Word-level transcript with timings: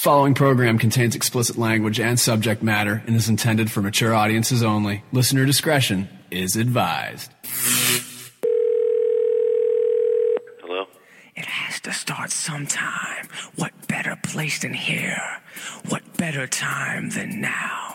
Following 0.00 0.32
program 0.32 0.78
contains 0.78 1.14
explicit 1.14 1.58
language 1.58 2.00
and 2.00 2.18
subject 2.18 2.62
matter 2.62 3.02
and 3.06 3.14
is 3.14 3.28
intended 3.28 3.70
for 3.70 3.82
mature 3.82 4.14
audiences 4.14 4.62
only. 4.62 5.04
Listener 5.12 5.44
discretion 5.44 6.08
is 6.30 6.56
advised. 6.56 7.30
Hello? 10.62 10.86
It 11.36 11.44
has 11.44 11.80
to 11.80 11.92
start 11.92 12.30
sometime. 12.30 13.28
What 13.56 13.74
better 13.88 14.16
place 14.24 14.60
than 14.60 14.72
here? 14.72 15.20
What 15.90 16.16
better 16.16 16.46
time 16.46 17.10
than 17.10 17.42
now? 17.42 17.89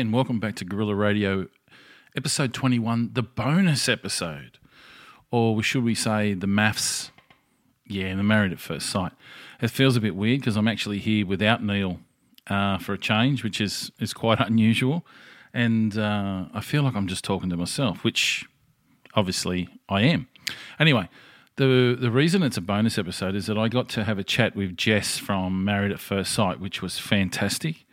And 0.00 0.12
welcome 0.12 0.40
back 0.40 0.56
to 0.56 0.64
Gorilla 0.64 0.96
Radio, 0.96 1.46
episode 2.16 2.52
21, 2.52 3.10
the 3.12 3.22
bonus 3.22 3.88
episode. 3.88 4.58
Or 5.30 5.62
should 5.62 5.84
we 5.84 5.94
say 5.94 6.34
the 6.34 6.48
MAFS? 6.48 7.12
Yeah, 7.86 8.16
the 8.16 8.24
Married 8.24 8.50
at 8.50 8.58
First 8.58 8.86
Sight. 8.90 9.12
It 9.62 9.68
feels 9.68 9.94
a 9.96 10.00
bit 10.00 10.16
weird 10.16 10.40
because 10.40 10.56
I'm 10.56 10.66
actually 10.66 10.98
here 10.98 11.24
without 11.24 11.62
Neil 11.62 12.00
uh, 12.48 12.78
for 12.78 12.94
a 12.94 12.98
change, 12.98 13.44
which 13.44 13.60
is, 13.60 13.92
is 14.00 14.12
quite 14.12 14.40
unusual. 14.44 15.06
And 15.52 15.96
uh, 15.96 16.46
I 16.52 16.60
feel 16.60 16.82
like 16.82 16.96
I'm 16.96 17.06
just 17.06 17.22
talking 17.22 17.48
to 17.50 17.56
myself, 17.56 18.02
which 18.02 18.44
obviously 19.14 19.68
I 19.88 20.00
am. 20.02 20.26
Anyway, 20.80 21.08
the 21.54 21.96
the 21.96 22.10
reason 22.10 22.42
it's 22.42 22.56
a 22.56 22.60
bonus 22.60 22.98
episode 22.98 23.36
is 23.36 23.46
that 23.46 23.56
I 23.56 23.68
got 23.68 23.88
to 23.90 24.02
have 24.02 24.18
a 24.18 24.24
chat 24.24 24.56
with 24.56 24.76
Jess 24.76 25.18
from 25.18 25.64
Married 25.64 25.92
at 25.92 26.00
First 26.00 26.32
Sight, 26.32 26.58
which 26.58 26.82
was 26.82 26.98
fantastic. 26.98 27.86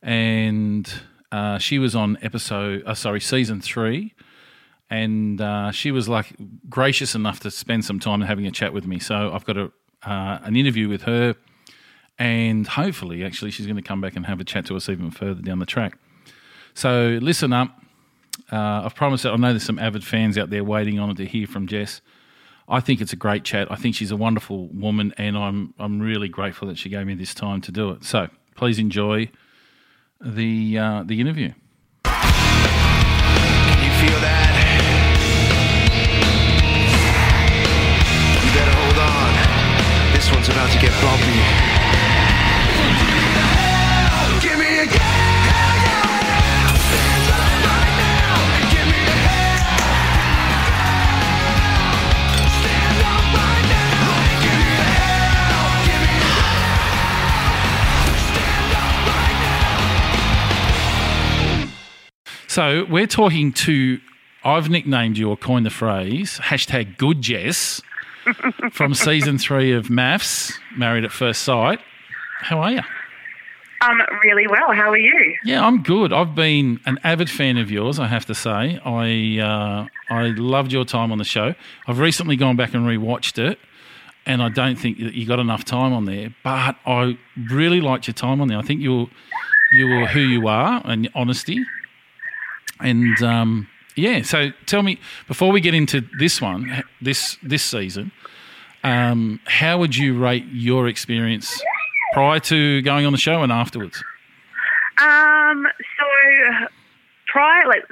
And 0.00 0.90
uh, 1.34 1.58
she 1.58 1.80
was 1.80 1.96
on 1.96 2.16
episode, 2.22 2.84
uh, 2.86 2.94
sorry, 2.94 3.20
season 3.20 3.60
three, 3.60 4.14
and 4.88 5.40
uh, 5.40 5.72
she 5.72 5.90
was 5.90 6.08
like 6.08 6.32
gracious 6.68 7.16
enough 7.16 7.40
to 7.40 7.50
spend 7.50 7.84
some 7.84 7.98
time 7.98 8.20
having 8.20 8.46
a 8.46 8.52
chat 8.52 8.72
with 8.72 8.86
me. 8.86 9.00
So 9.00 9.32
I've 9.34 9.44
got 9.44 9.56
a 9.56 9.72
uh, 10.04 10.38
an 10.44 10.54
interview 10.54 10.88
with 10.88 11.02
her, 11.02 11.34
and 12.20 12.68
hopefully, 12.68 13.24
actually, 13.24 13.50
she's 13.50 13.66
going 13.66 13.74
to 13.74 13.82
come 13.82 14.00
back 14.00 14.14
and 14.14 14.24
have 14.26 14.38
a 14.38 14.44
chat 14.44 14.66
to 14.66 14.76
us 14.76 14.88
even 14.88 15.10
further 15.10 15.42
down 15.42 15.58
the 15.58 15.66
track. 15.66 15.98
So 16.72 17.18
listen 17.20 17.52
up. 17.52 17.82
Uh, 18.52 18.82
I've 18.84 18.94
promised 18.94 19.24
that 19.24 19.32
I 19.32 19.36
know 19.36 19.50
there's 19.50 19.64
some 19.64 19.80
avid 19.80 20.04
fans 20.04 20.38
out 20.38 20.50
there 20.50 20.62
waiting 20.62 21.00
on 21.00 21.10
it 21.10 21.16
to 21.16 21.26
hear 21.26 21.48
from 21.48 21.66
Jess. 21.66 22.00
I 22.68 22.78
think 22.78 23.00
it's 23.00 23.12
a 23.12 23.16
great 23.16 23.42
chat. 23.42 23.72
I 23.72 23.74
think 23.74 23.96
she's 23.96 24.12
a 24.12 24.16
wonderful 24.16 24.68
woman, 24.68 25.12
and 25.18 25.36
I'm 25.36 25.74
I'm 25.80 26.00
really 26.00 26.28
grateful 26.28 26.68
that 26.68 26.78
she 26.78 26.90
gave 26.90 27.08
me 27.08 27.14
this 27.14 27.34
time 27.34 27.60
to 27.62 27.72
do 27.72 27.90
it. 27.90 28.04
So 28.04 28.28
please 28.54 28.78
enjoy 28.78 29.30
the 30.24 30.78
uh, 30.78 31.02
the 31.04 31.20
interview. 31.20 31.52
Can 32.04 32.14
you 33.84 33.92
feel 34.00 34.18
that? 34.20 34.52
You 38.42 38.50
better 38.52 38.72
hold 38.72 38.98
on. 38.98 40.14
This 40.14 40.32
one's 40.32 40.48
about 40.48 40.70
to 40.72 40.78
get 40.78 40.92
bumpy. 41.02 41.73
So 62.54 62.86
we're 62.88 63.08
talking 63.08 63.52
to. 63.52 63.98
I've 64.44 64.70
nicknamed 64.70 65.18
you 65.18 65.28
or 65.28 65.36
coined 65.36 65.66
the 65.66 65.70
phrase 65.70 66.38
hashtag 66.38 66.96
good 66.98 67.20
Jess 67.20 67.82
from 68.70 68.94
season 68.94 69.38
three 69.38 69.72
of 69.72 69.88
MAFS, 69.88 70.56
Married 70.76 71.04
at 71.04 71.10
First 71.10 71.42
Sight. 71.42 71.80
How 72.38 72.60
are 72.60 72.70
you? 72.70 72.80
Um, 73.80 74.00
really 74.22 74.46
well. 74.46 74.72
How 74.72 74.88
are 74.90 74.96
you? 74.96 75.34
Yeah, 75.44 75.66
I'm 75.66 75.82
good. 75.82 76.12
I've 76.12 76.36
been 76.36 76.78
an 76.86 77.00
avid 77.02 77.28
fan 77.28 77.56
of 77.56 77.72
yours, 77.72 77.98
I 77.98 78.06
have 78.06 78.24
to 78.26 78.36
say. 78.36 78.78
I 78.84 79.40
uh, 79.42 79.88
I 80.08 80.28
loved 80.36 80.70
your 80.70 80.84
time 80.84 81.10
on 81.10 81.18
the 81.18 81.24
show. 81.24 81.56
I've 81.88 81.98
recently 81.98 82.36
gone 82.36 82.54
back 82.54 82.72
and 82.72 82.86
rewatched 82.86 83.36
it, 83.36 83.58
and 84.26 84.40
I 84.40 84.48
don't 84.48 84.76
think 84.76 85.00
that 85.00 85.14
you 85.14 85.26
got 85.26 85.40
enough 85.40 85.64
time 85.64 85.92
on 85.92 86.04
there. 86.04 86.32
But 86.44 86.76
I 86.86 87.18
really 87.50 87.80
liked 87.80 88.06
your 88.06 88.14
time 88.14 88.40
on 88.40 88.46
there. 88.46 88.58
I 88.58 88.62
think 88.62 88.80
you're 88.80 89.08
you 89.72 89.88
were 89.88 90.06
who 90.06 90.20
you 90.20 90.46
are 90.46 90.80
and 90.84 91.10
honesty. 91.16 91.60
And 92.80 93.22
um, 93.22 93.68
yeah, 93.96 94.22
so 94.22 94.50
tell 94.66 94.82
me 94.82 94.98
before 95.28 95.52
we 95.52 95.60
get 95.60 95.74
into 95.74 96.02
this 96.18 96.40
one, 96.40 96.84
this 97.00 97.36
this 97.42 97.62
season, 97.62 98.12
um, 98.82 99.40
how 99.46 99.78
would 99.78 99.96
you 99.96 100.18
rate 100.18 100.44
your 100.50 100.88
experience 100.88 101.62
prior 102.12 102.40
to 102.40 102.82
going 102.82 103.06
on 103.06 103.12
the 103.12 103.18
show 103.18 103.42
and 103.42 103.52
afterwards? 103.52 104.02
Um, 104.98 105.66
so 105.98 106.66
prior, 107.26 107.66
like 107.66 107.84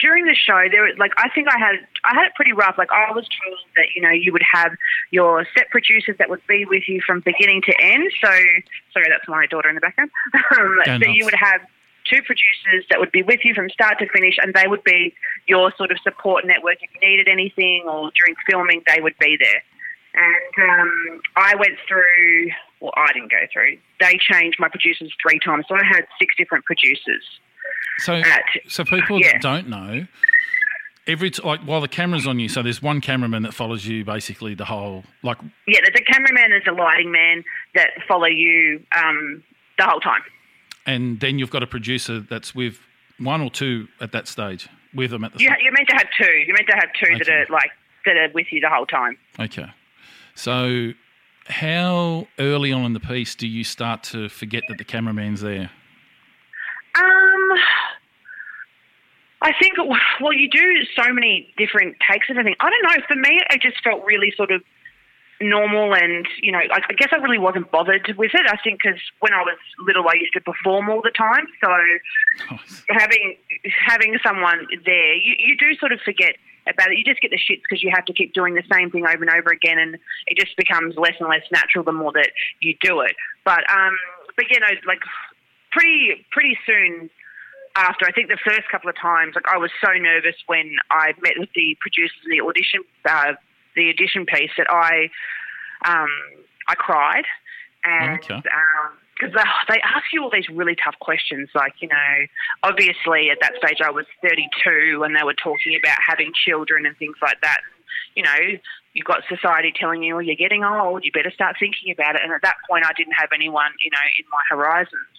during 0.00 0.26
the 0.26 0.34
show, 0.34 0.64
there 0.70 0.82
was 0.82 0.94
like 0.98 1.12
I 1.16 1.28
think 1.30 1.48
I 1.48 1.58
had 1.58 1.76
I 2.04 2.14
had 2.14 2.26
it 2.26 2.34
pretty 2.34 2.52
rough. 2.52 2.76
Like 2.78 2.90
I 2.92 3.10
was 3.12 3.26
told 3.42 3.58
that 3.76 3.86
you 3.94 4.02
know 4.02 4.10
you 4.10 4.32
would 4.32 4.44
have 4.52 4.72
your 5.10 5.46
set 5.56 5.70
producers 5.70 6.16
that 6.18 6.30
would 6.30 6.46
be 6.46 6.64
with 6.64 6.84
you 6.88 7.00
from 7.06 7.20
beginning 7.20 7.62
to 7.62 7.74
end. 7.80 8.10
So 8.20 8.30
sorry, 8.92 9.06
that's 9.08 9.28
my 9.28 9.46
daughter 9.46 9.68
in 9.68 9.74
the 9.74 9.80
background. 9.80 10.10
um, 10.34 10.78
so 10.84 10.96
nuts. 10.98 11.06
you 11.14 11.24
would 11.24 11.34
have 11.34 11.60
two 12.08 12.22
producers 12.22 12.84
that 12.90 12.98
would 12.98 13.12
be 13.12 13.22
with 13.22 13.40
you 13.44 13.54
from 13.54 13.68
start 13.70 13.98
to 13.98 14.08
finish, 14.08 14.36
and 14.40 14.54
they 14.54 14.66
would 14.66 14.84
be 14.84 15.14
your 15.46 15.72
sort 15.76 15.90
of 15.90 15.98
support 16.02 16.44
network 16.46 16.76
if 16.80 16.90
you 16.94 17.08
needed 17.08 17.28
anything 17.28 17.84
or 17.86 18.10
during 18.16 18.34
filming, 18.48 18.82
they 18.86 19.00
would 19.00 19.16
be 19.18 19.36
there. 19.38 19.62
And 20.14 20.70
um, 20.70 21.20
I 21.36 21.54
went 21.54 21.78
through, 21.86 22.50
well, 22.80 22.92
I 22.96 23.12
didn't 23.12 23.30
go 23.30 23.46
through. 23.52 23.78
They 24.00 24.18
changed 24.18 24.58
my 24.58 24.68
producers 24.68 25.12
three 25.22 25.38
times, 25.44 25.66
so 25.68 25.74
I 25.74 25.84
had 25.84 26.06
six 26.18 26.34
different 26.36 26.64
producers. 26.64 27.22
So, 27.98 28.14
At- 28.14 28.42
so 28.68 28.84
people 28.84 29.20
yeah. 29.20 29.32
that 29.32 29.42
don't 29.42 29.68
know, 29.68 30.06
every 31.06 31.30
t- 31.30 31.42
like 31.42 31.60
while 31.60 31.80
the 31.80 31.88
camera's 31.88 32.26
on 32.26 32.38
you, 32.38 32.48
so 32.48 32.62
there's 32.62 32.82
one 32.82 33.00
cameraman 33.00 33.42
that 33.42 33.54
follows 33.54 33.86
you 33.86 34.04
basically 34.04 34.54
the 34.54 34.64
whole 34.64 35.04
like 35.22 35.38
Yeah, 35.66 35.80
there's 35.82 35.96
a 35.96 36.12
cameraman, 36.12 36.50
there's 36.50 36.66
a 36.68 36.72
lighting 36.72 37.10
man 37.10 37.44
that 37.74 37.90
follow 38.06 38.26
you 38.26 38.84
um, 38.96 39.42
the 39.78 39.84
whole 39.84 40.00
time. 40.00 40.22
And 40.88 41.20
then 41.20 41.38
you've 41.38 41.50
got 41.50 41.62
a 41.62 41.66
producer 41.66 42.20
that's 42.20 42.54
with 42.54 42.80
one 43.18 43.42
or 43.42 43.50
two 43.50 43.88
at 44.00 44.10
that 44.12 44.26
stage 44.26 44.68
with 44.94 45.10
them 45.10 45.22
at 45.22 45.34
the 45.34 45.38
You, 45.38 45.50
you're 45.62 45.72
meant 45.72 45.88
to 45.88 45.94
have 45.94 46.06
two. 46.18 46.32
You're 46.46 46.56
meant 46.56 46.66
to 46.68 46.76
have 46.76 46.88
two 46.98 47.18
that 47.18 47.28
are 47.28 47.46
like 47.50 47.70
that 48.06 48.16
are 48.16 48.30
with 48.32 48.46
you 48.50 48.60
the 48.60 48.70
whole 48.70 48.86
time. 48.86 49.18
Okay, 49.38 49.66
so 50.34 50.92
how 51.46 52.26
early 52.38 52.72
on 52.72 52.84
in 52.86 52.94
the 52.94 53.00
piece 53.00 53.34
do 53.34 53.46
you 53.46 53.64
start 53.64 54.02
to 54.04 54.30
forget 54.30 54.62
that 54.68 54.78
the 54.78 54.84
cameraman's 54.84 55.42
there? 55.42 55.70
Um, 56.94 57.58
I 59.42 59.52
think 59.60 59.74
well, 60.20 60.32
you 60.32 60.48
do 60.48 60.84
so 60.96 61.12
many 61.12 61.52
different 61.58 61.96
takes 62.10 62.30
and 62.30 62.38
everything. 62.38 62.56
I 62.60 62.70
don't 62.70 62.82
know. 62.82 63.04
For 63.06 63.16
me, 63.16 63.40
it 63.50 63.60
just 63.60 63.76
felt 63.84 64.02
really 64.06 64.32
sort 64.34 64.50
of 64.50 64.62
normal, 65.40 65.94
and 65.94 66.26
you 66.42 66.52
know, 66.52 66.58
I, 66.58 66.80
I 66.88 66.92
guess 66.96 67.08
I 67.12 67.16
really 67.16 67.38
wasn't 67.38 67.70
bothered 67.70 68.14
with 68.16 68.32
it. 68.34 68.46
I 68.46 68.56
think 68.62 68.80
because 68.82 69.00
when 69.20 69.32
I 69.32 69.42
was 69.42 69.58
little, 69.86 70.04
I 70.08 70.14
used 70.14 70.32
to 70.34 70.40
perform 70.40 70.88
all 70.88 71.02
the 71.02 71.10
time, 71.10 71.46
so 71.62 72.56
having 72.88 73.36
having 73.86 74.18
someone 74.24 74.66
there, 74.84 75.14
you, 75.14 75.34
you 75.38 75.56
do 75.56 75.74
sort 75.78 75.92
of 75.92 76.00
forget 76.00 76.36
about 76.66 76.90
it. 76.90 76.98
You 76.98 77.04
just 77.04 77.20
get 77.20 77.30
the 77.30 77.38
shits 77.38 77.62
because 77.68 77.82
you 77.82 77.90
have 77.94 78.04
to 78.06 78.12
keep 78.12 78.34
doing 78.34 78.54
the 78.54 78.64
same 78.70 78.90
thing 78.90 79.06
over 79.06 79.22
and 79.22 79.30
over 79.30 79.50
again, 79.50 79.78
and 79.78 79.98
it 80.26 80.36
just 80.36 80.56
becomes 80.56 80.96
less 80.96 81.14
and 81.20 81.28
less 81.28 81.44
natural 81.50 81.84
the 81.84 81.92
more 81.92 82.12
that 82.12 82.30
you 82.60 82.74
do 82.80 83.00
it. 83.00 83.14
But 83.44 83.68
um, 83.70 83.96
but 84.36 84.46
you 84.50 84.60
know, 84.60 84.74
like 84.86 85.00
pretty 85.72 86.26
pretty 86.30 86.58
soon 86.66 87.10
after, 87.76 88.06
I 88.06 88.12
think 88.12 88.28
the 88.28 88.38
first 88.44 88.68
couple 88.70 88.90
of 88.90 88.96
times, 88.96 89.34
like 89.34 89.46
I 89.46 89.56
was 89.56 89.70
so 89.80 89.92
nervous 89.92 90.34
when 90.46 90.76
I 90.90 91.12
met 91.22 91.38
with 91.38 91.50
the 91.54 91.76
producers 91.80 92.18
in 92.24 92.30
the 92.36 92.44
audition, 92.44 92.82
uh, 93.04 93.34
the 93.78 93.88
audition 93.90 94.26
piece 94.26 94.50
that 94.58 94.66
I, 94.70 95.08
um, 95.86 96.10
I 96.66 96.74
cried, 96.74 97.24
and 97.84 98.18
Okay. 98.18 98.42
because 99.14 99.32
they, 99.34 99.74
they 99.74 99.80
ask 99.82 100.04
you 100.12 100.22
all 100.22 100.30
these 100.30 100.48
really 100.48 100.76
tough 100.76 100.98
questions, 101.00 101.48
like 101.54 101.74
you 101.80 101.88
know, 101.88 102.10
obviously 102.62 103.30
at 103.30 103.38
that 103.40 103.54
stage 103.62 103.78
I 103.80 103.90
was 103.90 104.06
32, 104.22 105.02
and 105.04 105.14
they 105.16 105.22
were 105.24 105.34
talking 105.34 105.78
about 105.78 105.98
having 106.06 106.32
children 106.34 106.86
and 106.86 106.96
things 106.98 107.16
like 107.22 107.40
that. 107.42 107.60
You 108.14 108.24
know, 108.24 108.40
you've 108.94 109.06
got 109.06 109.22
society 109.28 109.72
telling 109.72 110.02
you, 110.02 110.16
"Oh, 110.16 110.18
you're 110.18 110.36
getting 110.36 110.64
old. 110.64 111.04
You 111.04 111.12
better 111.12 111.30
start 111.30 111.56
thinking 111.58 111.92
about 111.92 112.16
it." 112.16 112.22
And 112.22 112.32
at 112.32 112.42
that 112.42 112.56
point, 112.68 112.84
I 112.84 112.92
didn't 112.96 113.14
have 113.14 113.30
anyone, 113.32 113.70
you 113.82 113.90
know, 113.90 114.06
in 114.18 114.24
my 114.30 114.42
horizons. 114.50 115.14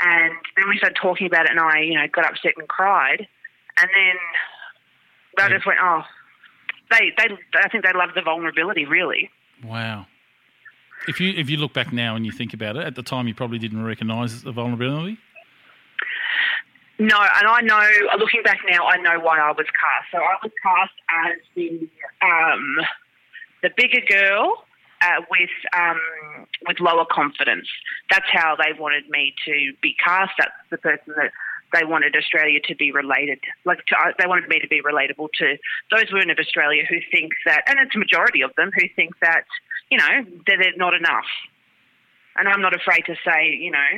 And 0.00 0.32
then 0.56 0.68
we 0.68 0.78
started 0.78 0.96
talking 1.00 1.26
about 1.26 1.44
it, 1.44 1.52
and 1.52 1.60
I, 1.60 1.80
you 1.80 1.94
know, 1.94 2.06
got 2.10 2.24
upset 2.24 2.54
and 2.58 2.66
cried. 2.68 3.28
And 3.78 3.88
then 3.94 4.16
I 5.38 5.48
just 5.48 5.66
went, 5.66 5.78
oh, 5.80 6.02
they 6.92 7.12
they 7.16 7.34
I 7.54 7.68
think 7.68 7.84
they 7.84 7.92
love 7.92 8.10
the 8.14 8.22
vulnerability. 8.22 8.84
Really. 8.84 9.30
Wow. 9.64 10.06
If 11.08 11.20
you 11.20 11.32
if 11.36 11.50
you 11.50 11.56
look 11.56 11.72
back 11.72 11.92
now 11.92 12.14
and 12.14 12.24
you 12.24 12.32
think 12.32 12.54
about 12.54 12.76
it, 12.76 12.86
at 12.86 12.94
the 12.94 13.02
time 13.02 13.26
you 13.26 13.34
probably 13.34 13.58
didn't 13.58 13.84
recognise 13.84 14.42
the 14.42 14.52
vulnerability. 14.52 15.18
No, 16.98 17.16
and 17.16 17.48
I 17.48 17.60
know, 17.62 18.16
looking 18.18 18.42
back 18.44 18.60
now, 18.70 18.86
I 18.86 18.96
know 18.98 19.18
why 19.18 19.40
I 19.40 19.50
was 19.50 19.66
cast. 19.66 20.12
So 20.12 20.18
I 20.18 20.36
was 20.40 20.52
cast 20.62 20.92
as 21.26 21.38
the 21.56 21.88
um, 22.22 22.76
the 23.62 23.70
bigger 23.76 24.02
girl 24.08 24.64
uh, 25.00 25.22
with 25.28 25.50
um, 25.76 26.00
with 26.68 26.78
lower 26.78 27.06
confidence. 27.10 27.66
That's 28.10 28.28
how 28.30 28.56
they 28.56 28.78
wanted 28.78 29.08
me 29.10 29.34
to 29.46 29.72
be 29.82 29.96
cast. 30.04 30.32
That's 30.38 30.52
the 30.70 30.78
person 30.78 31.14
that 31.16 31.32
they 31.72 31.84
wanted 31.84 32.14
Australia 32.16 32.60
to 32.64 32.74
be 32.74 32.92
related, 32.92 33.38
like 33.64 33.84
to, 33.86 33.96
uh, 33.96 34.12
they 34.18 34.26
wanted 34.26 34.48
me 34.48 34.58
to 34.60 34.68
be 34.68 34.80
relatable 34.82 35.28
to 35.38 35.56
those 35.90 36.12
women 36.12 36.30
of 36.30 36.38
Australia 36.38 36.84
who 36.88 36.96
think 37.10 37.32
that, 37.46 37.62
and 37.66 37.78
it's 37.80 37.94
a 37.94 37.98
majority 37.98 38.42
of 38.42 38.50
them 38.56 38.70
who 38.74 38.86
think 38.94 39.12
that 39.20 39.44
you 39.90 39.98
know 39.98 40.24
that 40.46 40.56
they're 40.60 40.76
not 40.76 40.94
enough. 40.94 41.28
And 42.36 42.48
I'm 42.48 42.62
not 42.62 42.74
afraid 42.74 43.04
to 43.06 43.14
say, 43.24 43.52
you 43.60 43.70
know, 43.70 43.90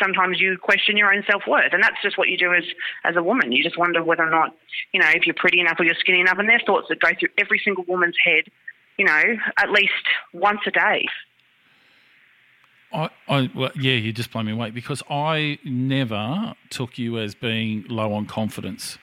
sometimes 0.00 0.40
you 0.40 0.56
question 0.58 0.96
your 0.96 1.12
own 1.12 1.24
self 1.28 1.42
worth, 1.46 1.72
and 1.72 1.82
that's 1.82 2.00
just 2.02 2.18
what 2.18 2.28
you 2.28 2.36
do 2.36 2.54
as 2.54 2.64
as 3.04 3.16
a 3.16 3.22
woman. 3.22 3.52
You 3.52 3.62
just 3.62 3.78
wonder 3.78 4.02
whether 4.02 4.24
or 4.24 4.30
not, 4.30 4.54
you 4.92 5.00
know, 5.00 5.08
if 5.10 5.26
you're 5.26 5.34
pretty 5.34 5.60
enough 5.60 5.76
or 5.78 5.84
you're 5.84 5.94
skinny 5.98 6.20
enough, 6.20 6.38
and 6.38 6.48
there's 6.48 6.64
thoughts 6.66 6.86
that 6.88 7.00
go 7.00 7.10
through 7.18 7.30
every 7.38 7.60
single 7.64 7.84
woman's 7.84 8.16
head, 8.24 8.44
you 8.96 9.04
know, 9.04 9.22
at 9.58 9.70
least 9.70 9.92
once 10.32 10.60
a 10.66 10.70
day. 10.70 11.06
I, 12.92 13.10
I 13.28 13.50
well, 13.54 13.70
yeah, 13.74 13.94
you 13.94 14.12
just 14.12 14.30
blow 14.30 14.42
me 14.42 14.52
away 14.52 14.70
because 14.70 15.02
I 15.10 15.58
never 15.64 16.54
took 16.70 16.98
you 16.98 17.18
as 17.18 17.34
being 17.34 17.84
low 17.88 18.12
on 18.12 18.26
confidence. 18.26 18.98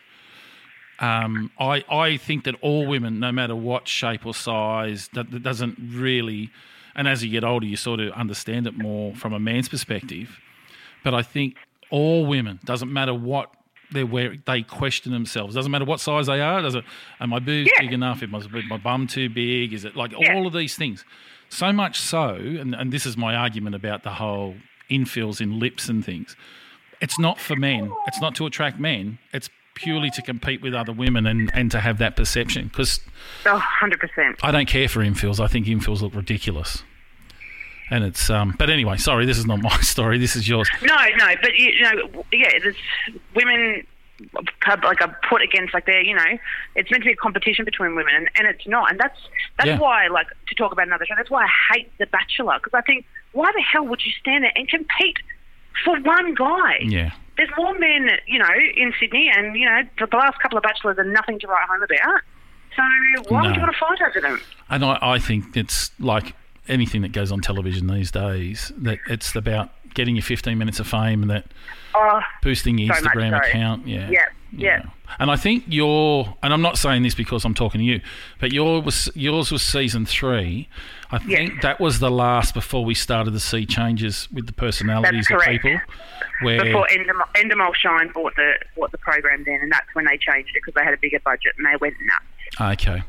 Um, 1.00 1.52
I 1.60 1.84
I 1.90 2.18
think 2.18 2.44
that 2.46 2.56
all 2.62 2.86
women, 2.88 3.20
no 3.20 3.32
matter 3.32 3.56
what 3.56 3.88
shape 3.88 4.26
or 4.26 4.34
size, 4.34 5.10
that, 5.14 5.32
that 5.32 5.44
doesn't 5.44 5.78
really. 5.80 6.50
And 6.96 7.08
as 7.08 7.24
you 7.24 7.32
get 7.32 7.44
older, 7.44 7.66
you 7.66 7.76
sort 7.76 8.00
of 8.00 8.12
understand 8.14 8.68
it 8.68 8.78
more 8.78 9.16
from 9.16 9.34
a 9.34 9.40
man's 9.40 9.68
perspective. 9.68 10.40
But 11.04 11.16
I 11.16 11.24
think 11.24 11.56
all 11.90 12.26
women, 12.26 12.60
doesn't 12.64 12.92
matter 12.94 13.14
what 13.16 13.52
they're 13.92 14.06
wearing, 14.06 14.44
they 14.46 14.62
question 14.62 15.12
themselves. 15.12 15.56
Doesn't 15.56 15.72
matter 15.72 15.86
what 15.86 16.00
size 16.00 16.28
they 16.28 16.40
are. 16.40 16.62
Does 16.62 16.76
it? 16.76 16.86
Are 17.20 17.28
my 17.28 17.40
boobs 17.40 17.70
Yeah. 17.76 17.82
big 17.82 17.94
enough? 17.94 18.22
Is 18.24 18.30
my, 18.30 18.40
my 18.68 18.78
bum 18.78 19.08
too 19.08 19.28
big? 19.30 19.74
Is 19.74 19.86
it 19.86 19.96
like 19.96 20.12
Yeah. 20.18 20.34
all 20.36 20.46
of 20.48 20.54
these 20.54 20.76
things? 20.76 21.04
So 21.54 21.72
much 21.72 22.00
so, 22.00 22.30
and, 22.34 22.74
and 22.74 22.92
this 22.92 23.06
is 23.06 23.16
my 23.16 23.36
argument 23.36 23.76
about 23.76 24.02
the 24.02 24.10
whole 24.10 24.56
infills 24.90 25.40
in 25.40 25.60
lips 25.60 25.88
and 25.88 26.04
things. 26.04 26.36
It's 27.00 27.20
not 27.20 27.40
for 27.40 27.56
men. 27.56 27.92
It's 28.08 28.20
not 28.20 28.34
to 28.38 28.48
attract 28.48 28.80
men. 28.80 29.20
It's 29.32 29.52
purely 29.76 30.10
to 30.12 30.24
compete 30.24 30.64
with 30.64 30.74
other 30.74 30.92
women 30.92 31.28
and, 31.28 31.52
and 31.54 31.70
to 31.70 31.80
have 31.80 32.00
that 32.00 32.16
perception. 32.16 32.70
Because 32.70 33.02
Oh, 33.46 33.64
100%. 33.82 34.40
I 34.42 34.50
don't 34.50 34.68
care 34.68 34.90
for 34.90 35.02
infills. 35.02 35.40
I 35.40 35.46
think 35.46 35.68
infills 35.68 36.02
look 36.02 36.16
ridiculous. 36.16 36.82
And 37.92 38.04
it's 38.04 38.32
um. 38.32 38.56
But 38.58 38.72
anyway, 38.72 38.98
sorry, 38.98 39.28
this 39.28 39.38
is 39.38 39.46
not 39.46 39.62
my 39.62 39.78
story. 39.82 40.18
This 40.18 40.36
is 40.36 40.50
yours. 40.50 40.68
No, 40.82 40.96
no, 41.18 41.36
but 41.40 41.56
you 41.56 41.82
know, 41.82 42.24
yeah, 42.32 42.50
there's 42.64 42.76
women 43.36 43.86
like 44.33 45.01
are 45.01 45.18
put 45.27 45.42
against 45.42 45.74
like 45.74 45.86
they're 45.86 46.01
you 46.01 46.13
know 46.15 46.38
it's 46.75 46.89
meant 46.92 47.04
to 47.04 47.07
be 47.07 47.13
a 47.13 47.15
competition 47.15 47.65
between 47.65 47.95
women 47.95 48.13
and, 48.15 48.30
and 48.36 48.48
it's 48.48 48.65
not 48.68 48.89
and 48.89 49.00
that's 49.00 49.19
that's 49.57 49.68
Yeah. 49.69 49.80
why 49.80 50.07
like 50.07 50.27
to 50.48 50.56
talk 50.56 50.71
about 50.71 50.88
another 50.88 51.06
show 51.06 51.15
that's 51.18 51.30
why 51.31 51.45
I 51.45 51.74
hate 51.74 51.92
The 51.98 52.06
Bachelor 52.06 52.56
because 52.63 52.74
I 52.77 52.81
think 52.81 53.06
why 53.31 53.51
the 53.56 53.62
hell 53.62 53.86
would 53.86 54.06
you 54.06 54.12
stand 54.19 54.44
there 54.44 54.51
and 54.56 54.68
compete 54.68 55.18
for 55.83 56.00
one 56.01 56.36
guy? 56.36 56.77
Yeah. 56.81 57.12
There's 57.38 57.50
more 57.57 57.77
men 57.77 58.12
you 58.27 58.38
know 58.39 58.54
in 58.75 58.94
Sydney 59.00 59.31
and 59.36 59.56
you 59.56 59.65
know 59.65 59.81
the 60.00 60.07
last 60.15 60.39
couple 60.39 60.57
of 60.57 60.63
bachelors 60.63 60.98
are 61.00 61.04
nothing 61.04 61.39
to 61.39 61.48
write 61.48 61.68
home 61.68 61.81
about. 61.83 62.21
So 62.75 62.83
why 63.33 63.48
would 63.48 63.56
you 63.56 63.62
want 63.62 63.74
to 63.74 63.80
fight 63.80 64.00
over 64.07 64.21
them? 64.21 64.42
And 64.69 64.83
I, 64.86 64.98
I 65.01 65.19
think 65.19 65.56
it's 65.57 65.92
like 66.00 66.36
anything 66.68 67.01
that 67.01 67.12
goes 67.12 67.31
on 67.31 67.42
television 67.42 67.88
these 67.88 68.10
days 68.12 68.71
that 68.77 69.00
it's 69.10 69.36
about 69.36 69.69
getting 69.94 70.15
your 70.15 70.24
15 70.24 70.57
minutes 70.57 70.80
of 70.80 70.88
fame 70.88 71.21
and 71.21 71.30
that 71.30 71.45
Oh, 71.95 72.19
boosting 72.42 72.78
your 72.78 72.94
So 72.95 73.01
Instagram 73.04 73.31
so. 73.31 73.48
account. 73.50 73.88
Yeah. 73.88 74.10
Yeah, 74.10 74.25
yeah. 74.51 74.86
And 75.19 75.30
I 75.30 75.36
think 75.36 75.66
your 75.68 76.36
and 76.42 76.51
I'm 76.54 76.62
not 76.62 76.78
saying 76.78 77.04
this 77.04 77.13
because 77.16 77.45
I'm 77.45 77.54
talking 77.54 77.80
to 77.80 77.86
you, 77.86 78.01
but 78.40 78.51
your 78.51 78.81
was 78.81 79.10
yours 79.16 79.51
was 79.51 79.62
season 79.62 80.06
three. 80.06 80.68
I 81.12 81.19
think 81.19 81.62
that 81.62 81.80
was 81.80 82.00
the 82.00 82.10
last 82.10 82.56
before 82.56 82.84
we 82.84 82.95
started 82.95 83.31
to 83.31 83.40
see 83.40 83.66
changes 83.68 84.28
with 84.31 84.48
the 84.48 84.54
personalities 84.54 85.30
of 85.30 85.42
people. 85.42 85.80
Where 86.42 86.63
before 86.63 86.88
Endemol, 86.92 87.28
Endemol 87.36 87.75
Shine 87.75 88.12
bought 88.12 88.36
the 88.36 88.54
bought 88.75 88.92
the 88.92 88.98
program 88.98 89.44
then, 89.46 89.60
and 89.62 89.72
that's 89.72 89.88
when 89.94 90.06
they 90.06 90.18
changed 90.18 90.50
it 90.56 90.62
because 90.66 90.74
they 90.74 90.84
had 90.84 90.94
a 90.96 90.98
bigger 90.98 91.19
budget 91.24 91.54
and 91.57 91.68
they 91.68 91.75
went 91.80 91.94
nuts. 92.60 92.84
okay, 92.84 93.04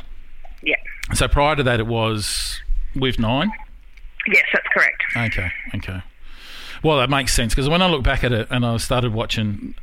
Yeah. 0.62 0.76
so 1.14 1.26
prior 1.26 1.56
to 1.56 1.62
that, 1.62 1.80
it 1.80 1.86
was 1.86 2.60
with 2.94 3.18
nine. 3.18 3.50
Yes, 4.26 4.44
that's 4.52 4.68
correct. 4.68 5.02
Okay, 5.16 5.50
okay. 5.74 6.02
Well, 6.84 6.98
that 6.98 7.08
makes 7.10 7.32
sense 7.34 7.52
because 7.54 7.68
when 7.68 7.82
I 7.82 7.88
look 7.88 8.04
back 8.04 8.22
at 8.22 8.30
it 8.32 8.46
and 8.50 8.64
I 8.64 8.76
started 8.76 9.12
watching, 9.14 9.74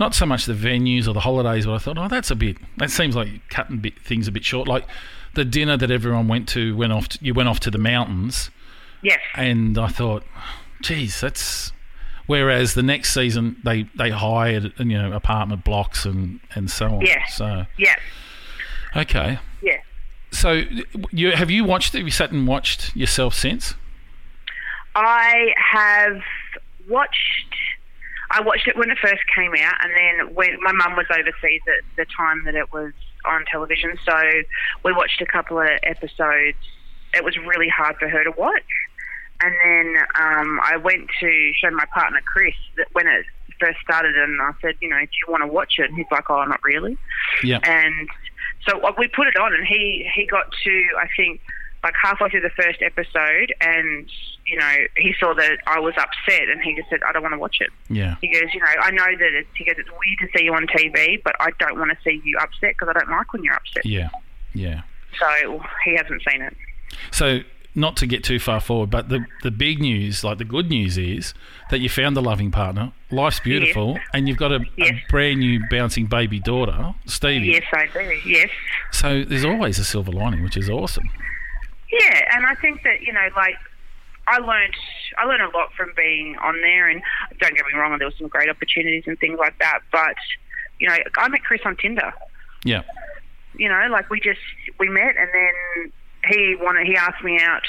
not 0.00 0.14
so 0.14 0.26
much 0.26 0.44
the 0.44 0.52
venues 0.54 1.06
or 1.08 1.14
the 1.14 1.20
holidays, 1.20 1.64
but 1.66 1.74
I 1.74 1.78
thought, 1.78 1.96
oh, 1.96 2.08
that's 2.08 2.30
a 2.30 2.34
bit. 2.36 2.56
That 2.78 2.90
seems 2.90 3.14
like 3.16 3.28
cutting 3.48 3.78
bit, 3.78 3.98
things 4.00 4.26
a 4.28 4.32
bit 4.32 4.44
short. 4.44 4.66
Like 4.68 4.84
the 5.34 5.44
dinner 5.44 5.76
that 5.76 5.90
everyone 5.90 6.26
went 6.28 6.48
to 6.50 6.76
went 6.76 6.92
off. 6.92 7.08
To, 7.10 7.18
you 7.22 7.32
went 7.32 7.48
off 7.48 7.60
to 7.60 7.70
the 7.70 7.78
mountains, 7.78 8.50
Yes. 9.02 9.20
and 9.36 9.78
I 9.78 9.86
thought, 9.88 10.24
geez, 10.82 11.20
that's. 11.20 11.72
Whereas 12.26 12.74
the 12.74 12.82
next 12.82 13.14
season 13.14 13.56
they 13.64 13.84
they 13.94 14.10
hired 14.10 14.74
you 14.78 14.84
know 15.00 15.12
apartment 15.12 15.64
blocks 15.64 16.04
and 16.04 16.40
and 16.54 16.70
so 16.70 16.86
on. 16.96 17.00
Yeah. 17.00 17.24
So 17.28 17.64
Yeah. 17.78 17.94
okay. 18.94 19.38
Yeah. 19.62 19.78
So 20.30 20.64
you 21.10 21.30
have 21.30 21.50
you 21.50 21.64
watched? 21.64 21.94
Have 21.94 22.02
you 22.02 22.10
sat 22.10 22.30
and 22.32 22.46
watched 22.46 22.94
yourself 22.94 23.32
since? 23.32 23.74
I 24.94 25.54
have 25.72 26.20
watched. 26.88 27.54
I 28.30 28.42
watched 28.42 28.68
it 28.68 28.76
when 28.76 28.90
it 28.90 28.98
first 29.00 29.22
came 29.34 29.54
out, 29.54 29.76
and 29.82 29.92
then 29.94 30.34
when 30.34 30.58
my 30.60 30.72
mum 30.72 30.96
was 30.96 31.06
overseas 31.10 31.62
at 31.66 31.84
the 31.96 32.04
time 32.16 32.44
that 32.44 32.54
it 32.54 32.72
was 32.72 32.92
on 33.24 33.44
television, 33.50 33.96
so 34.04 34.14
we 34.84 34.92
watched 34.92 35.20
a 35.22 35.26
couple 35.26 35.58
of 35.58 35.68
episodes. 35.82 36.58
It 37.14 37.24
was 37.24 37.36
really 37.38 37.68
hard 37.68 37.96
for 37.98 38.06
her 38.06 38.22
to 38.24 38.32
watch, 38.36 38.68
and 39.40 39.54
then 39.64 39.96
um, 40.14 40.60
I 40.62 40.76
went 40.76 41.08
to 41.20 41.52
show 41.54 41.70
my 41.70 41.86
partner 41.94 42.20
Chris 42.26 42.54
that 42.76 42.88
when 42.92 43.06
it 43.06 43.24
first 43.58 43.78
started, 43.80 44.16
and 44.16 44.40
I 44.42 44.50
said, 44.60 44.74
you 44.80 44.88
know, 44.88 45.00
do 45.00 45.16
you 45.26 45.32
want 45.32 45.42
to 45.42 45.46
watch 45.46 45.74
it? 45.78 45.88
And 45.88 45.96
he's 45.96 46.06
like, 46.10 46.28
oh, 46.28 46.44
not 46.44 46.62
really. 46.62 46.96
Yeah. 47.42 47.60
And 47.62 48.08
so 48.68 48.80
uh, 48.80 48.92
we 48.98 49.08
put 49.08 49.26
it 49.26 49.36
on, 49.36 49.54
and 49.54 49.66
he 49.66 50.08
he 50.14 50.26
got 50.26 50.46
to 50.64 50.84
I 51.00 51.06
think 51.16 51.40
like 51.82 51.94
halfway 52.00 52.28
through 52.30 52.42
the 52.42 52.62
first 52.62 52.82
episode, 52.82 53.54
and 53.60 54.10
you 54.48 54.56
know 54.58 54.74
he 54.96 55.14
saw 55.20 55.34
that 55.34 55.58
I 55.66 55.78
was 55.78 55.94
upset, 55.96 56.48
and 56.48 56.60
he 56.62 56.74
just 56.74 56.88
said, 56.90 57.00
I 57.06 57.12
don't 57.12 57.22
want 57.22 57.34
to 57.34 57.38
watch 57.38 57.58
it. 57.60 57.70
Yeah. 57.88 58.16
He 58.20 58.28
goes, 58.32 58.52
you 58.54 58.60
know, 58.60 58.66
I 58.80 58.90
know 58.90 59.04
that 59.04 59.32
it's, 59.34 59.48
he 59.56 59.64
goes, 59.64 59.74
it's 59.78 59.88
weird 59.90 60.18
to 60.32 60.38
see 60.38 60.44
you 60.44 60.54
on 60.54 60.66
TV, 60.66 61.22
but 61.22 61.34
I 61.40 61.50
don't 61.58 61.78
want 61.78 61.90
to 61.90 61.96
see 62.02 62.20
you 62.24 62.38
upset 62.38 62.74
because 62.78 62.88
I 62.88 62.98
don't 62.98 63.10
like 63.10 63.32
when 63.32 63.42
you're 63.44 63.54
upset. 63.54 63.84
Yeah. 63.86 64.08
Yeah. 64.54 64.82
So 65.18 65.62
he 65.84 65.96
hasn't 65.96 66.22
seen 66.30 66.42
it. 66.42 66.56
So, 67.10 67.40
not 67.74 67.96
to 67.98 68.06
get 68.06 68.24
too 68.24 68.38
far 68.38 68.60
forward, 68.60 68.90
but 68.90 69.08
the 69.08 69.24
the 69.42 69.50
big 69.50 69.78
news, 69.80 70.24
like 70.24 70.38
the 70.38 70.44
good 70.44 70.68
news, 70.70 70.96
is 70.98 71.34
that 71.70 71.80
you 71.80 71.88
found 71.88 72.16
a 72.16 72.20
loving 72.20 72.50
partner. 72.50 72.92
Life's 73.10 73.40
beautiful, 73.40 73.98
and 74.12 74.26
you've 74.28 74.36
got 74.38 74.52
a, 74.52 74.60
Yes. 74.76 74.90
a 74.92 75.10
brand 75.10 75.40
new 75.40 75.60
bouncing 75.70 76.06
baby 76.06 76.40
daughter, 76.40 76.94
Stevie. 77.06 77.48
Yes, 77.48 77.64
I 77.72 77.86
do. 77.92 78.00
Yes. 78.26 78.50
So 78.92 79.22
there's 79.24 79.44
always 79.44 79.78
a 79.78 79.84
silver 79.84 80.10
lining, 80.12 80.42
which 80.42 80.56
is 80.56 80.68
awesome. 80.70 81.08
Yeah, 81.92 82.34
and 82.36 82.46
I 82.46 82.54
think 82.56 82.82
that 82.84 83.02
you 83.02 83.12
know, 83.12 83.28
like 83.36 83.54
I 84.28 84.38
learned, 84.38 84.74
I 85.16 85.24
learned 85.24 85.42
a 85.42 85.56
lot 85.56 85.72
from 85.76 85.92
being 85.96 86.36
on 86.42 86.54
there, 86.60 86.88
and 86.88 87.00
don't 87.40 87.54
get 87.56 87.64
me 87.66 87.78
wrong, 87.78 87.96
there 87.98 88.06
were 88.08 88.14
some 88.18 88.28
great 88.28 88.48
opportunities 88.48 89.04
and 89.06 89.18
things 89.18 89.38
like 89.38 89.58
that. 89.58 89.80
But 89.90 90.14
you 90.78 90.88
know, 90.88 90.96
I 91.16 91.28
met 91.28 91.42
Chris 91.42 91.60
on 91.64 91.76
Tinder. 91.76 92.12
Yeah. 92.64 92.82
You 93.56 93.68
know, 93.68 93.86
like 93.90 94.10
we 94.10 94.20
just 94.20 94.40
we 94.78 94.88
met, 94.88 95.16
and 95.18 95.28
then 95.32 95.92
he 96.30 96.56
wanted, 96.60 96.86
he 96.86 96.96
asked 96.96 97.22
me 97.24 97.38
out 97.40 97.62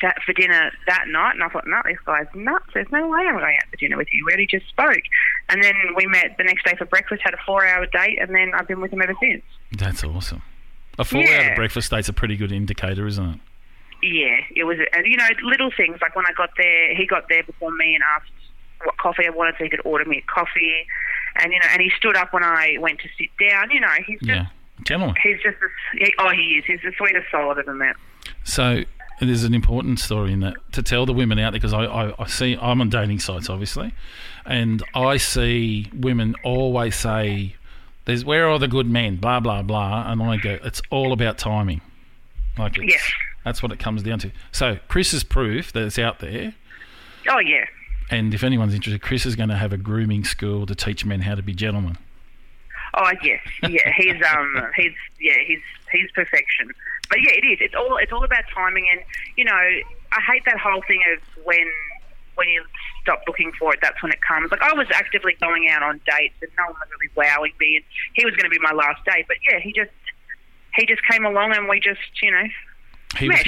to, 0.00 0.12
for 0.24 0.32
dinner 0.32 0.70
that 0.86 1.04
night, 1.08 1.34
and 1.34 1.42
I 1.44 1.48
thought, 1.48 1.66
no, 1.66 1.80
this 1.84 1.98
guy's 2.06 2.26
nuts. 2.34 2.64
There's 2.72 2.90
no 2.90 3.06
way 3.08 3.20
I'm 3.20 3.34
going 3.38 3.56
out 3.62 3.68
for 3.70 3.76
dinner 3.76 3.96
with 3.96 4.08
you. 4.12 4.24
We 4.24 4.32
already 4.32 4.46
just 4.46 4.68
spoke, 4.68 5.02
and 5.48 5.62
then 5.62 5.74
we 5.96 6.06
met 6.06 6.36
the 6.38 6.44
next 6.44 6.64
day 6.64 6.74
for 6.78 6.84
breakfast, 6.86 7.22
had 7.24 7.34
a 7.34 7.38
four-hour 7.44 7.86
date, 7.86 8.18
and 8.20 8.34
then 8.34 8.52
I've 8.54 8.66
been 8.68 8.80
with 8.80 8.92
him 8.92 9.02
ever 9.02 9.14
since. 9.20 9.42
That's 9.72 10.02
awesome. 10.04 10.42
A 10.98 11.04
four 11.04 11.20
out 11.22 11.28
Yeah. 11.28 11.40
of 11.50 11.56
breakfast 11.56 11.90
date's 11.90 12.08
a 12.08 12.12
pretty 12.12 12.36
good 12.36 12.50
indicator, 12.52 13.06
isn't 13.06 13.24
it? 13.34 13.40
Yeah, 14.02 14.38
it 14.54 14.64
was, 14.64 14.78
and 14.92 15.06
you 15.06 15.16
know, 15.16 15.26
little 15.42 15.70
things 15.76 15.98
like 16.00 16.14
when 16.14 16.26
I 16.26 16.32
got 16.36 16.50
there, 16.56 16.94
he 16.94 17.06
got 17.06 17.28
there 17.28 17.42
before 17.42 17.72
me 17.72 17.94
and 17.94 18.04
asked 18.16 18.30
what 18.84 18.96
coffee 18.98 19.26
I 19.26 19.30
wanted, 19.30 19.56
so 19.58 19.64
he 19.64 19.70
could 19.70 19.84
order 19.84 20.04
me 20.04 20.18
a 20.18 20.32
coffee, 20.32 20.86
and 21.42 21.52
you 21.52 21.58
know, 21.58 21.66
and 21.72 21.82
he 21.82 21.90
stood 21.96 22.16
up 22.16 22.32
when 22.32 22.44
I 22.44 22.76
went 22.78 23.00
to 23.00 23.08
sit 23.18 23.30
down. 23.40 23.70
You 23.70 23.80
know, 23.80 23.88
he's 24.06 24.20
just, 24.20 24.28
Yeah. 24.28 24.46
Gentlemen. 24.84 25.16
he's 25.22 25.42
just, 25.42 25.56
a, 25.56 26.04
he, 26.04 26.14
oh, 26.20 26.30
he 26.30 26.58
is, 26.58 26.64
he's 26.64 26.80
the 26.82 26.92
sweetest 26.96 27.28
soul 27.32 27.50
I've 27.50 27.58
ever 27.58 27.74
met. 27.74 27.96
So 28.44 28.84
there's 29.20 29.42
an 29.42 29.52
important 29.52 29.98
story 29.98 30.32
in 30.32 30.40
that 30.40 30.54
to 30.72 30.82
tell 30.84 31.04
the 31.04 31.12
women 31.12 31.40
out 31.40 31.50
there 31.50 31.60
because 31.60 31.72
I, 31.72 31.84
I, 31.84 32.22
I 32.22 32.26
see 32.28 32.56
I'm 32.62 32.80
on 32.80 32.88
dating 32.88 33.18
sites 33.18 33.50
obviously, 33.50 33.92
and 34.46 34.82
I 34.94 35.16
see 35.16 35.90
women 35.92 36.36
always 36.44 36.94
say 36.94 37.56
There's 38.04 38.24
where 38.24 38.48
are 38.48 38.60
the 38.60 38.68
good 38.68 38.86
men? 38.88 39.16
Blah 39.16 39.40
blah 39.40 39.62
blah, 39.62 40.10
and 40.10 40.22
I 40.22 40.36
go, 40.36 40.58
it's 40.62 40.80
all 40.90 41.12
about 41.12 41.36
timing. 41.38 41.80
Like 42.56 42.78
it's, 42.78 42.92
Yes. 42.92 43.02
That's 43.44 43.62
what 43.62 43.72
it 43.72 43.78
comes 43.78 44.02
down 44.02 44.18
to. 44.20 44.30
So 44.52 44.78
Chris 44.88 45.12
is 45.12 45.24
proof 45.24 45.72
that 45.72 45.82
it's 45.84 45.98
out 45.98 46.18
there, 46.20 46.54
Oh 47.28 47.38
yeah. 47.38 47.64
and 48.10 48.32
if 48.34 48.42
anyone's 48.44 48.74
interested, 48.74 49.00
Chris 49.02 49.24
is 49.26 49.36
going 49.36 49.48
to 49.50 49.56
have 49.56 49.72
a 49.72 49.76
grooming 49.78 50.24
school 50.24 50.66
to 50.66 50.74
teach 50.74 51.04
men 51.04 51.20
how 51.22 51.34
to 51.34 51.42
be 51.42 51.54
gentlemen. 51.54 51.96
Oh 52.94 53.10
yes, 53.22 53.40
yeah. 53.62 53.92
He's 53.96 54.16
um, 54.34 54.66
he's 54.76 54.92
yeah, 55.20 55.34
he's 55.46 55.60
he's 55.92 56.10
perfection. 56.12 56.70
But 57.10 57.18
yeah, 57.22 57.32
it 57.32 57.44
is. 57.46 57.58
It's 57.60 57.74
all 57.74 57.96
it's 57.98 58.12
all 58.12 58.24
about 58.24 58.44
timing, 58.54 58.86
and 58.90 59.00
you 59.36 59.44
know, 59.44 59.52
I 59.52 60.20
hate 60.32 60.44
that 60.46 60.58
whole 60.58 60.82
thing 60.88 61.00
of 61.14 61.44
when 61.44 61.66
when 62.34 62.48
you 62.48 62.64
stop 63.02 63.22
looking 63.26 63.50
for 63.58 63.72
it, 63.74 63.80
that's 63.82 64.00
when 64.02 64.12
it 64.12 64.20
comes. 64.22 64.50
Like 64.50 64.62
I 64.62 64.72
was 64.72 64.86
actively 64.92 65.36
going 65.40 65.68
out 65.70 65.82
on 65.82 66.00
dates, 66.06 66.34
and 66.40 66.50
no 66.56 66.64
one 66.64 66.74
was 66.74 66.88
really 66.98 67.10
wowing 67.14 67.52
me, 67.60 67.76
and 67.76 67.84
he 68.14 68.24
was 68.24 68.34
going 68.34 68.44
to 68.44 68.50
be 68.50 68.58
my 68.60 68.72
last 68.72 69.04
date. 69.04 69.26
But 69.28 69.36
yeah, 69.50 69.58
he 69.60 69.72
just 69.72 69.90
he 70.74 70.86
just 70.86 71.02
came 71.10 71.24
along, 71.24 71.54
and 71.56 71.68
we 71.68 71.80
just 71.80 72.00
you 72.22 72.30
know 72.30 72.44
He 73.16 73.28
was, 73.28 73.40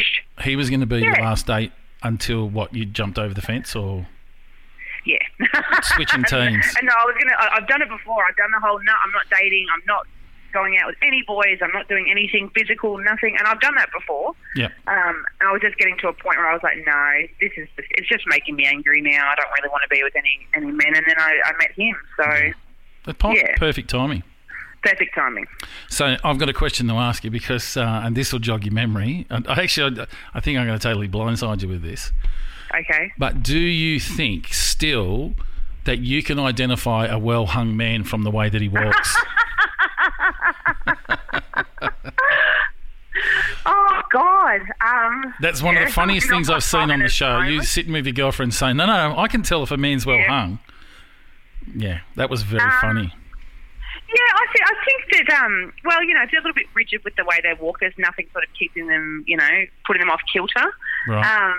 he 0.43 0.57
was 0.57 0.71
going 0.71 0.81
to 0.81 0.87
be 0.87 1.01
your 1.01 1.17
last 1.17 1.47
date 1.47 1.73
until 2.03 2.49
what 2.49 2.75
you 2.75 2.87
jumped 2.87 3.19
over 3.19 3.35
the 3.35 3.43
fence 3.43 3.77
or 3.77 4.07
yeah. 5.05 5.19
switching 5.83 6.25
teams. 6.29 6.65
And 6.79 6.87
no, 6.87 6.93
I 6.97 7.05
was 7.05 7.17
gonna. 7.21 7.37
I, 7.39 7.57
I've 7.59 7.69
done 7.69 7.83
it 7.83 7.89
before. 7.89 8.25
I've 8.29 8.37
done 8.37 8.51
the 8.53 8.61
whole. 8.67 8.79
No, 8.83 8.93
I'm 9.05 9.13
not 9.13 9.27
dating. 9.31 9.67
I'm 9.75 9.83
not 9.87 10.07
going 10.53 10.79
out 10.79 10.89
with 10.89 10.97
any 11.03 11.23
boys. 11.27 11.59
I'm 11.63 11.71
not 11.73 11.89
doing 11.89 12.09
anything 12.11 12.51
physical. 12.55 12.99
Nothing. 12.99 13.37
And 13.39 13.47
I've 13.47 13.61
done 13.61 13.75
that 13.77 13.89
before. 13.93 14.35
yeah 14.57 14.67
Um, 14.89 15.25
and 15.41 15.49
I 15.49 15.53
was 15.53 15.61
just 15.63 15.77
getting 15.79 15.97
to 15.99 16.09
a 16.09 16.13
point 16.13 16.39
where 16.39 16.49
I 16.49 16.53
was 16.53 16.63
like, 16.65 16.77
no, 16.85 17.27
this 17.41 17.53
is 17.57 17.69
just, 17.77 17.89
it's 17.93 18.09
just 18.09 18.25
making 18.27 18.57
me 18.57 18.67
angry 18.67 19.01
now. 19.01 19.31
I 19.31 19.37
don't 19.37 19.51
really 19.57 19.69
want 19.69 19.83
to 19.89 19.95
be 19.95 20.03
with 20.03 20.17
any 20.17 20.47
any 20.55 20.73
men. 20.73 20.97
And 20.97 21.05
then 21.07 21.17
I, 21.19 21.41
I 21.45 21.53
met 21.59 21.71
him. 21.73 21.97
So 22.17 23.13
po- 23.13 23.33
Yeah. 23.33 23.57
perfect 23.57 23.91
timing. 23.91 24.23
Perfect 24.83 25.15
timing. 25.15 25.47
So 25.89 26.17
I've 26.25 26.39
got 26.39 26.49
a 26.49 26.53
question 26.53 26.89
to 26.89 26.95
ask 26.95 27.25
you 27.25 27.31
because, 27.31 27.77
uh, 27.77 28.03
and 28.05 28.17
this 28.17 28.33
will 28.33 28.41
jog 28.41 28.65
your 28.65 28.75
memory. 28.75 29.27
I 29.31 29.63
actually, 29.63 30.01
I 30.35 30.41
think 30.41 30.59
I'm 30.59 30.67
going 30.67 30.79
to 30.79 30.83
totally 30.83 31.09
blindside 31.09 31.63
you 31.63 31.69
with 31.69 31.83
this. 31.83 32.13
Okay. 32.75 33.13
But 33.19 33.43
do 33.43 33.59
you 33.59 33.99
think 34.01 34.53
still 34.53 35.35
that 35.85 35.99
you 35.99 36.23
can 36.23 36.39
identify 36.39 37.07
a 37.07 37.19
well 37.19 37.47
hung 37.47 37.77
man 37.77 38.05
from 38.05 38.23
the 38.23 38.31
way 38.31 38.49
that 38.49 38.61
he 38.61 38.69
walks? 38.69 39.17
Oh 43.67 44.01
God. 44.11 44.61
Um, 44.81 45.35
That's 45.41 45.63
one 45.63 45.77
of 45.77 45.85
the 45.87 45.93
funniest 45.93 46.29
things 46.29 46.49
I've 46.49 46.65
seen 46.65 46.91
on 46.91 47.01
the 47.01 47.09
show. 47.09 47.41
You 47.41 47.63
sitting 47.63 47.93
with 47.93 48.07
your 48.07 48.13
girlfriend 48.15 48.55
saying, 48.55 48.77
"No, 48.77 48.87
no, 48.87 49.19
I 49.19 49.29
can 49.29 49.43
tell 49.43 49.63
if 49.63 49.71
a 49.71 49.77
man's 49.77 50.07
well 50.07 50.17
Yeah. 50.19 50.29
hung." 50.29 50.59
Yeah, 51.77 52.01
that 52.17 52.31
was 52.31 52.43
very 52.43 52.63
Um, 52.65 52.71
funny. 52.81 53.13
Yeah, 54.11 54.33
I 54.35 54.47
think 54.53 54.65
I 54.67 54.75
think 54.85 55.29
that 55.29 55.43
um, 55.45 55.73
well, 55.85 56.03
you 56.03 56.15
know, 56.15 56.23
if 56.23 56.31
they're 56.31 56.41
a 56.41 56.43
little 56.43 56.55
bit 56.55 56.67
rigid 56.75 57.05
with 57.05 57.15
the 57.15 57.25
way 57.25 57.39
they 57.43 57.55
walk, 57.55 57.79
there's 57.79 57.95
nothing 57.97 58.27
sort 58.33 58.43
of 58.43 58.51
keeping 58.59 58.89
them, 58.89 59.25
you 59.27 59.37
know, 59.37 59.49
putting 59.87 60.01
them 60.01 60.11
off 60.11 60.21
kilter. 60.33 60.67
Right. 61.07 61.23
Um, 61.23 61.59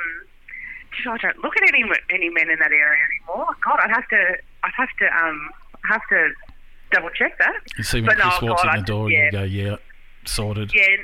I 1.07 1.17
don't 1.17 1.37
look 1.39 1.55
at 1.55 1.63
any 1.63 1.83
any 2.09 2.29
men 2.29 2.49
in 2.49 2.59
that 2.59 2.71
area 2.71 2.99
anymore. 3.07 3.47
God, 3.63 3.79
I'd 3.79 3.91
have 3.91 4.07
to, 4.09 4.37
I'd 4.63 4.75
have 4.75 4.89
to, 4.99 5.05
um, 5.15 5.49
have 5.89 6.01
to 6.09 6.29
double 6.91 7.09
check 7.11 7.37
that. 7.37 7.55
You 7.77 7.83
see 7.83 8.01
when 8.01 8.07
but 8.07 8.17
no, 8.17 8.29
Chris 8.31 8.41
walks 8.49 8.63
God, 8.63 8.75
in 8.75 8.81
the 8.81 8.85
door, 8.85 9.09
yeah. 9.09 9.25
you 9.25 9.31
go, 9.31 9.43
"Yeah, 9.43 9.75
sorted." 10.25 10.73
Yeah, 10.73 10.97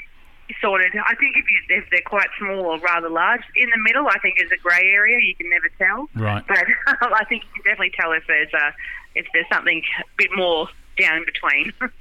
sorted. 0.61 0.91
I 0.95 1.15
think 1.15 1.35
if 1.37 1.45
you 1.49 1.77
if 1.77 1.85
they're 1.91 2.01
quite 2.05 2.27
small 2.37 2.65
or 2.65 2.79
rather 2.79 3.09
large, 3.09 3.41
in 3.55 3.69
the 3.69 3.79
middle, 3.79 4.07
I 4.07 4.19
think 4.19 4.35
is 4.41 4.51
a 4.51 4.61
grey 4.61 4.91
area. 4.91 5.17
You 5.21 5.35
can 5.35 5.49
never 5.49 5.69
tell. 5.77 6.09
Right. 6.15 6.43
But 6.45 6.65
I 6.87 7.23
think 7.25 7.43
you 7.43 7.61
can 7.61 7.71
definitely 7.71 7.93
tell 7.97 8.11
if 8.11 8.23
there's 8.27 8.53
a 8.53 8.73
if 9.15 9.25
there's 9.33 9.47
something 9.51 9.81
a 9.99 10.03
bit 10.17 10.29
more 10.35 10.67
down 10.97 11.17
in 11.17 11.25
between. 11.25 11.73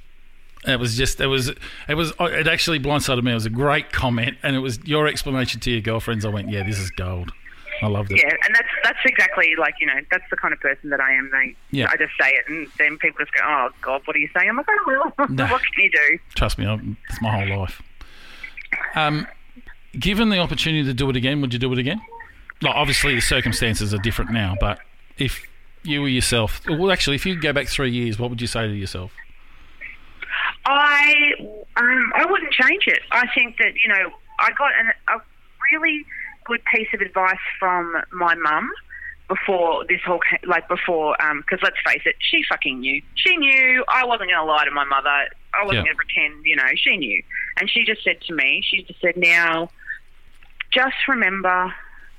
It 0.65 0.79
was 0.79 0.97
just, 0.97 1.21
it 1.21 1.27
was, 1.27 1.49
it 1.87 1.93
was, 1.93 2.11
it 2.19 2.47
actually 2.47 2.79
blindsided 2.79 3.23
me. 3.23 3.31
It 3.31 3.35
was 3.35 3.45
a 3.45 3.49
great 3.49 3.91
comment, 3.93 4.37
and 4.43 4.55
it 4.55 4.59
was 4.59 4.79
your 4.85 5.07
explanation 5.07 5.61
to 5.61 5.71
your 5.71 5.81
girlfriends. 5.81 6.25
I 6.25 6.29
went, 6.29 6.49
"Yeah, 6.49 6.63
this 6.63 6.79
is 6.79 6.89
gold." 6.91 7.31
I 7.81 7.85
loved 7.87 8.11
it. 8.11 8.17
yeah, 8.17 8.33
and 8.43 8.55
that's 8.55 8.67
that's 8.83 8.97
exactly 9.05 9.53
like 9.57 9.75
you 9.79 9.85
know 9.85 9.93
that's 10.11 10.23
the 10.31 10.35
kind 10.35 10.53
of 10.53 10.59
person 10.59 10.89
that 10.89 10.99
I 10.99 11.13
am. 11.13 11.29
They, 11.31 11.55
Yeah. 11.69 11.87
I 11.89 11.95
just 11.95 12.11
say 12.19 12.31
it, 12.31 12.45
and 12.49 12.67
then 12.79 12.97
people 12.97 13.23
just 13.23 13.31
go, 13.33 13.41
"Oh 13.45 13.69
God, 13.81 14.01
what 14.05 14.15
are 14.15 14.19
you 14.19 14.27
saying?" 14.35 14.49
I'm 14.49 14.57
like, 14.57 14.65
"Oh 14.67 15.11
well, 15.19 15.27
No. 15.29 15.45
what 15.45 15.61
can 15.61 15.83
you 15.85 15.91
do?" 15.91 16.19
Trust 16.35 16.57
me, 16.57 16.65
I'm, 16.65 16.97
it's 17.07 17.21
my 17.21 17.29
whole 17.45 17.59
life. 17.59 17.81
Um, 18.95 19.27
given 19.97 20.29
the 20.29 20.39
opportunity 20.39 20.83
to 20.85 20.93
do 20.93 21.09
it 21.09 21.15
again, 21.15 21.39
would 21.41 21.53
you 21.53 21.59
do 21.59 21.71
it 21.71 21.77
again? 21.79 22.01
Like, 22.63 22.75
obviously, 22.75 23.13
the 23.15 23.21
circumstances 23.21 23.93
are 23.93 23.99
different 23.99 24.31
now, 24.31 24.55
but 24.59 24.79
if 25.17 25.43
you 25.87 26.01
were 26.01 26.07
yourself, 26.07 26.61
well, 26.67 26.91
actually, 26.91 27.15
if 27.15 27.25
you 27.25 27.33
could 27.35 27.43
go 27.43 27.53
back 27.53 27.67
three 27.67 27.91
years, 27.91 28.19
what 28.19 28.29
would 28.29 28.41
you 28.41 28.47
say 28.47 28.67
to 28.67 28.73
yourself? 28.73 29.11
I 30.65 31.31
um, 31.77 32.11
I 32.15 32.25
wouldn't 32.29 32.51
change 32.51 32.83
it. 32.87 32.99
I 33.11 33.25
think 33.33 33.57
that 33.57 33.73
you 33.83 33.89
know 33.93 34.11
I 34.39 34.49
got 34.57 34.71
an, 34.79 34.91
a 35.09 35.21
really 35.71 36.05
good 36.45 36.61
piece 36.73 36.87
of 36.93 37.01
advice 37.01 37.37
from 37.59 37.95
my 38.11 38.35
mum 38.35 38.69
before 39.29 39.85
this 39.89 40.01
whole 40.05 40.19
like 40.45 40.67
before 40.67 41.15
because 41.37 41.59
let's 41.63 41.77
face 41.85 42.01
it, 42.05 42.15
she 42.19 42.43
fucking 42.49 42.79
knew. 42.79 43.01
She 43.15 43.35
knew 43.37 43.83
I 43.87 44.05
wasn't 44.05 44.29
going 44.29 44.45
to 44.45 44.51
lie 44.51 44.65
to 44.65 44.71
my 44.71 44.85
mother. 44.85 45.09
I 45.53 45.63
wasn't 45.63 45.85
Yeah. 45.85 45.93
going 45.93 45.97
to 45.97 46.03
pretend. 46.05 46.45
You 46.45 46.55
know, 46.57 46.67
she 46.75 46.97
knew, 46.97 47.23
and 47.59 47.69
she 47.69 47.83
just 47.85 48.03
said 48.03 48.21
to 48.27 48.33
me, 48.33 48.61
she 48.65 48.83
just 48.83 48.99
said, 49.01 49.15
now 49.17 49.69
just 50.73 50.95
remember 51.07 51.73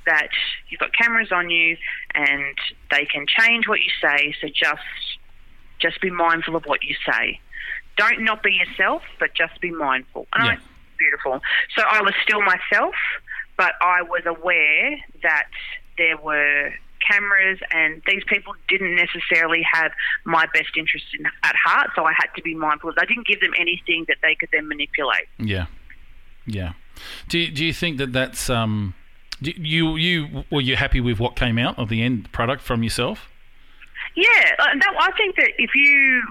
that 0.07 0.29
you've 0.71 0.81
got 0.81 0.91
cameras 0.95 1.31
on 1.33 1.51
you 1.51 1.77
and 2.19 2.57
they 2.91 3.05
can 3.05 3.27
change 3.27 3.69
what 3.69 3.79
you 3.81 3.91
say. 4.03 4.35
So 4.41 4.49
just 4.49 4.83
just 5.79 6.01
be 6.01 6.11
mindful 6.11 6.57
of 6.57 6.65
what 6.65 6.83
you 6.83 6.97
say. 7.07 7.41
Don't 7.97 8.23
not 8.23 8.43
be 8.43 8.53
yourself, 8.53 9.03
but 9.21 9.31
just 9.35 9.61
be 9.61 9.71
mindful. 9.71 10.27
And 10.35 10.45
Yeah. 10.45 10.53
I, 10.53 10.59
beautiful. 10.99 11.41
So 11.77 11.85
I 11.89 12.03
was 12.03 12.15
still 12.25 12.43
myself, 12.43 12.95
but 13.57 13.75
I 13.81 14.03
was 14.03 14.23
aware 14.27 14.99
that 15.23 15.49
there 15.97 16.17
were 16.17 16.73
cameras 17.09 17.61
and 17.71 18.03
these 18.07 18.25
people 18.27 18.55
didn't 18.67 18.97
necessarily 18.97 19.65
have 19.73 19.93
my 20.25 20.47
best 20.53 20.77
interest 20.77 21.07
in, 21.17 21.27
at 21.45 21.55
heart. 21.55 21.91
So 21.95 22.05
I 22.05 22.13
had 22.13 22.29
to 22.35 22.43
be 22.43 22.55
mindful. 22.55 22.93
I 22.99 23.05
didn't 23.05 23.27
give 23.29 23.41
them 23.41 23.53
anything 23.57 24.05
that 24.09 24.17
they 24.23 24.35
could 24.35 24.49
then 24.53 24.67
manipulate. 24.67 25.29
Yeah, 25.39 25.67
yeah. 26.47 26.73
Do 27.29 27.39
you, 27.39 27.51
do 27.53 27.65
you 27.65 27.73
think 27.73 27.99
that 27.99 28.13
that's 28.13 28.51
um, 28.51 28.95
you 29.41 29.97
you 29.97 30.45
were 30.51 30.61
you 30.61 30.77
happy 30.77 31.01
with 31.01 31.19
what 31.21 31.37
came 31.37 31.59
out 31.59 31.79
of 31.79 31.89
the 31.89 32.03
end 32.03 32.31
product 32.33 32.63
from 32.63 32.83
yourself? 32.83 33.29
Yeah, 34.15 34.25
that, 34.59 34.95
I 35.01 35.11
think 35.17 35.37
that 35.37 35.51
if 35.59 35.71
you 35.75 36.23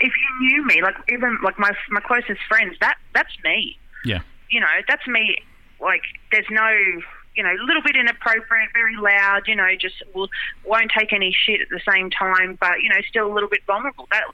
if 0.00 0.12
you 0.16 0.46
knew 0.46 0.66
me, 0.66 0.82
like 0.82 0.96
even 1.12 1.38
like 1.42 1.58
my 1.58 1.70
my 1.90 2.00
closest 2.00 2.40
friends, 2.48 2.76
that 2.80 2.96
that's 3.14 3.32
me. 3.44 3.78
Yeah, 4.04 4.20
You 4.48 4.60
know, 4.60 4.66
that's 4.88 5.06
me. 5.06 5.36
Like 5.80 6.02
there's 6.32 6.46
no, 6.50 6.68
you 7.36 7.42
know, 7.42 7.50
a 7.50 7.64
little 7.64 7.82
bit 7.82 7.96
inappropriate, 7.96 8.70
very 8.72 8.96
loud. 8.96 9.42
You 9.46 9.56
know, 9.56 9.68
just 9.78 10.02
will 10.14 10.28
won't 10.64 10.90
take 10.96 11.12
any 11.12 11.36
shit 11.46 11.60
at 11.60 11.68
the 11.68 11.80
same 11.90 12.10
time, 12.10 12.56
but 12.60 12.82
you 12.82 12.88
know, 12.88 12.96
still 13.08 13.30
a 13.30 13.32
little 13.32 13.48
bit 13.48 13.60
vulnerable. 13.66 14.08
That 14.10 14.24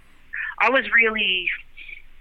I 0.58 0.70
was 0.70 0.84
really. 0.94 1.48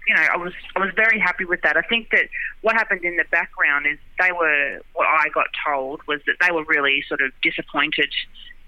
You 0.06 0.14
know, 0.14 0.22
I 0.32 0.36
was 0.36 0.52
I 0.76 0.80
was 0.80 0.90
very 0.94 1.18
happy 1.18 1.44
with 1.44 1.62
that. 1.62 1.76
I 1.76 1.82
think 1.82 2.10
that 2.10 2.28
what 2.62 2.74
happened 2.76 3.04
in 3.04 3.16
the 3.16 3.24
background 3.30 3.86
is 3.86 3.98
they 4.20 4.30
were 4.32 4.80
what 4.92 5.06
I 5.06 5.28
got 5.30 5.46
told 5.66 6.00
was 6.06 6.20
that 6.26 6.36
they 6.40 6.52
were 6.52 6.64
really 6.64 7.02
sort 7.08 7.20
of 7.20 7.32
disappointed 7.42 8.12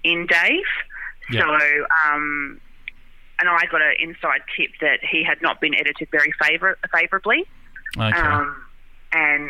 in 0.03 0.27
Dave. 0.27 0.63
Yeah. 1.31 1.41
So, 1.41 1.85
um, 2.13 2.59
and 3.39 3.47
I 3.47 3.65
got 3.71 3.81
an 3.81 3.93
inside 3.99 4.41
tip 4.57 4.71
that 4.81 4.99
he 5.01 5.23
had 5.23 5.41
not 5.41 5.61
been 5.61 5.73
edited 5.75 6.09
very 6.11 6.33
favor- 6.41 6.77
favorably, 6.93 7.45
okay. 7.97 8.17
um, 8.17 8.55
and 9.13 9.49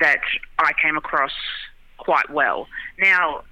that 0.00 0.20
I 0.58 0.72
came 0.82 0.96
across 0.96 1.32
quite 1.96 2.30
well. 2.30 2.66
Now, 2.98 3.44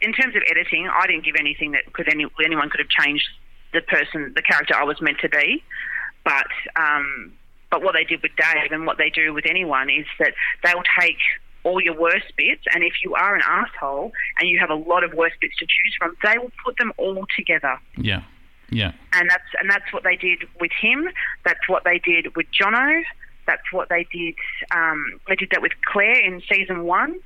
in 0.00 0.12
terms 0.12 0.34
of 0.36 0.42
editing, 0.50 0.88
I 0.88 1.06
didn't 1.06 1.24
give 1.24 1.36
anything 1.38 1.72
that 1.72 1.92
could 1.92 2.08
any, 2.08 2.26
anyone 2.44 2.70
could 2.70 2.80
have 2.80 2.88
changed 2.88 3.28
the 3.72 3.80
person, 3.82 4.32
the 4.34 4.42
character 4.42 4.74
I 4.74 4.84
was 4.84 5.00
meant 5.00 5.18
to 5.20 5.28
be, 5.28 5.62
but. 6.24 6.46
Um, 6.76 7.32
but 7.70 7.84
what 7.84 7.94
they 7.94 8.02
did 8.02 8.20
with 8.20 8.32
Dave 8.36 8.72
and 8.72 8.84
what 8.84 8.98
they 8.98 9.10
do 9.10 9.32
with 9.32 9.46
anyone 9.48 9.88
is 9.90 10.04
that 10.18 10.34
they'll 10.64 10.82
take 10.98 11.18
all 11.62 11.80
your 11.80 11.98
worst 11.98 12.26
bits, 12.36 12.62
and 12.74 12.82
if 12.82 12.94
you 13.04 13.14
are 13.14 13.34
an 13.34 13.42
asshole 13.44 14.12
and 14.38 14.48
you 14.48 14.58
have 14.58 14.70
a 14.70 14.74
lot 14.74 15.04
of 15.04 15.12
worst 15.14 15.36
bits 15.40 15.56
to 15.58 15.66
choose 15.66 15.94
from, 15.98 16.16
they 16.22 16.38
will 16.38 16.50
put 16.64 16.76
them 16.78 16.92
all 16.96 17.24
together 17.36 17.78
yeah, 17.96 18.22
yeah, 18.70 18.92
and 19.12 19.28
that's 19.28 19.44
and 19.60 19.70
that's 19.70 19.92
what 19.92 20.02
they 20.02 20.16
did 20.16 20.44
with 20.60 20.72
him. 20.80 21.08
That's 21.44 21.68
what 21.68 21.84
they 21.84 21.98
did 21.98 22.34
with 22.34 22.46
Jono. 22.50 23.02
That's 23.46 23.72
what 23.72 23.88
they 23.88 24.06
did. 24.12 24.34
Um, 24.70 25.20
they 25.28 25.36
did 25.36 25.50
that 25.50 25.62
with 25.62 25.72
Claire 25.84 26.20
in 26.24 26.42
season 26.52 26.84
one. 26.84 27.18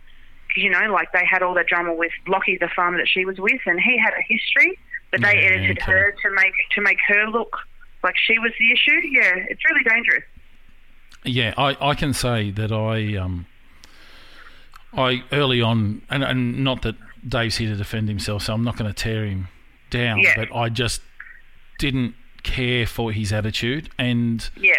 You 0.57 0.71
know, 0.71 0.93
like 0.93 1.13
they 1.13 1.25
had 1.29 1.43
all 1.43 1.55
that 1.55 1.67
drama 1.67 1.95
with 1.95 2.13
Lockie, 2.29 2.59
the 2.59 2.69
farmer 2.75 2.99
that 2.99 3.09
she 3.09 3.25
was 3.25 3.39
with, 3.39 3.61
and 3.67 3.81
he 3.81 3.99
had 3.99 4.13
a 4.15 4.23
history. 4.23 4.79
But 5.11 5.23
they 5.23 5.35
Yeah, 5.35 5.51
edited 5.51 5.79
okay. 5.79 5.93
her 5.93 6.15
to 6.23 6.31
make 6.35 6.55
to 6.75 6.81
make 6.81 6.99
her 7.09 7.29
look 7.29 7.57
like 8.05 8.15
she 8.17 8.39
was 8.39 8.53
the 8.59 8.71
issue. 8.73 9.07
Yeah, 9.09 9.35
it's 9.49 9.63
really 9.69 9.83
dangerous. 9.85 10.23
yeah. 11.25 11.55
I, 11.57 11.77
I 11.81 11.95
can 11.95 12.13
say 12.15 12.51
that 12.53 12.71
I 12.71 13.17
um, 13.17 13.47
I 14.97 15.25
early 15.33 15.61
on, 15.61 16.03
and, 16.11 16.23
and 16.23 16.63
not 16.63 16.83
that 16.83 16.95
Dave's 17.27 17.57
here 17.57 17.71
to 17.71 17.77
defend 17.77 18.09
himself, 18.09 18.43
so 18.43 18.55
I'm 18.55 18.63
not 18.65 18.77
going 18.77 18.93
to 18.93 18.95
tear 18.95 19.25
him 19.25 19.49
down, 19.91 20.19
Yeah. 20.21 20.35
but 20.37 20.55
I 20.55 20.69
just 20.69 21.01
didn't 21.79 22.15
care 22.43 22.87
for 22.87 23.11
his 23.11 23.33
attitude 23.33 23.89
and 23.99 24.49
Yeah. 24.61 24.75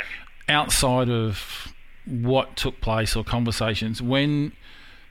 outside 0.47 1.09
of 1.09 1.73
what 2.05 2.55
took 2.55 2.79
place 2.79 3.15
or 3.15 3.23
conversations 3.23 4.01
when 4.01 4.51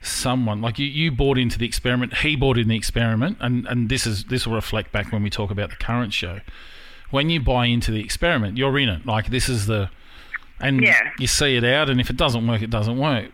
someone 0.01 0.61
like 0.61 0.79
you, 0.79 0.85
you 0.87 1.11
bought 1.11 1.37
into 1.37 1.57
the 1.59 1.65
experiment 1.65 2.17
he 2.19 2.35
bought 2.35 2.57
in 2.57 2.67
the 2.69 2.75
experiment 2.77 3.37
and, 3.41 3.65
and 3.67 3.89
this 3.89 4.07
is 4.07 4.23
this 4.25 4.47
will 4.47 4.53
reflect 4.55 4.91
back 4.93 5.11
when 5.11 5.21
we 5.21 5.29
talk 5.29 5.51
about 5.51 5.69
the 5.69 5.75
current 5.75 6.13
show 6.13 6.39
when 7.15 7.29
you 7.29 7.39
buy 7.39 7.65
into 7.75 7.89
the 7.91 8.01
experiment 8.09 8.57
you're 8.57 8.77
in 8.83 8.89
it 8.89 9.05
like 9.05 9.25
this 9.35 9.47
is 9.49 9.65
the 9.65 9.89
and 10.59 10.81
Yeah. 10.81 10.99
you 11.19 11.27
see 11.27 11.55
it 11.59 11.63
out 11.63 11.89
and 11.89 11.99
if 11.99 12.09
it 12.09 12.17
doesn't 12.17 12.45
work 12.47 12.61
it 12.61 12.69
doesn't 12.69 12.97
work 12.97 13.25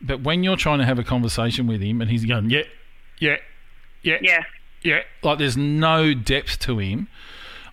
but 0.00 0.22
when 0.22 0.42
you're 0.44 0.56
trying 0.66 0.78
to 0.78 0.84
have 0.90 0.98
a 0.98 1.04
conversation 1.04 1.66
with 1.66 1.80
him 1.80 2.00
and 2.00 2.10
he's 2.10 2.24
going 2.24 2.50
yeah 2.50 2.62
yeah 3.18 3.36
yeah 4.02 4.18
Yeah. 4.20 4.42
yeah, 4.82 5.00
like 5.22 5.38
there's 5.38 5.56
no 5.56 6.14
depth 6.14 6.58
to 6.66 6.78
him. 6.78 7.08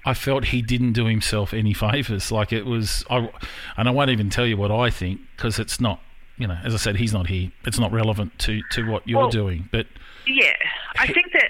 I 0.05 0.13
felt 0.13 0.45
he 0.45 0.61
didn't 0.61 0.93
do 0.93 1.05
himself 1.05 1.53
any 1.53 1.73
favors. 1.73 2.29
Like 2.31 2.51
it 2.51 2.65
was, 2.65 3.05
I, 3.09 3.29
and 3.77 3.87
I 3.87 3.91
won't 3.91 4.09
even 4.09 4.29
tell 4.29 4.45
you 4.45 4.57
what 4.57 4.71
I 4.71 4.89
think 4.89 5.21
because 5.35 5.59
it's 5.59 5.79
not, 5.79 5.99
you 6.37 6.47
know, 6.47 6.57
as 6.65 6.73
I 6.73 6.77
said, 6.77 6.95
he's 6.97 7.13
not 7.13 7.27
here. 7.27 7.51
It's 7.67 7.79
not 7.79 7.91
relevant 7.93 8.37
to 8.45 8.61
to 8.71 8.79
what 8.91 9.07
you're 9.07 9.19
Well- 9.21 9.29
doing. 9.41 9.69
But 9.71 9.85
Yeah, 10.25 10.55
I 10.97 11.07
think 11.07 11.27
that 11.33 11.49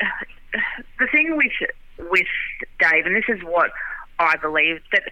the 1.00 1.08
thing 1.08 1.28
with 1.38 1.58
with 2.12 2.28
Dave, 2.80 3.06
and 3.08 3.16
this 3.16 3.30
is 3.30 3.42
what 3.44 3.72
I 4.20 4.38
believe 4.38 4.82
that 4.92 5.04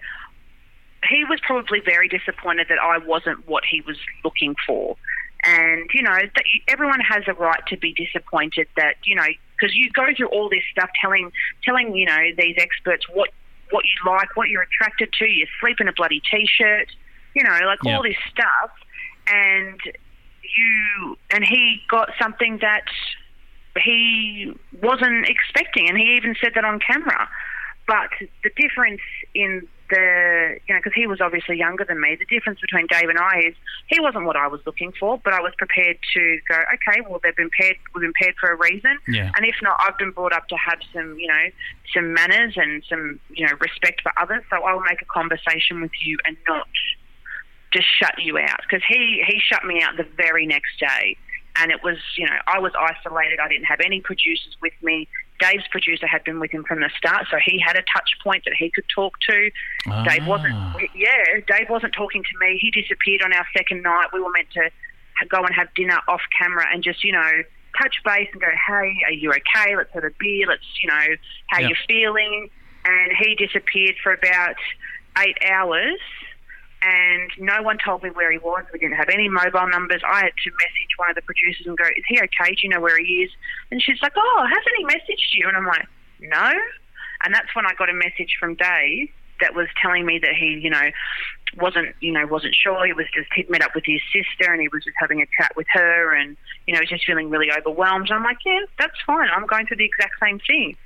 he 1.08 1.24
was 1.24 1.40
probably 1.42 1.80
very 1.84 2.08
disappointed 2.08 2.66
that 2.68 2.78
I 2.80 2.98
wasn't 2.98 3.46
what 3.48 3.64
he 3.68 3.80
was 3.80 3.96
looking 4.24 4.54
for, 4.66 4.96
and 5.44 5.88
you 5.92 6.02
know 6.02 6.16
that 6.16 6.44
everyone 6.68 7.00
has 7.00 7.24
a 7.26 7.34
right 7.34 7.60
to 7.68 7.76
be 7.76 7.92
disappointed 7.92 8.68
that 8.76 8.96
you 9.04 9.16
know 9.16 9.26
because 9.58 9.74
you 9.74 9.90
go 9.94 10.06
through 10.16 10.28
all 10.28 10.48
this 10.48 10.62
stuff 10.70 10.90
telling 11.00 11.30
telling 11.64 11.94
you 11.94 12.06
know 12.06 12.18
these 12.36 12.56
experts 12.58 13.04
what 13.12 13.30
what 13.72 13.84
you 13.84 14.10
like, 14.10 14.28
what 14.36 14.48
you're 14.48 14.62
attracted 14.62 15.12
to. 15.18 15.26
You 15.26 15.46
sleep 15.60 15.80
in 15.80 15.88
a 15.88 15.92
bloody 15.92 16.20
t-shirt, 16.30 16.88
you 17.34 17.42
know, 17.42 17.58
like 17.66 17.78
Yeah. 17.84 17.96
all 17.96 18.02
this 18.02 18.16
stuff, 18.30 18.70
and 19.28 19.80
you 20.56 21.16
and 21.30 21.44
he 21.44 21.82
got 21.90 22.10
something 22.20 22.58
that 22.58 22.84
he 23.82 24.52
wasn't 24.82 25.28
expecting, 25.28 25.88
and 25.88 25.98
he 25.98 26.16
even 26.16 26.36
said 26.40 26.52
that 26.54 26.64
on 26.64 26.78
camera. 26.78 27.28
But 27.86 28.10
the 28.44 28.50
difference 28.56 29.00
in 29.34 29.66
the, 29.90 30.58
you 30.66 30.74
know, 30.74 30.80
because 30.80 30.94
he 30.94 31.06
was 31.06 31.20
obviously 31.20 31.58
younger 31.58 31.84
than 31.84 32.00
me, 32.00 32.16
the 32.16 32.24
difference 32.24 32.60
between 32.60 32.86
Dave 32.86 33.08
and 33.08 33.18
I 33.18 33.48
is 33.48 33.54
he 33.88 34.00
wasn't 34.00 34.24
what 34.24 34.36
I 34.36 34.46
was 34.46 34.60
looking 34.64 34.92
for, 34.98 35.20
but 35.22 35.34
I 35.34 35.40
was 35.40 35.52
prepared 35.58 35.98
to 36.14 36.38
go, 36.48 36.56
okay, 36.74 37.00
well, 37.06 37.20
they've 37.22 37.36
been 37.36 37.50
paired, 37.58 37.76
we've 37.94 38.02
been 38.02 38.14
paired 38.18 38.34
for 38.40 38.50
a 38.50 38.56
reason. 38.56 38.98
Yeah. 39.08 39.30
And 39.36 39.44
if 39.44 39.56
not, 39.62 39.76
I've 39.80 39.98
been 39.98 40.12
brought 40.12 40.32
up 40.32 40.48
to 40.48 40.56
have 40.56 40.78
some, 40.94 41.18
you 41.18 41.28
know, 41.28 41.44
some 41.94 42.14
manners 42.14 42.54
and 42.56 42.82
some, 42.88 43.20
you 43.30 43.46
know, 43.46 43.52
respect 43.60 44.00
for 44.02 44.12
others. 44.18 44.42
So 44.48 44.62
I'll 44.62 44.80
make 44.80 45.02
a 45.02 45.06
conversation 45.06 45.80
with 45.82 45.92
you 46.02 46.18
and 46.24 46.36
not 46.48 46.66
just 47.72 47.86
shut 47.98 48.14
you 48.22 48.38
out 48.38 48.60
because 48.62 48.84
he 48.86 49.24
he 49.26 49.40
shut 49.40 49.64
me 49.64 49.82
out 49.82 49.96
the 49.96 50.06
very 50.16 50.46
next 50.46 50.78
day 50.78 51.16
and 51.56 51.72
it 51.72 51.82
was 51.82 51.96
you 52.16 52.26
know 52.26 52.36
I 52.46 52.58
was 52.58 52.72
isolated 52.78 53.38
I 53.40 53.48
didn't 53.48 53.64
have 53.64 53.80
any 53.80 54.00
producers 54.00 54.56
with 54.60 54.74
me 54.82 55.08
Dave's 55.42 55.66
producer 55.70 56.06
had 56.06 56.22
been 56.24 56.38
with 56.40 56.50
him 56.52 56.64
from 56.64 56.80
the 56.80 56.90
start 56.96 57.26
so 57.30 57.36
he 57.44 57.58
had 57.58 57.76
a 57.76 57.82
touch 57.92 58.10
point 58.22 58.44
that 58.44 58.54
he 58.56 58.70
could 58.70 58.84
talk 58.94 59.14
to. 59.28 59.50
Dave 60.08 60.26
wasn't 60.26 60.54
Ah. 60.54 60.76
yeah 60.94 61.40
Dave 61.46 61.68
wasn't 61.68 61.92
talking 61.92 62.22
to 62.22 62.34
me. 62.46 62.58
He 62.60 62.70
disappeared 62.70 63.22
on 63.22 63.32
our 63.32 63.46
second 63.56 63.82
night. 63.82 64.06
We 64.12 64.20
were 64.20 64.30
meant 64.30 64.50
to 64.52 64.70
go 65.28 65.38
and 65.44 65.54
have 65.54 65.68
dinner 65.74 66.00
off 66.08 66.22
camera 66.38 66.66
and 66.72 66.82
just 66.82 67.02
you 67.04 67.12
know 67.12 67.30
touch 67.80 67.96
base 68.04 68.28
and 68.32 68.40
go 68.40 68.48
hey 68.68 68.96
are 69.06 69.12
you 69.12 69.30
okay? 69.30 69.76
Let's 69.76 69.92
have 69.94 70.04
a 70.04 70.10
beer. 70.18 70.46
Let's 70.46 70.62
you 70.82 70.88
know 70.88 71.06
how 71.48 71.60
Yeah. 71.60 71.68
you 71.68 71.76
feeling. 71.88 72.48
And 72.84 73.12
he 73.16 73.34
disappeared 73.36 73.94
for 74.02 74.12
about 74.12 74.56
eight 75.18 75.38
hours 75.50 75.98
and 76.82 77.30
no 77.38 77.62
one 77.62 77.78
told 77.78 78.02
me 78.02 78.10
where 78.10 78.30
he 78.32 78.38
was. 78.38 78.64
We 78.72 78.78
didn't 78.80 78.96
have 78.96 79.08
any 79.08 79.28
mobile 79.28 79.68
numbers. 79.68 80.02
I 80.04 80.26
had 80.26 80.34
to 80.34 80.50
message 80.50 80.92
one 80.96 81.10
of 81.10 81.14
the 81.14 81.22
producers 81.22 81.66
and 81.66 81.78
go, 81.78 81.86
"Is 81.86 82.04
he 82.08 82.18
okay? 82.18 82.54
Do 82.54 82.60
you 82.62 82.68
know 82.70 82.80
where 82.80 82.98
he 82.98 83.22
is?" 83.22 83.30
And 83.70 83.80
she's 83.80 84.02
like, 84.02 84.14
"Oh, 84.16 84.46
hasn't 84.46 84.76
he 84.76 84.84
messaged 84.84 85.34
you?" 85.34 85.48
And 85.48 85.56
I'm 85.56 85.66
like, 85.66 85.86
"No." 86.20 86.50
And 87.24 87.32
that's 87.32 87.54
when 87.54 87.66
I 87.66 87.74
got 87.78 87.88
a 87.88 87.94
message 87.94 88.36
from 88.38 88.56
Dave 88.56 89.08
that 89.40 89.54
was 89.54 89.68
telling 89.80 90.06
me 90.06 90.18
that 90.18 90.34
he, 90.34 90.58
you 90.60 90.70
know, 90.70 90.90
wasn't, 91.56 91.94
you 92.00 92.12
know, 92.12 92.26
wasn't 92.26 92.54
sure. 92.54 92.84
He 92.84 92.92
was 92.92 93.06
just 93.14 93.28
he'd 93.34 93.48
met 93.48 93.62
up 93.62 93.74
with 93.74 93.84
his 93.86 94.00
sister 94.12 94.52
and 94.52 94.60
he 94.60 94.68
was 94.68 94.82
just 94.84 94.96
having 94.98 95.20
a 95.20 95.26
chat 95.38 95.52
with 95.56 95.66
her, 95.72 96.14
and 96.14 96.36
you 96.66 96.74
know, 96.74 96.80
he's 96.80 96.90
just 96.90 97.06
feeling 97.06 97.30
really 97.30 97.52
overwhelmed. 97.52 98.08
And 98.10 98.18
I'm 98.18 98.24
like, 98.24 98.38
"Yeah, 98.44 98.60
that's 98.78 99.00
fine. 99.06 99.28
I'm 99.30 99.46
going 99.46 99.66
through 99.66 99.78
the 99.78 99.84
exact 99.84 100.14
same 100.20 100.40
thing." 100.40 100.76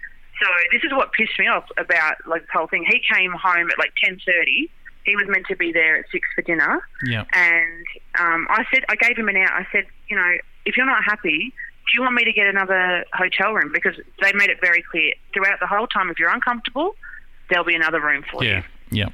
So 0.42 0.46
this 0.72 0.82
is 0.84 0.92
what 0.92 1.12
pissed 1.12 1.38
me 1.38 1.48
off 1.48 1.64
about 1.78 2.16
like 2.26 2.42
the 2.42 2.52
whole 2.52 2.66
thing. 2.66 2.84
He 2.86 3.00
came 3.00 3.32
home 3.32 3.70
at 3.70 3.78
like 3.78 3.92
ten 4.02 4.20
thirty. 4.26 4.70
He 5.06 5.16
was 5.16 5.26
meant 5.28 5.46
to 5.46 5.56
be 5.56 5.72
there 5.72 5.96
at 5.96 6.04
six 6.12 6.28
for 6.34 6.42
dinner, 6.42 6.80
yeah, 7.06 7.24
and 7.32 7.86
um, 8.18 8.46
I 8.50 8.64
said 8.72 8.84
I 8.88 8.96
gave 8.96 9.16
him 9.16 9.28
an 9.28 9.36
out. 9.36 9.52
I 9.52 9.66
said, 9.72 9.84
you 10.08 10.16
know, 10.16 10.32
if 10.66 10.76
you're 10.76 10.84
not 10.84 11.02
happy, 11.04 11.38
do 11.48 11.90
you 11.94 12.02
want 12.02 12.14
me 12.14 12.24
to 12.24 12.32
get 12.32 12.46
another 12.48 13.04
hotel 13.14 13.52
room? 13.54 13.70
Because 13.72 13.94
they 14.20 14.32
made 14.32 14.50
it 14.50 14.58
very 14.60 14.82
clear 14.90 15.14
throughout 15.32 15.60
the 15.60 15.66
whole 15.66 15.86
time. 15.86 16.10
If 16.10 16.18
you're 16.18 16.30
uncomfortable, 16.34 16.96
there'll 17.48 17.64
be 17.64 17.76
another 17.76 18.00
room 18.00 18.24
for 18.30 18.42
you. 18.42 18.50
yeah, 18.50 18.62
yeah. 18.90 19.08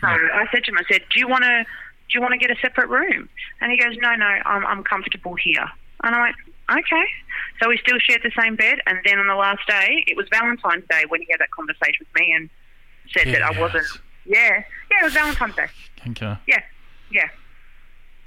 So 0.00 0.08
I 0.08 0.46
said 0.52 0.64
to 0.64 0.72
him, 0.72 0.78
I 0.78 0.84
said, 0.92 1.02
do 1.14 1.20
you 1.20 1.28
want 1.28 1.44
to 1.44 1.64
do 1.64 2.18
you 2.18 2.20
want 2.20 2.32
to 2.32 2.38
get 2.38 2.50
a 2.50 2.60
separate 2.60 2.88
room? 2.88 3.28
And 3.60 3.70
he 3.72 3.78
goes, 3.78 3.96
no, 3.98 4.14
no, 4.16 4.26
I'm 4.26 4.66
I'm 4.66 4.82
comfortable 4.84 5.34
here. 5.36 5.66
And 6.02 6.14
I'm 6.14 6.20
like, 6.20 6.34
okay. 6.70 7.06
So 7.62 7.68
we 7.68 7.78
still 7.78 7.98
shared 7.98 8.22
the 8.22 8.32
same 8.38 8.56
bed. 8.56 8.80
And 8.86 8.98
then 9.04 9.18
on 9.18 9.26
the 9.28 9.34
last 9.34 9.66
day, 9.66 10.04
it 10.06 10.16
was 10.16 10.26
Valentine's 10.30 10.84
Day 10.90 11.04
when 11.08 11.20
he 11.22 11.28
had 11.30 11.40
that 11.40 11.50
conversation 11.52 12.04
with 12.06 12.20
me 12.20 12.32
and 12.32 12.50
said 13.16 13.28
that 13.28 13.42
I 13.42 13.58
wasn't. 13.60 13.86
Yeah, 14.26 14.38
yeah, 14.90 15.00
it 15.00 15.04
was 15.04 15.12
Valentine's 15.14 15.54
Day. 15.56 15.66
Okay. 16.08 16.36
Yeah, 16.46 16.62
yeah. 17.10 17.28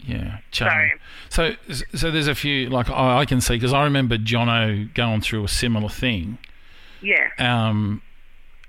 Yeah. 0.01 0.37
So, 1.29 1.51
so 1.93 2.09
there's 2.11 2.27
a 2.27 2.35
few 2.35 2.69
like 2.69 2.89
I, 2.89 3.19
I 3.19 3.25
can 3.25 3.41
see 3.41 3.55
because 3.55 3.73
I 3.73 3.83
remember 3.83 4.17
Jono 4.17 4.93
going 4.93 5.19
through 5.21 5.43
a 5.43 5.47
similar 5.49 5.89
thing, 5.89 6.37
Yeah. 7.01 7.29
um, 7.37 8.01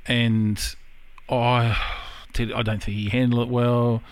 and 0.07 0.59
I 1.29 1.77
did. 2.33 2.53
I 2.53 2.63
don't 2.63 2.83
think 2.83 2.97
he 2.97 3.09
handled 3.11 3.47
it 3.49 3.53
well. 3.53 4.03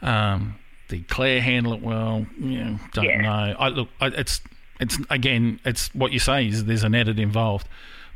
Um, 0.00 0.56
did 0.88 1.08
Claire 1.08 1.42
handle 1.42 1.74
it 1.74 1.82
well? 1.82 2.26
Yeah, 2.40 2.78
don't 2.94 3.04
Yeah. 3.04 3.20
know. 3.20 3.56
I 3.58 3.68
look. 3.68 3.88
I, 4.00 4.06
it's 4.06 4.40
it's 4.80 4.98
again. 5.10 5.60
It's 5.66 5.94
what 5.94 6.12
you 6.12 6.18
say 6.18 6.46
is 6.48 6.64
there's 6.64 6.84
an 6.84 6.94
edit 6.94 7.18
involved, 7.18 7.68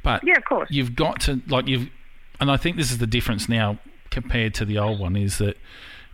but 0.03 0.25
Yeah, 0.25 0.37
of 0.39 0.45
course. 0.47 0.71
you've 0.71 0.97
got 0.97 1.21
to 1.23 1.43
like 1.49 1.67
you've, 1.69 1.89
and 2.41 2.51
I 2.51 2.57
think 2.57 2.79
this 2.79 2.91
is 2.91 2.97
the 2.99 3.07
difference 3.07 3.47
now 3.47 3.79
compared 4.13 4.55
to 4.55 4.65
the 4.65 4.79
old 4.79 5.01
one 5.01 5.17
is 5.17 5.39
that 5.39 5.57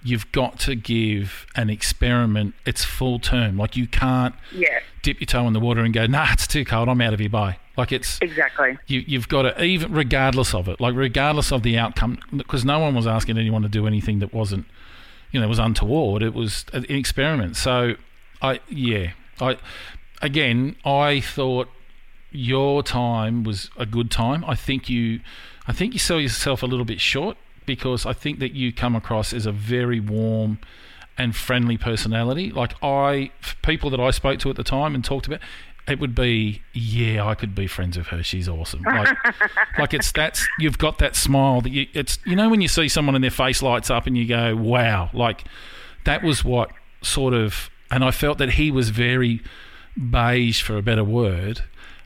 you've 0.03 0.31
got 0.33 0.59
to 0.61 0.75
give 0.75 1.47
an 1.55 1.69
experiment 1.69 2.55
its 2.65 2.85
full 2.85 3.19
term. 3.19 3.59
Like 3.59 3.77
you 3.77 3.87
can't 3.87 4.35
Yeah, 4.55 4.79
dip 5.03 5.21
your 5.21 5.27
toe 5.27 5.47
in 5.47 5.53
the 5.53 5.61
water 5.61 5.81
and 5.81 5.93
go, 5.93 6.07
nah, 6.07 6.29
it's 6.33 6.47
too 6.47 6.65
cold. 6.65 6.89
I'm 6.89 7.01
out 7.01 7.13
of 7.13 7.21
here. 7.21 7.29
Bye. 7.29 7.59
Like 7.77 7.93
it's 7.93 8.19
exactly. 8.23 8.79
you, 8.87 9.05
you've 9.07 9.29
got 9.29 9.43
to 9.43 9.63
even 9.63 9.93
regardless 9.93 10.55
of 10.55 10.69
it, 10.69 10.81
like 10.81 10.95
regardless 10.95 11.53
of 11.53 11.63
the 11.63 11.77
outcome, 11.79 12.19
because 12.37 12.65
no 12.65 12.79
one 12.79 12.95
was 12.95 13.07
asking 13.07 13.39
anyone 13.39 13.63
to 13.63 13.69
do 13.69 13.87
anything 13.87 14.21
that 14.21 14.33
wasn't, 14.33 14.67
you 15.31 15.41
know, 15.41 15.49
was 15.49 15.59
untoward. 15.59 16.23
It 16.23 16.35
was 16.35 16.65
an 16.73 16.87
experiment. 16.89 17.57
So, 17.57 17.95
I 18.41 18.61
yeah, 18.69 19.13
I 19.41 19.59
again, 20.23 20.77
I 20.85 21.21
thought 21.21 21.69
your 22.31 22.83
time 22.83 23.45
was 23.45 23.71
a 23.77 23.87
good 23.87 24.11
time. 24.11 24.45
I 24.47 24.55
think 24.55 24.91
you, 24.91 25.21
I 25.67 25.73
think 25.73 25.93
you 25.93 25.99
sell 25.99 26.21
yourself 26.21 26.63
a 26.63 26.67
little 26.67 26.85
bit 26.85 27.01
short 27.01 27.37
because 27.69 28.07
I 28.07 28.15
think 28.15 28.39
that 28.39 28.55
you 28.55 28.73
come 28.73 28.97
across 28.97 29.35
as 29.35 29.45
a 29.45 29.53
very 29.53 30.01
warm 30.01 30.59
and 31.19 31.37
friendly 31.37 31.77
personality. 31.77 32.51
Like 32.51 32.73
I, 32.83 33.31
people 33.63 33.91
that 33.91 34.01
I 34.01 34.11
spoke 34.11 34.39
to 34.41 34.51
at 34.51 34.57
the 34.57 34.65
time 34.65 34.95
and 34.95 35.05
talked 35.05 35.27
about, 35.27 35.41
it 35.87 36.01
would 36.01 36.15
be, 36.15 36.63
yeah, 36.73 37.27
I 37.27 37.35
could 37.35 37.55
be 37.55 37.67
friends 37.67 37.99
with 37.99 38.07
her. 38.07 38.23
She's 38.23 38.49
awesome. 38.49 38.83
Like, 38.83 39.15
like 39.79 39.93
it's 39.93 40.11
that's 40.11 40.49
you've 40.59 40.79
got 40.79 40.99
that 40.99 41.15
smile 41.15 41.61
that 41.61 41.71
you. 41.71 41.87
It's 41.93 42.19
you 42.25 42.35
know 42.35 42.49
when 42.49 42.63
you 42.63 42.69
see 42.69 42.89
someone 42.89 43.15
and 43.15 43.23
their 43.23 43.31
face 43.31 43.63
lights 43.63 43.91
up 43.91 44.07
and 44.07 44.17
you 44.17 44.27
go, 44.27 44.57
wow, 44.57 45.11
like 45.13 45.45
that 46.05 46.23
was 46.23 46.43
what 46.43 46.71
sort 47.03 47.35
of. 47.35 47.69
And 47.91 48.03
I 48.03 48.11
felt 48.11 48.39
that 48.39 48.53
he 48.53 48.71
was 48.71 48.89
very 48.91 49.43
beige, 50.11 50.63
for 50.63 50.77
a 50.79 50.83
better 50.83 51.05
word, 51.05 51.63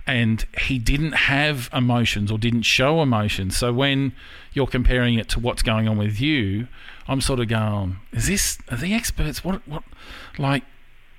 and 0.06 0.44
he 0.60 0.78
didn't 0.78 1.12
have 1.12 1.68
emotions 1.72 2.30
or 2.32 2.38
didn't 2.38 2.62
show 2.62 3.02
emotions. 3.02 3.56
So 3.56 3.72
when 3.72 4.12
you're 4.52 4.66
comparing 4.66 5.14
it 5.14 5.28
to 5.30 5.40
what's 5.40 5.62
going 5.62 5.88
on 5.88 5.96
with 5.98 6.20
you, 6.20 6.68
I'm 7.08 7.20
sort 7.20 7.40
of 7.40 7.48
going, 7.48 7.98
is 8.12 8.26
this 8.26 8.58
are 8.70 8.76
the 8.76 8.94
experts? 8.94 9.44
What 9.44 9.66
what 9.68 9.82
like 10.38 10.64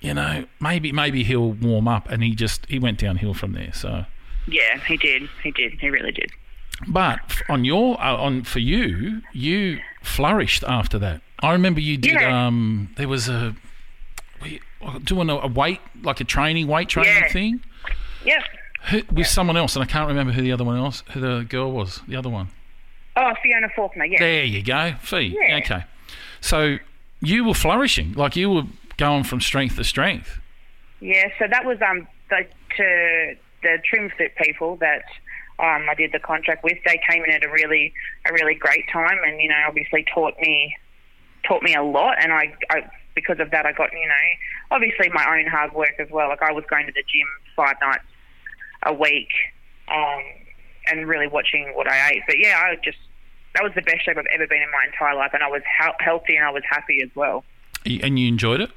you 0.02 0.14
know 0.14 0.46
maybe 0.60 0.92
maybe 0.92 1.24
he'll 1.24 1.52
warm 1.52 1.88
up, 1.88 2.10
and 2.10 2.24
he 2.24 2.36
just 2.36 2.66
he 2.68 2.80
went 2.80 3.00
downhill 3.00 3.34
from 3.34 3.54
there. 3.54 3.74
So. 3.74 4.06
Yeah, 4.46 4.78
he 4.86 4.98
did. 4.98 5.30
He 5.42 5.52
did. 5.52 5.80
He 5.80 5.90
really 5.90 6.12
did. 6.12 6.30
But 6.88 7.20
on 7.48 7.64
your 7.64 7.98
uh, 8.02 8.18
on 8.18 8.44
for 8.44 8.60
you, 8.60 9.22
you 9.32 9.80
flourished 10.02 10.66
after 10.68 11.00
that. 11.00 11.22
I 11.40 11.54
remember 11.54 11.80
you 11.80 11.96
did. 11.98 12.14
Yeah. 12.16 12.48
Um, 12.48 12.90
there 12.98 13.08
was 13.08 13.30
a 13.30 13.56
we- 14.42 14.60
doing 15.06 15.30
a, 15.30 15.36
a 15.38 15.48
weight 15.48 15.80
like 16.02 16.20
a 16.20 16.26
training 16.26 16.68
weight 16.68 16.90
training 16.90 17.14
Yeah. 17.14 17.32
thing 17.32 17.64
Yep. 18.26 18.44
Who, 18.90 19.02
with 19.12 19.28
someone 19.28 19.56
else, 19.56 19.76
and 19.76 19.84
I 19.84 19.88
can't 19.88 20.08
remember 20.08 20.34
who 20.34 20.42
the 20.42 20.52
other 20.52 20.64
one 20.64 20.78
else, 20.78 21.04
who 21.12 21.20
the 21.20 21.46
girl 21.48 21.72
was. 21.72 22.02
The 22.08 22.16
other 22.16 22.30
one. 22.30 22.50
Oh, 23.16 23.34
Fiona 23.42 23.70
Falkiner. 23.70 24.10
Yeah. 24.10 24.20
There 24.20 24.44
you 24.44 24.64
go. 24.64 24.94
Fee. 25.02 25.38
Yeah. 25.40 25.58
Okay. 25.58 25.84
So 26.42 26.78
you 27.22 27.46
were 27.46 27.54
flourishing, 27.54 28.14
like 28.14 28.36
you 28.36 28.50
were 28.50 28.64
going 28.98 29.24
from 29.24 29.40
strength 29.40 29.78
to 29.78 29.84
strength. 29.84 30.40
Yeah, 31.00 31.28
so 31.40 31.46
that 31.50 31.66
was 31.66 31.78
um 31.82 32.08
the 32.30 32.46
to 32.78 33.36
the 33.62 33.78
trim 33.86 34.12
fit 34.18 34.36
people 34.36 34.78
that 34.78 35.04
um 35.60 35.88
I 35.90 35.96
did 35.98 36.12
the 36.12 36.20
contract 36.20 36.64
with. 36.64 36.78
They 36.86 37.00
came 37.10 37.24
in 37.24 37.32
at 37.32 37.44
a 37.44 37.50
really 37.50 37.94
a 38.26 38.34
really 38.34 38.56
great 38.56 38.86
time, 38.92 39.20
and 39.26 39.42
you 39.42 39.50
know 39.50 39.64
obviously 39.68 40.06
taught 40.14 40.36
me 40.40 40.76
taught 41.48 41.62
me 41.62 41.76
a 41.76 41.84
lot, 41.84 42.16
and 42.22 42.34
I, 42.34 42.54
I 42.70 42.90
because 43.16 43.40
of 43.40 43.52
that 43.52 43.66
I 43.66 43.72
got 43.72 43.92
you 43.94 44.08
know 44.08 44.26
obviously 44.72 45.10
my 45.10 45.26
own 45.38 45.48
hard 45.48 45.74
work 45.74 45.96
as 46.00 46.10
well. 46.10 46.30
Like 46.30 46.42
I 46.42 46.52
was 46.52 46.64
going 46.70 46.86
to 46.88 46.92
the 46.92 47.04
gym 47.04 47.28
five 47.56 47.76
nights 47.82 48.04
a 48.86 48.94
week, 48.94 49.30
um, 49.90 50.22
and 50.88 51.08
really 51.08 51.28
watching 51.28 51.72
what 51.76 51.88
I 51.88 52.12
ate. 52.12 52.22
But 52.28 52.38
yeah, 52.40 52.62
I 52.64 52.76
just 52.84 52.98
that 53.56 53.64
was 53.64 53.72
the 53.76 53.82
best 53.82 54.04
shape 54.06 54.18
I've 54.18 54.26
ever 54.34 54.48
been 54.48 54.62
in 54.62 54.72
my 54.72 54.84
entire 54.92 55.16
life, 55.16 55.32
and 55.34 55.44
I 55.44 55.48
was 55.48 55.62
he- 55.80 56.04
healthy 56.04 56.36
and 56.36 56.46
I 56.46 56.50
was 56.52 56.64
happy 56.70 57.02
as 57.04 57.10
well. 57.16 57.44
And 57.86 58.18
you 58.20 58.28
enjoyed 58.28 58.62
it? 58.62 58.72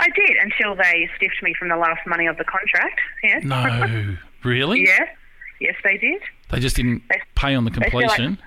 I 0.00 0.08
did 0.10 0.36
until 0.40 0.74
they 0.76 1.08
stiffed 1.16 1.42
me 1.42 1.54
from 1.58 1.68
the 1.68 1.76
last 1.76 2.06
money 2.06 2.26
of 2.26 2.36
the 2.36 2.44
contract. 2.44 3.00
Yes. 3.22 3.42
No. 3.44 4.16
really? 4.44 4.84
Yeah. 4.84 5.06
Yes, 5.60 5.74
they 5.82 5.96
did. 5.96 6.22
They 6.50 6.60
just 6.60 6.76
didn't 6.76 7.02
They- 7.08 7.20
pay 7.34 7.54
on 7.54 7.64
the 7.64 7.70
feel 7.70 7.80
like- 7.80 7.90
completion. 7.90 8.38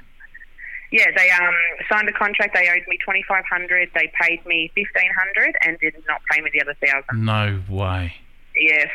Yeah, 0.94 1.06
they 1.16 1.30
um 1.32 1.54
signed 1.90 2.10
a 2.10 2.12
contract. 2.12 2.54
They 2.54 2.68
owed 2.70 2.84
me 2.90 2.98
twenty 3.04 3.24
five 3.26 3.46
hundred. 3.50 3.90
They 3.96 4.12
paid 4.22 4.46
me 4.46 4.70
fifteen 4.76 5.10
hundred 5.18 5.56
and 5.66 5.80
did 5.80 5.96
not 6.06 6.20
pay 6.30 6.42
me 6.42 6.50
the 6.54 6.62
other 6.62 6.76
thousand. 6.86 7.24
no 7.26 7.62
way. 7.70 8.14
Yes. 8.58 8.90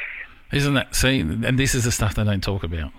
Isn't 0.52 0.74
that 0.74 0.94
see? 0.94 1.20
And 1.20 1.58
this 1.58 1.74
is 1.74 1.84
the 1.84 1.92
stuff 1.92 2.14
they 2.14 2.24
don't 2.24 2.42
talk 2.42 2.62
about. 2.62 2.92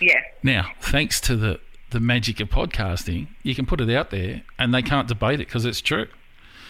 Yeah. 0.00 0.20
Now, 0.42 0.70
thanks 0.80 1.20
to 1.22 1.36
the 1.36 1.60
the 1.90 2.00
magic 2.00 2.38
of 2.40 2.48
podcasting, 2.48 3.26
you 3.42 3.54
can 3.54 3.66
put 3.66 3.80
it 3.80 3.90
out 3.90 4.10
there, 4.10 4.42
and 4.58 4.72
they 4.72 4.82
can't 4.82 5.08
debate 5.08 5.40
it 5.40 5.48
because 5.48 5.64
it's 5.64 5.80
true. 5.80 6.06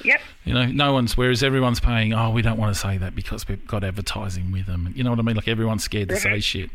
Yep. 0.02 0.20
You 0.44 0.54
know, 0.54 0.66
no 0.66 0.92
one's. 0.94 1.16
Whereas 1.16 1.42
everyone's 1.42 1.80
paying. 1.80 2.14
Oh, 2.14 2.30
we 2.30 2.42
don't 2.42 2.58
want 2.58 2.74
to 2.74 2.80
say 2.80 2.96
that 2.98 3.14
because 3.14 3.46
we've 3.46 3.66
got 3.66 3.84
advertising 3.84 4.50
with 4.50 4.66
them. 4.66 4.92
You 4.96 5.04
know 5.04 5.10
what 5.10 5.18
I 5.18 5.22
mean? 5.22 5.36
Like 5.36 5.48
everyone's 5.48 5.84
scared 5.84 6.08
to 6.08 6.16
say 6.16 6.30
mm-hmm. 6.30 6.38
shit. 6.38 6.70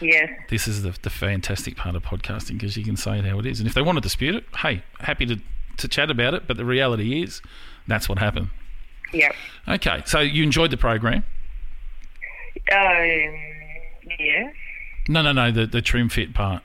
Yes. 0.00 0.28
This 0.50 0.66
is 0.66 0.82
the 0.82 0.96
the 1.02 1.10
fantastic 1.10 1.76
part 1.76 1.94
of 1.94 2.02
podcasting 2.02 2.54
because 2.54 2.76
you 2.76 2.84
can 2.84 2.96
say 2.96 3.18
it 3.18 3.24
how 3.24 3.38
it 3.38 3.46
is. 3.46 3.60
And 3.60 3.68
if 3.68 3.74
they 3.74 3.82
want 3.82 3.96
to 3.96 4.02
dispute 4.02 4.34
it, 4.34 4.44
hey, 4.58 4.82
happy 4.98 5.26
to 5.26 5.38
to 5.76 5.88
chat 5.88 6.10
about 6.10 6.34
it. 6.34 6.46
But 6.46 6.56
the 6.56 6.64
reality 6.64 7.22
is, 7.22 7.40
that's 7.86 8.08
what 8.08 8.18
happened. 8.18 8.50
Yep. 9.12 9.34
Okay, 9.68 10.02
so 10.06 10.20
you 10.20 10.42
enjoyed 10.42 10.72
the 10.72 10.76
program? 10.76 11.22
Um. 12.72 13.34
Yeah. 14.18 14.52
No, 15.08 15.22
no, 15.22 15.32
no. 15.32 15.50
The 15.50 15.66
the 15.66 15.82
trim 15.82 16.08
fit 16.08 16.34
part. 16.34 16.62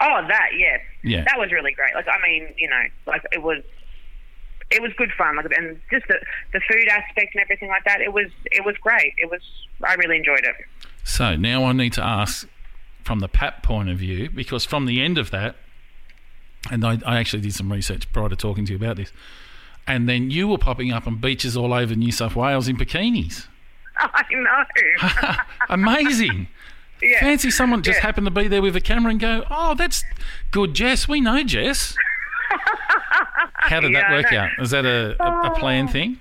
Oh, 0.00 0.24
that. 0.28 0.48
Yes. 0.56 0.80
Yeah. 1.04 1.24
That 1.24 1.38
was 1.38 1.52
really 1.52 1.72
great. 1.72 1.94
Like, 1.94 2.06
I 2.08 2.20
mean, 2.26 2.48
you 2.56 2.68
know, 2.68 2.82
like 3.06 3.22
it 3.32 3.42
was. 3.42 3.62
It 4.74 4.80
was 4.80 4.90
good 4.96 5.10
fun, 5.18 5.36
like, 5.36 5.44
and 5.54 5.78
just 5.90 6.08
the 6.08 6.18
the 6.54 6.60
food 6.60 6.88
aspect 6.88 7.34
and 7.34 7.42
everything 7.42 7.68
like 7.68 7.84
that. 7.84 8.00
It 8.00 8.14
was 8.14 8.30
it 8.46 8.64
was 8.64 8.74
great. 8.78 9.12
It 9.18 9.30
was 9.30 9.42
I 9.84 9.92
really 9.96 10.16
enjoyed 10.16 10.44
it. 10.44 10.54
So 11.04 11.36
now 11.36 11.64
I 11.64 11.72
need 11.72 11.92
to 11.92 12.02
ask 12.02 12.48
from 13.04 13.18
the 13.18 13.28
PAP 13.28 13.62
point 13.62 13.90
of 13.90 13.98
view, 13.98 14.30
because 14.30 14.64
from 14.64 14.86
the 14.86 15.02
end 15.02 15.18
of 15.18 15.30
that, 15.30 15.56
and 16.70 16.86
I, 16.86 17.00
I 17.04 17.18
actually 17.18 17.42
did 17.42 17.52
some 17.52 17.70
research 17.70 18.10
prior 18.14 18.30
to 18.30 18.36
talking 18.36 18.64
to 18.64 18.72
you 18.72 18.78
about 18.78 18.96
this, 18.96 19.12
and 19.86 20.08
then 20.08 20.30
you 20.30 20.48
were 20.48 20.56
popping 20.56 20.90
up 20.90 21.06
on 21.06 21.16
beaches 21.16 21.54
all 21.54 21.74
over 21.74 21.94
New 21.94 22.12
South 22.12 22.34
Wales 22.34 22.66
in 22.66 22.78
bikinis. 22.78 23.48
I 23.96 24.24
know. 24.32 25.34
Amazing. 25.68 26.48
yeah. 27.02 27.20
Fancy 27.20 27.50
someone 27.50 27.82
just 27.82 27.98
Yeah. 27.98 28.02
happened 28.06 28.26
to 28.26 28.30
be 28.30 28.48
there 28.48 28.62
with 28.62 28.76
a 28.76 28.80
camera 28.80 29.10
and 29.10 29.20
go, 29.20 29.44
oh, 29.50 29.74
that's 29.74 30.04
good, 30.50 30.74
Jess. 30.74 31.08
We 31.08 31.20
know 31.20 31.42
Jess. 31.42 31.94
How 33.54 33.80
did 33.80 33.92
Yeah, 33.92 34.00
that 34.00 34.10
work 34.12 34.32
out? 34.32 34.50
Is 34.60 34.70
that 34.70 34.84
a, 34.84 35.16
a, 35.22 35.52
a 35.52 35.58
planned 35.58 35.88
oh. 35.90 35.92
thing? 35.92 36.18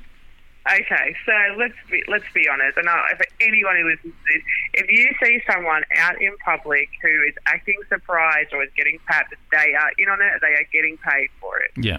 Okay, 0.70 1.16
so 1.26 1.32
let's 1.58 1.74
be 1.90 2.04
let's 2.08 2.32
be 2.36 2.48
honest. 2.48 2.78
And 2.78 2.88
I, 2.88 3.14
for 3.18 3.26
anyone 3.40 3.76
who 3.78 3.90
listens 3.90 4.14
to 4.14 4.34
this, 4.34 4.44
if 4.76 4.92
you 4.92 5.10
see 5.24 5.42
someone 5.52 5.82
out 5.98 6.22
in 6.22 6.38
public 6.46 6.88
who 7.02 7.10
is 7.28 7.34
acting 7.48 7.78
surprised 7.90 8.54
or 8.54 8.62
is 8.64 8.70
getting 8.78 9.00
papped, 9.08 9.34
they 9.52 9.74
are 9.74 9.92
in 9.98 10.08
on 10.08 10.22
it. 10.22 10.40
They 10.40 10.54
are 10.54 10.66
getting 10.72 10.98
paid 10.98 11.30
for 11.40 11.58
it. 11.60 11.72
Yeah. 11.78 11.98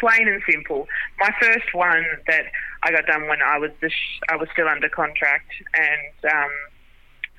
Plain 0.00 0.26
and 0.26 0.42
simple. 0.50 0.88
My 1.20 1.32
first 1.40 1.72
one 1.74 2.04
that 2.26 2.46
I 2.86 2.92
got 2.92 3.06
done 3.06 3.26
when 3.26 3.42
I 3.42 3.58
was 3.58 3.72
the 3.80 3.90
sh- 3.90 4.20
I 4.30 4.36
was 4.36 4.48
still 4.52 4.68
under 4.68 4.88
contract, 4.88 5.50
and 5.74 6.32
um, 6.32 6.50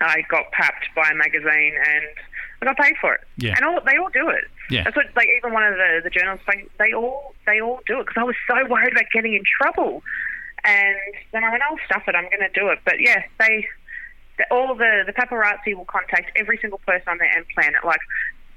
I 0.01 0.23
got 0.29 0.51
papped 0.51 0.89
by 0.93 1.09
a 1.09 1.15
magazine, 1.15 1.73
and 1.73 2.05
I 2.61 2.65
got 2.65 2.77
paid 2.77 2.95
for 2.99 3.13
it. 3.13 3.21
Yeah. 3.37 3.53
And 3.55 3.63
all 3.63 3.79
they 3.85 3.95
all 3.95 4.09
do 4.09 4.27
it. 4.27 4.43
Yeah. 4.69 4.83
That's 4.83 4.97
what 4.97 5.05
like 5.15 5.29
even 5.37 5.53
one 5.53 5.63
of 5.63 5.75
the 5.75 6.01
the 6.03 6.09
journalists 6.09 6.45
they, 6.51 6.67
they 6.77 6.93
all 6.93 7.33
they 7.45 7.61
all 7.61 7.79
do 7.87 8.01
it 8.01 8.07
because 8.07 8.19
I 8.19 8.25
was 8.25 8.35
so 8.45 8.55
worried 8.69 8.91
about 8.91 9.05
getting 9.13 9.35
in 9.35 9.43
trouble, 9.61 10.03
and 10.65 10.97
then 11.31 11.45
I 11.45 11.49
went, 11.49 11.63
oh 11.71 11.77
stuff 11.85 12.03
it, 12.07 12.15
I'm 12.15 12.25
going 12.25 12.43
to 12.43 12.59
do 12.59 12.67
it. 12.67 12.79
But 12.83 12.99
yeah, 12.99 13.23
they 13.39 13.65
the, 14.37 14.45
all 14.51 14.75
the 14.75 15.03
the 15.05 15.13
paparazzi 15.13 15.75
will 15.75 15.85
contact 15.85 16.31
every 16.35 16.57
single 16.61 16.79
person 16.79 17.07
on 17.07 17.19
there 17.19 17.31
and 17.33 17.45
planet. 17.55 17.85
Like 17.85 18.01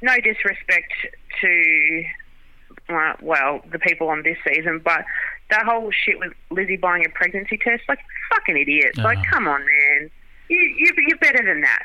no 0.02 0.16
disrespect 0.16 0.92
to 1.40 2.04
uh, 2.88 3.14
well 3.22 3.60
the 3.70 3.78
people 3.78 4.08
on 4.08 4.24
this 4.24 4.38
season, 4.44 4.80
but 4.84 5.04
that 5.50 5.64
whole 5.66 5.90
shit 5.90 6.18
with 6.18 6.32
Lizzie 6.50 6.76
buying 6.76 7.04
a 7.04 7.08
pregnancy 7.08 7.58
test, 7.58 7.82
like 7.88 7.98
fucking 8.34 8.56
idiot. 8.56 8.96
Like 8.96 9.18
Oh. 9.18 9.22
come 9.30 9.48
on, 9.48 9.60
man, 9.64 10.10
you 10.48 10.58
you 10.58 10.92
you're 11.08 11.18
better 11.18 11.44
than 11.44 11.60
that. 11.62 11.84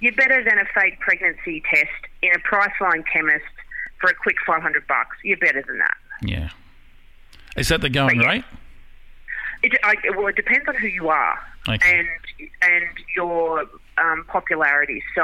You're 0.00 0.12
better 0.12 0.42
than 0.44 0.58
a 0.58 0.64
fake 0.78 1.00
pregnancy 1.00 1.62
test 1.70 1.88
in 2.22 2.30
a 2.34 2.38
Priceline 2.40 3.04
chemist 3.10 3.44
for 4.00 4.10
a 4.10 4.14
quick 4.14 4.36
500 4.46 4.86
bucks. 4.86 5.16
You're 5.24 5.38
better 5.38 5.62
than 5.66 5.78
that. 5.78 5.94
Yeah. 6.20 6.50
Is 7.56 7.68
that 7.68 7.80
the 7.80 7.88
going 7.88 8.20
yeah. 8.20 8.28
rate? 8.28 8.44
It, 9.62 9.72
I, 9.82 9.94
well, 10.14 10.26
it 10.26 10.36
depends 10.36 10.68
on 10.68 10.74
who 10.76 10.86
you 10.86 11.08
are 11.08 11.38
Okay. 11.66 11.78
and 11.98 12.08
and 12.60 12.84
your 13.16 13.64
um, 13.96 14.24
popularity. 14.28 15.02
So, 15.14 15.22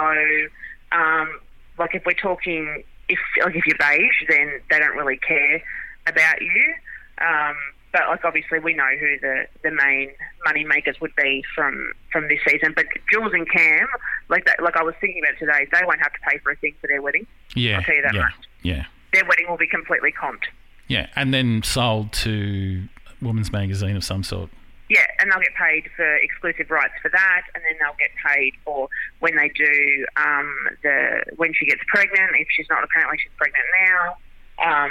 um, 0.92 1.40
like 1.78 1.94
if 1.94 2.04
we're 2.06 2.12
talking, 2.14 2.82
if 3.10 3.18
like 3.44 3.54
if 3.54 3.66
you're 3.66 3.76
beige, 3.78 4.24
then 4.28 4.60
they 4.70 4.78
don't 4.78 4.96
really 4.96 5.18
care 5.18 5.62
about 6.06 6.40
you. 6.40 6.74
Um, 7.18 7.56
but 7.92 8.02
like 8.08 8.24
obviously 8.24 8.58
we 8.58 8.74
know 8.74 8.88
who 8.98 9.18
the, 9.20 9.46
the 9.62 9.70
main 9.70 10.12
money 10.46 10.64
makers 10.64 11.00
would 11.00 11.14
be 11.14 11.44
from 11.54 11.92
from 12.10 12.28
this 12.28 12.38
season. 12.48 12.72
But 12.74 12.86
Jules 13.12 13.32
and 13.34 13.48
Cam, 13.50 13.86
like 14.28 14.46
that, 14.46 14.62
like 14.62 14.76
I 14.76 14.82
was 14.82 14.94
thinking 15.00 15.22
about 15.22 15.38
today, 15.38 15.66
they 15.70 15.84
won't 15.86 16.00
have 16.00 16.12
to 16.12 16.20
pay 16.28 16.38
for 16.38 16.52
a 16.52 16.56
thing 16.56 16.74
for 16.80 16.86
their 16.86 17.02
wedding. 17.02 17.26
Yeah. 17.54 17.76
I'll 17.76 17.82
tell 17.82 17.94
you 17.94 18.02
that 18.02 18.14
yeah. 18.14 18.22
much. 18.22 18.34
Yeah. 18.62 18.84
Their 19.12 19.24
wedding 19.26 19.46
will 19.48 19.58
be 19.58 19.66
completely 19.66 20.12
comped. 20.12 20.48
Yeah. 20.88 21.08
And 21.16 21.34
then 21.34 21.62
sold 21.62 22.12
to 22.24 22.88
Women's 23.20 23.52
Magazine 23.52 23.96
of 23.96 24.04
some 24.04 24.22
sort. 24.22 24.50
Yeah, 24.88 25.06
and 25.18 25.30
they'll 25.30 25.40
get 25.40 25.54
paid 25.54 25.88
for 25.96 26.16
exclusive 26.16 26.70
rights 26.70 26.92
for 27.00 27.08
that, 27.08 27.42
and 27.54 27.64
then 27.64 27.78
they'll 27.80 27.96
get 27.96 28.10
paid 28.20 28.52
for 28.62 28.88
when 29.20 29.36
they 29.36 29.48
do 29.48 30.04
um, 30.18 30.52
the 30.82 31.22
when 31.36 31.54
she 31.54 31.64
gets 31.64 31.80
pregnant. 31.88 32.32
If 32.38 32.48
she's 32.50 32.66
not, 32.68 32.84
apparently 32.84 33.16
she's 33.16 33.32
pregnant 33.38 33.64
now. 33.88 34.16
Um, 34.64 34.90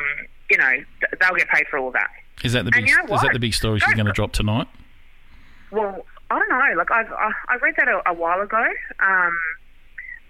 you 0.49 0.57
know, 0.57 0.69
th- 0.71 1.13
they'll 1.19 1.35
get 1.35 1.47
paid 1.49 1.65
for 1.69 1.77
all 1.79 1.91
that. 1.91 2.09
Is 2.43 2.53
that 2.53 2.65
the 2.65 2.71
big? 2.71 2.87
you 2.87 2.95
know 2.95 3.15
is 3.15 3.21
that 3.21 3.33
the 3.33 3.39
big 3.39 3.53
story 3.53 3.79
she's 3.79 3.93
going 3.93 4.05
to 4.07 4.11
drop 4.11 4.31
tonight? 4.33 4.67
Well, 5.71 6.05
I 6.29 6.39
don't 6.39 6.49
know. 6.49 6.77
Like 6.77 6.91
I've, 6.91 7.11
I, 7.11 7.31
I 7.49 7.55
read 7.61 7.75
that 7.77 7.87
a, 7.87 8.01
a 8.09 8.13
while 8.13 8.41
ago, 8.41 8.63
um, 8.99 9.37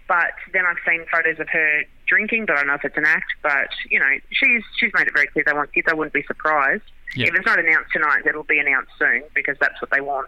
but 0.07 0.33
then 0.53 0.63
I've 0.65 0.77
seen 0.87 1.05
photos 1.11 1.39
of 1.39 1.47
her 1.49 1.83
drinking. 2.07 2.45
But 2.45 2.53
I 2.53 2.59
don't 2.59 2.67
know 2.67 2.73
if 2.75 2.85
it's 2.85 2.97
an 2.97 3.05
act. 3.05 3.31
But 3.41 3.69
you 3.89 3.99
know, 3.99 4.09
she's 4.29 4.61
she's 4.77 4.91
made 4.93 5.07
it 5.07 5.13
very 5.13 5.27
clear 5.27 5.43
they 5.45 5.53
want 5.53 5.73
kids. 5.73 5.87
I 5.89 5.93
wouldn't 5.93 6.13
be 6.13 6.23
surprised 6.23 6.83
Yeah. 7.15 7.27
if 7.27 7.35
it's 7.35 7.45
not 7.45 7.59
announced 7.59 7.91
tonight. 7.93 8.23
It'll 8.27 8.43
be 8.43 8.59
announced 8.59 8.91
soon 8.99 9.23
because 9.33 9.55
that's 9.59 9.81
what 9.81 9.89
they 9.91 10.01
want. 10.01 10.27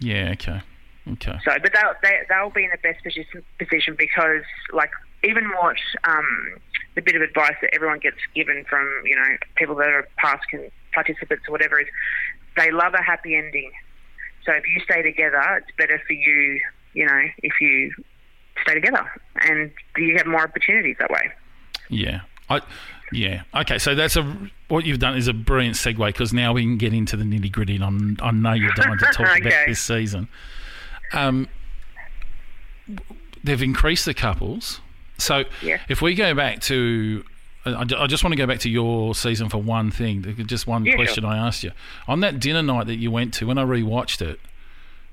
Yeah. 0.00 0.30
Okay. 0.32 0.60
Okay. 1.12 1.36
So, 1.44 1.52
but 1.60 1.72
they'll, 1.74 1.94
they, 2.02 2.20
they'll 2.28 2.50
be 2.50 2.62
in 2.64 2.70
the 2.70 2.78
best 2.80 3.02
position, 3.02 3.42
position 3.58 3.96
because, 3.98 4.42
like, 4.72 4.90
even 5.24 5.48
what 5.60 5.76
um, 6.04 6.56
the 6.94 7.00
bit 7.00 7.16
of 7.16 7.22
advice 7.22 7.54
that 7.62 7.70
everyone 7.74 7.98
gets 7.98 8.18
given 8.34 8.64
from, 8.68 8.86
you 9.04 9.16
know, 9.16 9.36
people 9.56 9.74
that 9.76 9.88
are 9.88 10.08
past 10.18 10.44
participants 10.94 11.44
or 11.48 11.52
whatever 11.52 11.80
is 11.80 11.88
they 12.56 12.70
love 12.70 12.94
a 12.94 13.02
happy 13.02 13.34
ending. 13.34 13.70
So 14.44 14.52
if 14.52 14.64
you 14.66 14.80
stay 14.84 15.02
together, 15.02 15.40
it's 15.56 15.74
better 15.76 16.00
for 16.06 16.12
you, 16.12 16.60
you 16.92 17.06
know, 17.06 17.20
if 17.42 17.60
you 17.60 17.92
stay 18.62 18.74
together 18.74 19.08
and 19.36 19.70
you 19.96 20.16
have 20.16 20.26
more 20.26 20.42
opportunities 20.42 20.96
that 20.98 21.10
way. 21.10 21.30
Yeah. 21.88 22.20
I, 22.50 22.60
yeah. 23.12 23.42
Okay. 23.54 23.78
So 23.78 23.94
that's 23.94 24.16
a 24.16 24.50
what 24.68 24.84
you've 24.84 24.98
done 24.98 25.16
is 25.16 25.28
a 25.28 25.32
brilliant 25.32 25.76
segue 25.76 26.06
because 26.06 26.32
now 26.32 26.52
we 26.52 26.62
can 26.62 26.78
get 26.78 26.94
into 26.94 27.16
the 27.16 27.24
nitty 27.24 27.52
gritty, 27.52 27.76
and 27.76 28.20
I 28.22 28.30
know 28.30 28.52
you're 28.52 28.72
dying 28.72 28.98
to 28.98 29.04
talk 29.06 29.38
about 29.40 29.66
this 29.66 29.80
season. 29.80 30.28
Um, 31.12 31.48
they've 33.44 33.62
increased 33.62 34.06
the 34.06 34.14
couples. 34.14 34.80
So 35.22 35.44
Yeah. 35.62 35.80
if 35.88 36.02
we 36.02 36.14
go 36.14 36.34
back 36.34 36.60
to, 36.62 37.24
I, 37.64 37.84
I 37.98 38.06
just 38.06 38.24
want 38.24 38.32
to 38.32 38.36
go 38.36 38.46
back 38.46 38.60
to 38.60 38.68
your 38.70 39.14
season 39.14 39.48
for 39.48 39.58
one 39.58 39.90
thing. 39.90 40.22
Just 40.46 40.66
one 40.66 40.84
Yeah, 40.84 40.92
sure. 40.92 40.98
question 40.98 41.24
I 41.24 41.36
asked 41.38 41.62
you 41.62 41.72
on 42.08 42.20
that 42.20 42.40
dinner 42.40 42.62
night 42.62 42.86
that 42.88 42.96
you 42.96 43.10
went 43.10 43.32
to. 43.34 43.46
When 43.46 43.58
I 43.58 43.64
rewatched 43.64 44.20
it, 44.20 44.40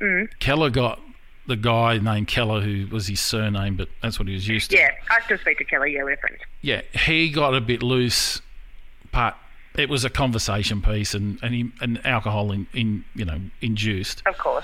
Mm. 0.01 0.29
Keller 0.39 0.69
got 0.69 1.01
the 1.45 1.57
guy 1.57 1.97
named 1.97 2.27
Keller, 2.29 2.61
who 2.61 2.87
was 2.87 3.07
his 3.07 3.19
surname, 3.19 3.75
but 3.75 3.89
that's 4.01 4.17
what 4.17 4.29
he 4.29 4.33
was 4.33 4.47
used 4.47 4.71
to. 4.71 4.77
Yeah, 4.77 4.91
I 5.11 5.19
still 5.25 5.37
speak 5.37 5.57
to 5.57 5.65
Keller, 5.65 5.87
Yeah, 5.87 6.03
we're 6.03 6.15
friends. 6.15 6.39
Yeah, 6.61 6.81
he 6.93 7.29
got 7.29 7.53
a 7.53 7.59
bit 7.59 7.83
loose, 7.83 8.41
but 9.11 9.35
it 9.77 9.89
was 9.89 10.05
a 10.05 10.09
conversation 10.09 10.81
piece 10.81 11.13
and 11.13 11.37
and, 11.41 11.53
he, 11.53 11.69
and 11.81 11.99
alcohol 12.05 12.51
in, 12.53 12.67
in 12.73 13.03
you 13.13 13.25
know 13.25 13.39
induced. 13.61 14.23
Of 14.25 14.37
course. 14.37 14.63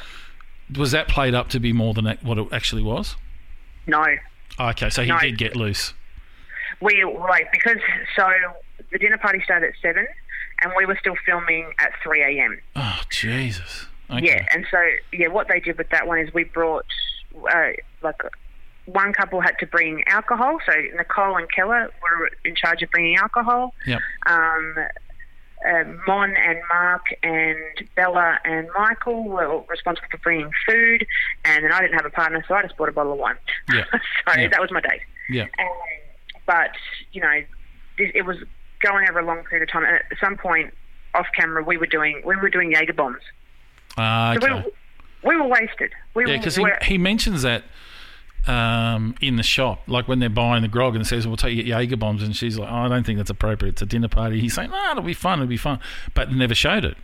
Was 0.78 0.92
that 0.92 1.10
played 1.10 1.34
up 1.36 1.50
to 1.50 1.60
be 1.60 1.74
more 1.74 1.94
than 1.94 2.06
what 2.22 2.38
it 2.38 2.48
actually 2.54 2.82
was? 2.84 3.18
No, 3.88 4.06
Okay, 4.60 4.90
so 4.90 5.04
he 5.04 5.10
No. 5.10 5.20
did 5.20 5.38
get 5.38 5.56
loose. 5.56 5.94
we 6.82 7.04
like 7.04 7.52
because 7.52 7.78
so 8.16 8.30
the 8.92 9.00
dinner 9.00 9.18
party 9.18 9.42
started 9.44 9.70
at 9.70 9.74
seven, 9.82 10.06
and 10.62 10.72
we 10.78 10.86
were 10.86 10.98
still 11.00 11.16
filming 11.26 11.72
at 11.80 11.92
three 12.04 12.22
a.m. 12.22 12.60
Oh 12.76 13.02
Jesus. 13.10 13.88
Okay. 14.10 14.26
Yeah, 14.28 14.46
and 14.54 14.66
so 14.70 14.78
yeah, 15.14 15.28
what 15.28 15.48
they 15.48 15.60
did 15.60 15.78
with 15.78 15.90
that 15.90 16.06
one 16.08 16.20
is 16.20 16.34
we 16.34 16.44
brought 16.44 16.86
uh, 17.52 17.70
like 18.02 18.22
one 18.86 19.14
couple 19.14 19.42
had 19.42 19.58
to 19.60 19.66
bring 19.66 20.04
alcohol. 20.08 20.60
So 20.66 20.74
Nicole 20.96 21.38
and 21.38 21.50
Keller 21.52 21.90
were 22.04 22.30
in 22.44 22.56
charge 22.56 22.84
of 22.84 22.92
bringing 22.92 23.18
alcohol. 23.18 23.74
Yep. 23.88 24.00
Um, 24.28 24.76
uh, 25.68 25.84
Mon 26.08 26.36
and 26.36 26.60
Mark 26.74 27.06
and 27.24 27.58
Bella 27.96 28.40
and 28.46 28.68
Michael 28.78 29.24
were 29.26 29.62
responsible 29.70 30.08
for 30.12 30.18
bringing 30.20 30.50
food, 30.68 31.06
and 31.44 31.64
then 31.64 31.72
I 31.72 31.82
didn't 31.82 31.96
have 31.96 32.06
a 32.06 32.10
partner, 32.10 32.44
so 32.48 32.54
I 32.56 32.62
just 32.64 32.78
bought 32.78 32.90
a 32.90 32.92
bottle 32.92 33.14
of 33.14 33.20
wine. 33.20 33.36
Yeah. 33.74 33.84
so 33.92 34.40
Yeah. 34.40 34.48
that 34.50 34.62
was 34.62 34.72
my 34.72 34.82
date. 34.82 35.02
Yeah. 35.30 35.44
Um, 35.44 35.68
but 36.46 36.72
you 37.12 37.22
know, 37.22 37.42
this, 37.98 38.12
it 38.14 38.24
was 38.26 38.38
going 38.82 39.08
over 39.10 39.20
a 39.20 39.26
long 39.26 39.44
period 39.44 39.68
of 39.68 39.72
time. 39.74 39.84
And 39.84 39.96
at 39.96 40.18
some 40.20 40.38
point, 40.38 40.74
off 41.14 41.28
camera, 41.36 41.64
we 41.64 41.78
were 41.78 41.88
doing 41.88 42.22
we 42.26 42.36
were 42.36 42.50
doing 42.50 42.72
Jaeger 42.72 42.94
bombs. 42.94 43.22
Ah, 43.98 44.36
So 44.40 44.48
okay. 44.48 44.70
we, 45.24 45.30
we 45.32 45.36
were 45.38 45.48
wasted. 45.48 45.92
We 46.14 46.30
Yeah, 46.30 46.38
because 46.38 46.56
he, 46.56 46.66
he 46.84 46.98
mentions 46.98 47.42
that 47.44 47.64
um, 48.48 49.16
in 49.22 49.36
the 49.38 49.44
shop, 49.44 49.82
like 49.88 50.08
when 50.08 50.20
they're 50.20 50.30
buying 50.30 50.62
the 50.62 50.68
grog 50.68 50.96
and 50.96 51.06
says, 51.06 51.28
"We'll 51.28 51.38
take 51.38 51.56
you 51.56 51.64
Jaeger 51.64 51.98
bombs," 51.98 52.22
and 52.24 52.36
she's 52.36 52.58
like, 52.58 52.70
oh, 52.72 52.76
"I 52.76 52.88
don't 52.88 53.06
think 53.06 53.18
that's 53.18 53.30
appropriate. 53.30 53.74
It's 53.74 53.82
a 53.82 53.86
dinner 53.86 54.08
party." 54.08 54.40
He's 54.40 54.54
saying, 54.54 54.70
"No, 54.70 54.92
it'll 54.92 55.04
be 55.04 55.14
fun. 55.14 55.40
It'll 55.40 55.50
be 55.50 55.58
fun," 55.58 55.80
but 56.14 56.32
never 56.32 56.54
showed 56.56 56.86
it. 56.86 56.98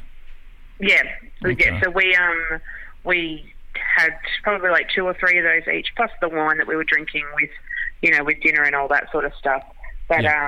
Yeah, 0.79 1.03
Okay. 1.45 1.65
yeah. 1.71 1.81
So 1.83 1.89
we 1.91 2.15
um 2.15 2.59
we 3.03 3.53
had 3.95 4.11
probably 4.43 4.69
like 4.69 4.89
two 4.93 5.05
or 5.05 5.13
three 5.13 5.37
of 5.37 5.43
those 5.43 5.67
each, 5.73 5.87
plus 5.95 6.09
the 6.21 6.29
wine 6.29 6.57
that 6.57 6.67
we 6.67 6.75
were 6.75 6.83
drinking 6.83 7.23
with, 7.39 7.49
you 8.01 8.11
know, 8.15 8.23
with 8.23 8.39
dinner 8.41 8.63
and 8.63 8.75
all 8.75 8.87
that 8.87 9.11
sort 9.11 9.25
of 9.25 9.33
stuff. 9.35 9.63
But 10.07 10.23
Yeah. 10.23 10.47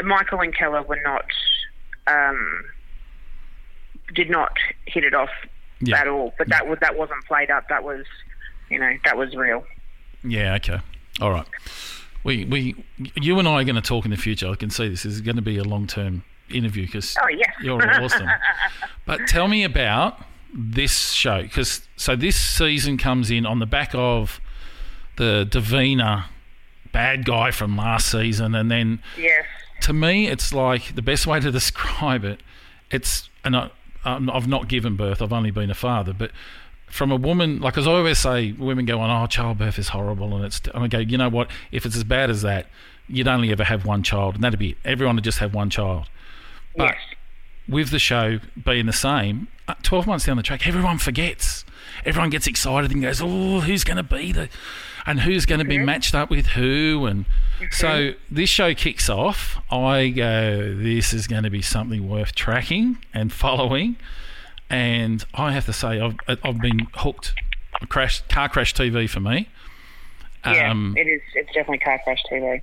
um, 0.00 0.06
Michael 0.06 0.40
and 0.40 0.54
Keller 0.56 0.82
were 0.82 1.00
not 1.04 1.26
um 2.06 2.64
did 4.14 4.30
not 4.30 4.52
hit 4.86 5.04
it 5.04 5.14
off 5.14 5.30
Yeah. 5.80 6.00
at 6.00 6.08
all. 6.08 6.34
But 6.38 6.48
that 6.48 6.66
was 6.66 6.78
that 6.80 6.96
wasn't 6.96 7.24
played 7.26 7.50
up. 7.50 7.68
That 7.68 7.84
was, 7.84 8.04
you 8.70 8.78
know, 8.78 8.92
that 9.04 9.16
was 9.16 9.34
real. 9.34 9.66
Yeah. 10.24 10.54
Okay. 10.54 10.80
All 11.20 11.30
right. 11.30 11.46
We 12.22 12.44
we 12.44 12.84
you 13.14 13.38
and 13.38 13.46
I 13.46 13.60
are 13.60 13.64
going 13.64 13.74
to 13.76 13.82
talk 13.82 14.04
in 14.04 14.10
the 14.10 14.16
future. 14.16 14.48
I 14.48 14.54
can 14.54 14.70
see 14.70 14.88
this 14.88 15.04
is 15.04 15.20
going 15.20 15.36
to 15.36 15.42
be 15.42 15.58
a 15.58 15.64
long 15.64 15.86
term 15.86 16.24
interview 16.50 16.86
because 16.86 17.16
Oh 17.22 17.28
yeah. 17.28 17.50
You're 17.62 18.02
awesome. 18.02 18.28
but 19.06 19.20
tell 19.28 19.48
me 19.48 19.64
about 19.64 20.24
this 20.52 21.10
show 21.10 21.42
because 21.42 21.86
so 21.96 22.16
this 22.16 22.36
season 22.36 22.96
comes 22.96 23.30
in 23.30 23.44
on 23.44 23.58
the 23.58 23.66
back 23.66 23.90
of 23.94 24.40
the 25.16 25.46
Davina 25.48 26.24
bad 26.94 27.24
guy 27.24 27.50
from 27.50 27.76
last 27.76 28.10
season, 28.10 28.54
and 28.54 28.70
then 28.70 29.02
yes. 29.18 29.44
to 29.82 29.92
me, 29.92 30.28
it's 30.28 30.54
like 30.54 30.94
the 30.94 31.02
best 31.02 31.26
way 31.26 31.40
to 31.40 31.50
describe 31.60 32.24
it. 32.24 32.42
It's 32.90 33.28
and 33.44 33.54
I, 33.54 33.70
I've 34.04 34.48
not 34.48 34.68
given 34.68 34.96
birth. 34.96 35.20
I've 35.20 35.32
only 35.32 35.50
been 35.50 35.70
a 35.70 35.74
father, 35.74 36.14
but 36.14 36.30
from 36.86 37.10
a 37.10 37.16
woman, 37.16 37.60
like 37.60 37.76
as 37.76 37.86
I 37.86 37.92
always 37.92 38.18
say, 38.18 38.52
women 38.52 38.84
go 38.84 39.00
on, 39.00 39.10
"Oh, 39.10 39.26
childbirth 39.26 39.78
is 39.78 39.88
horrible," 39.88 40.34
and 40.36 40.44
it's. 40.44 40.60
And 40.72 40.84
I 40.84 40.88
go, 40.88 40.98
you 40.98 41.18
know 41.18 41.28
what? 41.28 41.50
If 41.72 41.86
it's 41.86 41.96
as 41.96 42.04
bad 42.04 42.30
as 42.30 42.42
that, 42.42 42.66
you'd 43.08 43.28
only 43.28 43.50
ever 43.50 43.64
have 43.64 43.84
one 43.84 44.02
child, 44.02 44.36
and 44.36 44.44
that'd 44.44 44.58
be 44.58 44.70
it. 44.70 44.76
Everyone 44.84 45.16
would 45.16 45.24
just 45.24 45.38
have 45.38 45.54
one 45.54 45.70
child. 45.70 46.08
But 46.76 46.94
yes. 46.94 46.98
with 47.68 47.90
the 47.90 47.98
show 47.98 48.40
being 48.62 48.86
the 48.86 48.92
same, 48.92 49.48
uh, 49.68 49.74
12 49.82 50.06
months 50.06 50.26
down 50.26 50.36
the 50.36 50.42
track, 50.42 50.66
everyone 50.66 50.98
forgets. 50.98 51.64
Everyone 52.04 52.30
gets 52.30 52.46
excited 52.46 52.90
and 52.92 53.02
goes, 53.02 53.20
oh, 53.22 53.60
who's 53.60 53.84
going 53.84 53.96
to 53.96 54.02
be 54.02 54.32
the. 54.32 54.48
And 55.06 55.20
who's 55.20 55.44
going 55.44 55.58
to 55.58 55.66
be 55.66 55.76
matched 55.78 56.14
up 56.14 56.30
with 56.30 56.46
who? 56.46 57.04
And 57.04 57.26
so 57.70 58.12
this 58.30 58.48
show 58.48 58.74
kicks 58.74 59.10
off. 59.10 59.62
I 59.70 60.08
go, 60.08 60.74
this 60.74 61.12
is 61.12 61.26
going 61.26 61.42
to 61.42 61.50
be 61.50 61.60
something 61.60 62.08
worth 62.08 62.34
tracking 62.34 62.98
and 63.12 63.30
following. 63.30 63.96
And 64.74 65.24
I 65.34 65.52
have 65.52 65.66
to 65.66 65.72
say, 65.72 66.00
I've, 66.00 66.16
I've 66.42 66.60
been 66.60 66.88
hooked. 66.94 67.32
Crash, 67.88 68.22
car 68.28 68.48
crash 68.48 68.74
TV 68.74 69.08
for 69.08 69.20
me. 69.20 69.48
Yeah, 70.44 70.70
Um, 70.70 70.94
it 70.96 71.06
is. 71.06 71.20
It's 71.34 71.48
definitely 71.48 71.78
car 71.78 72.00
crash 72.02 72.22
TV. 72.30 72.60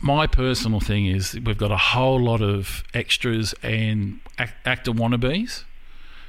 my 0.00 0.26
personal 0.26 0.80
thing 0.80 1.06
is 1.06 1.34
we've 1.44 1.58
got 1.58 1.70
a 1.70 1.76
whole 1.76 2.18
lot 2.20 2.40
of 2.40 2.82
extras 2.94 3.54
and 3.62 4.20
ac- 4.38 4.52
actor 4.64 4.90
wannabes. 4.92 5.64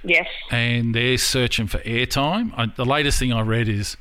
Yes. 0.06 0.28
and 0.52 0.94
they're 0.94 1.18
searching 1.18 1.68
for 1.68 1.78
airtime. 1.80 2.52
I, 2.58 2.66
the 2.66 2.84
latest 2.84 3.20
thing 3.20 3.32
I 3.32 3.40
read 3.42 3.70
is 3.70 3.96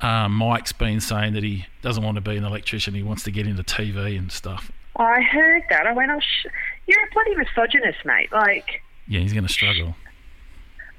um, 0.00 0.32
Mike's 0.32 0.72
been 0.72 0.98
saying 1.02 1.34
that 1.34 1.42
he 1.42 1.66
doesn't 1.82 2.02
want 2.02 2.14
to 2.14 2.22
be 2.22 2.36
an 2.38 2.44
electrician. 2.44 2.94
He 2.94 3.02
wants 3.02 3.22
to 3.24 3.30
get 3.30 3.46
into 3.46 3.62
TV 3.62 4.16
and 4.18 4.32
stuff. 4.32 4.72
I 4.96 5.20
heard 5.20 5.62
that. 5.68 5.86
I 5.86 5.92
went, 5.92 6.10
oh, 6.10 6.20
sh- 6.20 6.46
you're 6.86 7.04
a 7.04 7.10
bloody 7.12 7.34
misogynist, 7.36 7.98
mate. 8.06 8.32
Like, 8.32 8.82
Yeah, 9.10 9.20
he's 9.20 9.32
going 9.32 9.46
to 9.46 9.52
struggle. 9.52 9.96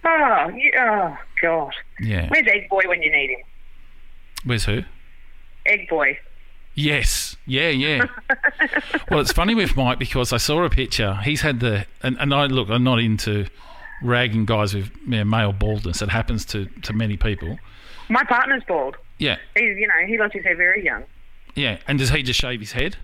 Ah, 0.03 0.45
oh, 0.45 0.49
yeah, 0.49 1.17
oh, 1.17 1.23
God. 1.41 1.73
Yeah. 1.99 2.27
Where's 2.27 2.45
Egg 2.47 2.67
Boy 2.69 2.81
when 2.85 3.01
you 3.01 3.09
need 3.11 3.29
him? 3.29 3.39
Where's 4.43 4.65
who? 4.65 4.81
Egg 5.65 5.87
Boy. 5.89 6.19
Yes. 6.75 7.37
Yeah, 7.45 7.69
yeah. 7.69 8.05
well, 9.09 9.21
it's 9.21 9.31
funny 9.31 9.55
with 9.55 9.77
Mike 9.77 9.97
because 9.97 10.33
I 10.33 10.37
saw 10.37 10.63
a 10.65 10.69
picture. 10.69 11.15
He's 11.23 11.39
had 11.41 11.61
the 11.61 11.85
and, 12.03 12.17
and 12.19 12.33
I 12.33 12.47
look. 12.47 12.69
I'm 12.69 12.83
not 12.83 12.99
into 12.99 13.47
ragging 14.03 14.45
guys 14.45 14.73
with 14.73 14.91
you 15.05 15.17
know, 15.17 15.23
male 15.23 15.53
baldness. 15.53 16.01
It 16.01 16.09
happens 16.09 16.43
to 16.47 16.65
to 16.65 16.91
many 16.93 17.15
people. 17.15 17.57
My 18.09 18.23
partner's 18.25 18.63
bald. 18.67 18.97
Yeah, 19.19 19.37
He's, 19.55 19.77
you 19.77 19.87
know, 19.87 20.05
he 20.07 20.17
lost 20.17 20.33
his 20.33 20.43
hair 20.43 20.57
very 20.57 20.83
young. 20.83 21.03
yeah. 21.55 21.77
And 21.87 21.97
does 21.99 22.09
he 22.09 22.23
just 22.23 22.39
shave 22.39 22.59
his 22.59 22.71
head? 22.73 22.97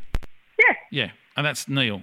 Yeah. 0.59 0.73
Yeah, 0.91 1.11
and 1.37 1.45
that's 1.45 1.69
Neil, 1.69 2.01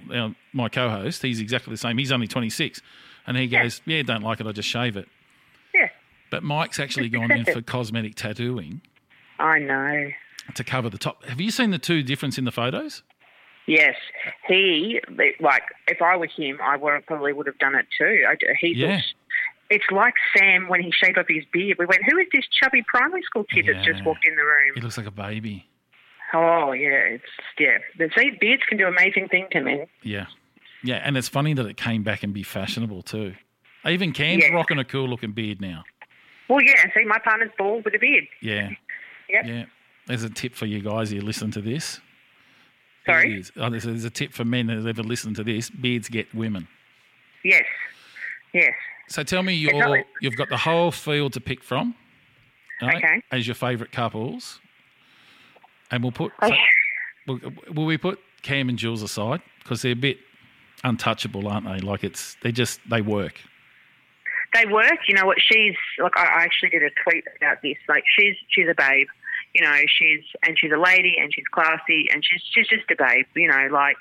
my 0.53 0.69
co-host. 0.69 1.21
He's 1.21 1.39
exactly 1.39 1.71
the 1.71 1.77
same. 1.77 1.97
He's 1.99 2.11
only 2.11 2.27
26, 2.27 2.81
and 3.27 3.37
he 3.37 3.45
goes, 3.47 3.81
"Yeah, 3.85 4.01
don't 4.01 4.23
like 4.23 4.39
it. 4.39 4.47
I 4.47 4.51
just 4.51 4.69
shave 4.69 4.97
it." 4.97 5.07
Yeah. 5.73 5.89
But 6.31 6.41
Mike's 6.43 6.79
actually 6.79 7.09
gone 7.09 7.31
in 7.31 7.45
for 7.45 7.61
cosmetic 7.61 8.15
tattooing 8.15 8.81
I 9.37 9.59
know. 9.59 10.09
to 10.55 10.63
cover 10.63 10.89
the 10.89 10.97
top. 10.97 11.23
Have 11.25 11.39
you 11.39 11.51
seen 11.51 11.69
the 11.69 11.77
two 11.77 12.01
difference 12.01 12.37
in 12.39 12.45
the 12.45 12.51
photos? 12.51 13.03
Yes. 13.67 13.95
He, 14.47 14.99
like, 15.39 15.63
if 15.87 16.01
I 16.01 16.15
were 16.17 16.27
him, 16.27 16.59
I 16.63 16.77
would, 16.77 17.05
probably 17.07 17.33
would 17.33 17.47
have 17.47 17.57
done 17.57 17.73
it 17.75 17.87
too. 17.97 18.23
I, 18.29 18.35
he 18.59 18.73
Yeah. 18.75 18.95
looks. 18.95 19.13
It's 19.71 19.85
like 19.91 20.13
Sam 20.37 20.67
when 20.67 20.81
he 20.83 20.91
shaved 20.91 21.17
off 21.17 21.25
his 21.27 21.43
beard. 21.51 21.77
We 21.79 21.87
went, 21.87 22.03
who 22.07 22.19
is 22.19 22.27
this 22.31 22.45
chubby 22.61 22.83
primary 22.87 23.23
school 23.23 23.43
kid 23.45 23.65
that's 23.67 23.83
just 23.83 24.05
walked 24.05 24.23
in 24.27 24.35
the 24.35 24.43
room? 24.43 24.73
He 24.75 24.81
looks 24.81 24.97
like 24.97 25.07
a 25.07 25.11
baby. 25.11 25.65
Oh, 26.35 26.71
yeah. 26.73 26.89
It's, 26.89 27.23
yeah. 27.59 27.77
The, 27.97 28.09
see, 28.17 28.31
beards 28.39 28.63
can 28.67 28.77
do 28.77 28.87
amazing 28.87 29.27
things 29.29 29.47
to 29.51 29.61
men. 29.61 29.85
Yeah, 30.03 30.25
yeah, 30.83 30.95
and 31.03 31.15
it's 31.17 31.29
funny 31.29 31.53
that 31.53 31.65
it 31.65 31.77
came 31.77 32.03
back 32.03 32.23
and 32.23 32.33
be 32.33 32.43
fashionable 32.43 33.03
too. 33.03 33.35
Even 33.87 34.11
Cam's 34.11 34.43
Yeah. 34.43 34.53
rocking 34.53 34.79
a 34.79 34.83
cool 34.83 35.07
looking 35.07 35.31
beard 35.31 35.61
now. 35.61 35.83
Well, 36.49 36.61
yeah. 36.61 36.83
See, 36.93 37.05
my 37.05 37.19
partner's 37.19 37.51
bald 37.57 37.85
with 37.85 37.93
a 37.95 37.99
beard. 37.99 38.25
Yeah, 38.41 38.69
Yep. 39.29 39.45
yeah. 39.45 39.65
There's 40.07 40.23
a 40.23 40.29
tip 40.29 40.53
for 40.55 40.65
you 40.65 40.81
guys 40.81 41.09
who 41.11 41.19
listen 41.21 41.51
to 41.51 41.61
this. 41.61 41.99
Sorry? 43.05 43.43
Oh, 43.57 43.69
there's, 43.69 43.83
there's 43.83 44.03
a 44.03 44.09
tip 44.09 44.33
for 44.33 44.43
men 44.45 44.67
that 44.67 44.85
ever 44.87 45.03
listen 45.03 45.33
to 45.35 45.43
this. 45.43 45.69
Beards 45.69 46.09
get 46.09 46.33
women. 46.33 46.67
Yes. 47.43 47.65
Yes. 48.53 48.73
So 49.07 49.21
tell 49.23 49.43
me, 49.43 49.53
you're, 49.53 50.03
you've 50.21 50.35
got 50.35 50.49
the 50.49 50.57
whole 50.57 50.91
field 50.91 51.33
to 51.33 51.39
pick 51.41 51.63
from, 51.63 51.93
right, 52.81 52.97
Okay. 52.97 53.21
as 53.31 53.45
your 53.47 53.53
favourite 53.53 53.91
couples, 53.91 54.59
and 55.95 56.03
we'll 56.03 56.11
put. 56.11 56.31
Oh. 56.41 56.51
Will, 57.25 57.39
will 57.73 57.85
we 57.85 57.97
put 57.97 58.19
Cam 58.43 58.69
and 58.69 58.77
Jules 58.77 59.01
aside 59.01 59.41
because 59.63 59.81
they're 59.81 59.93
a 59.93 59.95
bit 59.95 60.17
untouchable, 60.83 61.47
aren't 61.47 61.65
they? 61.65 61.79
Like 61.79 62.03
it's 62.03 62.37
they 62.43 62.51
just 62.51 62.79
they 62.89 63.01
work. 63.01 63.39
they 64.53 64.65
work. 64.65 64.99
You 65.07 65.15
know 65.15 65.25
what? 65.25 65.37
She's 65.41 65.75
like 65.99 66.15
I 66.17 66.25
I 66.25 66.43
actually 66.43 66.69
did 66.69 66.83
a 66.83 66.91
tweet 67.03 67.23
about 67.37 67.61
this. 67.63 67.77
Like 67.87 68.03
she's 68.17 68.35
she's 68.49 68.67
a 68.69 68.75
babe. 68.75 69.07
You 69.53 69.61
know, 69.61 69.79
she's 69.87 70.23
and 70.45 70.57
she's 70.59 70.71
a 70.71 70.77
lady 70.77 71.15
and 71.19 71.33
she's 71.33 71.45
classy 71.51 72.09
and 72.11 72.23
she's 72.23 72.41
she's 72.53 72.67
just 72.67 72.91
a 72.91 72.95
babe. 72.95 73.25
You 73.35 73.47
know, 73.47 73.67
like 73.71 73.97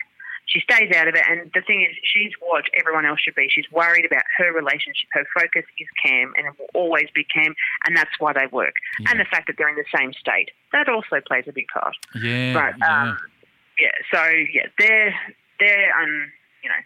she 0.47 0.61
stays 0.61 0.93
out 0.95 1.09
of 1.09 1.15
it. 1.15 1.23
And 1.29 1.51
the 1.55 1.63
thing 1.63 1.83
is, 1.89 1.97
she's 2.03 2.33
what 2.41 2.65
everyone 2.79 3.07
else 3.07 3.21
should 3.21 3.35
be. 3.35 3.49
She's 3.51 3.71
worried 3.73 4.05
about 4.05 4.25
her 4.39 4.53
relationship. 4.53 5.09
Her 5.13 5.25
focus 5.35 5.65
is 5.79 5.89
Cam, 6.05 6.33
and 6.37 6.47
it 6.47 6.53
will 6.59 6.69
always 6.75 7.09
be 7.15 7.25
Cam, 7.25 7.55
and 7.87 7.97
that's 7.97 8.11
why 8.19 8.33
they 8.33 8.47
work. 8.53 8.75
And 9.09 9.19
the 9.19 9.25
fact 9.25 9.47
that 9.47 9.57
they're 9.59 9.69
in 9.69 9.77
the 9.77 9.85
same 9.97 10.13
state 10.13 10.51
that 10.73 10.89
also 10.89 11.21
plays 11.27 11.45
a 11.47 11.53
big 11.53 11.69
part. 11.69 11.97
Yeah, 12.15 12.53
But 12.53 12.79
yeah. 12.79 13.03
um, 13.11 13.19
yeah, 13.81 13.91
so 14.13 14.23
yeah, 14.53 14.67
they're 14.79 15.15
they're 15.61 15.97
un 16.01 16.31
you 16.63 16.69
know 16.69 16.77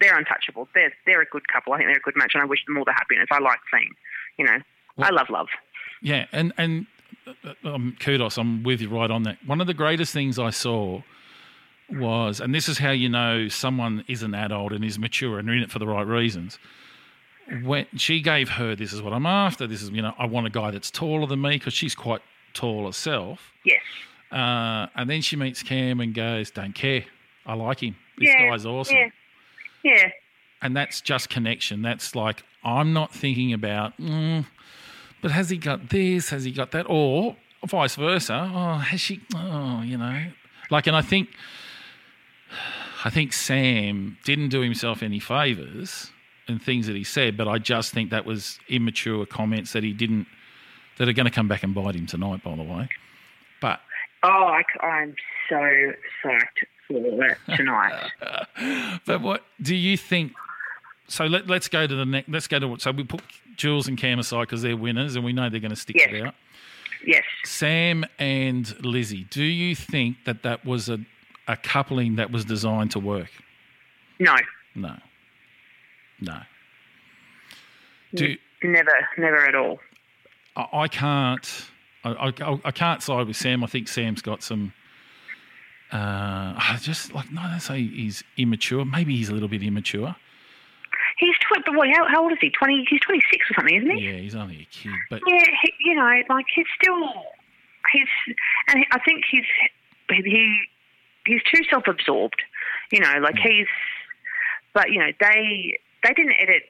they're 0.00 0.16
untouchable. 0.16 0.68
They're 0.74 0.92
they're 1.06 1.22
a 1.22 1.26
good 1.26 1.48
couple. 1.48 1.72
I 1.72 1.78
think 1.78 1.88
they're 1.88 1.96
a 1.96 2.00
good 2.00 2.16
match, 2.16 2.32
and 2.34 2.42
I 2.42 2.46
wish 2.46 2.64
them 2.66 2.76
all 2.76 2.84
the 2.84 2.92
happiness. 2.92 3.28
I 3.30 3.38
like 3.38 3.58
seeing, 3.72 3.90
you 4.38 4.44
know, 4.44 4.58
I 4.98 5.10
love 5.10 5.28
love. 5.30 5.48
Yeah, 6.02 6.26
and 6.32 6.52
and 6.58 6.86
uh, 7.26 7.68
um, 7.74 7.96
kudos, 8.00 8.36
I'm 8.38 8.62
with 8.62 8.80
you 8.80 8.88
right 8.88 9.10
on 9.10 9.22
that. 9.24 9.38
One 9.46 9.60
of 9.60 9.66
the 9.66 9.74
greatest 9.74 10.12
things 10.12 10.38
I 10.38 10.50
saw 10.50 11.02
was, 11.90 12.40
and 12.40 12.54
this 12.54 12.68
is 12.68 12.78
how 12.78 12.90
you 12.90 13.08
know 13.08 13.48
someone 13.48 14.04
is 14.08 14.22
an 14.22 14.34
adult 14.34 14.72
and 14.72 14.84
is 14.84 14.98
mature 14.98 15.38
and 15.38 15.48
in 15.48 15.58
it 15.58 15.70
for 15.70 15.78
the 15.78 15.86
right 15.86 16.06
reasons. 16.06 16.58
When 17.62 17.86
she 17.96 18.20
gave 18.20 18.48
her, 18.50 18.74
this 18.74 18.92
is 18.92 19.00
what 19.00 19.12
I'm 19.12 19.26
after. 19.26 19.66
This 19.66 19.82
is 19.82 19.90
you 19.90 20.02
know, 20.02 20.14
I 20.18 20.26
want 20.26 20.46
a 20.46 20.50
guy 20.50 20.70
that's 20.72 20.90
taller 20.90 21.26
than 21.26 21.40
me 21.40 21.50
because 21.50 21.74
she's 21.74 21.94
quite 21.94 22.22
tall 22.54 22.86
herself. 22.86 23.52
Yes. 23.64 23.80
Uh, 24.32 24.88
and 24.96 25.08
then 25.08 25.22
she 25.22 25.36
meets 25.36 25.62
Cam 25.62 26.00
and 26.00 26.12
goes, 26.12 26.50
"Don't 26.50 26.74
care. 26.74 27.04
I 27.46 27.54
like 27.54 27.82
him. 27.82 27.94
This 28.18 28.30
yeah. 28.30 28.50
guy's 28.50 28.66
awesome." 28.66 28.96
Yeah. 28.96 29.10
Yeah. 29.84 30.10
and 30.62 30.76
that's 30.76 31.00
just 31.00 31.28
connection. 31.30 31.82
That's 31.82 32.16
like 32.16 32.42
I'm 32.64 32.92
not 32.92 33.14
thinking 33.14 33.52
about, 33.52 33.96
mm, 33.98 34.44
but 35.22 35.30
has 35.30 35.50
he 35.50 35.56
got 35.56 35.90
this? 35.90 36.30
Has 36.30 36.42
he 36.42 36.50
got 36.50 36.72
that? 36.72 36.86
Or 36.88 37.36
vice 37.64 37.94
versa. 37.94 38.50
Oh, 38.52 38.78
has 38.78 39.00
she? 39.00 39.20
Oh, 39.36 39.82
you 39.82 39.96
know, 39.96 40.26
like, 40.70 40.88
and 40.88 40.96
I 40.96 41.02
think, 41.02 41.28
I 43.04 43.10
think 43.10 43.32
Sam 43.32 44.18
didn't 44.24 44.48
do 44.48 44.60
himself 44.60 45.02
any 45.02 45.20
favors 45.20 46.10
in 46.48 46.58
things 46.58 46.86
that 46.86 46.96
he 46.96 47.04
said, 47.04 47.36
but 47.36 47.46
I 47.48 47.58
just 47.58 47.92
think 47.92 48.10
that 48.10 48.24
was 48.24 48.58
immature 48.68 49.26
comments 49.26 49.72
that 49.72 49.82
he 49.82 49.92
didn't, 49.92 50.26
that 50.98 51.08
are 51.08 51.12
going 51.12 51.26
to 51.26 51.30
come 51.32 51.48
back 51.48 51.62
and 51.62 51.74
bite 51.74 51.94
him 51.96 52.06
tonight. 52.06 52.42
By 52.42 52.56
the 52.56 52.62
way, 52.62 52.88
but 53.60 53.80
Oh, 54.22 54.28
I, 54.28 54.62
am 54.82 55.14
so 55.48 55.56
psyched 56.24 56.64
for 56.88 57.24
it 57.24 57.38
tonight. 57.56 58.10
But 59.06 59.20
what 59.20 59.44
do 59.60 59.74
you 59.76 59.96
think? 59.96 60.32
So 61.08 61.26
let, 61.26 61.46
let's 61.46 61.68
go 61.68 61.86
to 61.86 61.94
the 61.94 62.04
next. 62.06 62.28
Let's 62.28 62.48
go 62.48 62.58
to 62.58 62.66
what. 62.66 62.80
So 62.80 62.90
we 62.90 63.04
put 63.04 63.22
Jules 63.56 63.86
and 63.86 63.96
Cam 63.96 64.18
aside 64.18 64.42
because 64.42 64.62
they're 64.62 64.76
winners, 64.76 65.14
and 65.14 65.24
we 65.24 65.32
know 65.32 65.48
they're 65.48 65.60
going 65.60 65.70
to 65.70 65.76
stick 65.76 65.96
Yes. 65.96 66.08
it 66.12 66.26
out. 66.26 66.34
yes. 67.06 67.22
Sam 67.44 68.04
and 68.18 68.84
Lizzie, 68.84 69.24
do 69.30 69.44
you 69.44 69.76
think 69.76 70.16
that 70.24 70.42
that 70.42 70.64
was 70.64 70.88
a 70.88 70.98
a 71.48 71.56
coupling 71.56 72.16
that 72.16 72.30
was 72.30 72.44
designed 72.44 72.90
to 72.92 72.98
work? 72.98 73.30
No. 74.18 74.34
No, 74.76 74.94
no. 76.20 76.38
Do 78.14 78.36
Never. 78.62 79.08
Never 79.18 79.46
at 79.46 79.54
all. 79.54 79.78
I, 80.54 80.68
I 80.72 80.88
can't. 80.88 81.66
I, 82.04 82.32
I, 82.40 82.60
I 82.64 82.70
can't 82.70 83.02
side 83.02 83.26
with 83.26 83.36
Sam. 83.36 83.64
I 83.64 83.66
think 83.66 83.88
Sam's 83.88 84.22
got 84.22 84.42
some. 84.42 84.72
Uh, 85.92 86.54
I 86.56 86.78
just 86.80 87.14
like 87.14 87.30
no, 87.32 87.42
don't 87.42 87.60
say 87.60 87.82
he's 87.86 88.22
immature. 88.36 88.84
Maybe 88.84 89.16
he's 89.16 89.28
a 89.28 89.32
little 89.32 89.48
bit 89.48 89.62
immature. 89.62 90.14
He's 91.18 91.34
tw- 91.38 91.64
but 91.64 91.74
what, 91.74 91.88
how, 91.94 92.06
how 92.08 92.22
old 92.22 92.32
is 92.32 92.38
he? 92.40 92.50
Twenty. 92.50 92.84
He's 92.88 93.00
twenty 93.00 93.22
six 93.30 93.50
or 93.50 93.54
something, 93.54 93.76
isn't 93.76 93.90
he? 93.90 94.08
Yeah, 94.10 94.16
he's 94.16 94.34
only 94.34 94.56
a 94.56 94.66
kid, 94.70 94.92
but 95.08 95.22
Yeah, 95.26 95.44
he, 95.62 95.72
you 95.80 95.94
know, 95.94 96.22
like 96.28 96.46
he's 96.54 96.66
still 96.80 96.98
he's, 97.92 98.36
and 98.68 98.84
I 98.92 98.98
think 99.00 99.24
he's 99.30 99.44
he 100.10 100.60
he's 101.26 101.42
too 101.52 101.62
self 101.68 101.84
absorbed. 101.86 102.40
You 102.92 103.00
know, 103.00 103.14
like 103.20 103.36
he's, 103.36 103.66
but 104.72 104.90
you 104.90 104.98
know 104.98 105.10
they 105.20 105.78
they 106.02 106.14
didn't 106.14 106.34
edit 106.40 106.62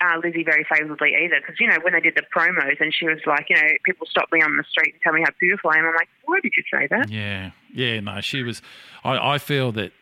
uh, 0.00 0.18
Lizzie 0.22 0.44
very 0.44 0.66
favourably 0.68 1.14
either 1.14 1.40
because 1.40 1.58
you 1.60 1.66
know 1.66 1.78
when 1.82 1.92
they 1.92 2.00
did 2.00 2.14
the 2.14 2.22
promos 2.34 2.80
and 2.80 2.92
she 2.92 3.06
was 3.06 3.18
like, 3.26 3.46
you 3.48 3.56
know, 3.56 3.68
people 3.84 4.06
stop 4.10 4.28
me 4.32 4.40
on 4.42 4.56
the 4.56 4.64
street 4.64 4.94
and 4.94 5.02
tell 5.02 5.12
me 5.12 5.22
how 5.22 5.30
beautiful 5.40 5.70
I 5.70 5.78
am. 5.78 5.86
I'm 5.86 5.94
like, 5.94 6.08
why 6.24 6.40
did 6.42 6.52
you 6.56 6.62
say 6.72 6.86
that? 6.90 7.10
Yeah, 7.10 7.50
yeah, 7.72 8.00
no, 8.00 8.20
she 8.20 8.42
was. 8.42 8.62
I, 9.02 9.34
I 9.34 9.38
feel 9.38 9.72
that, 9.72 9.92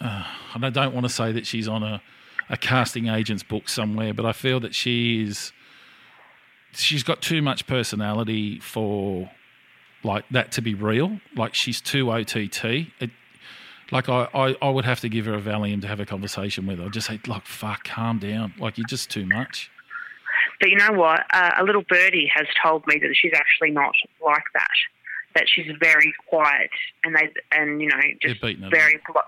uh, 0.00 0.24
and 0.54 0.66
I 0.66 0.70
don't 0.70 0.94
want 0.94 1.06
to 1.06 1.12
say 1.12 1.32
that 1.32 1.46
she's 1.46 1.68
on 1.68 1.82
a, 1.82 2.02
a 2.48 2.56
casting 2.56 3.08
agent's 3.08 3.42
book 3.42 3.68
somewhere, 3.68 4.12
but 4.12 4.26
I 4.26 4.32
feel 4.32 4.60
that 4.60 4.74
she 4.74 5.22
is. 5.22 5.52
She's 6.72 7.02
got 7.02 7.22
too 7.22 7.40
much 7.40 7.66
personality 7.66 8.60
for, 8.60 9.30
like 10.02 10.24
that 10.30 10.52
to 10.52 10.62
be 10.62 10.74
real. 10.74 11.20
Like 11.36 11.54
she's 11.54 11.80
too 11.80 12.10
OTT. 12.10 12.64
It, 13.00 13.10
like 13.90 14.08
I, 14.08 14.28
I, 14.34 14.56
I 14.60 14.70
would 14.70 14.84
have 14.84 15.00
to 15.00 15.08
give 15.08 15.26
her 15.26 15.34
a 15.34 15.40
Valium 15.40 15.80
to 15.82 15.88
have 15.88 16.00
a 16.00 16.06
conversation 16.06 16.66
with 16.66 16.78
her. 16.78 16.86
I'd 16.86 16.92
just 16.92 17.06
say, 17.06 17.20
like, 17.26 17.46
fuck, 17.46 17.84
calm 17.84 18.18
down. 18.18 18.54
Like 18.58 18.76
you're 18.76 18.86
just 18.86 19.10
too 19.10 19.26
much. 19.26 19.70
But 20.60 20.70
you 20.70 20.76
know 20.76 20.92
what? 20.92 21.20
Uh, 21.32 21.52
a 21.58 21.64
little 21.64 21.84
birdie 21.88 22.30
has 22.34 22.46
told 22.62 22.86
me 22.86 22.98
that 22.98 23.14
she's 23.14 23.32
actually 23.34 23.70
not 23.70 23.94
like 24.24 24.42
that. 24.54 24.68
That 25.34 25.44
she's 25.46 25.70
very 25.78 26.12
quiet 26.28 26.70
and 27.04 27.14
they 27.14 27.28
and 27.52 27.80
you 27.80 27.88
know 27.88 28.00
just 28.20 28.40
very 28.40 28.98
poli- 29.06 29.22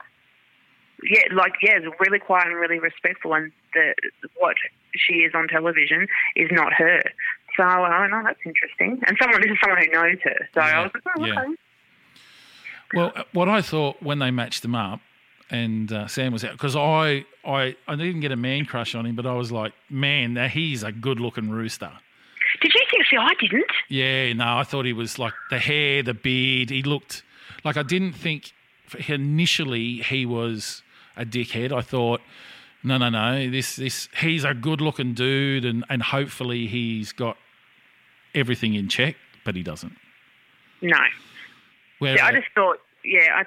yeah, 1.05 1.23
like 1.35 1.53
yeah, 1.63 1.79
really 1.99 2.19
quiet 2.19 2.49
and 2.49 2.57
really 2.57 2.79
respectful. 2.79 3.35
And 3.35 3.53
the 3.75 3.95
what 4.39 4.57
she 4.97 5.19
is 5.19 5.33
on 5.35 5.49
television 5.49 6.07
is 6.37 6.49
not 6.51 6.73
her. 6.73 7.01
So 7.57 7.63
I 7.65 7.99
don't 8.01 8.11
know. 8.11 8.23
That's 8.25 8.39
interesting. 8.45 9.01
And 9.07 9.17
someone 9.21 9.41
this 9.43 9.51
is 9.51 9.59
someone 9.63 9.85
who 9.85 9.93
knows 9.93 10.19
her. 10.25 10.49
So 10.55 10.61
I 10.61 10.83
was 10.83 10.91
like, 10.95 11.03
oh, 11.19 11.25
Yeah. 11.25 11.41
okay. 11.43 11.55
Well, 12.93 13.13
uh, 13.15 13.23
what 13.33 13.49
I 13.49 13.63
thought 13.63 14.03
when 14.03 14.19
they 14.19 14.31
matched 14.31 14.63
them 14.63 14.75
up, 14.75 15.01
and 15.49 15.93
uh, 15.93 16.07
Sam 16.09 16.33
was 16.33 16.45
out 16.45 16.53
because 16.53 16.77
I, 16.77 17.25
I, 17.45 17.77
I 17.89 17.97
didn't 17.97 18.21
get 18.21 18.31
a 18.33 18.37
man 18.37 18.65
crush 18.67 18.95
on 18.95 19.05
him, 19.07 19.17
but 19.17 19.27
I 19.27 19.33
was 19.35 19.51
like, 19.53 19.73
man, 19.89 20.37
he's 20.49 20.83
a 20.85 20.93
good-looking 20.93 21.51
rooster. 21.51 21.91
Did 22.61 22.73
you 22.75 22.81
think? 22.91 23.07
See, 23.09 23.17
I 23.17 23.35
didn't. 23.41 23.65
Yeah, 23.89 24.33
no, 24.33 24.59
I 24.59 24.65
thought 24.65 24.85
he 24.87 24.93
was 24.93 25.19
like 25.19 25.33
the 25.51 25.59
hair, 25.59 26.03
the 26.03 26.15
beard. 26.15 26.71
He 26.71 26.83
looked 26.83 27.23
like 27.65 27.77
I 27.77 27.83
didn't 27.83 28.13
think 28.13 28.53
initially 29.09 29.97
he 29.99 30.27
was 30.27 30.83
a 31.17 31.25
dickhead. 31.25 31.73
I 31.73 31.81
thought, 31.81 32.21
no, 32.83 32.97
no, 32.99 33.09
no, 33.11 33.51
this, 33.51 33.77
this, 33.77 34.09
he's 34.21 34.45
a 34.45 34.55
good-looking 34.55 35.15
dude, 35.15 35.65
and 35.65 35.85
and 35.89 36.03
hopefully 36.03 36.67
he's 36.67 37.13
got 37.13 37.37
everything 38.35 38.75
in 38.75 38.89
check, 38.89 39.17
but 39.45 39.55
he 39.57 39.63
doesn't. 39.63 39.93
No. 40.83 40.99
Where, 41.99 42.17
Yeah, 42.17 42.27
I 42.27 42.33
just 42.33 42.49
thought. 42.55 42.79
Yeah, 43.05 43.29
I, 43.35 43.45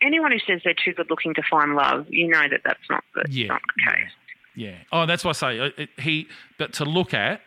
anyone 0.00 0.30
who 0.32 0.38
says 0.38 0.60
they're 0.64 0.74
too 0.74 0.92
good 0.94 1.10
looking 1.10 1.34
to 1.34 1.42
find 1.50 1.74
love, 1.74 2.06
you 2.08 2.28
know 2.28 2.42
that 2.48 2.60
that's 2.64 2.88
not 2.88 3.02
the, 3.14 3.24
Yeah, 3.28 3.48
not 3.48 3.62
the 3.76 3.90
case. 3.92 4.10
Yeah. 4.54 4.76
Oh, 4.92 5.06
that's 5.06 5.24
what 5.24 5.42
I 5.42 5.54
say. 5.54 5.58
It, 5.58 5.74
it- 5.78 6.00
he, 6.00 6.28
but 6.58 6.72
to 6.74 6.84
look 6.84 7.12
at, 7.14 7.40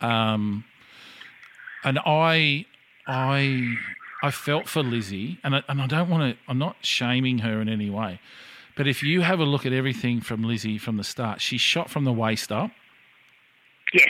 um, 0.00 0.64
and 1.84 1.98
I, 2.04 2.66
I, 3.06 3.74
I 4.22 4.30
felt 4.30 4.68
for 4.68 4.82
Lizzie, 4.82 5.38
and 5.44 5.56
I, 5.56 5.62
and 5.68 5.80
I 5.80 5.86
don't 5.86 6.08
want 6.10 6.34
to. 6.34 6.42
I'm 6.48 6.58
not 6.58 6.76
shaming 6.82 7.38
her 7.38 7.60
in 7.60 7.68
any 7.68 7.88
way, 7.90 8.20
but 8.76 8.86
if 8.88 9.02
you 9.02 9.20
have 9.20 9.40
a 9.40 9.44
look 9.44 9.66
at 9.66 9.72
everything 9.72 10.20
from 10.20 10.42
Lizzie 10.42 10.78
from 10.78 10.96
the 10.96 11.04
start, 11.04 11.40
she 11.40 11.58
shot 11.58 11.90
from 11.90 12.04
the 12.04 12.12
waist 12.12 12.50
up. 12.50 12.70
Yes. 13.92 14.08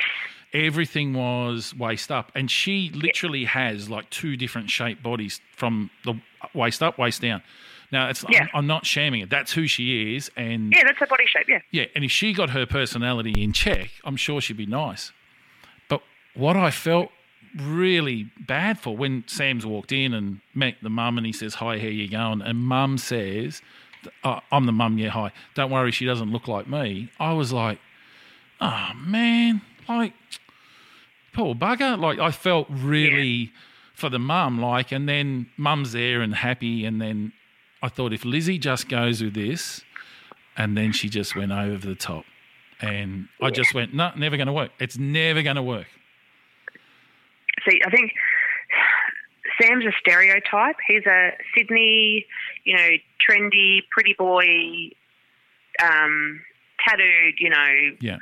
Everything 0.53 1.12
was 1.14 1.74
waist 1.77 2.11
up, 2.12 2.31
and 2.35 2.50
she 2.50 2.90
literally 2.94 3.44
has 3.44 3.90
like 3.90 4.09
two 4.11 4.37
different 4.37 4.70
shaped 4.70 5.03
bodies 5.03 5.40
from 5.57 5.90
the 6.05 6.14
waist 6.55 6.83
up, 6.83 6.96
waist 6.98 7.20
down. 7.20 7.42
Now, 7.90 8.09
it's 8.09 8.24
Yeah. 8.29 8.42
I'm, 8.42 8.48
I'm 8.55 8.66
not 8.66 8.87
shaming 8.87 9.20
it. 9.20 9.31
That's 9.31 9.53
who 9.53 9.66
she 9.66 10.16
is, 10.16 10.31
and 10.37 10.72
Yeah, 10.72 10.85
that's 10.87 10.98
her 10.98 11.07
body 11.07 11.24
shape. 11.27 11.46
Yeah. 11.48 11.61
yeah, 11.70 11.85
and 11.94 12.05
if 12.05 12.11
she 12.11 12.33
got 12.33 12.50
her 12.50 12.66
personality 12.66 13.42
in 13.42 13.53
check, 13.53 13.90
I'm 14.05 14.16
sure 14.16 14.40
she'd 14.40 14.57
be 14.57 14.66
nice. 14.66 15.12
But 15.88 16.03
what 16.35 16.57
I 16.57 16.70
felt 16.70 17.11
really 17.57 18.31
bad 18.40 18.79
for 18.79 18.96
when 18.96 19.24
Sam's 19.27 19.64
walked 19.66 19.92
in 19.92 20.12
and 20.14 20.40
met 20.55 20.74
the 20.83 20.90
mum 20.90 21.18
and 21.18 21.27
he 21.27 21.33
says, 21.33 21.55
Hi, 21.57 21.79
how 21.79 21.87
you 21.87 22.09
going? 22.09 22.42
And 22.42 22.59
mum 22.59 22.98
says, 22.98 23.62
oh, 24.25 24.40
I'm 24.51 24.67
the 24.67 24.73
mum, 24.73 24.99
yeah, 24.99 25.11
hi. 25.11 25.33
Don't 25.55 25.71
worry, 25.71 25.90
she 25.90 26.05
doesn't 26.05 26.31
look 26.31 26.49
like 26.49 26.69
me. 26.69 27.11
I 27.19 27.33
was 27.33 27.53
like, 27.53 27.79
Oh 28.61 28.90
man, 28.97 29.62
like 29.88 30.14
poor 31.33 31.55
bugger. 31.55 31.99
Like 31.99 32.19
I 32.19 32.31
felt 32.31 32.67
really 32.71 33.53
for 33.95 34.09
the 34.09 34.19
mum, 34.19 34.61
like, 34.61 34.93
and 34.93 35.09
then 35.09 35.49
mum's 35.57 35.93
there 35.93 36.21
and 36.21 36.35
happy, 36.35 36.85
and 36.85 37.01
then 37.01 37.33
I 37.83 37.88
thought 37.88 38.12
if 38.12 38.25
Lizzie 38.25 38.59
just 38.59 38.88
goes 38.88 39.23
with 39.23 39.35
this, 39.35 39.83
and 40.57 40.77
then 40.77 40.93
she 40.93 41.09
just 41.09 41.37
went 41.37 41.53
over 41.53 41.87
the 41.87 41.95
top. 41.95 42.25
And 42.81 43.29
I 43.40 43.51
just 43.51 43.73
went, 43.73 43.95
no, 43.95 44.11
never 44.17 44.37
going 44.37 44.49
to 44.49 44.53
work. 44.53 44.71
It's 44.79 44.99
never 44.99 45.43
going 45.43 45.57
to 45.57 45.62
work. 45.62 45.87
See, 47.69 47.81
I 47.87 47.90
think 47.90 48.12
Sam's 49.61 49.85
a 49.87 49.93
stereotype. 49.99 50.77
He's 50.87 51.07
a 51.07 51.31
Sydney, 51.57 52.27
you 52.65 52.77
know, 52.77 52.88
trendy, 53.29 53.81
pretty 53.90 54.14
boy, 54.18 54.90
um, 55.83 56.40
tattooed, 56.87 57.35
you 57.38 57.50
know, 57.50 57.96
Yeah. 58.00 58.18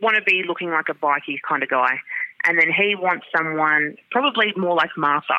want 0.00 0.16
to 0.16 0.22
be 0.22 0.42
looking 0.46 0.70
like 0.70 0.88
a 0.88 0.94
bikey 0.94 1.40
kind 1.48 1.62
of 1.62 1.68
guy. 1.68 2.00
And 2.46 2.58
then 2.58 2.70
he 2.72 2.94
wants 2.94 3.26
someone 3.36 3.96
probably 4.10 4.52
more 4.56 4.74
like 4.74 4.90
Martha. 4.96 5.38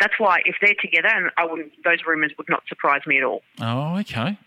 That's 0.00 0.14
why 0.18 0.42
if 0.44 0.56
they're 0.60 0.74
together, 0.80 1.08
and 1.08 1.30
I 1.36 1.44
wouldn't, 1.44 1.72
those 1.82 1.98
rumours 2.06 2.32
would 2.38 2.48
not 2.48 2.62
surprise 2.68 3.02
me 3.06 3.18
at 3.18 3.24
all. 3.24 3.42
Oh, 3.60 3.98
okay. 3.98 4.38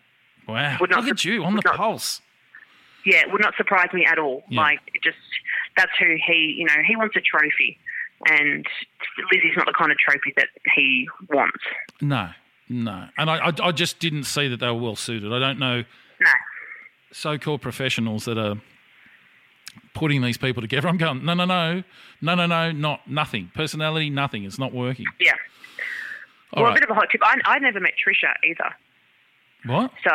Wow. 0.47 0.78
Would 0.80 0.89
not 0.89 1.03
Look 1.03 1.12
at 1.12 1.26
you 1.26 1.43
on 1.43 1.55
the 1.55 1.62
not- 1.66 1.76
pulse. 1.76 2.22
Yeah, 3.03 3.18
it 3.22 3.32
would 3.32 3.41
not 3.41 3.55
surprise 3.57 3.89
me 3.93 4.05
at 4.05 4.20
all. 4.20 4.43
Yeah. 4.47 4.62
Like, 4.62 4.80
it 4.93 5.01
just 5.03 5.18
that's 5.76 5.91
who 5.99 6.16
he, 6.26 6.55
you 6.57 6.66
know, 6.66 6.82
he 6.86 6.95
wants 6.95 7.16
a 7.16 7.22
trophy, 7.22 7.78
and 8.30 8.66
Lizzie's 9.32 9.57
not 9.57 9.66
the 9.66 9.74
kind 9.74 9.91
of 9.91 9.97
trophy 9.97 10.34
that 10.38 10.49
he 10.76 11.09
wants. 11.30 11.64
No, 11.99 12.30
no. 12.72 13.08
And 13.18 13.30
I, 13.30 13.50
I, 13.50 13.54
I 13.62 13.72
just 13.72 14.00
didn't 14.00 14.24
see 14.24 14.48
that 14.48 14.60
they 14.60 14.68
were 14.68 14.74
well 14.74 14.96
suited. 14.96 15.32
I 15.34 15.40
don't 15.40 15.60
know 15.60 15.84
No. 16.20 16.30
so 17.12 17.38
called 17.38 17.62
professionals 17.62 18.26
that 18.26 18.38
are 18.38 18.56
putting 19.94 20.22
these 20.22 20.38
people 20.38 20.62
together. 20.62 20.88
I'm 20.88 20.98
going, 20.98 21.24
no, 21.26 21.34
no, 21.34 21.46
no, 21.46 21.84
no, 22.22 22.36
no, 22.36 22.46
no, 22.46 22.72
not 22.72 23.08
nothing. 23.10 23.52
Personality, 23.54 24.10
nothing. 24.10 24.44
It's 24.46 24.58
not 24.60 24.74
working. 24.74 25.06
Yeah. 25.20 25.34
All 26.54 26.64
well, 26.64 26.72
right. 26.72 26.78
a 26.78 26.82
bit 26.82 26.90
of 26.90 26.96
a 26.96 27.00
hot 27.00 27.08
tip. 27.12 27.22
I, 27.24 27.38
I 27.46 27.60
never 27.60 27.80
met 27.80 27.94
Trisha 27.94 28.34
either. 28.50 28.74
What? 29.66 29.92
So 30.04 30.12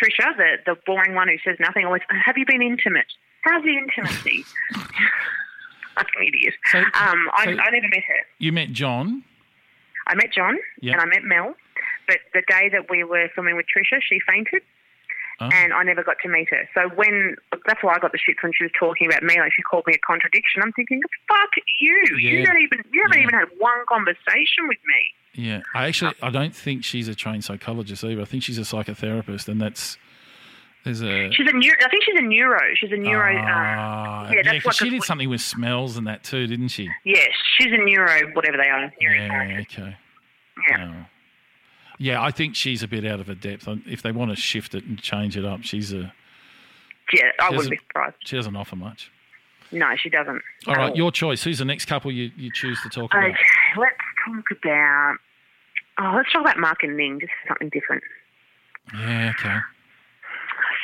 Trisha, 0.00 0.36
the 0.36 0.56
the 0.66 0.76
boring 0.86 1.14
one 1.14 1.28
who 1.28 1.36
says 1.44 1.56
nothing, 1.58 1.84
always 1.86 2.02
have 2.08 2.36
you 2.36 2.44
been 2.46 2.62
intimate? 2.62 3.06
How's 3.42 3.62
the 3.64 3.76
intimacy? 3.76 4.44
Fucking 5.94 6.28
idiot. 6.28 6.54
So- 6.70 6.78
um, 6.78 7.30
I, 7.36 7.44
so- 7.46 7.50
I 7.50 7.70
never 7.70 7.88
met 7.90 8.04
her. 8.06 8.26
You 8.38 8.52
met 8.52 8.70
John. 8.72 9.24
I 10.10 10.14
met 10.16 10.32
John 10.34 10.58
Yeah. 10.80 10.92
and 10.94 11.00
I 11.00 11.06
met 11.06 11.22
Mel, 11.24 11.54
but 12.06 12.18
the 12.34 12.42
day 12.48 12.68
that 12.72 12.90
we 12.90 13.04
were 13.04 13.28
filming 13.34 13.56
with 13.56 13.66
Trisha, 13.70 14.00
she 14.02 14.18
fainted. 14.26 14.62
Oh. 15.42 15.48
And 15.54 15.72
I 15.72 15.82
never 15.84 16.02
got 16.04 16.16
to 16.22 16.28
meet 16.28 16.48
her. 16.50 16.68
So 16.74 16.94
when 16.94 17.34
that's 17.66 17.82
why 17.82 17.94
I 17.94 17.98
got 17.98 18.12
the 18.12 18.18
shit 18.18 18.36
when 18.42 18.52
she 18.52 18.64
was 18.64 18.72
talking 18.78 19.06
about 19.06 19.22
me, 19.22 19.38
like 19.40 19.52
she 19.56 19.62
called 19.62 19.84
me 19.86 19.94
a 19.94 19.98
contradiction. 20.06 20.60
I'm 20.62 20.72
thinking, 20.72 21.00
fuck 21.28 21.48
you! 21.80 21.96
Yeah. 22.18 22.30
You 22.32 22.44
don't 22.44 22.60
even 22.60 22.84
you 22.92 23.00
haven't 23.02 23.18
Yeah. 23.18 23.22
even 23.22 23.34
had 23.38 23.48
one 23.56 23.78
conversation 23.88 24.68
with 24.68 24.76
me. 24.86 25.14
Yeah, 25.32 25.62
I 25.74 25.86
actually 25.88 26.12
I 26.20 26.28
don't 26.28 26.54
think 26.54 26.84
she's 26.84 27.08
a 27.08 27.14
trained 27.14 27.44
psychologist 27.44 28.04
either. 28.04 28.20
I 28.20 28.26
think 28.26 28.42
she's 28.42 28.58
a 28.58 28.62
psychotherapist, 28.62 29.48
and 29.48 29.58
that's 29.62 29.96
there's 30.84 31.02
a 31.02 31.30
She's 31.32 31.46
a 31.48 31.52
neuro. 31.52 31.76
I 31.84 31.88
think 31.88 32.04
she's 32.04 32.16
a 32.18 32.22
neuro. 32.22 32.60
She's 32.74 32.92
a 32.92 32.96
neuro. 32.96 33.36
um, 33.36 33.44
Ah, 33.46 34.30
yeah, 34.30 34.40
yeah, 34.44 34.60
what 34.62 34.74
she 34.74 34.90
did 34.90 35.02
something 35.02 35.28
with 35.28 35.40
smells 35.40 35.96
and 35.96 36.06
that 36.06 36.24
too, 36.24 36.46
didn't 36.46 36.68
she? 36.68 36.88
yes, 37.04 37.30
she's 37.58 37.72
a 37.72 37.76
neuro. 37.76 38.30
Whatever 38.34 38.56
they 38.56 38.68
are. 38.68 38.92
Yeah, 39.00 39.58
okay. 39.62 39.96
Yeah. 40.70 40.88
Oh. 41.02 41.06
Yeah, 41.98 42.22
I 42.22 42.30
think 42.30 42.56
she's 42.56 42.82
a 42.82 42.88
bit 42.88 43.04
out 43.04 43.20
of 43.20 43.26
her 43.26 43.34
depth. 43.34 43.68
If 43.86 44.00
they 44.02 44.10
want 44.12 44.30
to 44.30 44.36
shift 44.36 44.74
it 44.74 44.84
and 44.84 44.98
change 45.00 45.36
it 45.36 45.44
up, 45.44 45.62
she's 45.64 45.92
a 45.92 46.12
Yeah, 47.12 47.30
I 47.40 47.50
wouldn't 47.50 47.70
be 47.70 47.76
surprised. 47.76 48.16
she 48.24 48.36
doesn't 48.36 48.56
offer 48.56 48.76
much. 48.76 49.10
No, 49.72 49.94
she 49.96 50.08
doesn't. 50.08 50.42
All 50.66 50.96
your 50.96 51.12
choice. 51.12 51.44
Who's 51.44 51.58
the 51.58 51.64
next 51.64 51.84
couple 51.84 52.10
you, 52.10 52.30
you 52.36 52.50
choose 52.52 52.80
to 52.82 52.88
talk 52.88 53.12
about? 53.12 53.24
Okay, 53.30 53.36
let's 53.76 53.96
talk 54.26 54.44
about. 54.62 55.16
Oh, 55.98 56.12
let's 56.16 56.32
talk 56.32 56.40
about 56.40 56.58
Mark 56.58 56.82
and 56.82 56.96
Ning. 56.96 57.20
Just 57.20 57.32
something 57.46 57.68
different. 57.68 58.02
Yeah, 58.94 59.32
okay. 59.38 59.58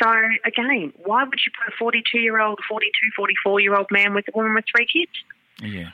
So 0.03 0.11
again, 0.45 0.93
why 1.05 1.25
would 1.25 1.41
you 1.45 1.53
put 1.59 1.73
a 1.73 1.77
42 1.77 2.19
year 2.19 2.41
old, 2.41 2.61
42, 2.69 2.91
44 3.17 3.61
year 3.61 3.75
old 3.75 3.87
man 3.91 4.15
with 4.15 4.27
a 4.29 4.37
woman 4.37 4.55
with 4.55 4.65
three 4.75 4.87
kids? 4.87 5.13
Yeah. 5.61 5.91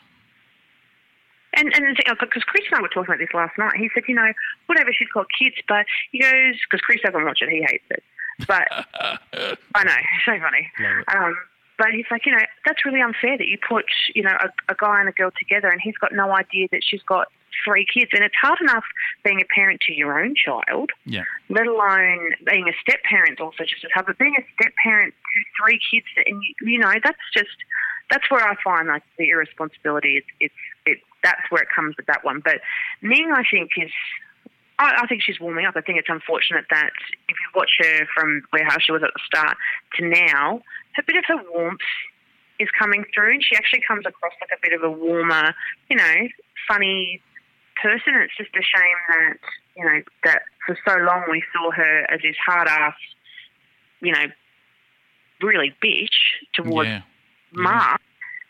And 1.55 1.73
and 1.75 1.97
because 2.19 2.43
Chris 2.45 2.65
and 2.71 2.79
I 2.79 2.83
were 2.83 2.89
talking 2.89 3.15
about 3.15 3.19
this 3.19 3.35
last 3.35 3.59
night, 3.59 3.77
he 3.77 3.91
said, 3.93 4.05
you 4.09 4.15
know, 4.15 4.33
whatever, 4.67 4.91
she's 4.93 5.09
got 5.13 5.27
kids, 5.39 5.57
but 5.69 5.85
he 6.11 6.21
goes 6.21 6.55
because 6.65 6.81
Chris 6.81 7.01
doesn't 7.05 7.25
watch 7.25 7.43
it, 7.43 7.51
he 7.51 7.61
hates 7.61 7.85
it. 7.91 8.03
But 8.49 8.69
I 9.75 9.85
know, 9.85 9.97
so 10.25 10.33
funny. 10.41 10.71
Um, 11.15 11.37
but 11.79 11.89
he's 11.93 12.07
like, 12.11 12.25
you 12.25 12.33
know, 12.33 12.41
that's 12.65 12.85
really 12.85 13.03
unfair 13.03 13.37
that 13.37 13.47
you 13.47 13.59
put, 13.59 13.85
you 14.15 14.23
know, 14.23 14.37
a, 14.41 14.73
a 14.73 14.75
guy 14.79 15.01
and 15.01 15.09
a 15.09 15.13
girl 15.13 15.31
together, 15.39 15.69
and 15.69 15.81
he's 15.83 15.97
got 15.97 16.13
no 16.13 16.33
idea 16.33 16.69
that 16.73 16.83
she's 16.83 17.03
got 17.03 17.29
three 17.65 17.87
kids, 17.93 18.11
and 18.13 18.25
it's 18.25 18.35
hard 18.41 18.59
enough 18.61 18.85
being 19.25 19.41
a 19.41 19.45
parent 19.55 19.81
to 19.87 19.93
your 19.93 20.23
own 20.23 20.35
child, 20.35 20.91
Yeah. 21.05 21.25
let 21.49 21.67
alone 21.67 22.33
being 22.45 22.69
a 22.69 22.73
step 22.81 23.03
parent 23.05 23.41
also 23.41 23.65
just 23.65 23.85
as 23.85 23.91
hard. 23.93 24.07
But 24.07 24.19
being 24.19 24.35
a 24.39 24.45
step 24.55 24.73
parent 24.83 25.15
to 25.15 25.41
three 25.63 25.79
kids, 25.91 26.07
and 26.27 26.43
you, 26.43 26.73
you 26.73 26.79
know, 26.79 26.93
that's 27.03 27.19
just 27.35 27.57
that's 28.11 28.31
where 28.31 28.47
I 28.47 28.55
find 28.63 28.89
like 28.89 29.03
the 29.19 29.29
irresponsibility. 29.31 30.17
It's 30.19 30.27
it's 30.41 30.55
it 30.87 30.99
that's 31.23 31.51
where 31.51 31.63
it 31.63 31.69
comes 31.75 31.97
with 31.97 32.07
that 32.07 32.25
one. 32.25 32.41
But 32.45 32.61
Ning, 33.03 33.31
I 33.33 33.43
think 33.51 33.71
is. 33.77 33.91
I, 34.79 35.03
I 35.03 35.07
think 35.07 35.23
she's 35.23 35.39
warming 35.39 35.67
up. 35.67 35.75
I 35.77 35.81
think 35.83 35.99
it's 35.99 36.09
unfortunate 36.09 36.65
that 36.71 36.91
if 37.29 37.37
you 37.37 37.49
watch 37.55 37.71
her 37.79 38.07
from 38.15 38.43
where 38.51 38.65
how 38.65 38.79
she 38.81 38.91
was 38.91 39.03
at 39.03 39.11
the 39.15 39.21
start 39.25 39.57
to 39.97 40.09
now, 40.09 40.61
a 40.99 41.03
bit 41.07 41.17
of 41.17 41.25
her 41.29 41.37
warmth 41.53 41.81
is 42.59 42.69
coming 42.79 43.05
through, 43.15 43.33
and 43.33 43.45
she 43.45 43.55
actually 43.57 43.83
comes 43.87 44.05
across 44.07 44.33
like 44.41 44.51
a 44.57 44.61
bit 44.63 44.73
of 44.73 44.83
a 44.83 44.91
warmer, 44.91 45.55
you 45.89 45.97
know, 45.97 46.15
funny 46.67 47.21
person. 47.83 48.15
It's 48.17 48.37
just 48.37 48.51
a 48.55 48.63
shame 48.63 48.97
that 49.09 49.37
you 49.77 49.85
know 49.85 50.03
that 50.25 50.43
for 50.67 50.79
so 50.87 50.97
long 50.99 51.25
we 51.31 51.43
saw 51.53 51.71
her 51.73 52.11
as 52.11 52.21
this 52.23 52.37
hard 52.45 52.69
ass, 52.69 52.95
you 54.01 54.13
know, 54.13 54.27
really 55.41 55.75
bitch 55.83 56.15
towards 56.55 56.89
Yeah. 56.89 57.03
Mark, 57.53 58.01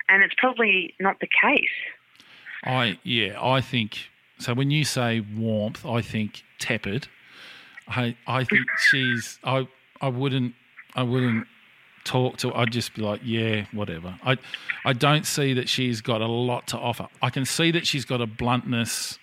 and 0.08 0.22
it's 0.22 0.34
probably 0.38 0.94
not 1.00 1.18
the 1.20 1.26
case. 1.26 1.68
I 2.64 2.98
yeah, 3.02 3.42
I 3.42 3.60
think 3.60 4.10
so. 4.38 4.54
When 4.54 4.70
you 4.70 4.84
say 4.84 5.20
warmth, 5.20 5.84
I 5.84 6.00
think 6.02 6.44
tepid. 6.58 7.08
I 7.88 8.16
I 8.26 8.44
think 8.44 8.66
she's 8.90 9.38
I 9.42 9.66
I 10.00 10.08
wouldn't 10.08 10.54
I 10.94 11.02
wouldn't 11.02 11.46
talk 12.04 12.36
to. 12.38 12.54
I'd 12.54 12.72
just 12.72 12.94
be 12.94 13.02
like, 13.02 13.20
yeah, 13.24 13.66
whatever. 13.72 14.18
I 14.24 14.36
I 14.84 14.92
don't 14.92 15.26
see 15.26 15.54
that 15.54 15.68
she's 15.68 16.00
got 16.00 16.20
a 16.20 16.26
lot 16.26 16.66
to 16.68 16.78
offer. 16.78 17.08
I 17.20 17.30
can 17.30 17.44
see 17.44 17.70
that 17.72 17.86
she's 17.86 18.04
got 18.04 18.20
a 18.20 18.26
bluntness 18.26 19.18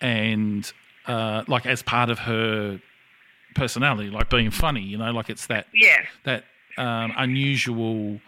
and 0.00 0.70
uh, 1.06 1.44
like 1.48 1.66
as 1.66 1.82
part 1.82 2.10
of 2.10 2.20
her 2.20 2.80
personality, 3.54 4.10
like 4.10 4.30
being 4.30 4.50
funny. 4.50 4.82
You 4.82 4.98
know, 4.98 5.10
like 5.12 5.30
it's 5.30 5.46
that 5.46 5.66
Yeah, 5.72 6.04
that 6.24 6.44
um, 6.78 7.12
unusual, 7.16 8.20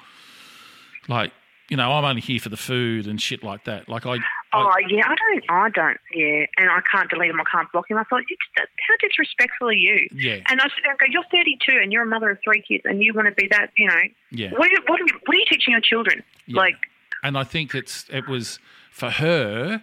like 1.09 1.33
you 1.69 1.77
know, 1.77 1.93
I'm 1.93 2.05
only 2.05 2.23
here 2.23 2.41
for 2.41 2.49
the 2.49 2.57
food 2.57 3.07
and 3.07 3.21
shit 3.21 3.43
like 3.43 3.65
that. 3.65 3.89
Like 3.89 4.07
I, 4.07 4.15
I 4.15 4.19
Oh 4.53 4.73
yeah, 4.89 5.03
I 5.07 5.15
don't, 5.15 5.45
I 5.51 5.69
don't, 5.71 5.99
yeah, 6.15 6.47
and 6.57 6.71
I 6.71 6.81
can't 6.91 7.11
delete 7.11 7.31
him, 7.31 7.41
I 7.41 7.45
can't 7.51 7.71
block 7.71 7.91
him. 7.91 7.99
I 7.99 8.05
thought, 8.05 8.23
you 8.31 8.37
just, 8.37 8.69
how 8.89 8.95
disrespectful 9.07 9.69
are 9.69 9.73
you? 9.73 10.09
Yeah. 10.13 10.41
And 10.49 10.61
I 10.61 10.65
sit 10.65 10.83
there 10.83 10.93
and 10.93 11.01
go, 11.01 11.07
you're 11.11 11.25
32 11.31 11.79
and 11.83 11.93
you're 11.93 12.03
a 12.03 12.07
mother 12.07 12.31
of 12.31 12.39
three 12.43 12.63
kids, 12.67 12.85
and 12.87 13.03
you 13.03 13.13
want 13.13 13.29
to 13.29 13.35
be 13.35 13.49
that, 13.49 13.71
you 13.77 13.87
know? 13.87 14.01
Yeah. 14.31 14.51
What 14.53 14.69
are 14.69 14.71
you, 14.71 14.79
what 14.87 15.01
are 15.01 15.05
you, 15.05 15.21
what 15.27 15.37
are 15.37 15.41
you 15.41 15.47
teaching 15.51 15.73
your 15.73 15.83
children? 15.83 16.23
Yeah. 16.47 16.61
Like, 16.61 16.77
and 17.23 17.37
I 17.37 17.45
think 17.45 17.75
it's 17.75 18.07
it 18.11 18.27
was 18.29 18.59
for 18.91 19.11
her, 19.11 19.83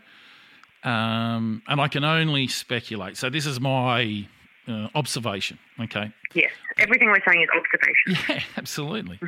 um, 0.84 1.61
and 1.68 1.82
I 1.82 1.88
can 1.88 2.03
only 2.03 2.47
speculate. 2.47 3.18
So 3.18 3.30
this 3.30 3.45
is 3.45 3.59
my 3.59 4.28
uh, 4.68 4.88
observation. 4.95 5.59
Okay, 5.80 6.11
yes, 6.34 6.51
everything 6.78 7.09
we're 7.09 7.22
saying 7.28 7.43
is 7.43 7.49
observation. 7.55 8.26
yeah, 8.30 8.43
absolutely. 8.57 9.20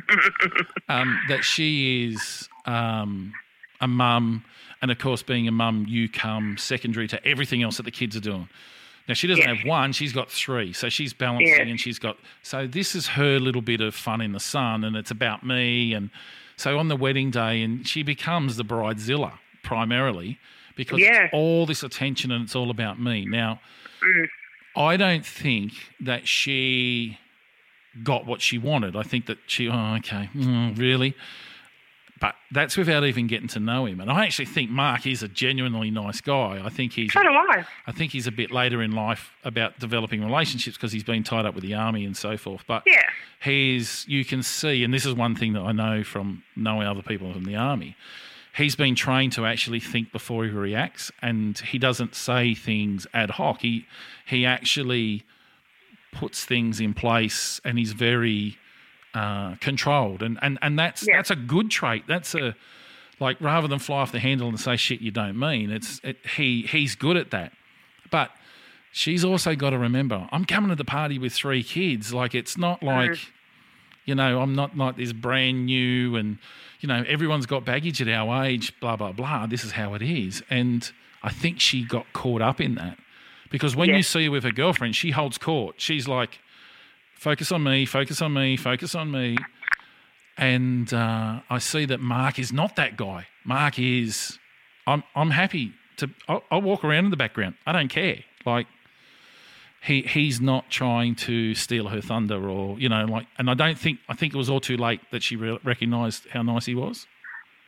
um, 0.88 1.20
that 1.28 1.44
she 1.44 2.10
is 2.10 2.48
um, 2.64 3.32
a 3.80 3.88
mum, 3.88 4.44
and 4.82 4.90
of 4.90 4.98
course, 4.98 5.22
being 5.22 5.48
a 5.48 5.52
mum, 5.52 5.86
you 5.88 6.08
come 6.08 6.56
secondary 6.58 7.08
to 7.08 7.24
everything 7.26 7.62
else 7.62 7.76
that 7.76 7.84
the 7.84 7.90
kids 7.90 8.16
are 8.16 8.20
doing. 8.20 8.48
Now 9.08 9.14
she 9.14 9.26
doesn't 9.26 9.42
Yeah. 9.42 9.54
have 9.54 9.66
one; 9.66 9.92
she's 9.92 10.12
got 10.12 10.30
three. 10.30 10.72
So 10.72 10.88
she's 10.88 11.12
balancing, 11.12 11.48
Yeah. 11.48 11.62
and 11.62 11.80
she's 11.80 11.98
got. 11.98 12.18
So 12.42 12.66
this 12.66 12.94
is 12.94 13.08
her 13.08 13.38
little 13.40 13.62
bit 13.62 13.80
of 13.80 13.94
fun 13.94 14.20
in 14.20 14.32
the 14.32 14.40
sun, 14.40 14.84
and 14.84 14.96
it's 14.96 15.10
about 15.10 15.44
me. 15.44 15.94
And 15.94 16.10
so 16.56 16.78
on 16.78 16.88
the 16.88 16.96
wedding 16.96 17.30
day, 17.30 17.62
and 17.62 17.86
she 17.88 18.02
becomes 18.02 18.56
the 18.56 18.64
bridezilla 18.64 19.38
primarily 19.62 20.38
because 20.76 21.00
Yeah. 21.00 21.24
it's 21.24 21.34
all 21.34 21.66
this 21.66 21.82
attention 21.82 22.30
and 22.30 22.44
it's 22.44 22.54
all 22.54 22.70
about 22.70 23.00
me. 23.00 23.24
Now, 23.24 23.60
Mm. 24.02 24.28
I 24.76 24.96
don't 24.96 25.26
think 25.26 25.72
that 26.00 26.28
she 26.28 27.18
got 28.04 28.26
what 28.26 28.40
she 28.40 28.58
wanted. 28.58 28.94
I 28.94 29.02
think 29.02 29.26
that 29.26 29.38
she, 29.48 29.68
oh, 29.68 29.94
okay, 29.96 30.28
mm, 30.34 30.78
really? 30.78 31.14
But 32.20 32.34
that's 32.50 32.76
without 32.76 33.04
even 33.04 33.26
getting 33.28 33.48
to 33.48 33.60
know 33.60 33.86
him. 33.86 34.00
And 34.00 34.10
I 34.10 34.24
actually 34.24 34.46
think 34.46 34.70
Mark 34.70 35.06
is 35.06 35.22
a 35.22 35.28
genuinely 35.28 35.90
nice 35.90 36.20
guy. 36.20 36.60
I 36.64 36.68
think 36.68 36.92
he's, 36.94 37.12
So 37.12 37.22
do 37.22 37.28
I. 37.28 37.64
I 37.86 37.92
think 37.92 38.10
he's 38.12 38.26
a 38.26 38.32
bit 38.32 38.50
later 38.50 38.82
in 38.82 38.90
life 38.92 39.30
about 39.44 39.78
developing 39.78 40.24
relationships 40.24 40.76
because 40.76 40.90
he's 40.92 41.04
been 41.04 41.22
tied 41.22 41.46
up 41.46 41.54
with 41.54 41.62
the 41.62 41.74
army 41.74 42.04
and 42.04 42.16
so 42.16 42.36
forth. 42.36 42.64
But 42.66 42.82
Yeah. 42.86 43.02
he's, 43.40 44.04
you 44.08 44.24
can 44.24 44.42
see, 44.42 44.82
and 44.82 44.92
this 44.92 45.06
is 45.06 45.14
one 45.14 45.34
thing 45.36 45.52
that 45.52 45.60
I 45.62 45.72
know 45.72 46.02
from 46.02 46.42
knowing 46.56 46.86
other 46.88 47.02
people 47.02 47.32
from 47.32 47.44
the 47.44 47.56
army. 47.56 47.96
He's 48.56 48.74
been 48.74 48.96
trained 48.96 49.34
to 49.34 49.46
actually 49.46 49.78
think 49.78 50.10
before 50.10 50.44
he 50.44 50.50
reacts, 50.50 51.12
and 51.22 51.56
he 51.58 51.78
doesn't 51.78 52.16
say 52.16 52.54
things 52.54 53.06
ad 53.14 53.30
hoc. 53.30 53.60
He 53.60 53.86
he 54.26 54.44
actually 54.44 55.22
puts 56.10 56.44
things 56.44 56.80
in 56.80 56.94
place, 56.94 57.60
and 57.64 57.78
he's 57.78 57.92
very 57.92 58.58
uh, 59.14 59.54
controlled, 59.56 60.22
and 60.22 60.38
and 60.42 60.58
and 60.62 60.78
that's 60.78 61.06
Yeah. 61.06 61.16
that's 61.16 61.30
a 61.30 61.36
good 61.36 61.70
trait. 61.70 62.04
That's 62.06 62.34
a 62.34 62.54
like 63.20 63.40
rather 63.40 63.66
than 63.68 63.78
fly 63.78 63.98
off 64.00 64.12
the 64.12 64.20
handle 64.20 64.48
and 64.48 64.60
say 64.60 64.76
shit 64.76 65.00
you 65.00 65.10
don't 65.10 65.38
mean. 65.38 65.70
It's 65.70 66.00
it, 66.04 66.18
he 66.36 66.62
he's 66.62 66.94
good 66.94 67.16
at 67.16 67.30
that, 67.30 67.52
but 68.10 68.30
she's 68.92 69.24
also 69.24 69.54
got 69.54 69.70
to 69.70 69.78
remember 69.78 70.28
I'm 70.32 70.44
coming 70.44 70.70
to 70.70 70.76
the 70.76 70.84
party 70.84 71.18
with 71.18 71.32
three 71.32 71.62
kids. 71.62 72.12
Like 72.14 72.34
it's 72.34 72.56
not 72.58 72.82
like 72.82 73.18
you 74.04 74.14
know 74.14 74.40
I'm 74.40 74.54
not 74.54 74.76
like 74.76 74.96
this 74.96 75.12
brand 75.12 75.66
new 75.66 76.16
and 76.16 76.38
you 76.80 76.86
know 76.88 77.04
everyone's 77.08 77.46
got 77.46 77.64
baggage 77.64 78.00
at 78.00 78.08
our 78.08 78.44
age. 78.44 78.78
Blah 78.80 78.96
blah 78.96 79.12
blah. 79.12 79.46
This 79.46 79.64
is 79.64 79.72
how 79.72 79.94
it 79.94 80.02
is, 80.02 80.42
and 80.50 80.90
I 81.22 81.30
think 81.30 81.60
she 81.60 81.84
got 81.84 82.06
caught 82.12 82.40
up 82.42 82.60
in 82.60 82.76
that 82.76 82.98
because 83.50 83.74
when 83.74 83.88
Yeah. 83.88 83.96
you 83.96 84.02
see 84.02 84.26
her 84.26 84.30
with 84.30 84.44
her 84.44 84.52
girlfriend, 84.52 84.94
she 84.94 85.10
holds 85.10 85.38
court. 85.38 85.80
She's 85.80 86.06
like, 86.06 86.38
focus 87.18 87.52
on 87.52 87.62
me, 87.62 87.84
focus 87.86 88.22
on 88.22 88.32
me, 88.32 88.56
focus 88.56 88.94
on 88.94 89.10
me. 89.10 89.36
And 90.36 90.92
uh, 90.94 91.40
I 91.50 91.58
see 91.58 91.84
that 91.86 92.00
Mark 92.00 92.38
is 92.38 92.52
not 92.52 92.76
that 92.76 92.96
guy. 92.96 93.26
Mark 93.44 93.78
is, 93.78 94.38
I'm, 94.86 95.02
I'm 95.16 95.30
happy 95.30 95.72
to, 95.96 96.08
I'll, 96.28 96.44
I'll 96.50 96.62
walk 96.62 96.84
around 96.84 97.06
in 97.06 97.10
the 97.10 97.16
background. 97.16 97.56
I 97.66 97.72
don't 97.72 97.88
care. 97.88 98.18
Like, 98.46 98.66
he 99.80 100.02
he's 100.02 100.40
not 100.40 100.70
trying 100.70 101.14
to 101.14 101.54
steal 101.54 101.86
her 101.88 102.00
thunder 102.00 102.48
or 102.50 102.76
you 102.80 102.88
know 102.88 103.04
like. 103.04 103.28
And 103.38 103.48
I 103.48 103.54
don't 103.54 103.78
think 103.78 104.00
I 104.08 104.14
think 104.14 104.34
it 104.34 104.36
was 104.36 104.50
all 104.50 104.60
too 104.60 104.76
late 104.76 105.00
that 105.12 105.22
she 105.22 105.36
re- 105.36 105.60
recognised 105.62 106.26
how 106.32 106.42
nice 106.42 106.66
he 106.66 106.74
was. 106.74 107.06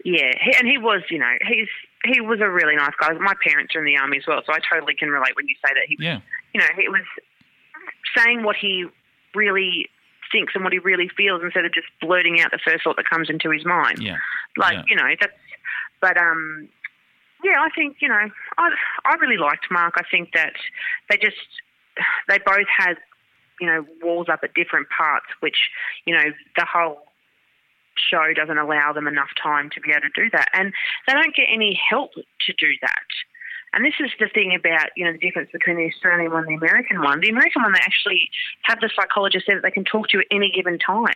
Yeah, 0.05 0.33
he, 0.43 0.53
and 0.59 0.67
he 0.67 0.77
was, 0.77 1.03
you 1.09 1.21
know, 1.21 1.33
he's 1.47 1.69
he 2.13 2.21
was 2.21 2.41
a 2.41 2.51
really 2.51 2.75
nice 2.75 2.91
guy. 3.01 3.13
My 3.13 3.35
parents 3.47 3.77
are 3.77 3.79
in 3.79 3.85
the 3.85 3.97
army 3.97 4.19
as 4.19 4.25
well, 4.27 4.43
so 4.45 4.53
I 4.53 4.59
totally 4.59 4.95
can 4.95 5.09
relate 5.09 5.37
when 5.37 5.47
you 5.47 5.55
say 5.65 5.73
that. 5.73 5.85
He, 5.87 5.97
Yeah. 6.01 6.19
you 6.53 6.61
know, 6.61 6.67
he 6.77 6.89
was 6.89 7.03
saying 8.17 8.43
what 8.43 8.57
he 8.57 8.87
really 9.35 9.89
thinks 10.33 10.55
and 10.55 10.63
what 10.65 10.73
he 10.73 10.79
really 10.79 11.09
feels 11.17 11.43
instead 11.43 11.65
of 11.65 11.73
just 11.73 11.89
blurting 12.01 12.41
out 12.41 12.51
the 12.51 12.59
first 12.65 12.85
thought 12.85 12.97
that 12.97 13.09
comes 13.09 13.29
into 13.29 13.51
his 13.51 13.65
mind. 13.65 13.99
Yeah. 14.01 14.17
Like, 14.57 14.75
Yeah. 14.75 14.83
you 14.89 14.97
know, 14.97 15.09
that's. 15.21 15.33
But 16.01 16.17
um, 16.17 16.69
yeah, 17.45 17.61
I 17.61 17.69
think 17.75 17.97
you 18.01 18.09
know, 18.09 18.29
I 18.59 18.71
I 19.05 19.15
really 19.17 19.37
liked 19.37 19.67
Mark. 19.71 19.95
I 19.97 20.03
think 20.11 20.31
that 20.35 20.53
they 21.11 21.17
just 21.17 21.37
they 22.29 22.39
both 22.39 22.67
had 22.75 22.95
you 23.61 23.67
know 23.67 23.85
walls 24.03 24.29
up 24.33 24.41
at 24.43 24.55
different 24.55 24.89
parts, 24.89 25.27
which 25.41 25.57
you 26.07 26.17
know 26.17 26.25
the 26.57 26.65
whole 26.65 27.03
show 28.11 28.33
doesn't 28.35 28.57
allow 28.57 28.93
them 28.95 29.07
enough 29.07 29.29
time 29.43 29.69
to 29.75 29.81
be 29.81 29.91
able 29.91 30.03
to 30.03 30.09
do 30.15 30.31
that, 30.33 30.49
and 30.55 30.73
they 31.07 31.13
don't 31.13 31.35
get 31.37 31.47
any 31.53 31.79
help 31.91 32.13
to 32.15 32.53
do 32.59 32.69
that. 32.81 33.07
And 33.73 33.85
this 33.85 33.95
is 34.01 34.11
the 34.19 34.29
thing 34.29 34.55
about 34.55 34.89
you 34.97 35.05
know 35.05 35.13
the 35.13 35.19
difference 35.19 35.51
between 35.53 35.77
the 35.77 35.87
Australian 35.87 36.33
one 36.33 36.45
and 36.47 36.51
the 36.51 36.67
American 36.67 37.01
one. 37.03 37.21
The 37.21 37.31
American 37.31 37.63
one, 37.63 37.73
they 37.73 37.81
actually 37.83 38.29
have 38.63 38.81
the 38.81 38.91
psychologist 38.95 39.45
there 39.47 39.57
that 39.57 39.63
they 39.63 39.71
can 39.71 39.85
talk 39.85 40.09
to 40.09 40.19
at 40.19 40.27
any 40.31 40.51
given 40.51 40.79
time 40.79 41.15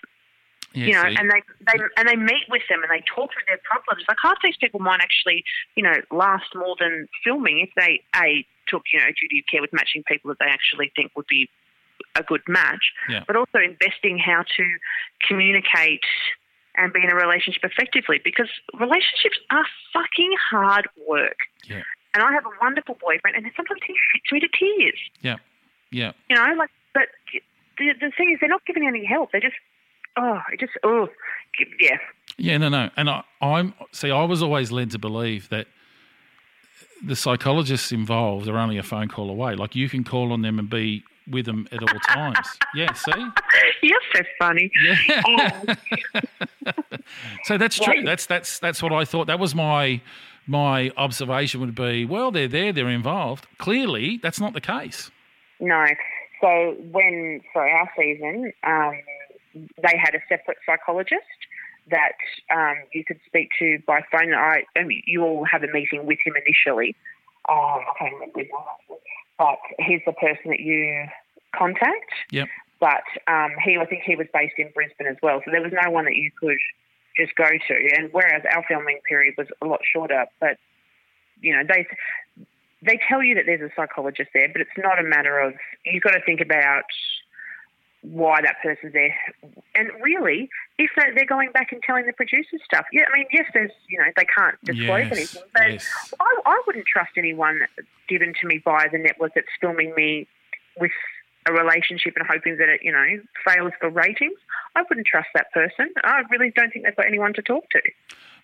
Yeah, 0.72 0.86
you 0.86 0.92
know, 0.92 1.02
and 1.02 1.30
they, 1.30 1.42
they 1.66 1.78
and 1.96 2.09
they 2.09 2.16
meet 2.16 2.46
with 2.48 2.62
them 2.68 2.82
and 2.82 2.90
they 2.90 3.02
talk 3.07 3.32
through 3.32 3.46
their 3.48 3.61
problems. 3.64 4.05
Like 4.09 4.18
half 4.22 4.38
these 4.42 4.57
people 4.57 4.80
might 4.80 5.00
actually, 5.00 5.44
you 5.74 5.82
know, 5.82 5.94
last 6.11 6.46
more 6.55 6.76
than 6.78 7.09
filming 7.24 7.61
if 7.61 7.70
they 7.76 8.02
a 8.14 8.46
took 8.66 8.82
you 8.92 8.98
know 9.00 9.07
duty 9.20 9.40
of 9.40 9.44
care 9.50 9.61
with 9.61 9.72
matching 9.72 10.02
people 10.07 10.28
that 10.30 10.38
they 10.38 10.50
actually 10.50 10.92
think 10.96 11.12
would 11.16 11.26
be 11.26 11.48
a 12.16 12.22
good 12.22 12.42
match, 12.48 12.92
Yeah. 13.09 13.24
but 13.26 13.36
also 13.36 13.59
investing 13.59 14.18
how 14.18 14.42
to 14.57 14.64
communicate 15.26 16.05
and 16.76 16.92
be 16.92 17.00
in 17.02 17.11
a 17.11 17.14
relationship 17.14 17.62
effectively 17.64 18.20
because 18.24 18.48
relationships 18.78 19.38
are 19.50 19.64
fucking 19.92 20.34
hard 20.50 20.88
work. 21.09 21.36
Yeah. 21.68 21.82
And 22.14 22.22
I 22.22 22.32
have 22.32 22.46
a 22.46 22.54
wonderful 22.62 22.96
boyfriend, 23.00 23.36
and 23.36 23.44
sometimes 23.56 23.80
he 23.86 23.92
shits 23.92 24.32
me 24.32 24.40
to 24.40 24.48
tears. 24.58 25.00
yeah, 25.20 25.36
yeah. 25.90 26.12
You 26.30 26.36
know, 26.36 26.54
like, 26.56 26.70
but 26.92 27.08
the 27.78 27.92
the 28.00 28.12
thing 28.16 28.30
is, 28.32 28.38
they're 28.40 28.48
not 28.48 28.64
giving 28.66 28.86
any 28.86 29.04
help. 29.04 29.32
They're 29.32 29.40
just, 29.40 29.56
oh, 30.16 30.40
it 30.52 30.60
just, 30.60 30.72
oh, 30.84 31.08
yeah. 31.80 31.98
Yeah, 32.36 32.58
no, 32.58 32.68
no. 32.68 32.90
And 32.96 33.10
I, 33.10 33.22
I'm 33.40 33.74
see, 33.92 34.10
I 34.10 34.24
was 34.24 34.42
always 34.42 34.72
led 34.72 34.90
to 34.92 34.98
believe 34.98 35.48
that 35.50 35.66
the 37.04 37.16
psychologists 37.16 37.92
involved 37.92 38.48
are 38.48 38.58
only 38.58 38.78
a 38.78 38.82
phone 38.82 39.08
call 39.08 39.30
away. 39.30 39.54
Like 39.54 39.74
you 39.74 39.88
can 39.88 40.04
call 40.04 40.32
on 40.32 40.42
them 40.42 40.58
and 40.58 40.68
be 40.68 41.04
with 41.28 41.46
them 41.46 41.66
at 41.72 41.82
all 41.82 42.00
times. 42.00 42.46
yeah, 42.74 42.92
see? 42.92 43.12
You're 43.82 44.00
so 44.14 44.22
funny. 44.38 44.70
Yeah. 44.82 45.22
Oh. 45.26 45.74
so 47.44 47.58
that's 47.58 47.78
true. 47.78 48.02
That's 48.02 48.26
that's 48.26 48.58
that's 48.58 48.82
what 48.82 48.92
I 48.92 49.04
thought. 49.04 49.26
That 49.26 49.38
was 49.38 49.54
my 49.54 50.00
my 50.47 50.90
observation 50.97 51.61
would 51.61 51.74
be, 51.74 52.05
well, 52.05 52.30
they're 52.30 52.49
there, 52.49 52.72
they're 52.72 52.88
involved. 52.88 53.47
Clearly, 53.59 54.18
that's 54.22 54.40
not 54.40 54.53
the 54.53 54.61
case. 54.61 55.11
No. 55.61 55.86
So 56.40 56.76
when 56.90 57.40
for 57.53 57.66
our 57.66 57.90
season, 57.97 58.53
um, 58.64 58.95
they 59.55 59.97
had 59.97 60.14
a 60.14 60.20
separate 60.28 60.59
psychologist 60.66 61.22
that 61.90 62.16
um, 62.55 62.76
you 62.92 63.05
could 63.05 63.20
speak 63.26 63.49
to 63.59 63.78
by 63.86 64.01
phone. 64.11 64.34
I, 64.34 64.64
I 64.76 64.84
mean, 64.84 65.03
you 65.07 65.22
all 65.22 65.45
have 65.45 65.62
a 65.62 65.72
meeting 65.72 66.07
with 66.07 66.18
him 66.24 66.34
initially. 66.36 66.97
Oh, 67.49 67.80
I 67.80 67.99
can't 67.99 68.14
remember 68.14 68.40
his 68.40 68.49
name, 68.49 68.99
but 69.38 69.59
he's 69.78 70.01
the 70.07 70.12
person 70.12 70.51
that 70.51 70.61
you 70.61 71.07
contact. 71.57 72.11
Yep. 72.30 72.49
But 72.80 73.05
um, 73.28 73.51
he, 73.64 73.78
I 73.78 73.86
think 73.86 74.03
he 74.05 74.16
was 74.16 74.26
based 74.32 74.55
in 74.59 74.70
Brisbane 74.74 75.07
as 75.07 75.16
well, 75.22 75.40
so 75.45 75.51
there 75.51 75.62
was 75.62 75.72
no 75.72 75.90
one 75.90 76.05
that 76.07 76.16
you 76.16 76.30
could 76.38 76.59
just 77.16 77.34
go 77.36 77.48
to. 77.48 77.74
And 77.96 78.10
whereas 78.12 78.42
our 78.54 78.64
filming 78.68 79.00
period 79.08 79.34
was 79.36 79.46
a 79.62 79.66
lot 79.66 79.80
shorter, 79.92 80.26
but 80.40 80.56
you 81.40 81.54
know 81.54 81.62
they 81.68 81.86
they 82.82 82.98
tell 83.08 83.22
you 83.22 83.34
that 83.34 83.44
there's 83.46 83.60
a 83.62 83.72
psychologist 83.74 84.30
there, 84.34 84.48
but 84.52 84.60
it's 84.60 84.76
not 84.76 84.98
a 84.98 85.02
matter 85.02 85.38
of 85.40 85.54
you've 85.84 86.02
got 86.02 86.12
to 86.12 86.20
think 86.24 86.40
about 86.40 86.84
why 88.02 88.38
that 88.42 88.56
person's 88.62 88.92
there. 88.92 89.16
And 89.74 89.88
really, 90.02 90.50
if 90.76 90.90
they- 90.94 91.12
they're 91.14 91.24
going 91.24 91.50
back 91.52 91.72
and 91.72 91.82
telling 91.82 92.04
the 92.04 92.12
producers 92.12 92.60
stuff, 92.62 92.84
yeah, 92.92 93.04
I 93.10 93.16
mean, 93.16 93.26
yes, 93.32 93.48
there's 93.54 93.72
you 93.88 93.98
know 93.98 94.04
they 94.16 94.26
can't 94.26 94.56
disclose 94.64 95.04
Yes, 95.04 95.12
anything, 95.12 95.42
but 95.54 95.70
yes. 95.70 95.86
I, 96.20 96.40
I 96.44 96.62
wouldn't 96.66 96.86
trust 96.86 97.12
anyone 97.16 97.60
given 98.08 98.34
to 98.40 98.46
me 98.46 98.58
by 98.62 98.88
the 98.92 98.98
network 98.98 99.32
that's 99.34 99.48
filming 99.60 99.94
me 99.94 100.28
with 100.78 100.92
a 101.47 101.53
relationship 101.53 102.14
and 102.16 102.26
hoping 102.26 102.57
that 102.59 102.68
it 102.68 102.80
you 102.82 102.92
know 102.92 103.05
fails 103.45 103.72
for 103.80 103.90
ratings. 103.90 104.38
I 104.76 104.82
wouldn't 104.88 105.07
trust 105.07 105.28
that 105.34 105.53
person. 105.53 105.92
I 106.03 106.22
really 106.30 106.51
don't 106.55 106.72
think 106.72 106.84
they've 106.84 106.97
got 106.97 107.07
anyone 107.07 107.32
to 107.34 107.42
talk 107.42 107.68
to. 107.70 107.80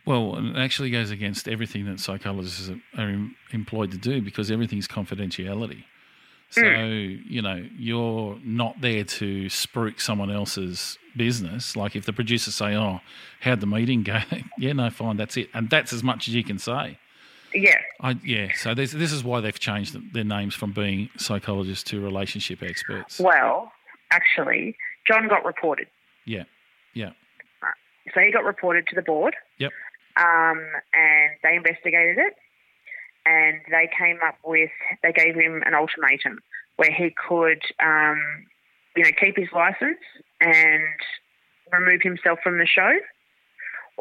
Well, 0.07 0.37
it 0.39 0.57
actually 0.57 0.91
goes 0.91 1.11
against 1.11 1.49
everything 1.49 1.85
that 1.87 2.01
psychologists 2.01 2.71
are 2.97 3.29
employed 3.53 3.91
to 3.91 3.99
do 3.99 4.23
because 4.23 4.51
everything's 4.51 4.89
confidentiality. 4.89 5.85
So, 6.51 6.63
hmm. 6.63 7.17
you 7.29 7.43
know, 7.43 7.65
you're 7.79 8.39
not 8.43 8.81
there 8.81 9.05
to 9.05 9.47
spruik 9.47 10.01
someone 10.01 10.31
else's 10.31 10.99
business. 11.17 11.77
Like 11.77 11.95
if 11.95 12.07
the 12.07 12.13
producers 12.13 12.57
say, 12.57 12.75
oh, 12.75 13.01
how'd 13.41 13.61
the 13.61 13.67
meeting 13.67 14.03
go? 14.03 14.19
yeah, 14.59 14.73
no, 14.73 14.91
fine, 14.91 15.17
that's 15.17 15.37
it. 15.37 15.49
And 15.55 15.71
that's 15.71 15.93
as 15.93 16.03
much 16.03 16.27
as 16.27 16.35
you 16.35 16.43
can 16.43 16.59
say. 16.59 16.99
Yeah. 17.55 17.79
I, 18.01 18.17
yeah, 18.25 18.49
so 18.57 18.75
this, 18.75 18.93
this 18.93 19.13
is 19.13 19.25
why 19.25 19.41
they've 19.41 19.59
changed 19.59 19.97
their 20.13 20.25
names 20.25 20.55
from 20.55 20.73
being 20.73 21.11
psychologists 21.17 21.85
to 21.91 22.01
relationship 22.01 22.63
experts. 22.63 23.19
Well, 23.19 23.73
actually, 24.11 24.77
John 25.07 25.29
got 25.29 25.45
reported. 25.45 25.89
Yeah, 26.27 26.45
yeah, 26.95 27.11
So 28.15 28.21
he 28.21 28.31
got 28.31 28.45
reported 28.45 28.87
to 28.89 28.95
the 28.95 29.03
board, 29.03 29.35
yep, 29.59 29.73
um, 30.17 30.61
and 30.93 31.31
they 31.43 31.57
investigated 31.57 32.19
it, 32.19 32.35
and 33.27 33.61
they 33.71 33.89
came 33.99 34.19
up 34.25 34.37
with 34.45 34.71
they 35.03 35.13
gave 35.13 35.35
him 35.35 35.63
an 35.67 35.75
ultimatum 35.75 36.41
where 36.77 36.93
he 36.93 37.15
could, 37.29 37.63
um, 37.83 38.21
you 38.97 39.05
know, 39.05 39.11
keep 39.21 39.37
his 39.37 39.49
license 39.53 39.99
and 40.41 40.83
remove 41.73 42.03
himself 42.03 42.39
from 42.43 42.59
the 42.59 42.67
show, 42.67 42.93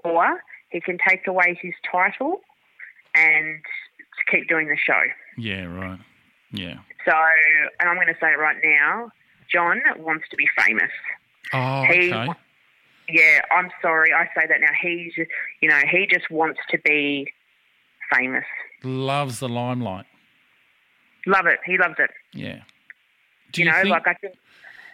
or 0.04 0.41
he 0.70 0.82
can 0.82 0.97
take 1.08 1.28
away 1.28 1.58
his 1.62 1.74
title 1.89 2.41
and 3.20 3.59
to 3.63 4.32
keep 4.38 4.47
doing 4.47 4.67
the 4.67 4.78
show. 4.78 5.01
yeah, 5.38 5.65
right. 5.65 5.99
Yeah. 6.51 6.78
So, 7.05 7.13
and 7.80 7.88
I'm 7.89 7.95
going 7.95 8.07
to 8.07 8.17
say 8.20 8.28
it 8.32 8.39
right 8.39 8.57
now, 8.63 9.11
John 9.51 9.82
wants 9.97 10.26
to 10.32 10.36
be 10.38 10.47
famous. 10.57 10.91
Oh, 11.53 11.84
He- 11.84 12.13
okay. 12.13 12.34
Yeah, 13.11 13.41
I'm 13.51 13.70
sorry, 13.82 14.13
I 14.13 14.26
say 14.36 14.45
that 14.47 14.61
now. 14.61 14.67
He's, 14.80 15.13
you 15.61 15.67
know, 15.70 15.80
he 15.91 16.05
just 16.05 16.30
wants 16.30 16.59
to 16.70 16.78
be 16.86 17.32
famous. 18.13 18.43
Loves 18.84 19.39
the 19.39 19.49
limelight. 19.49 20.05
Love 21.26 21.47
it. 21.47 21.59
He 21.65 21.78
loves 21.80 21.95
it. 21.97 22.11
Yeah. 22.34 22.59
Do 23.51 23.61
You, 23.61 23.65
you, 23.67 23.72
know, 23.72 23.78
think, 23.82 23.89
like 23.89 24.07
I 24.07 24.13
think. 24.13 24.36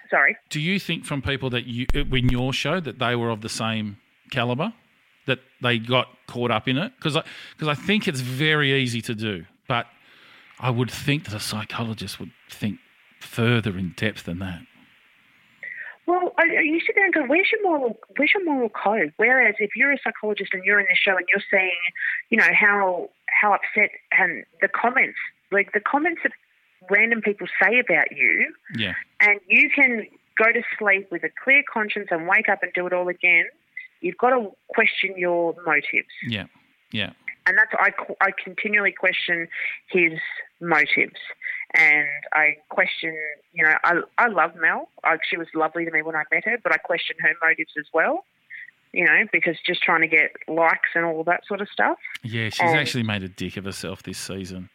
Sorry. 0.09 0.37
do 0.49 0.61
you 0.61 0.79
think 0.79 1.03
from 1.03 1.21
people 1.21 1.49
that 1.49 1.65
you 1.65 1.87
in 1.93 2.29
your 2.29 2.53
show 2.53 2.79
that 2.79 2.99
they 2.99 3.15
were 3.17 3.29
of 3.31 3.41
the 3.41 3.49
same 3.49 3.97
caliber, 4.31 4.71
that 5.25 5.39
they 5.61 5.77
got 5.79 6.07
caught 6.27 6.51
up 6.51 6.67
in 6.67 6.77
it? 6.77 6.93
Because 6.97 7.15
I 7.17 7.23
because 7.57 7.67
I 7.67 7.73
think 7.75 8.07
it's 8.07 8.21
very 8.21 8.73
easy 8.73 9.01
to 9.01 9.15
do, 9.15 9.45
but 9.67 9.87
I 10.59 10.69
would 10.69 10.91
think 10.91 11.25
that 11.25 11.33
a 11.33 11.39
psychologist 11.39 12.19
would 12.19 12.31
think 12.49 12.79
further 13.19 13.77
in 13.77 13.93
depth 13.95 14.23
than 14.25 14.39
that. 14.39 14.61
Well, 16.07 16.33
I, 16.37 16.43
I- 16.43 16.61
you 16.61 16.79
sit 16.85 16.95
there 16.95 17.05
and 17.05 17.13
go, 17.13 17.23
"Where's 17.25 17.49
your 17.51 17.63
moral? 17.63 17.97
Where's 18.17 18.31
your 18.33 18.43
moral 18.45 18.69
code?" 18.69 19.11
Whereas 19.17 19.55
if 19.59 19.71
you're 19.75 19.91
a 19.91 19.97
psychologist 20.03 20.53
and 20.53 20.63
you're 20.63 20.79
in 20.79 20.85
the 20.89 20.95
show 20.95 21.17
and 21.17 21.25
you're 21.33 21.43
seeing, 21.49 21.71
you 22.29 22.37
know, 22.37 22.53
how 22.53 23.09
how 23.27 23.53
upset 23.53 23.89
and 24.17 24.45
the 24.61 24.67
comments, 24.67 25.17
like 25.51 25.73
the 25.73 25.79
comments 25.79 26.21
that 26.23 26.31
random 26.89 27.21
people 27.21 27.47
say 27.61 27.79
about 27.79 28.11
you, 28.11 28.53
Yeah. 28.75 28.93
and 29.19 29.39
you 29.47 29.69
can 29.71 30.05
go 30.37 30.51
to 30.51 30.61
sleep 30.77 31.07
with 31.11 31.23
a 31.23 31.29
clear 31.43 31.63
conscience 31.71 32.07
and 32.11 32.27
wake 32.27 32.47
up 32.49 32.61
and 32.61 32.71
do 32.73 32.85
it 32.85 32.93
all 32.93 33.07
again. 33.09 33.45
You've 34.05 34.17
got 34.25 34.29
to 34.37 34.51
question 34.75 35.15
your 35.17 35.55
motives. 35.65 36.13
Yeah. 36.27 36.45
Yeah. 36.91 37.11
and 37.47 37.57
that's 37.57 37.73
I, 37.87 37.89
I 38.27 38.29
continually 38.47 38.93
question 39.05 39.47
his 39.89 40.13
motives 40.61 41.19
and 41.73 42.07
I 42.31 42.45
question 42.69 43.13
you 43.53 43.63
know 43.65 43.75
I, 43.83 43.91
I 44.17 44.27
love 44.27 44.51
Mel 44.55 44.87
I, 45.03 45.17
she 45.29 45.35
was 45.37 45.47
lovely 45.53 45.83
to 45.85 45.91
me 45.91 46.01
when 46.01 46.15
I 46.15 46.23
met 46.31 46.45
her 46.45 46.57
but 46.63 46.71
I 46.71 46.77
question 46.77 47.15
her 47.25 47.33
motives 47.45 47.73
as 47.77 47.87
well 47.93 48.23
you 48.93 49.03
know 49.03 49.19
because 49.33 49.57
just 49.65 49.81
trying 49.81 50.01
to 50.01 50.07
get 50.07 50.29
likes 50.47 50.89
and 50.95 51.03
all 51.05 51.23
that 51.25 51.41
sort 51.47 51.59
of 51.59 51.67
stuff 51.77 51.97
Yeah. 52.23 52.49
She's 52.49 52.61
Um, 52.61 52.77
actually 52.77 53.03
made 53.03 53.23
a 53.23 53.29
dick 53.29 53.57
of 53.57 53.65
herself 53.65 54.03
this 54.03 54.19
season. 54.19 54.69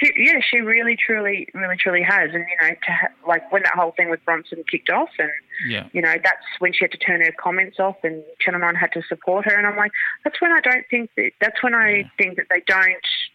She, 0.00 0.12
yeah 0.16 0.40
she 0.50 0.58
really 0.60 0.96
truly 0.96 1.48
really 1.54 1.76
truly 1.76 2.02
has 2.02 2.30
and 2.32 2.44
you 2.48 2.56
know 2.68 2.74
to 2.86 2.92
ha- 2.92 3.08
like 3.26 3.50
when 3.52 3.62
that 3.62 3.74
whole 3.74 3.92
thing 3.92 4.10
with 4.10 4.24
Bronson 4.24 4.62
kicked 4.70 4.90
off 4.90 5.08
and 5.18 5.30
Yeah. 5.68 5.88
you 5.92 6.00
know, 6.02 6.14
that's 6.22 6.44
when 6.60 6.72
she 6.72 6.78
had 6.84 6.92
to 6.92 6.98
turn 6.98 7.20
her 7.20 7.32
comments 7.38 7.78
off 7.80 7.96
and 8.04 8.22
Channel 8.40 8.60
9 8.60 8.74
had 8.76 8.92
to 8.92 9.02
support 9.08 9.44
her. 9.46 9.56
And 9.56 9.66
I'm 9.66 9.76
like, 9.76 9.90
that's 10.24 10.40
when 10.40 10.52
I 10.52 10.60
don't 10.60 10.84
think 10.88 11.10
that, 11.16 11.30
that's 11.40 11.62
when 11.64 11.74
I 11.74 12.08
think 12.16 12.36
that 12.36 12.46
they 12.48 12.62
don't, 12.66 12.94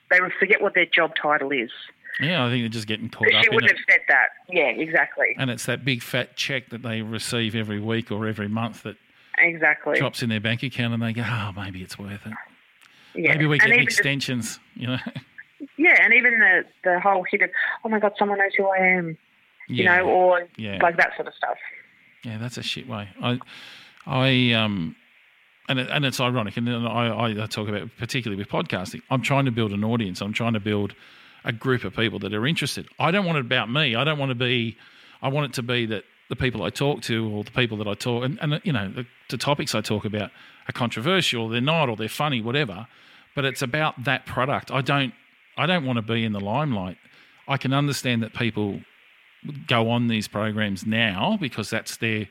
they 0.10 0.20
forget 0.40 0.62
what 0.62 0.74
their 0.74 0.86
job 0.86 1.12
title 1.22 1.52
is. 1.52 1.70
Yeah, 2.22 2.46
I 2.46 2.50
think 2.50 2.64
they're 2.64 2.70
just 2.70 2.88
getting 2.88 3.10
caught 3.10 3.28
But 3.30 3.36
up 3.36 3.44
she 3.44 3.50
wouldn't 3.50 3.72
it. 3.72 3.78
have 3.78 3.86
said 3.90 4.00
that. 4.08 4.28
Yeah, 4.50 4.66
exactly. 4.68 5.36
And 5.38 5.50
it's 5.50 5.66
that 5.66 5.84
big 5.84 6.02
fat 6.02 6.36
check 6.38 6.70
that 6.70 6.82
they 6.84 7.02
receive 7.02 7.56
every 7.56 7.80
week 7.80 8.12
or 8.12 8.26
every 8.28 8.48
month 8.48 8.84
that 8.84 8.96
Exactly. 9.40 9.98
drops 10.00 10.22
in 10.22 10.30
their 10.30 10.40
bank 10.40 10.62
account, 10.64 10.94
and 10.94 11.02
they 11.02 11.12
go, 11.12 11.24
"Oh, 11.26 11.52
maybe 11.56 11.82
it's 11.82 11.98
worth 11.98 12.24
it. 12.26 12.34
Yeah. 13.16 13.32
Maybe 13.32 13.48
we 13.48 13.58
and 13.60 13.64
get 13.68 13.74
even 13.74 13.86
just- 13.86 13.98
extensions." 14.00 14.60
You 14.76 14.88
know? 14.88 14.98
yeah, 15.78 16.04
and 16.04 16.14
even 16.14 16.40
the 16.40 16.64
the 16.84 17.00
whole 17.00 17.26
hit 17.30 17.42
of, 17.42 17.50
oh 17.84 17.90
my 17.90 18.00
god, 18.00 18.14
someone 18.18 18.38
knows 18.40 18.52
who 18.58 18.68
I 18.68 18.78
am, 18.78 19.18
you 19.68 19.84
yeah. 19.84 19.98
know, 19.98 20.06
or 20.10 20.48
Yeah. 20.58 20.80
like 20.82 20.98
that 20.98 21.12
sort 21.16 21.28
of 21.28 21.34
stuff. 21.36 21.58
Yeah, 22.24 22.38
that's 22.38 22.58
a 22.58 22.64
shit 22.64 22.88
way. 22.88 23.10
I, 23.22 23.40
I, 24.06 24.54
um, 24.54 24.96
and 25.68 25.80
it, 25.80 25.90
and 25.90 26.06
it's 26.06 26.20
ironic, 26.20 26.58
and 26.58 26.68
then 26.68 26.86
I, 26.86 27.44
I 27.44 27.46
talk 27.48 27.68
about 27.68 27.90
particularly 27.98 28.42
with 28.42 28.50
podcasting. 28.50 29.02
I'm 29.10 29.22
trying 29.22 29.46
to 29.46 29.52
build 29.52 29.72
an 29.72 29.84
audience. 29.84 30.22
I'm 30.22 30.34
trying 30.34 30.54
to 30.54 30.60
build 30.60 30.94
a 31.46 31.52
group 31.52 31.84
of 31.84 31.96
people 31.96 32.20
that 32.20 32.34
are 32.34 32.46
interested. 32.48 32.88
I 33.00 33.12
don't 33.12 33.26
want 33.26 33.38
it 33.38 33.42
about 33.42 33.70
me. 33.70 33.96
I 33.96 34.04
don't 34.04 34.18
want 34.20 34.30
to 34.30 34.36
be. 34.36 34.78
I 35.22 35.30
want 35.30 35.46
it 35.52 35.54
to 35.56 35.64
be 35.64 35.86
that 35.88 36.04
the 36.30 36.36
people 36.36 36.64
I 36.64 36.70
talk 36.70 37.02
to, 37.04 37.30
or 37.34 37.44
the 37.44 37.52
people 37.52 37.78
that 37.78 37.88
I 37.88 37.94
talk, 37.94 38.24
and, 38.24 38.40
and 38.42 38.62
you 38.64 38.74
know, 38.74 38.90
the, 38.90 39.06
the 39.30 39.38
topics 39.38 39.76
I 39.76 39.82
talk 39.82 40.06
about 40.06 40.32
are 40.68 40.74
controversial. 40.74 41.50
They're 41.50 41.62
not, 41.62 41.90
or 41.90 41.96
they're 41.96 42.08
funny, 42.10 42.42
whatever. 42.42 42.88
But 43.36 43.46
it's 43.46 43.62
about 43.62 44.04
that 44.06 44.26
product. 44.26 44.72
I 44.72 44.82
don't. 44.82 45.14
I 45.58 45.66
don't 45.66 45.86
want 45.86 45.98
to 45.98 46.02
be 46.02 46.24
in 46.24 46.34
the 46.34 46.40
limelight. 46.40 46.98
I 47.48 47.58
can 47.58 47.74
understand 47.74 48.24
that 48.24 48.34
people 48.34 48.82
go 49.68 49.90
on 49.90 50.08
these 50.08 50.28
programs 50.28 50.86
now 50.86 51.38
because 51.40 51.70
that's 51.70 51.98
their 51.98 52.28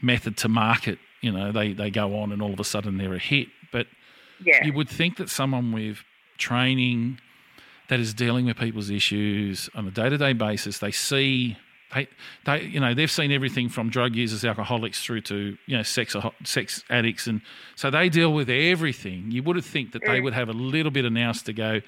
method 0.00 0.36
to 0.38 0.48
market. 0.48 0.98
You 1.20 1.32
know, 1.32 1.52
they, 1.52 1.72
they 1.72 1.90
go 1.90 2.16
on 2.18 2.32
and 2.32 2.40
all 2.40 2.52
of 2.52 2.60
a 2.60 2.64
sudden 2.64 2.98
they're 2.98 3.14
a 3.14 3.18
hit. 3.18 3.48
But 3.72 3.86
Yeah. 4.44 4.64
you 4.64 4.72
would 4.72 4.88
think 4.88 5.16
that 5.16 5.30
someone 5.30 5.72
with 5.72 6.04
training 6.38 7.20
that 7.88 8.00
is 8.00 8.14
dealing 8.14 8.46
with 8.46 8.56
people's 8.56 8.90
issues 8.90 9.68
on 9.74 9.86
a 9.86 9.90
day 9.90 10.08
to 10.08 10.18
day 10.18 10.32
basis, 10.32 10.78
they 10.78 10.90
see. 10.90 11.56
They, 11.94 12.08
they, 12.44 12.62
you 12.62 12.80
know, 12.80 12.92
they've 12.92 13.10
seen 13.10 13.30
everything 13.30 13.68
from 13.68 13.88
drug 13.88 14.16
users, 14.16 14.44
alcoholics, 14.44 15.04
through 15.04 15.20
to 15.22 15.56
you 15.66 15.76
know, 15.76 15.84
sex, 15.84 16.16
sex 16.42 16.82
addicts, 16.90 17.28
and 17.28 17.40
so 17.76 17.88
they 17.88 18.08
deal 18.08 18.32
with 18.32 18.50
everything. 18.50 19.30
You 19.30 19.44
would 19.44 19.54
have 19.54 19.64
think 19.64 19.92
that 19.92 20.02
they 20.04 20.18
mm. 20.18 20.24
would 20.24 20.32
have 20.32 20.48
a 20.48 20.52
little 20.52 20.90
bit 20.90 21.04
of 21.04 21.12
nous 21.12 21.42
to 21.42 21.52
go. 21.52 21.82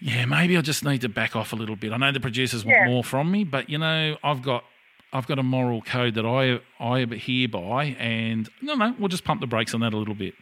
Yeah, 0.00 0.24
maybe 0.24 0.56
I 0.56 0.60
just 0.62 0.84
need 0.84 1.02
to 1.02 1.08
back 1.08 1.36
off 1.36 1.52
a 1.52 1.56
little 1.56 1.76
bit. 1.76 1.92
I 1.92 1.96
know 1.98 2.10
the 2.10 2.20
producers 2.20 2.64
want 2.64 2.76
Yeah. 2.78 2.86
more 2.86 3.04
from 3.04 3.30
me, 3.30 3.44
but 3.44 3.68
you 3.68 3.78
know, 3.78 4.16
I've 4.22 4.42
got 4.42 4.64
I've 5.12 5.26
got 5.26 5.38
a 5.40 5.42
moral 5.42 5.82
code 5.82 6.14
that 6.14 6.24
I 6.24 6.60
I 6.82 7.00
adhere 7.00 7.48
by, 7.48 7.96
and 7.98 8.48
no, 8.62 8.74
no, 8.74 8.94
we'll 8.98 9.08
just 9.08 9.24
pump 9.24 9.40
the 9.40 9.46
brakes 9.46 9.74
on 9.74 9.80
that 9.80 9.92
a 9.92 9.96
little 9.96 10.14
bit. 10.14 10.34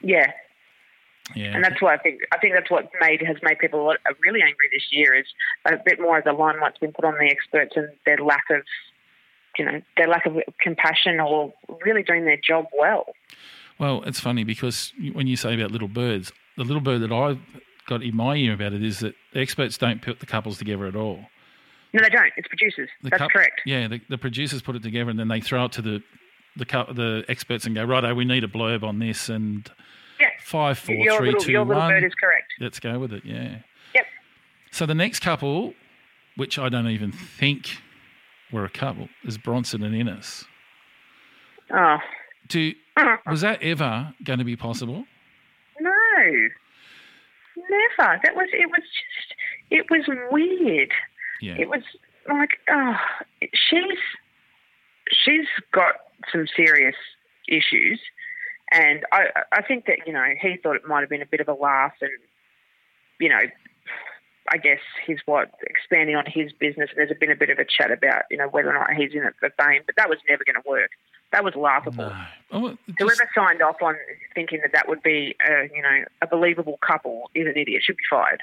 yeah. 0.00 0.32
Yeah, 1.36 1.54
And 1.54 1.62
that's 1.62 1.82
why 1.82 1.92
I 1.92 1.98
think 1.98 2.22
I 2.32 2.38
think 2.38 2.54
that's 2.54 2.70
what 2.70 2.90
made 3.02 3.20
has 3.20 3.36
made 3.42 3.58
people 3.58 3.84
lot, 3.84 3.98
really 4.24 4.40
angry 4.40 4.66
this 4.72 4.86
year 4.90 5.14
is 5.14 5.26
a 5.66 5.76
bit 5.76 6.00
more 6.00 6.16
of 6.16 6.24
the 6.24 6.32
limelight's 6.32 6.78
been 6.78 6.92
put 6.92 7.04
on 7.04 7.18
the 7.18 7.26
experts 7.26 7.74
and 7.76 7.90
their 8.06 8.16
lack 8.16 8.44
of, 8.48 8.62
you 9.58 9.66
know, 9.66 9.82
their 9.98 10.08
lack 10.08 10.24
of 10.24 10.38
compassion 10.58 11.20
or 11.20 11.52
really 11.84 12.02
doing 12.02 12.24
their 12.24 12.38
job 12.38 12.64
well. 12.78 13.04
Well, 13.78 14.02
it's 14.04 14.18
funny 14.20 14.42
because 14.42 14.94
when 15.12 15.26
you 15.26 15.36
say 15.36 15.52
about 15.54 15.70
little 15.70 15.86
birds, 15.86 16.32
the 16.56 16.64
little 16.64 16.80
bird 16.80 17.02
that 17.02 17.12
I've 17.12 17.38
got 17.88 18.02
in 18.02 18.14
my 18.14 18.36
ear 18.36 18.52
about 18.52 18.72
it 18.72 18.84
is 18.84 19.00
that 19.00 19.14
the 19.32 19.40
experts 19.40 19.76
don't 19.78 20.00
put 20.02 20.20
the 20.20 20.26
couples 20.26 20.58
together 20.58 20.86
at 20.86 20.94
all. 20.94 21.24
No, 21.92 22.02
they 22.02 22.10
don't. 22.10 22.30
It's 22.36 22.46
producers. 22.48 22.88
The 23.02 23.10
That's 23.10 23.32
correct. 23.32 23.62
Yeah, 23.64 23.88
the, 23.88 24.00
the 24.08 24.18
producers 24.18 24.62
put 24.62 24.76
it 24.76 24.82
together 24.82 25.10
and 25.10 25.18
then 25.18 25.28
they 25.28 25.40
throw 25.40 25.64
it 25.64 25.72
to 25.72 25.82
the 25.82 26.02
the 26.56 26.64
the 26.92 27.24
experts 27.28 27.66
and 27.66 27.74
go, 27.74 27.84
righto, 27.84 28.14
we 28.14 28.24
need 28.24 28.44
a 28.44 28.48
blurb 28.48 28.82
on 28.82 28.98
this 28.98 29.28
and 29.28 29.70
Yeah. 30.20 30.28
five, 30.40 30.78
four, 30.78 30.94
your 30.94 31.16
three, 31.18 31.26
little, 31.28 31.40
two, 31.40 31.52
your 31.52 31.64
little 31.64 31.80
one. 31.82 31.90
bird 31.92 32.04
is 32.04 32.14
correct. 32.14 32.52
Let's 32.60 32.78
go 32.80 32.98
with 32.98 33.12
it. 33.12 33.24
Yeah. 33.24 33.58
Yep. 33.94 34.06
So 34.70 34.84
the 34.84 34.94
next 34.94 35.20
couple, 35.20 35.74
which 36.36 36.58
I 36.58 36.68
don't 36.68 36.88
even 36.88 37.10
think 37.12 37.78
were 38.52 38.64
a 38.64 38.70
couple, 38.70 39.08
is 39.24 39.38
Bronson 39.38 39.82
and 39.82 39.94
Ines. 39.94 40.44
Oh 41.70 41.98
Do 42.48 42.72
was 43.26 43.40
that 43.42 43.62
ever 43.62 44.14
going 44.24 44.38
to 44.40 44.44
be 44.44 44.56
possible? 44.56 45.04
no, 45.80 45.90
never. 47.68 48.20
That 48.22 48.34
was 48.34 48.48
it. 48.52 48.66
Was 48.66 48.82
just 48.82 49.34
it 49.70 49.86
was 49.90 50.02
weird. 50.30 50.92
Yeah. 51.40 51.56
It 51.58 51.68
was 51.68 51.82
like 52.28 52.58
oh, 52.70 52.96
she's 53.54 53.98
she's 55.10 55.46
got 55.72 55.94
some 56.32 56.46
serious 56.54 56.96
issues, 57.48 58.00
and 58.72 59.04
I 59.12 59.26
I 59.52 59.62
think 59.62 59.86
that 59.86 60.06
you 60.06 60.12
know 60.12 60.24
he 60.40 60.56
thought 60.62 60.76
it 60.76 60.86
might 60.86 61.00
have 61.00 61.10
been 61.10 61.22
a 61.22 61.26
bit 61.26 61.40
of 61.40 61.48
a 61.48 61.54
laugh, 61.54 61.94
and 62.00 62.10
you 63.20 63.28
know. 63.28 63.40
I 64.50 64.56
guess 64.58 64.80
he's 65.06 65.18
what 65.26 65.50
expanding 65.62 66.16
on 66.16 66.24
his 66.26 66.52
business. 66.52 66.90
There's 66.96 67.10
been 67.18 67.30
a 67.30 67.36
bit 67.36 67.50
of 67.50 67.58
a 67.58 67.64
chat 67.64 67.90
about 67.90 68.22
you 68.30 68.36
know 68.36 68.48
whether 68.48 68.70
or 68.70 68.74
not 68.74 68.92
he's 68.94 69.12
in 69.14 69.22
it 69.24 69.34
for 69.40 69.50
fame, 69.62 69.82
but 69.86 69.96
that 69.96 70.08
was 70.08 70.18
never 70.28 70.42
going 70.44 70.62
to 70.62 70.68
work. 70.68 70.90
That 71.32 71.44
was 71.44 71.54
laughable. 71.54 72.04
No. 72.08 72.24
Oh, 72.52 72.68
just- 72.86 72.98
Whoever 72.98 73.30
signed 73.34 73.60
off 73.62 73.82
on 73.82 73.96
thinking 74.34 74.60
that 74.62 74.72
that 74.72 74.88
would 74.88 75.02
be, 75.02 75.36
a, 75.46 75.68
you 75.74 75.82
know, 75.82 76.04
a 76.22 76.26
believable 76.26 76.78
couple 76.80 77.30
is 77.34 77.46
an 77.46 77.52
idiot. 77.56 77.82
Should 77.84 77.98
be 77.98 78.04
fired. 78.08 78.40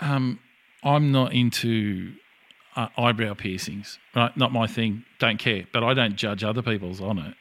um, 0.00 0.38
I'm 0.82 1.10
not 1.12 1.32
into 1.32 2.12
uh, 2.76 2.88
eyebrow 2.98 3.34
piercings, 3.34 3.98
right? 4.14 4.36
Not 4.36 4.52
my 4.52 4.66
thing. 4.66 5.04
Don't 5.18 5.38
care, 5.38 5.64
but 5.72 5.82
I 5.82 5.94
don't 5.94 6.16
judge 6.16 6.44
other 6.44 6.62
people's 6.62 7.00
on 7.00 7.18
it. 7.18 7.34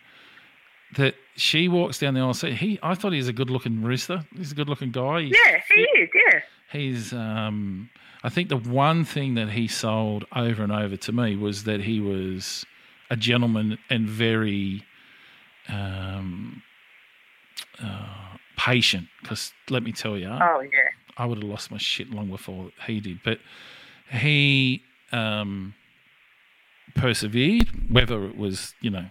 That 0.98 1.16
she 1.36 1.68
walks 1.68 2.00
down 2.00 2.14
the 2.14 2.22
aisle. 2.22 2.34
See, 2.34 2.52
he, 2.52 2.80
I 2.82 2.96
thought 2.96 3.12
he 3.12 3.18
was 3.18 3.28
a 3.28 3.34
good-looking 3.34 3.84
rooster. 3.84 4.24
He's 4.38 4.54
a 4.54 4.56
good-looking 4.56 4.92
guy. 4.92 5.24
He's 5.24 5.36
Yeah, 5.46 5.60
he 5.74 5.82
is. 5.82 6.10
Yeah, 6.16 6.35
He's, 6.76 7.14
um, 7.14 7.90
I 8.24 8.30
think 8.30 8.50
the 8.50 8.58
one 8.58 9.06
thing 9.06 9.36
that 9.36 9.50
he 9.52 9.68
sold 9.68 10.26
over 10.36 10.62
and 10.62 10.72
over 10.72 10.98
to 10.98 11.12
me 11.12 11.36
was 11.38 11.64
that 11.64 11.82
he 11.82 12.02
was 12.02 12.66
a 13.10 13.16
gentleman 13.16 13.78
and 13.90 14.10
very 14.10 14.84
um, 15.70 16.62
uh, 17.82 18.38
patient. 18.58 19.08
Because 19.22 19.54
let 19.70 19.84
me 19.84 19.94
tell 19.94 20.18
you, 20.18 20.28
oh 20.28 20.60
yeah, 20.60 20.90
I 21.18 21.26
would 21.26 21.38
have 21.38 21.50
lost 21.50 21.72
my 21.72 21.78
shit 21.78 22.12
long 22.12 22.30
before 22.30 22.72
he 22.86 23.00
did. 23.00 23.20
But 23.24 23.40
he 24.12 24.84
um, 25.12 25.76
persevered, 26.96 27.70
whether 27.90 28.26
it 28.26 28.38
was, 28.38 28.74
you 28.82 28.90
know, 28.90 29.06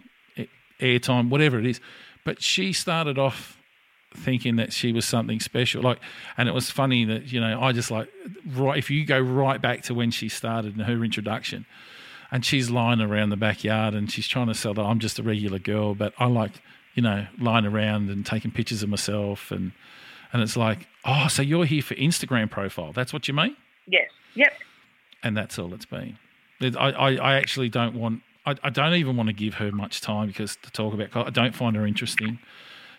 airtime, 0.81 1.31
whatever 1.31 1.59
it 1.59 1.67
is. 1.67 1.81
But 2.25 2.43
she 2.43 2.73
started 2.73 3.19
off 3.19 3.59
thinking 4.17 4.57
that 4.57 4.73
she 4.73 4.93
was 4.93 5.05
something 5.05 5.41
special. 5.41 5.83
Like, 5.83 5.99
and 6.37 6.49
it 6.49 6.53
was 6.53 6.71
funny 6.71 7.05
that, 7.05 7.33
you 7.33 7.41
know, 7.41 7.61
I 7.61 7.73
just 7.73 7.91
like, 7.91 8.09
right, 8.47 8.79
if 8.79 8.91
you 8.91 9.05
go 9.05 9.21
right 9.21 9.61
back 9.61 9.83
to 9.85 9.95
when 9.95 10.11
she 10.11 10.29
started 10.29 10.75
in 10.75 10.85
her 10.85 11.05
introduction, 11.05 11.67
and 12.35 12.45
she's 12.45 12.69
lying 12.69 13.01
around 13.01 13.31
the 13.31 13.37
backyard 13.37 13.95
and 13.95 14.11
she's 14.11 14.27
trying 14.27 14.49
to 14.49 14.55
sell 14.55 14.75
that 14.75 14.83
I'm 14.83 14.99
just 14.99 15.21
a 15.21 15.23
regular 15.23 15.61
girl, 15.61 15.95
but 15.95 16.13
I 16.19 16.27
like, 16.27 16.53
you 16.95 17.03
know, 17.03 17.27
lying 17.39 17.65
around 17.65 18.11
and 18.11 18.27
taking 18.27 18.51
pictures 18.51 18.83
of 18.83 18.89
myself 18.89 19.53
and 19.53 19.71
and 20.33 20.43
it's 20.43 20.57
like, 20.57 20.89
oh, 21.05 21.29
so 21.29 21.43
you're 21.43 21.65
here 21.65 21.81
for 21.81 21.95
Instagram 21.95 22.51
profile. 22.51 22.93
That's 22.93 23.13
what 23.13 23.29
you 23.29 23.35
mean? 23.35 23.57
yes, 23.87 24.11
yep. 24.35 24.53
And 25.23 25.37
that's 25.37 25.61
all 25.61 25.73
it's 25.75 25.85
been. 25.85 26.19
I, 26.61 26.91
I, 26.91 27.15
I 27.15 27.35
actually 27.37 27.69
don't 27.69 27.95
want, 27.95 28.23
I, 28.45 28.57
I 28.65 28.71
don't 28.71 28.95
even 28.95 29.17
want 29.17 29.29
to 29.29 29.33
give 29.33 29.55
her 29.55 29.71
much 29.71 30.01
time 30.01 30.27
because 30.27 30.57
to 30.63 30.73
talk 30.73 30.93
about, 30.93 31.17
I 31.29 31.31
don't 31.31 31.55
find 31.55 31.77
her 31.77 31.87
interesting. 31.87 32.41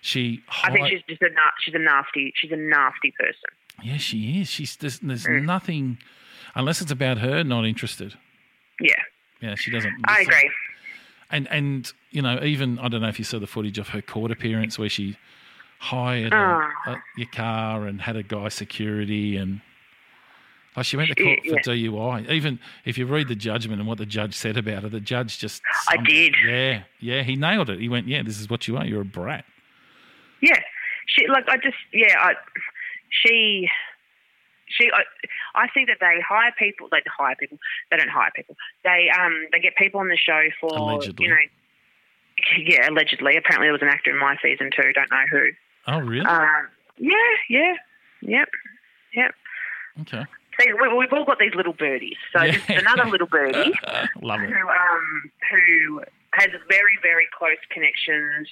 She, 0.05 0.43
I 0.63 0.71
think 0.71 0.87
she's 0.89 1.01
just 1.09 1.21
a 1.23 1.29
na- 1.33 1.49
she's 1.59 1.73
a 1.73 1.79
nasty 1.79 2.31
she's 2.35 2.51
a 2.51 2.55
nasty 2.55 3.11
person. 3.19 3.49
yeah, 3.81 3.97
she 3.97 4.39
is. 4.39 4.49
She's, 4.51 4.75
there's, 4.75 4.99
there's 4.99 5.25
Mm. 5.25 5.45
nothing, 5.45 5.97
unless 6.53 6.79
it's 6.79 6.91
about 6.91 7.17
her, 7.17 7.43
not 7.43 7.65
interested. 7.65 8.13
Yeah, 8.79 8.93
Yeah, 9.41 9.55
she 9.55 9.71
doesn't. 9.71 9.91
I 10.05 10.19
listen. 10.19 10.33
agree. 10.33 10.51
And 11.31 11.47
and 11.49 11.91
you 12.11 12.21
know, 12.21 12.39
even 12.43 12.77
I 12.77 12.87
don't 12.87 13.01
know 13.01 13.07
if 13.07 13.17
you 13.17 13.25
saw 13.25 13.39
the 13.39 13.47
footage 13.47 13.79
of 13.79 13.89
her 13.89 14.01
court 14.03 14.29
appearance 14.31 14.77
where 14.77 14.89
she 14.89 15.17
hired 15.79 16.33
a, 16.33 16.35
Ah. 16.35 16.71
a, 16.91 16.95
your 17.17 17.27
car 17.31 17.87
and 17.87 17.99
had 18.01 18.15
a 18.15 18.21
guy 18.23 18.49
security 18.49 19.37
and 19.37 19.59
like 20.77 20.85
she 20.85 20.97
went 20.97 21.09
to 21.09 21.15
court 21.15 21.39
for 21.39 21.55
Yeah. 21.55 21.89
DUI. 21.89 22.29
Even 22.29 22.59
if 22.85 22.99
you 22.99 23.07
read 23.07 23.27
the 23.27 23.35
judgment 23.35 23.79
and 23.79 23.87
what 23.87 23.97
the 23.97 24.05
judge 24.05 24.35
said 24.35 24.55
about 24.55 24.83
her, 24.83 24.89
the 24.89 24.99
judge 24.99 25.39
just 25.39 25.63
I 25.89 25.97
did. 25.97 26.35
Yeah, 26.45 26.83
yeah, 26.99 27.23
he 27.23 27.35
nailed 27.35 27.71
it. 27.71 27.79
He 27.79 27.89
went, 27.89 28.07
yeah, 28.07 28.21
this 28.21 28.39
is 28.39 28.47
what 28.51 28.67
you 28.67 28.77
are. 28.77 28.85
You're 28.85 29.01
a 29.01 29.05
brat. 29.05 29.45
Yeah, 30.41 30.59
she 31.07 31.27
like 31.27 31.47
I 31.49 31.57
just 31.57 31.77
yeah 31.93 32.15
I 32.19 32.33
she 33.09 33.69
she 34.67 34.89
I, 34.91 35.03
I 35.55 35.67
think 35.73 35.87
that 35.89 35.97
they 36.01 36.19
hire 36.27 36.51
people 36.57 36.87
they 36.91 36.97
hire 37.17 37.35
people 37.39 37.57
they 37.91 37.97
don't 37.97 38.09
hire 38.09 38.31
people 38.35 38.55
they 38.83 39.09
um 39.17 39.45
they 39.51 39.59
get 39.59 39.75
people 39.75 39.99
on 40.01 40.07
the 40.07 40.17
show 40.17 40.41
for 40.59 40.69
Allegedly. 40.75 41.25
you 41.25 41.31
know 41.31 41.37
yeah 42.57 42.89
allegedly 42.89 43.37
apparently 43.37 43.67
there 43.67 43.71
was 43.73 43.81
an 43.81 43.87
actor 43.87 44.11
in 44.11 44.17
my 44.19 44.35
season 44.41 44.69
too 44.75 44.91
don't 44.93 45.09
know 45.11 45.23
who 45.31 45.49
Oh, 45.87 45.99
really? 45.99 46.25
um 46.25 46.67
yeah 46.97 47.13
yeah 47.49 47.73
yep 48.21 48.49
yep 49.13 49.33
okay. 50.01 50.25
See, 50.59 50.71
we, 50.71 50.87
we've 50.97 51.11
all 51.11 51.25
got 51.25 51.37
these 51.37 51.53
little 51.53 51.73
birdies. 51.73 52.15
So 52.31 52.39
this 52.39 52.55
is 52.55 52.81
another 52.81 53.09
little 53.11 53.27
birdie 53.27 53.73
Love 54.21 54.39
it. 54.41 54.49
who 54.49 54.69
um, 54.69 55.31
who 55.51 56.01
has 56.31 56.47
very 56.69 56.97
very 57.03 57.27
close 57.37 57.57
connections 57.69 58.47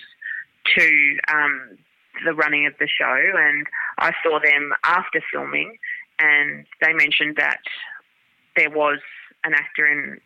to 0.76 1.18
um, 1.32 1.78
the 2.26 2.34
running 2.34 2.66
of 2.68 2.74
the 2.80 2.88
show, 2.88 3.18
and 3.38 3.68
I 3.98 4.14
saw 4.24 4.40
them 4.40 4.74
after 4.84 5.22
filming, 5.32 5.78
and 6.20 6.66
they 6.82 6.94
mentioned 6.94 7.36
that 7.38 7.60
there 8.56 8.70
was 8.70 9.00
an 9.44 9.54
actor 9.54 9.86
in 9.88 10.20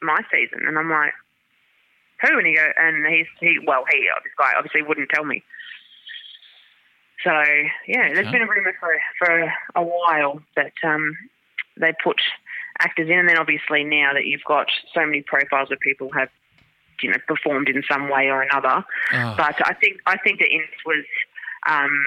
my 0.00 0.20
season, 0.30 0.66
and 0.66 0.78
I'm 0.78 0.90
like, 0.90 1.12
who? 2.22 2.38
And 2.38 2.46
he 2.46 2.54
go, 2.54 2.66
and 2.78 3.06
he's 3.06 3.26
he 3.40 3.58
well, 3.66 3.84
he 3.90 4.08
this 4.22 4.32
guy 4.38 4.52
obviously 4.56 4.82
wouldn't 4.82 5.10
tell 5.10 5.24
me. 5.24 5.42
So 7.24 7.30
yeah, 7.86 8.12
there's 8.14 8.26
Okay. 8.26 8.38
been 8.38 8.42
a 8.42 8.46
rumor 8.50 8.74
for 8.78 9.00
for 9.18 9.52
a 9.74 9.82
while 9.82 10.40
that 10.56 10.72
um, 10.84 11.16
they 11.78 11.92
put 12.02 12.20
actors 12.78 13.08
in, 13.08 13.18
and 13.18 13.28
then 13.28 13.38
obviously 13.38 13.84
now 13.84 14.12
that 14.14 14.26
you've 14.26 14.44
got 14.46 14.66
so 14.94 15.04
many 15.04 15.22
profiles 15.22 15.70
of 15.70 15.78
people 15.80 16.10
have 16.12 16.28
you 17.02 17.10
know 17.10 17.16
performed 17.26 17.68
in 17.68 17.82
some 17.90 18.08
way 18.08 18.28
or 18.28 18.42
another. 18.42 18.84
Oh. 19.12 19.34
But 19.36 19.56
I 19.66 19.74
think 19.74 20.00
I 20.06 20.16
think 20.18 20.38
that 20.40 20.48
Ines 20.50 20.68
was 20.86 21.04
um, 21.68 22.04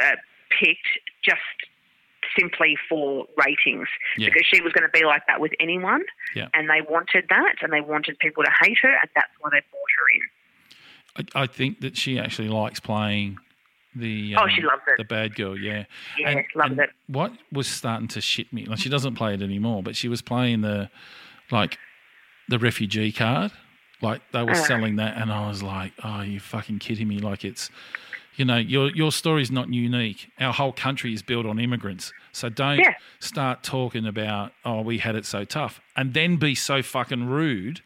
uh, 0.00 0.16
picked 0.58 0.88
just 1.24 1.40
simply 2.38 2.76
for 2.88 3.26
ratings 3.36 3.88
Yeah. 4.16 4.28
because 4.28 4.46
she 4.46 4.62
was 4.62 4.72
going 4.72 4.88
to 4.90 4.98
be 4.98 5.04
like 5.04 5.26
that 5.26 5.40
with 5.40 5.52
anyone, 5.60 6.02
Yeah. 6.34 6.48
and 6.54 6.68
they 6.70 6.80
wanted 6.88 7.26
that, 7.28 7.56
and 7.60 7.72
they 7.72 7.80
wanted 7.82 8.18
people 8.20 8.42
to 8.44 8.50
hate 8.62 8.78
her, 8.82 8.88
and 8.90 9.10
that's 9.14 9.30
why 9.40 9.50
they 9.50 9.60
brought 9.70 9.90
her 9.98 10.06
in. 10.14 11.26
I, 11.36 11.42
I 11.42 11.46
think 11.46 11.80
that 11.80 11.96
she 11.96 12.18
actually 12.18 12.48
likes 12.48 12.80
playing 12.80 13.36
the 13.94 14.34
Oh, 14.38 14.48
she 14.48 14.62
loves 14.62 14.80
it. 14.86 14.94
the 14.96 15.04
bad 15.04 15.34
girl. 15.34 15.58
Yeah, 15.58 15.84
Yeah, 16.16 16.40
loves 16.54 16.78
it. 16.78 16.90
What 17.08 17.32
was 17.52 17.66
starting 17.66 18.08
to 18.08 18.22
shit 18.22 18.50
me? 18.50 18.64
Like 18.64 18.78
she 18.78 18.88
doesn't 18.88 19.16
play 19.16 19.34
it 19.34 19.42
anymore, 19.42 19.82
but 19.82 19.94
she 19.96 20.08
was 20.08 20.22
playing 20.22 20.62
the 20.62 20.88
like 21.50 21.78
the 22.48 22.58
refugee 22.58 23.12
card. 23.12 23.52
Like 24.02 24.20
they 24.32 24.42
were 24.42 24.50
Uh. 24.50 24.54
selling 24.54 24.96
that, 24.96 25.16
and 25.16 25.32
I 25.32 25.46
was 25.48 25.62
like, 25.62 25.92
"Oh, 26.04 26.20
you 26.22 26.40
fucking 26.40 26.80
kidding 26.80 27.08
me?" 27.08 27.18
Like 27.18 27.44
it's. 27.44 27.70
You 28.34 28.46
know, 28.46 28.56
your 28.56 28.90
your 28.92 29.12
story's 29.12 29.50
not 29.50 29.68
unique. 29.70 30.30
Our 30.40 30.54
whole 30.54 30.72
country 30.72 31.12
is 31.12 31.20
built 31.22 31.44
on 31.44 31.58
immigrants. 31.58 32.14
So 32.32 32.48
don't 32.48 32.78
Yeah. 32.78 32.94
start 33.20 33.62
talking 33.62 34.06
about, 34.06 34.54
oh, 34.64 34.80
we 34.80 34.98
had 34.98 35.14
it 35.16 35.26
so 35.26 35.44
tough, 35.44 35.82
and 35.96 36.14
then 36.14 36.36
be 36.36 36.54
so 36.54 36.82
fucking 36.82 37.26
rude 37.26 37.82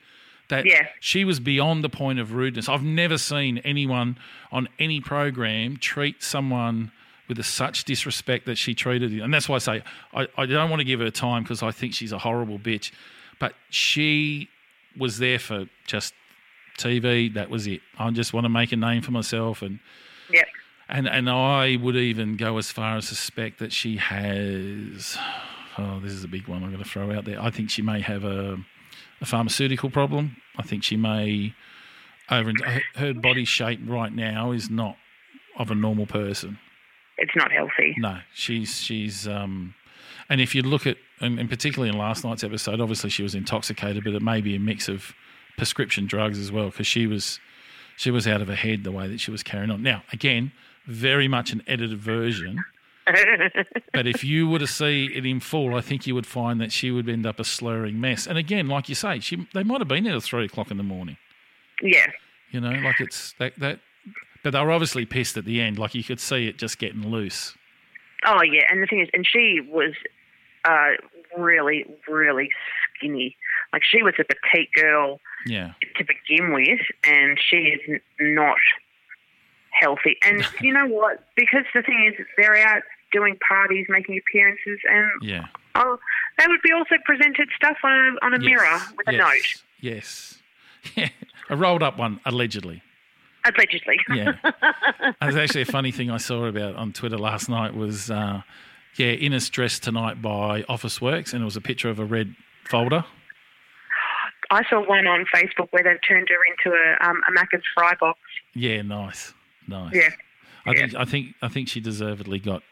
that 0.47 0.65
Yeah. 0.65 0.87
she 1.01 1.25
was 1.25 1.41
beyond 1.41 1.83
the 1.83 1.89
point 1.89 2.21
of 2.21 2.31
rudeness. 2.33 2.69
I've 2.69 2.85
never 2.85 3.19
seen 3.19 3.59
anyone 3.59 4.19
on 4.53 4.69
any 4.79 5.01
program 5.01 5.79
treat 5.79 6.23
someone 6.23 6.93
with 7.27 7.41
a, 7.41 7.43
such 7.43 7.83
disrespect 7.83 8.47
that 8.47 8.57
she 8.57 8.73
treated 8.73 9.11
you. 9.11 9.25
And 9.25 9.35
that's 9.35 9.49
why 9.49 9.57
I 9.57 9.59
say 9.59 9.83
I, 10.15 10.29
I 10.39 10.47
don't 10.47 10.71
want 10.71 10.79
to 10.79 10.85
give 10.85 11.01
her 11.01 11.11
time 11.11 11.43
because 11.43 11.61
I 11.65 11.73
think 11.73 11.93
she's 11.93 12.13
a 12.13 12.19
horrible 12.19 12.61
bitch. 12.61 12.93
But 13.41 13.55
she 13.69 14.49
was 14.99 15.19
there 15.19 15.39
for 15.39 15.67
just 15.87 16.15
TV. 16.79 17.33
That 17.33 17.51
was 17.51 17.67
it. 17.67 17.81
I 17.99 18.11
just 18.11 18.33
want 18.33 18.45
to 18.45 18.49
make 18.49 18.73
a 18.73 18.77
name 18.77 19.03
for 19.03 19.13
myself 19.13 19.63
and. 19.63 19.79
Yep. 20.31 20.47
And 20.89 21.09
and 21.09 21.29
I 21.29 21.77
would 21.77 21.97
even 21.97 22.37
go 22.37 22.59
as 22.59 22.71
far 22.71 22.97
as 22.97 23.09
suspect 23.09 23.59
that 23.59 23.73
she 23.73 23.97
has. 23.97 25.19
Oh, 25.79 25.99
this 26.01 26.13
is 26.13 26.23
a 26.25 26.29
big 26.29 26.47
one. 26.47 26.63
I'm 26.63 26.71
going 26.71 26.83
to 26.83 26.89
throw 26.89 27.13
out 27.13 27.25
there. 27.25 27.43
I 27.43 27.51
think 27.51 27.71
she 27.71 27.83
may 27.83 28.01
have 28.01 28.25
a, 28.25 28.57
a 29.21 29.27
pharmaceutical 29.27 29.91
problem. 29.91 30.37
I 30.57 30.63
think 30.63 30.85
she 30.85 30.97
may 30.97 31.55
over 32.31 32.53
her- 32.65 32.83
her 32.95 33.15
body 33.15 33.45
shape 33.45 33.81
right 33.85 34.13
now 34.13 34.53
is 34.53 34.71
not 34.71 34.97
of 35.59 35.71
a 35.71 35.75
normal 35.75 36.07
person. 36.07 36.59
It's 37.19 37.35
not 37.35 37.51
healthy. 37.51 37.95
No, 37.99 38.19
she's 38.35 38.81
she's 38.81 39.27
um, 39.27 39.75
and 40.29 40.41
if 40.41 40.55
you 40.55 40.63
look 40.63 40.87
at 40.87 40.97
and, 41.21 41.39
and 41.39 41.49
particularly 41.49 41.89
in 41.89 41.99
last 41.99 42.25
night's 42.25 42.45
episode, 42.45 42.81
obviously 42.81 43.11
she 43.11 43.23
was 43.23 43.35
intoxicated, 43.35 44.05
but 44.05 44.15
it 44.15 44.23
may 44.23 44.41
be 44.41 44.55
a 44.57 44.61
mix 44.61 44.89
of 44.89 45.15
prescription 45.57 46.07
drugs 46.07 46.39
as 46.39 46.53
well 46.53 46.67
because 46.67 46.87
she 46.87 47.07
was 47.07 47.41
she 47.97 48.11
was 48.11 48.27
out 48.27 48.43
of 48.43 48.49
her 48.49 48.55
head 48.55 48.85
the 48.85 48.93
way 48.93 49.09
that 49.09 49.21
she 49.21 49.31
was 49.31 49.43
carrying 49.43 49.71
on. 49.71 49.83
Now, 49.83 50.03
again, 50.13 50.53
very 50.87 51.29
much 51.29 51.53
an 51.53 51.63
edited 51.67 51.99
version. 51.99 52.65
but 53.93 54.07
if 54.07 54.25
you 54.25 54.49
were 54.49 54.59
to 54.59 54.67
see 54.67 55.07
it 55.15 55.25
in 55.25 55.39
full, 55.39 55.75
I 55.77 55.81
think 55.81 56.07
you 56.07 56.15
would 56.15 56.27
find 56.27 56.61
that 56.61 56.73
she 56.73 56.91
would 56.91 57.09
end 57.09 57.25
up 57.25 57.39
a 57.39 57.45
slurring 57.45 58.01
mess. 58.01 58.27
And 58.27 58.37
again, 58.37 58.67
like 58.69 58.89
you 58.89 58.95
say, 58.95 59.21
she 59.21 59.47
they 59.55 59.63
might 59.63 59.81
have 59.81 59.89
been 59.89 60.05
there 60.05 60.17
at 60.17 60.23
three 60.23 60.45
o'clock 60.45 60.71
in 60.71 60.77
the 60.77 60.83
morning. 60.83 61.17
Yeah. 61.81 62.07
You 62.51 62.61
know, 62.61 62.71
like 62.71 63.01
it's 63.01 63.35
that 63.39 63.59
that. 63.59 63.81
But 64.43 64.51
they 64.53 64.61
were 64.61 64.71
obviously 64.71 65.07
pissed 65.07 65.37
at 65.37 65.45
the 65.45 65.61
end. 65.61 65.79
Like 65.79 65.95
you 65.95 66.05
could 66.05 66.21
see 66.21 66.47
it 66.47 66.57
just 66.57 66.79
getting 66.79 67.09
loose. 67.09 67.57
Oh 68.25 68.43
yeah, 68.43 68.63
and 68.71 68.83
the 68.83 68.87
thing 68.87 69.01
is, 69.01 69.09
and 69.13 69.27
she 69.27 69.61
was 69.61 69.93
uh, 70.67 70.91
really, 71.39 71.85
really 72.09 72.51
skinny. 72.99 73.37
Like 73.73 73.83
she 73.85 74.03
was 74.03 74.15
a 74.19 74.25
petite 74.25 74.71
girl 74.75 75.21
Yeah. 75.47 75.73
to 75.97 76.05
begin 76.05 76.53
with, 76.53 76.81
and 77.05 77.39
she 77.49 77.57
is 77.57 78.01
not 78.21 78.57
healthy. 79.71 80.17
And 80.25 80.45
you 80.61 80.73
know 80.73 80.87
what? 80.87 81.25
Because 81.37 81.65
the 81.75 81.83
thing 81.83 82.13
is, 82.19 82.27
they're 82.37 82.57
out 82.67 82.83
doing 83.13 83.37
parties, 83.49 83.87
making 83.89 84.19
appearances, 84.19 84.79
and 84.91 85.11
Yeah. 85.23 85.47
oh, 85.75 85.99
they 86.39 86.47
would 86.49 86.63
be 86.63 86.73
also 86.73 86.97
presented 87.05 87.49
stuff 87.57 87.77
on 87.85 87.93
a, 87.93 88.25
on 88.27 88.35
a 88.35 88.39
mirror 88.39 88.79
with 88.97 89.09
a 89.09 89.13
note, 89.13 89.63
Yes. 89.81 90.43
Yeah. 90.97 91.09
A 91.51 91.57
rolled 91.57 91.83
up 91.83 91.99
one, 91.99 92.21
allegedly. 92.25 92.81
allegedly. 93.45 93.99
Yeah. 94.13 94.33
There's 95.21 95.37
actually 95.37 95.63
a 95.63 95.67
funny 95.67 95.91
thing 95.91 96.11
I 96.11 96.17
saw 96.19 96.47
about 96.47 96.77
on 96.77 96.93
Twitter 96.93 97.19
last 97.19 97.49
night 97.49 97.75
was, 97.75 98.09
uh, 98.11 98.43
yeah, 98.97 99.13
Ines 99.13 99.49
dressed 99.51 99.83
tonight 99.83 100.21
by 100.23 100.63
Officeworks, 100.63 101.33
and 101.33 101.43
it 101.43 101.45
was 101.45 101.57
a 101.57 101.61
picture 101.61 101.89
of 101.89 101.99
a 101.99 102.05
red 102.05 102.35
folder. 102.69 103.05
I 104.51 104.63
saw 104.69 104.81
one 104.87 105.07
on 105.07 105.27
Facebook 105.35 105.69
where 105.71 105.83
they've 105.83 106.01
turned 106.07 106.29
her 106.29 106.37
into 106.51 106.77
a 106.77 107.09
um, 107.09 107.21
a 107.29 107.33
Macca's 107.33 107.65
fry 107.75 107.95
box. 107.99 108.19
Yeah, 108.55 108.83
nice, 108.83 109.35
nice. 109.67 109.95
Yeah. 109.95 110.09
I 110.67 110.75
think 110.75 110.95
I 110.95 111.05
think 111.05 111.35
I 111.43 111.49
think 111.49 111.69
she 111.69 111.81
deservedly 111.81 112.39
got 112.39 112.63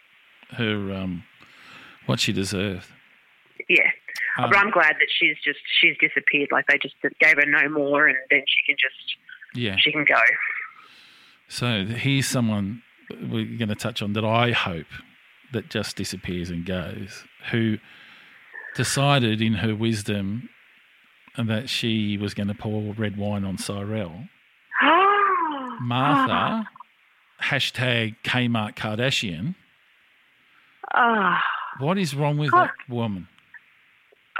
her 0.52 0.92
um, 0.94 1.24
what 2.06 2.20
she 2.20 2.32
deserved. 2.32 2.86
Yeah. 3.68 3.90
Um, 4.38 4.50
but 4.50 4.58
I'm 4.58 4.70
glad 4.70 4.96
that 4.96 5.08
she's 5.08 5.36
just 5.44 5.60
she's 5.80 5.96
disappeared. 6.00 6.48
Like 6.52 6.66
they 6.68 6.78
just 6.78 6.94
gave 7.20 7.36
her 7.36 7.46
no 7.46 7.68
more, 7.68 8.06
and 8.06 8.16
then 8.30 8.42
she 8.46 8.62
can 8.66 8.76
just 8.80 9.16
Yeah. 9.54 9.76
she 9.78 9.92
can 9.92 10.04
go. 10.04 10.20
So 11.48 11.84
here's 11.84 12.26
someone 12.26 12.82
we're 13.10 13.44
going 13.58 13.68
to 13.68 13.74
touch 13.74 14.00
on 14.02 14.12
that 14.14 14.24
I 14.24 14.52
hope 14.52 14.86
that 15.52 15.68
just 15.70 15.96
disappears 15.96 16.50
and 16.50 16.64
goes, 16.66 17.24
who 17.50 17.78
decided 18.76 19.40
in 19.40 19.54
her 19.54 19.74
wisdom 19.74 20.48
that 21.36 21.68
she 21.68 22.16
was 22.16 22.34
going 22.34 22.48
to 22.48 22.54
pour 22.54 22.92
red 22.94 23.16
wine 23.16 23.44
on 23.44 23.58
Cyrell. 23.58 24.24
Martha, 25.80 26.68
hashtag 27.42 28.16
Kmart 28.24 28.74
Kardashian. 28.76 29.54
Ah, 30.94 31.42
What 31.78 31.98
is 31.98 32.14
wrong 32.14 32.38
with 32.38 32.50
that 32.52 32.70
woman? 32.88 33.28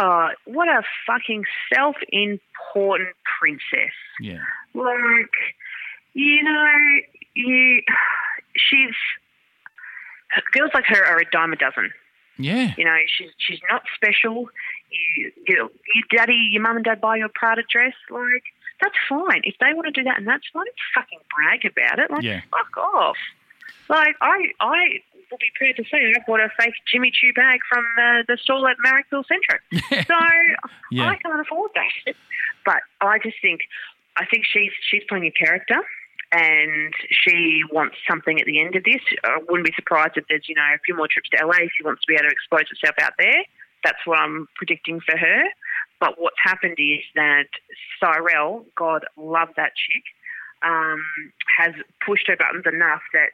oh, 0.01 0.29
what 0.47 0.67
a 0.69 0.83
fucking 1.07 1.45
self-important 1.73 3.15
princess. 3.39 3.93
Yeah. 4.21 4.41
Like, 4.75 5.35
you 6.15 6.43
know, 6.43 6.67
you 7.35 7.81
she's 8.57 8.95
girls 10.53 10.71
like 10.75 10.85
her 10.87 11.05
are 11.05 11.19
a 11.19 11.31
dime 11.31 11.53
a 11.53 11.57
dozen. 11.57 11.91
Yeah. 12.39 12.75
You 12.77 12.85
know, 12.85 12.97
she's 13.07 13.31
she's 13.39 13.61
not 13.71 13.83
special. 13.95 14.49
You, 14.91 15.33
you, 15.47 15.71
your 15.95 16.05
daddy, 16.11 16.49
your 16.51 16.63
mum 16.63 16.77
and 16.77 16.85
dad 16.85 17.01
buy 17.01 17.17
your 17.17 17.29
Prada 17.33 17.63
dress. 17.71 17.95
Like, 18.11 18.43
that's 18.83 18.95
fine. 19.09 19.43
If 19.45 19.55
they 19.61 19.73
want 19.73 19.87
to 19.87 19.93
do 19.93 20.03
that 20.05 20.19
and 20.19 20.27
that's 20.27 20.45
fine, 20.53 20.65
fucking 20.95 21.21
brag 21.35 21.65
about 21.65 21.99
it. 22.01 22.11
Like, 22.11 22.23
Yeah. 22.25 22.41
fuck 22.51 22.77
off. 22.77 23.17
Like, 23.89 24.17
I 24.21 24.47
I 24.61 25.01
will 25.31 25.39
be 25.39 25.51
proud 25.57 25.77
to 25.77 25.85
say 25.85 26.13
I 26.17 26.23
bought 26.27 26.41
a 26.41 26.49
fake 26.59 26.75
Jimmy 26.91 27.11
Choo 27.13 27.33
bag 27.35 27.61
from 27.69 27.85
uh, 27.99 28.23
the 28.27 28.37
stall 28.43 28.67
at 28.67 28.77
Marrickville 28.85 29.25
Centro. 29.27 29.59
So 30.07 30.15
Yeah. 30.91 31.09
I 31.11 31.17
can't 31.17 31.41
afford 31.41 31.71
that. 31.75 32.15
But 32.65 32.81
I 33.01 33.19
just 33.23 33.37
think, 33.43 33.61
I 34.17 34.27
think 34.27 34.45
she's 34.45 34.73
she's 34.91 35.03
playing 35.09 35.27
a 35.27 35.31
character. 35.31 35.77
And 36.37 36.93
she 37.11 37.61
wants 37.71 37.97
something 38.11 38.41
at 38.41 38.47
the 38.47 38.61
end 38.61 38.75
of 38.75 38.83
this. 38.83 39.01
I 39.25 39.39
wouldn't 39.49 39.67
be 39.67 39.73
surprised 39.77 40.13
if 40.17 40.25
there's, 40.29 40.49
you 40.49 40.57
know, 40.57 40.63
a 40.75 40.79
few 40.85 40.97
more 40.97 41.07
trips 41.09 41.29
to 41.31 41.47
LA. 41.47 41.69
She 41.77 41.85
wants 41.85 42.03
to 42.03 42.07
be 42.09 42.15
able 42.15 42.25
to 42.25 42.33
expose 42.35 42.69
herself 42.69 42.97
out 43.01 43.13
there. 43.19 43.45
That's 43.85 43.99
what 44.05 44.19
I'm 44.19 44.49
predicting 44.57 45.01
for 45.01 45.17
her. 45.17 45.45
But 46.01 46.15
what's 46.19 46.37
happened 46.43 46.77
is 46.79 47.05
that 47.15 47.47
Cyrell, 48.01 48.67
God 48.77 49.05
love 49.17 49.49
that 49.57 49.73
chick, 49.77 50.03
um, 50.63 51.05
has 51.59 51.73
pushed 52.05 52.27
her 52.27 52.37
buttons 52.37 52.65
enough 52.67 53.03
that 53.13 53.31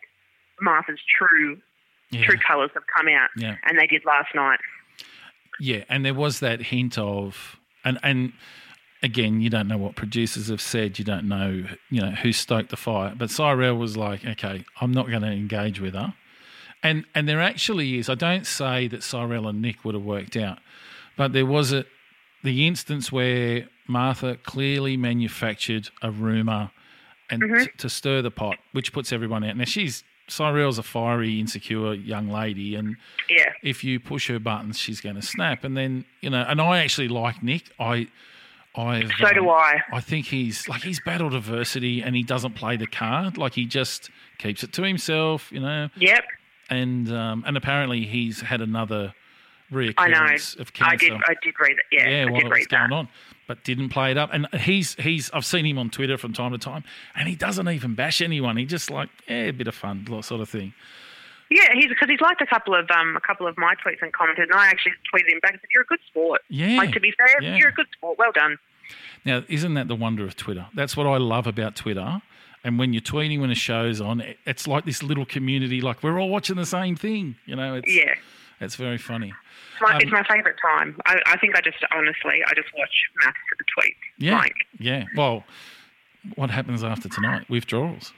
Martha's 0.60 1.00
true 1.16 1.60
Yeah. 2.10 2.24
true 2.26 2.38
colours 2.38 2.70
have 2.74 2.82
come 2.94 3.06
out, 3.08 3.30
Yeah. 3.36 3.56
and 3.64 3.78
they 3.78 3.86
did 3.86 4.04
last 4.04 4.34
night. 4.34 4.58
Yeah, 5.60 5.84
and 5.88 6.04
there 6.04 6.12
was 6.14 6.40
that 6.40 6.60
hint 6.60 6.98
of, 6.98 7.56
and 7.84 7.98
and 8.02 8.32
again, 9.02 9.40
you 9.40 9.50
don't 9.50 9.68
know 9.68 9.78
what 9.78 9.96
producers 9.96 10.48
have 10.48 10.60
said. 10.60 10.98
You 10.98 11.04
don't 11.04 11.26
know, 11.28 11.64
you 11.90 12.00
know, 12.00 12.10
who 12.10 12.32
stoked 12.32 12.70
the 12.70 12.76
fire. 12.76 13.14
But 13.16 13.30
Cyrell 13.30 13.76
was 13.76 13.96
like, 13.96 14.24
okay, 14.24 14.64
I'm 14.80 14.92
not 14.92 15.08
going 15.08 15.22
to 15.22 15.30
engage 15.30 15.80
with 15.80 15.94
her. 15.94 16.14
And 16.82 17.04
and 17.14 17.28
there 17.28 17.40
actually 17.42 17.98
is. 17.98 18.08
I 18.08 18.14
don't 18.14 18.46
say 18.46 18.88
that 18.88 19.02
Cyrell 19.02 19.46
and 19.48 19.60
Nick 19.60 19.84
would 19.84 19.94
have 19.94 20.04
worked 20.04 20.34
out, 20.36 20.58
but 21.16 21.32
there 21.34 21.44
was 21.46 21.72
a 21.72 21.84
the 22.42 22.66
instance 22.66 23.12
where 23.12 23.68
Martha 23.86 24.36
clearly 24.44 24.96
manufactured 24.96 25.90
a 26.00 26.10
rumor 26.10 26.70
and 27.28 27.42
t- 27.42 27.66
to 27.76 27.90
stir 27.90 28.22
the 28.22 28.30
pot, 28.30 28.56
which 28.72 28.94
puts 28.94 29.12
everyone 29.12 29.44
out. 29.44 29.58
Now 29.58 29.64
she's 29.64 30.04
Cyrell's 30.26 30.78
a 30.78 30.82
fiery, 30.82 31.38
insecure 31.38 31.92
young 31.92 32.30
lady, 32.30 32.76
and 32.76 32.96
Yeah. 33.28 33.52
if 33.62 33.84
you 33.84 34.00
push 34.00 34.28
her 34.28 34.38
buttons, 34.38 34.78
she's 34.78 35.02
going 35.02 35.16
to 35.16 35.22
snap. 35.22 35.64
And 35.64 35.76
then 35.76 36.06
you 36.22 36.30
know, 36.30 36.46
and 36.48 36.62
I 36.62 36.78
actually 36.78 37.08
like 37.08 37.42
Nick. 37.42 37.64
I, 37.78 38.06
I. 38.74 39.08
So 39.18 39.32
do 39.32 39.48
I. 39.50 39.80
I 39.92 40.00
think 40.00 40.26
he's 40.26 40.68
like 40.68 40.82
he's 40.82 41.00
battled 41.00 41.34
adversity, 41.34 42.02
and 42.02 42.14
he 42.14 42.22
doesn't 42.22 42.54
play 42.54 42.76
the 42.76 42.86
card. 42.86 43.36
Like 43.36 43.54
he 43.54 43.64
just 43.64 44.10
keeps 44.38 44.62
it 44.62 44.72
to 44.74 44.82
himself, 44.82 45.50
you 45.50 45.60
know. 45.60 45.88
Yep. 45.96 46.24
And 46.68 47.12
um, 47.12 47.44
and 47.46 47.56
apparently 47.56 48.04
he's 48.04 48.40
had 48.40 48.60
another 48.60 49.12
reoccurrence 49.72 49.94
I 49.98 50.08
know. 50.08 50.60
of 50.60 50.72
cancer. 50.72 50.92
I 50.92 50.96
did. 50.96 51.12
I 51.12 51.34
did 51.42 51.54
read 51.60 51.72
it. 51.72 51.84
Yeah. 51.92 52.08
yeah, 52.08 52.22
I 52.22 52.24
while 52.30 52.40
did 52.40 52.46
it 52.46 52.50
was 52.50 52.66
that. 52.70 52.88
going 52.88 52.92
on, 52.92 53.08
but 53.48 53.64
didn't 53.64 53.88
play 53.88 54.12
it 54.12 54.18
up. 54.18 54.30
And 54.32 54.46
he's 54.54 54.94
he's 54.94 55.30
I've 55.32 55.44
seen 55.44 55.66
him 55.66 55.78
on 55.78 55.90
Twitter 55.90 56.16
from 56.16 56.32
time 56.32 56.52
to 56.52 56.58
time, 56.58 56.84
and 57.14 57.28
he 57.28 57.34
doesn't 57.34 57.68
even 57.68 57.94
bash 57.94 58.20
anyone. 58.20 58.56
He 58.56 58.66
just 58.66 58.90
like 58.90 59.08
yeah, 59.28 59.44
a 59.44 59.52
bit 59.52 59.66
of 59.66 59.74
fun 59.74 60.06
sort 60.22 60.40
of 60.40 60.48
thing. 60.48 60.74
Yeah, 61.50 61.68
he's 61.74 61.88
because 61.88 62.08
he's 62.08 62.20
liked 62.20 62.40
a 62.40 62.46
couple 62.46 62.74
of 62.74 62.88
um 62.90 63.16
a 63.16 63.20
couple 63.20 63.46
of 63.46 63.58
my 63.58 63.74
tweets 63.84 64.00
and 64.02 64.12
commented, 64.12 64.48
and 64.50 64.58
I 64.58 64.68
actually 64.68 64.92
tweeted 65.12 65.32
him 65.32 65.40
back 65.40 65.52
and 65.52 65.60
said, 65.60 65.68
"You're 65.74 65.82
a 65.82 65.86
good 65.86 65.98
sport." 66.06 66.42
Yeah, 66.48 66.76
Like 66.78 66.92
to 66.92 67.00
be 67.00 67.12
fair, 67.12 67.42
yeah. 67.42 67.56
you're 67.56 67.68
a 67.70 67.72
good 67.72 67.88
sport. 67.92 68.18
Well 68.18 68.32
done. 68.32 68.56
Now, 69.24 69.42
isn't 69.48 69.74
that 69.74 69.88
the 69.88 69.94
wonder 69.96 70.24
of 70.24 70.36
Twitter? 70.36 70.66
That's 70.74 70.96
what 70.96 71.06
I 71.06 71.16
love 71.18 71.46
about 71.46 71.76
Twitter. 71.76 72.22
And 72.62 72.78
when 72.78 72.92
you're 72.92 73.00
tweeting 73.02 73.40
when 73.40 73.50
a 73.50 73.54
show's 73.54 74.00
on, 74.00 74.22
it's 74.44 74.66
like 74.66 74.84
this 74.84 75.02
little 75.02 75.24
community. 75.24 75.80
Like 75.80 76.02
we're 76.02 76.20
all 76.20 76.28
watching 76.28 76.56
the 76.56 76.66
same 76.66 76.94
thing. 76.96 77.36
You 77.46 77.56
know, 77.56 77.74
it's 77.76 77.90
Yeah. 77.92 78.14
it's 78.60 78.76
very 78.76 78.98
funny. 78.98 79.32
It's 79.72 79.80
my, 79.82 79.94
Um, 79.94 80.00
it's 80.02 80.12
my 80.12 80.22
favourite 80.24 80.56
time. 80.60 80.96
I, 81.06 81.20
I 81.26 81.36
think 81.38 81.56
I 81.56 81.60
just 81.62 81.78
honestly, 81.90 82.42
I 82.46 82.52
just 82.54 82.68
watch 82.76 82.90
MAFS 83.24 83.34
tweets. 83.78 83.94
Yeah, 84.18 84.36
Like, 84.38 84.54
yeah. 84.78 85.04
Well, 85.16 85.44
what 86.34 86.50
happens 86.50 86.84
after 86.84 87.08
tonight? 87.08 87.48
Withdrawals. 87.48 88.12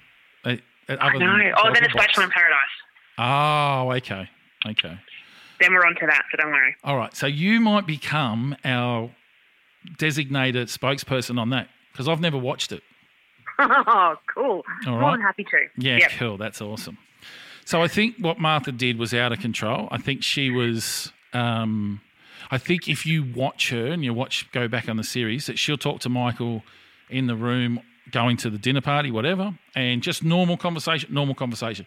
Uh, 0.45 0.57
uh, 0.89 0.95
other 1.01 1.19
no. 1.21 1.39
than 1.39 1.53
Oh, 1.57 1.71
then 1.73 1.85
it's. 1.85 1.95
Bachelor 1.95 2.25
in 2.25 2.31
Paradise. 2.31 2.59
Oh, 3.19 3.93
okay, 3.93 4.29
okay. 4.67 4.99
Then 5.61 5.73
we're 5.75 5.87
on 5.87 5.95
to 5.97 6.07
that, 6.07 6.25
so 6.31 6.39
don't 6.43 6.51
worry. 6.53 6.75
All 6.83 6.97
right. 6.97 7.15
So 7.15 7.27
you 7.27 7.61
might 7.61 7.87
become 7.87 8.57
our 8.65 9.11
designated 9.99 10.69
spokesperson 10.69 11.39
on 11.39 11.51
that 11.51 11.69
because 11.93 12.09
I've 12.09 12.21
never 12.21 12.39
watched 12.39 12.73
it. 12.73 12.83
Oh, 13.59 14.17
cool. 14.35 14.65
All 14.87 14.95
right. 14.95 15.01
More 15.01 15.11
than 15.13 15.21
happy 15.21 15.45
to. 15.45 15.67
Yeah, 15.77 15.99
Yep. 15.99 16.11
cool. 16.19 16.37
That's 16.37 16.61
awesome. 16.61 16.99
So 17.65 17.81
I 17.83 17.87
think 17.87 18.17
what 18.19 18.41
Martha 18.41 18.73
did 18.73 18.99
was 18.99 19.15
out 19.15 19.31
of 19.33 19.39
control. 19.39 19.89
I 19.93 19.99
think 19.99 20.25
she 20.25 20.51
was. 20.51 21.13
Um, 21.33 22.01
I 22.51 22.59
think 22.59 22.89
if 22.89 23.07
you 23.07 23.23
watch 23.23 23.71
her 23.71 23.87
and 23.87 24.05
you 24.05 24.13
watch 24.13 24.51
go 24.53 24.67
back 24.67 24.89
on 24.89 24.97
the 24.97 25.05
series, 25.05 25.47
that 25.47 25.59
she'll 25.59 25.79
talk 25.79 26.01
to 26.01 26.09
Michael 26.09 26.65
in 27.09 27.27
the 27.29 27.37
room, 27.37 27.81
going 28.11 28.37
to 28.39 28.51
the 28.51 28.59
dinner 28.59 28.81
party, 28.81 29.11
whatever, 29.13 29.55
and 29.77 30.03
just 30.03 30.25
normal 30.25 30.57
conversation, 30.57 31.15
normal 31.15 31.35
conversation. 31.37 31.85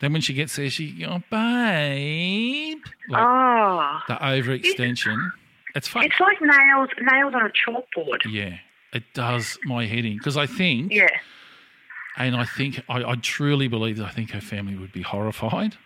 Then 0.00 0.12
when 0.14 0.22
she 0.22 0.32
gets 0.34 0.56
there, 0.56 0.70
she, 0.70 1.04
oh, 1.06 1.22
babe, 1.30 2.78
like 3.08 3.22
Oh, 3.22 3.98
the 4.08 4.14
overextension. 4.14 5.30
It's 5.74 5.86
fun. 5.88 6.04
it's 6.04 6.18
like 6.18 6.40
nails 6.40 6.88
nails 7.00 7.34
on 7.34 7.42
a 7.46 7.50
chalkboard. 7.50 8.20
Yeah, 8.28 8.56
it 8.92 9.04
does 9.14 9.58
my 9.64 9.86
head 9.86 10.04
in 10.04 10.16
because 10.16 10.36
I 10.36 10.46
think, 10.46 10.92
Yeah. 10.92 11.06
and 12.16 12.34
I 12.34 12.44
think, 12.44 12.82
I, 12.88 13.04
I 13.04 13.14
truly 13.16 13.68
believe 13.68 13.98
that 13.98 14.06
I 14.06 14.10
think 14.10 14.30
her 14.30 14.40
family 14.40 14.76
would 14.76 14.90
be 14.92 15.02
horrified. 15.02 15.76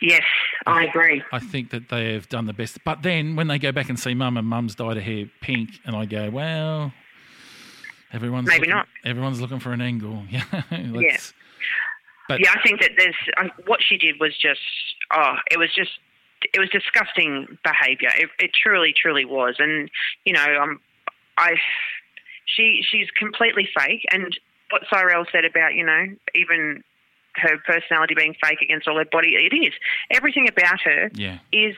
Yes, 0.00 0.22
I 0.66 0.84
agree. 0.86 1.22
I 1.32 1.38
think 1.38 1.70
that 1.70 1.88
they 1.88 2.14
have 2.14 2.28
done 2.28 2.46
the 2.46 2.52
best. 2.52 2.82
But 2.84 3.02
then 3.02 3.36
when 3.36 3.46
they 3.48 3.58
go 3.58 3.70
back 3.72 3.88
and 3.88 3.98
see 4.00 4.14
mum 4.14 4.36
and 4.36 4.46
mum's 4.48 4.74
dyed 4.74 4.96
her 4.96 5.02
hair 5.02 5.26
pink, 5.40 5.70
and 5.84 5.94
I 5.94 6.04
go, 6.06 6.30
well, 6.30 6.92
everyone's 8.12 8.46
Maybe 8.48 8.60
looking, 8.60 8.74
not. 8.74 8.88
Everyone's 9.04 9.40
looking 9.40 9.58
for 9.60 9.72
an 9.72 9.80
angle. 9.80 10.24
Yeah, 10.30 11.16
But 12.28 12.40
Yeah, 12.40 12.54
I 12.54 12.62
think 12.62 12.80
that 12.80 12.92
there's 12.96 13.14
um, 13.36 13.50
what 13.66 13.80
she 13.82 13.96
did 13.96 14.18
was 14.18 14.36
just 14.36 14.60
oh, 15.12 15.34
it 15.50 15.58
was 15.58 15.70
just 15.74 15.90
it 16.52 16.58
was 16.58 16.68
disgusting 16.70 17.58
behaviour. 17.64 18.10
It, 18.16 18.28
it 18.38 18.50
truly, 18.52 18.94
truly 18.96 19.24
was, 19.24 19.56
and 19.58 19.90
you 20.24 20.32
know, 20.32 20.60
um, 20.60 20.80
I 21.36 21.54
she 22.44 22.82
she's 22.88 23.08
completely 23.18 23.68
fake, 23.78 24.04
and 24.12 24.38
what 24.70 24.82
Cyrell 24.92 25.24
said 25.32 25.44
about 25.44 25.74
you 25.74 25.84
know 25.84 26.06
even 26.34 26.82
her 27.36 27.58
personality 27.66 28.14
being 28.14 28.34
fake 28.42 28.60
against 28.62 28.86
all 28.86 28.96
her 28.96 29.04
body, 29.04 29.34
it 29.34 29.54
is 29.54 29.72
everything 30.10 30.48
about 30.48 30.80
her 30.82 31.10
yeah, 31.14 31.38
is 31.52 31.74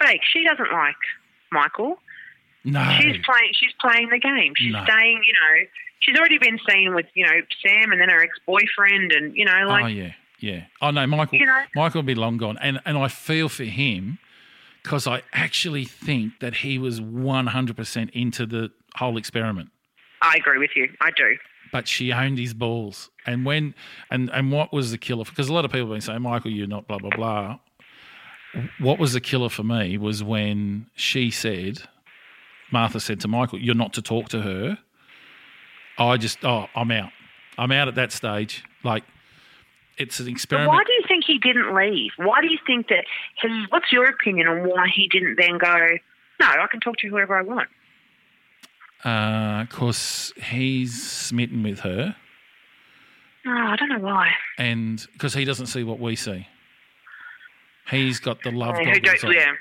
fake. 0.00 0.20
She 0.32 0.44
doesn't 0.44 0.72
like 0.72 0.96
Michael. 1.52 1.98
No, 2.66 2.84
She's 3.00 3.16
playing. 3.24 3.52
She's 3.54 3.72
playing 3.80 4.08
the 4.10 4.18
game. 4.18 4.52
She's 4.56 4.72
No. 4.72 4.84
staying. 4.84 5.22
You 5.26 5.32
know, 5.32 5.66
she's 6.00 6.16
already 6.18 6.38
been 6.38 6.58
seen 6.68 6.94
with 6.94 7.06
you 7.14 7.24
know 7.24 7.40
Sam, 7.64 7.92
and 7.92 8.00
then 8.00 8.08
her 8.10 8.22
ex-boyfriend, 8.22 9.12
and 9.12 9.34
you 9.36 9.44
know, 9.46 9.66
like 9.68 9.84
oh 9.84 9.88
yeah, 9.88 10.12
yeah. 10.40 10.64
Oh 10.82 10.90
no, 10.90 11.06
Michael, 11.06 11.38
You 11.38 11.46
know? 11.46 11.62
Michael 11.74 12.00
will 12.02 12.06
be 12.06 12.14
long 12.14 12.36
gone, 12.36 12.58
and 12.60 12.80
and 12.84 12.98
I 12.98 13.08
feel 13.08 13.48
for 13.48 13.64
him 13.64 14.18
because 14.82 15.06
I 15.06 15.22
actually 15.32 15.84
think 15.84 16.40
that 16.40 16.56
he 16.56 16.78
was 16.78 17.00
one 17.00 17.46
hundred 17.48 17.76
percent 17.76 18.10
into 18.10 18.44
the 18.46 18.70
whole 18.96 19.16
experiment. 19.16 19.70
I 20.22 20.36
agree 20.36 20.58
with 20.58 20.70
you. 20.76 20.90
I 21.00 21.10
do. 21.16 21.36
but 21.72 21.86
she 21.88 22.12
owned 22.12 22.38
his 22.38 22.54
balls. 22.54 23.10
And 23.26 23.44
when 23.44 23.74
and 24.10 24.30
and 24.32 24.50
what 24.52 24.72
was 24.72 24.90
the 24.92 24.98
killer? 24.98 25.24
Because 25.24 25.48
a 25.48 25.52
lot 25.52 25.64
of 25.64 25.70
people 25.72 25.86
have 25.88 25.94
been 25.94 26.00
saying, 26.00 26.22
Michael, 26.22 26.50
you're 26.52 26.66
not 26.68 26.86
blah 26.88 26.98
blah 26.98 27.10
blah. 27.10 27.58
What 28.78 28.98
was 28.98 29.12
the 29.12 29.20
killer 29.20 29.50
for 29.50 29.62
me 29.64 29.98
was 29.98 30.22
when 30.24 30.86
she 30.94 31.30
said, 31.30 31.82
Martha 32.72 33.00
said 33.00 33.20
to 33.20 33.28
Michael, 33.28 33.58
"You're 33.58 33.74
not 33.74 33.92
to 33.94 34.02
talk 34.02 34.28
to 34.30 34.42
her." 34.42 34.78
I 35.98 36.16
just, 36.18 36.44
oh, 36.44 36.66
I'm 36.74 36.90
out. 36.90 37.10
I'm 37.56 37.72
out 37.72 37.88
at 37.88 37.94
that 37.94 38.12
stage. 38.12 38.62
Like, 38.84 39.04
it's 39.96 40.18
an 40.20 40.26
But 40.26 40.32
experiment. 40.32 40.72
why 40.72 40.84
do 40.84 40.92
you 40.92 41.02
think 41.08 41.24
he 41.24 41.38
didn't 41.38 41.74
leave? 41.74 42.10
Why 42.18 42.40
do 42.42 42.48
you 42.48 42.58
think 42.66 42.88
that 42.88 43.04
he? 43.40 43.64
What's 43.70 43.90
your 43.92 44.04
opinion 44.04 44.46
on 44.48 44.68
why 44.68 44.88
he 44.94 45.08
didn't 45.08 45.36
then 45.38 45.56
go? 45.58 45.74
No, 46.38 46.46
I 46.46 46.66
can 46.70 46.80
talk 46.80 46.96
to 46.98 47.08
whoever 47.08 47.34
I 47.36 47.42
want. 47.42 47.68
Because 48.98 50.32
Uh, 50.36 50.40
he's 50.42 51.02
smitten 51.10 51.62
with 51.62 51.80
her, 51.80 52.16
Oh, 53.46 53.50
I 53.50 53.76
don't 53.76 53.88
know 53.88 53.98
why. 54.00 54.32
and 54.58 55.06
because 55.12 55.32
he 55.34 55.44
doesn't 55.44 55.66
see 55.66 55.84
what 55.84 55.98
we 56.00 56.16
see. 56.16 56.46
He's 57.90 58.18
got 58.18 58.42
the 58.42 58.50
love 58.50 58.76
Yeah, 58.80 58.98
goggles 58.98 59.24
on. 59.24 59.32
yeah, 59.32 59.52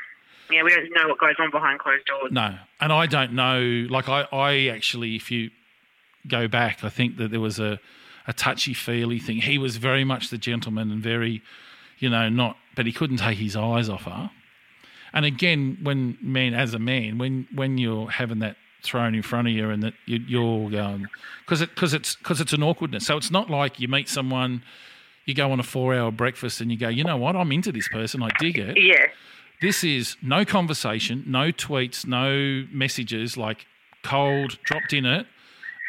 yeah. 0.52 0.64
We 0.64 0.70
don't 0.70 0.90
know 0.94 1.08
what 1.08 1.20
goes 1.20 1.36
on 1.40 1.52
behind 1.52 1.80
closed 1.80 2.06
doors. 2.06 2.32
No, 2.32 2.56
and 2.80 2.94
I 2.94 3.06
don't 3.06 3.34
know. 3.34 3.88
Like 3.90 4.10
I, 4.10 4.28
I 4.32 4.68
actually, 4.68 5.16
if 5.16 5.32
you 5.32 5.52
go 6.28 6.48
back, 6.48 6.84
I 6.84 6.90
think 6.90 7.18
that 7.18 7.32
there 7.32 7.40
was 7.40 7.60
a, 7.60 7.80
a 8.28 8.34
touchy 8.34 8.74
feely 8.74 9.20
thing. 9.20 9.38
He 9.38 9.58
was 9.58 9.78
very 9.78 10.04
much 10.04 10.30
the 10.30 10.38
gentleman 10.38 10.92
and 10.92 11.02
very, 11.02 11.42
you 12.00 12.10
know, 12.10 12.30
not, 12.30 12.58
but 12.76 12.86
he 12.86 12.92
couldn't 12.92 13.18
take 13.18 13.38
his 13.38 13.56
eyes 13.56 13.90
off 13.90 14.04
her. 14.04 14.32
And 15.14 15.26
again, 15.26 15.78
when 15.82 16.18
man, 16.22 16.54
as 16.54 16.74
a 16.74 16.80
man, 16.80 17.18
when 17.18 17.48
when 17.54 17.78
you're 17.78 18.10
having 18.10 18.40
that 18.40 18.58
thrown 18.84 19.16
in 19.16 19.22
front 19.22 19.48
of 19.48 19.54
you 19.54 19.70
and 19.70 19.82
that 19.82 19.94
you, 20.06 20.20
you're 20.28 20.66
um, 20.66 20.72
going 20.72 21.08
because 21.46 21.62
it 21.62 21.70
because 21.74 21.94
it's 21.94 22.16
because 22.16 22.42
it's 22.42 22.54
an 22.54 22.62
awkwardness. 22.62 23.06
So 23.06 23.18
it's 23.18 23.32
not 23.32 23.50
like 23.50 23.80
you 23.80 23.88
meet 23.88 24.10
someone. 24.10 24.64
You 25.26 25.34
go 25.34 25.52
on 25.52 25.60
a 25.60 25.64
four-hour 25.64 26.12
breakfast 26.12 26.62
and 26.62 26.72
you 26.72 26.78
go, 26.78 26.88
you 26.88 27.04
know 27.04 27.18
what? 27.18 27.36
I'm 27.36 27.52
into 27.52 27.72
this 27.72 27.88
person. 27.88 28.22
I 28.22 28.30
dig 28.40 28.60
it. 28.60 28.78
Yeah, 28.80 29.08
This 29.62 29.84
is 29.84 30.18
no 30.22 30.46
conversation, 30.46 31.24
no 31.28 31.52
tweets, 31.52 32.06
no 32.06 32.66
messages, 32.72 33.38
like 33.38 33.66
cold, 34.04 34.58
dropped 34.64 34.94
in 34.94 35.06
it. 35.06 35.28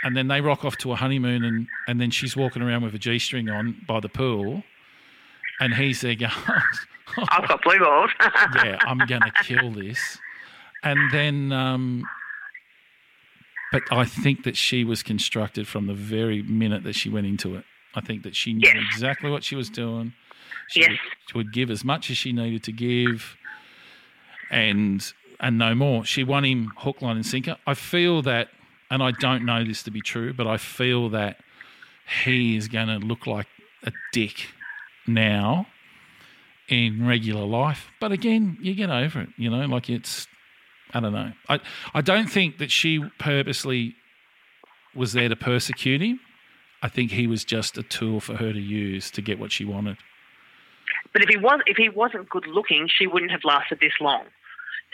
And 0.05 0.17
then 0.17 0.29
they 0.29 0.41
rock 0.41 0.65
off 0.65 0.77
to 0.79 0.93
a 0.93 0.97
honeymoon 0.97 1.43
and, 1.45 1.67
and 1.89 2.01
then 2.01 2.11
she's 2.11 2.37
walking 2.37 2.63
around 2.63 2.83
with 2.83 2.95
a 2.95 2.99
G 2.99 3.19
string 3.19 3.49
on 3.49 3.77
by 3.89 3.99
the 4.01 4.09
pool. 4.09 4.63
And 5.59 5.75
he's 5.75 6.01
there 6.03 6.15
going, 6.15 6.31
I've 7.31 7.49
got 7.49 7.63
blue 7.63 7.79
balls. 7.79 8.11
Yeah, 8.65 8.79
I'm 8.83 8.99
going 8.99 9.23
to 9.23 9.33
kill 9.43 9.73
this. 9.73 10.19
And 10.85 11.11
then, 11.11 11.51
um, 11.53 12.05
but 13.73 13.83
I 13.91 14.05
think 14.05 14.45
that 14.45 14.57
she 14.57 14.85
was 14.85 15.03
constructed 15.03 15.67
from 15.67 15.87
the 15.87 15.95
very 15.95 16.43
minute 16.43 16.85
that 16.85 16.95
she 16.95 17.09
went 17.09 17.27
into 17.27 17.57
it. 17.57 17.65
I 17.95 18.01
think 18.01 18.23
that 18.23 18.37
she 18.37 18.53
knew 18.53 18.69
Yes. 18.69 18.77
exactly 18.93 19.31
what 19.31 19.43
she 19.43 19.57
was 19.57 19.69
doing. 19.71 20.13
She 20.69 20.81
Yes. 20.81 20.91
would, 20.91 20.99
she 21.31 21.39
would 21.39 21.53
give 21.53 21.71
as 21.71 21.85
much 21.85 22.11
as 22.11 22.17
she 22.17 22.33
needed 22.33 22.63
to 22.65 22.73
give, 22.73 23.37
and 24.51 25.13
and 25.41 25.59
no 25.59 25.75
more. 25.75 26.05
She 26.05 26.25
won 26.25 26.45
him 26.45 26.73
hook, 26.79 27.03
line, 27.03 27.17
and 27.17 27.27
sinker. 27.27 27.57
I 27.67 27.75
feel 27.75 28.23
that, 28.23 28.49
and 28.91 29.03
I 29.03 29.11
don't 29.11 29.45
know 29.45 29.65
this 29.65 29.83
to 29.85 29.91
be 29.91 30.01
true, 30.01 30.33
but 30.33 30.47
I 30.47 30.57
feel 30.57 31.11
that 31.11 31.39
he 32.25 32.57
is 32.57 32.69
going 32.69 32.89
to 32.89 32.99
look 32.99 33.27
like 33.27 33.49
a 33.83 33.93
dick 34.13 34.49
now 35.07 35.67
in 36.69 37.07
regular 37.07 37.45
life. 37.45 37.91
But 38.01 38.13
again, 38.13 38.59
you 38.61 38.75
get 38.75 38.91
over 38.91 39.23
it. 39.23 39.29
You 39.37 39.51
know, 39.51 39.67
like 39.67 39.91
it's. 39.91 40.27
I 40.95 41.01
don't 41.01 41.13
know. 41.13 41.33
I 41.49 41.61
I 41.95 42.01
don't 42.01 42.29
think 42.29 42.59
that 42.59 42.71
she 42.71 43.05
purposely 43.19 43.97
was 44.95 45.13
there 45.13 45.29
to 45.29 45.37
persecute 45.37 46.01
him. 46.01 46.21
I 46.83 46.89
think 46.89 47.11
he 47.11 47.27
was 47.27 47.45
just 47.45 47.77
a 47.77 47.83
tool 47.83 48.21
for 48.21 48.37
her 48.37 48.53
to 48.53 48.61
use 48.61 49.11
to 49.13 49.23
get 49.23 49.39
what 49.39 49.51
she 49.53 49.65
wanted. 49.65 49.99
But 51.17 51.23
if 51.23 51.31
he 51.31 51.39
was, 51.39 51.61
if 51.67 51.79
he 51.79 51.89
wasn't 51.89 52.29
good 52.29 52.47
looking, 52.47 52.89
she 52.95 53.07
wouldn't 53.07 53.31
have 53.33 53.41
lasted 53.43 53.79
this 53.81 53.95
long. 54.03 54.25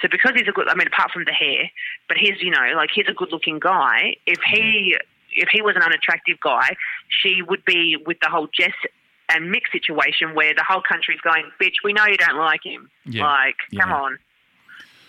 So 0.00 0.06
because 0.08 0.32
he's 0.36 0.46
a 0.46 0.52
good, 0.52 0.68
I 0.68 0.74
mean, 0.76 0.86
apart 0.86 1.10
from 1.10 1.24
the 1.24 1.32
hair, 1.32 1.68
but 2.06 2.16
he's, 2.16 2.40
you 2.40 2.50
know, 2.52 2.64
like 2.76 2.90
he's 2.94 3.06
a 3.08 3.12
good 3.12 3.32
looking 3.32 3.58
guy. 3.58 4.14
If 4.26 4.38
he, 4.48 4.96
if 5.32 5.48
he 5.50 5.62
was 5.62 5.74
an 5.74 5.82
unattractive 5.82 6.38
guy, 6.40 6.76
she 7.08 7.42
would 7.42 7.64
be 7.64 7.96
with 8.06 8.18
the 8.22 8.28
whole 8.28 8.46
Jess 8.56 8.70
and 9.28 9.52
Mick 9.52 9.62
situation 9.72 10.34
where 10.36 10.54
the 10.54 10.62
whole 10.62 10.82
country's 10.88 11.20
going, 11.22 11.44
bitch, 11.60 11.76
we 11.82 11.92
know 11.92 12.06
you 12.06 12.16
don't 12.16 12.36
like 12.38 12.60
him. 12.64 12.88
Yeah. 13.04 13.26
Like, 13.26 13.56
come 13.80 13.90
Yeah. 13.90 13.96
on. 13.96 14.18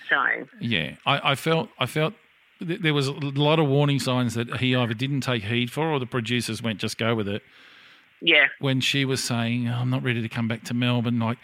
So, 0.09 0.47
Yeah, 0.59 0.95
I, 1.05 1.31
I 1.31 1.35
felt 1.35 1.69
I 1.79 1.85
felt 1.85 2.13
th- 2.59 2.81
there 2.81 2.93
was 2.93 3.07
a 3.07 3.11
lot 3.13 3.59
of 3.59 3.67
warning 3.67 3.99
signs 3.99 4.33
that 4.33 4.57
he 4.57 4.75
either 4.75 4.93
didn't 4.93 5.21
take 5.21 5.43
heed 5.43 5.71
for, 5.71 5.87
or 5.91 5.99
the 5.99 6.05
producers 6.05 6.61
went 6.61 6.79
just 6.79 6.97
go 6.97 7.13
with 7.15 7.27
it. 7.27 7.41
Yeah. 8.23 8.47
When 8.59 8.81
she 8.81 9.05
was 9.05 9.23
saying, 9.23 9.67
oh, 9.67 9.73
"I'm 9.73 9.89
not 9.89 10.01
ready 10.03 10.21
to 10.21 10.29
come 10.29 10.47
back 10.47 10.63
to 10.65 10.73
Melbourne," 10.73 11.19
like, 11.19 11.37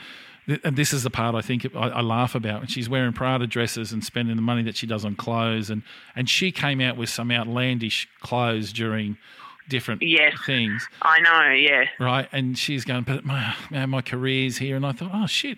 and 0.64 0.76
this 0.76 0.94
is 0.94 1.04
the 1.04 1.10
part 1.12 1.36
I 1.36 1.42
think 1.42 1.68
I, 1.76 1.80
I 1.90 2.02
laugh 2.02 2.34
about 2.34 2.62
when 2.62 2.68
she's 2.68 2.90
wearing 2.90 3.14
Prada 3.14 3.46
dresses 3.46 3.92
and 3.92 4.04
spending 4.04 4.36
the 4.36 4.42
money 4.42 4.64
that 4.64 4.76
she 4.76 4.88
does 4.88 5.06
on 5.06 5.16
clothes, 5.16 5.70
and 5.70 5.84
and 6.16 6.28
she 6.30 6.52
came 6.52 6.82
out 6.82 6.98
with 6.98 7.10
some 7.10 7.30
outlandish 7.30 8.08
clothes 8.22 8.74
during 8.74 9.18
different 9.68 10.02
Yes. 10.02 10.34
things, 10.48 10.88
I 11.04 11.20
know, 11.20 11.52
yeah. 11.54 11.86
right? 12.00 12.28
And 12.32 12.58
she's 12.58 12.86
going, 12.86 13.04
"But 13.04 13.24
my 13.26 13.54
man, 13.70 13.92
my 13.92 14.02
career's 14.02 14.58
here," 14.58 14.76
and 14.76 14.86
I 14.86 14.94
thought, 14.94 15.12
"Oh 15.14 15.28
shit." 15.28 15.58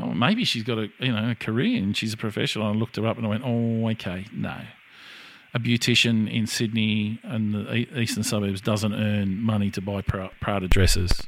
Oh, 0.00 0.14
maybe 0.14 0.44
she's 0.44 0.62
got 0.62 0.78
a 0.78 0.88
you 1.00 1.10
know 1.10 1.30
a 1.30 1.34
career 1.34 1.82
and 1.82 1.96
she's 1.96 2.12
a 2.12 2.16
professional. 2.16 2.68
I 2.68 2.70
looked 2.70 2.94
her 2.96 3.06
up 3.06 3.16
and 3.16 3.26
I 3.26 3.30
went, 3.30 3.42
oh, 3.44 3.88
okay, 3.88 4.26
no. 4.32 4.54
A 5.54 5.58
beautician 5.58 6.30
in 6.30 6.46
Sydney 6.46 7.18
and 7.22 7.54
the 7.54 7.98
eastern 7.98 8.22
suburbs 8.22 8.60
doesn't 8.60 8.92
earn 8.92 9.40
money 9.42 9.70
to 9.70 9.80
buy 9.80 10.02
Pra- 10.02 10.30
Prada 10.40 10.68
dresses. 10.68 11.26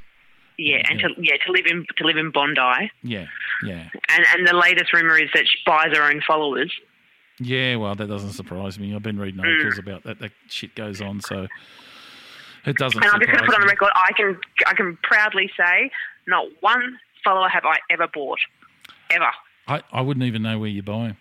Yeah, 0.58 0.82
and 0.90 1.00
Yeah. 1.00 1.08
to 1.08 1.14
yeah 1.18 1.36
to 1.46 1.52
live 1.52 1.64
in 1.66 1.86
to 1.96 2.04
live 2.04 2.18
in 2.18 2.30
Bondi, 2.30 2.90
Yeah, 3.02 3.26
yeah, 3.64 3.88
and 4.10 4.26
and 4.36 4.46
the 4.46 4.52
latest 4.54 4.92
rumor 4.92 5.16
is 5.18 5.30
that 5.32 5.46
she 5.48 5.58
buys 5.64 5.96
her 5.96 6.02
own 6.02 6.20
followers. 6.26 6.70
yeah. 7.38 7.76
Well, 7.76 7.94
that 7.94 8.08
doesn't 8.08 8.32
surprise 8.32 8.78
me. 8.78 8.94
I've 8.94 9.02
been 9.02 9.18
reading 9.18 9.40
Mm. 9.42 9.48
articles 9.50 9.78
about 9.78 10.02
that. 10.02 10.18
That 10.18 10.32
shit 10.50 10.74
goes 10.74 11.00
on, 11.00 11.22
so 11.22 11.48
it 12.66 12.76
doesn't. 12.76 13.02
And 13.02 13.10
I'm 13.10 13.20
just 13.20 13.30
going 13.32 13.38
to 13.38 13.46
put 13.46 13.54
on 13.54 13.62
the 13.62 13.66
record, 13.68 13.90
I 13.94 14.12
can 14.12 14.38
I 14.66 14.74
can 14.74 14.98
proudly 15.02 15.50
say, 15.56 15.90
not 16.26 16.44
one 16.60 16.98
follower 17.24 17.48
have 17.48 17.64
I 17.64 17.78
ever 17.88 18.06
bought, 18.06 18.38
ever. 19.10 19.30
I, 19.66 19.80
I 19.92 20.02
wouldn't 20.02 20.24
even 20.26 20.42
know 20.42 20.58
where 20.58 20.68
you 20.68 20.82
buy 20.82 21.08
them. 21.08 21.16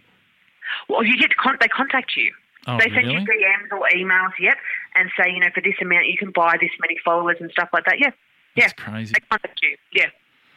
Well, 0.89 1.03
you 1.05 1.17
get 1.17 1.37
con- 1.37 1.57
they 1.61 1.69
contact 1.69 2.17
you. 2.17 2.33
Oh, 2.69 2.77
they 2.77 2.89
send 2.93 3.07
really? 3.07 3.13
you 3.13 3.19
DMs 3.21 3.71
or 3.71 3.87
emails, 3.95 4.31
yep, 4.39 4.57
and 4.95 5.09
say, 5.17 5.31
you 5.31 5.39
know, 5.39 5.49
for 5.53 5.61
this 5.61 5.75
amount 5.81 6.07
you 6.07 6.17
can 6.17 6.31
buy 6.31 6.55
this 6.59 6.71
many 6.79 6.95
followers 7.03 7.37
and 7.39 7.51
stuff 7.51 7.69
like 7.73 7.85
that. 7.85 7.99
Yeah, 7.99 8.11
yeah, 8.55 8.69
crazy. 8.69 9.13
they 9.13 9.19
contact 9.29 9.59
you. 9.61 9.77
Yeah, 9.93 10.07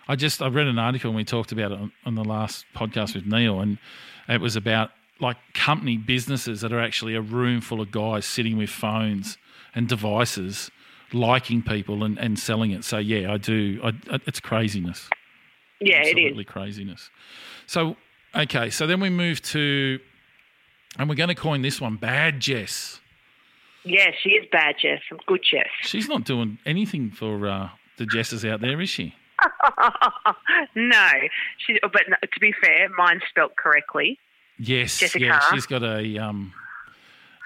I 0.08 0.16
just 0.16 0.42
I 0.42 0.48
read 0.48 0.66
an 0.66 0.78
article 0.78 1.10
and 1.10 1.16
we 1.16 1.24
talked 1.24 1.52
about 1.52 1.72
it 1.72 1.78
on, 1.78 1.92
on 2.04 2.14
the 2.14 2.24
last 2.24 2.66
podcast 2.74 3.14
with 3.14 3.26
Neil, 3.26 3.60
and 3.60 3.78
it 4.28 4.40
was 4.40 4.56
about 4.56 4.90
like 5.20 5.36
company 5.54 5.96
businesses 5.96 6.60
that 6.62 6.72
are 6.72 6.80
actually 6.80 7.14
a 7.14 7.20
room 7.20 7.60
full 7.60 7.80
of 7.80 7.90
guys 7.90 8.26
sitting 8.26 8.56
with 8.56 8.70
phones 8.70 9.38
and 9.74 9.88
devices, 9.88 10.70
liking 11.12 11.62
people 11.62 12.04
and, 12.04 12.18
and 12.18 12.38
selling 12.38 12.72
it. 12.72 12.84
So 12.84 12.98
yeah, 12.98 13.32
I 13.32 13.38
do. 13.38 13.80
I, 13.82 13.92
it's 14.26 14.40
craziness. 14.40 15.08
yeah, 15.80 15.98
it 15.98 16.00
is. 16.00 16.08
Absolutely 16.08 16.44
craziness. 16.44 17.10
So 17.66 17.96
okay, 18.34 18.70
so 18.70 18.86
then 18.86 19.00
we 19.00 19.10
move 19.10 19.40
to, 19.42 20.00
and 20.98 21.08
we're 21.08 21.14
going 21.14 21.28
to 21.28 21.34
coin 21.34 21.62
this 21.62 21.80
one 21.80 21.96
bad 21.96 22.40
Jess. 22.40 23.00
Yeah, 23.84 24.10
she 24.22 24.30
is 24.30 24.46
bad, 24.52 24.76
Jess. 24.80 25.00
Good 25.26 25.40
Jess. 25.48 25.68
She's 25.82 26.08
not 26.08 26.24
doing 26.24 26.58
anything 26.64 27.10
for 27.10 27.48
uh, 27.48 27.70
the 27.98 28.06
Jesses 28.06 28.44
out 28.44 28.60
there, 28.60 28.80
is 28.80 28.88
she? 28.88 29.14
no, 30.76 31.08
she. 31.58 31.78
But 31.82 32.02
to 32.32 32.40
be 32.40 32.52
fair, 32.62 32.88
mine's 32.96 33.22
spelt 33.28 33.56
correctly. 33.56 34.18
Yes, 34.58 34.98
Jessica? 34.98 35.24
yeah, 35.24 35.40
she's 35.50 35.66
got 35.66 35.82
a 35.82 36.18
um, 36.18 36.52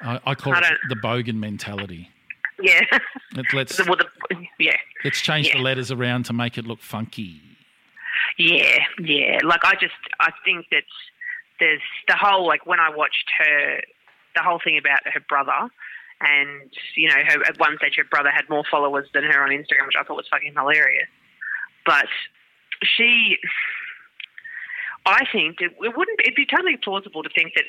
I, 0.02 0.20
I 0.26 0.34
call 0.34 0.54
I 0.54 0.58
it 0.58 0.78
the 0.88 0.96
bogan 0.96 1.36
mentality. 1.36 2.10
Yeah. 2.60 2.80
Let, 3.34 3.52
let's 3.52 3.86
well, 3.86 3.96
the, 3.96 4.36
yeah. 4.58 4.76
let's 5.04 5.20
change 5.20 5.52
the 5.52 5.58
letters 5.58 5.90
around 5.90 6.24
to 6.24 6.32
make 6.32 6.56
it 6.56 6.66
look 6.66 6.80
funky. 6.80 7.40
Yeah, 8.38 8.78
yeah. 8.98 9.38
Like 9.44 9.60
I 9.64 9.74
just, 9.74 9.94
I 10.20 10.30
think 10.44 10.66
that 10.70 10.84
there's 11.60 11.82
the 12.08 12.16
whole 12.16 12.46
like 12.46 12.66
when 12.66 12.80
I 12.80 12.90
watched 12.90 13.28
her, 13.38 13.80
the 14.34 14.42
whole 14.42 14.60
thing 14.62 14.78
about 14.78 15.00
her 15.04 15.20
brother, 15.28 15.70
and 16.20 16.70
you 16.96 17.08
know, 17.08 17.16
her 17.16 17.44
at 17.44 17.58
one 17.58 17.76
stage 17.78 17.94
her 17.96 18.04
brother 18.04 18.30
had 18.30 18.48
more 18.48 18.64
followers 18.70 19.08
than 19.14 19.24
her 19.24 19.42
on 19.42 19.50
Instagram, 19.50 19.86
which 19.86 19.96
I 19.98 20.04
thought 20.04 20.16
was 20.16 20.28
fucking 20.30 20.54
hilarious. 20.54 21.08
But 21.84 22.06
she, 22.82 23.36
I 25.04 25.24
think 25.30 25.60
it, 25.60 25.72
it 25.80 25.96
wouldn't. 25.96 26.20
It'd 26.20 26.34
be 26.34 26.46
totally 26.46 26.76
plausible 26.76 27.22
to 27.22 27.30
think 27.34 27.52
that. 27.54 27.64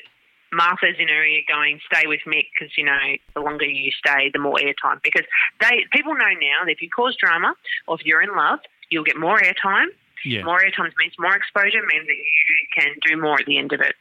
Martha's 0.50 0.96
in 0.98 1.08
her 1.08 1.24
ear 1.26 1.42
going, 1.46 1.78
stay 1.92 2.06
with 2.06 2.20
Mick 2.26 2.46
because, 2.58 2.72
you 2.78 2.82
know, 2.82 2.96
the 3.34 3.40
longer 3.42 3.66
you 3.66 3.92
stay, 3.92 4.30
the 4.32 4.38
more 4.38 4.56
airtime. 4.56 4.98
Because 5.04 5.26
they 5.60 5.84
people 5.92 6.14
know 6.14 6.24
now 6.24 6.64
that 6.64 6.72
if 6.72 6.80
you 6.80 6.88
cause 6.88 7.14
drama 7.20 7.54
or 7.86 7.96
if 8.00 8.06
you're 8.06 8.22
in 8.22 8.34
love, 8.34 8.60
you'll 8.88 9.04
get 9.04 9.18
more 9.18 9.38
airtime 9.38 9.88
Yeah, 10.24 10.42
more 10.42 10.58
airtime 10.60 10.90
means 10.98 11.14
more 11.18 11.34
exposure, 11.34 11.80
means 11.92 12.06
that 12.06 12.16
you 12.16 12.66
can 12.76 12.94
do 13.06 13.20
more 13.20 13.38
at 13.40 13.46
the 13.46 13.58
end 13.58 13.72
of 13.72 13.80
it. 13.80 13.94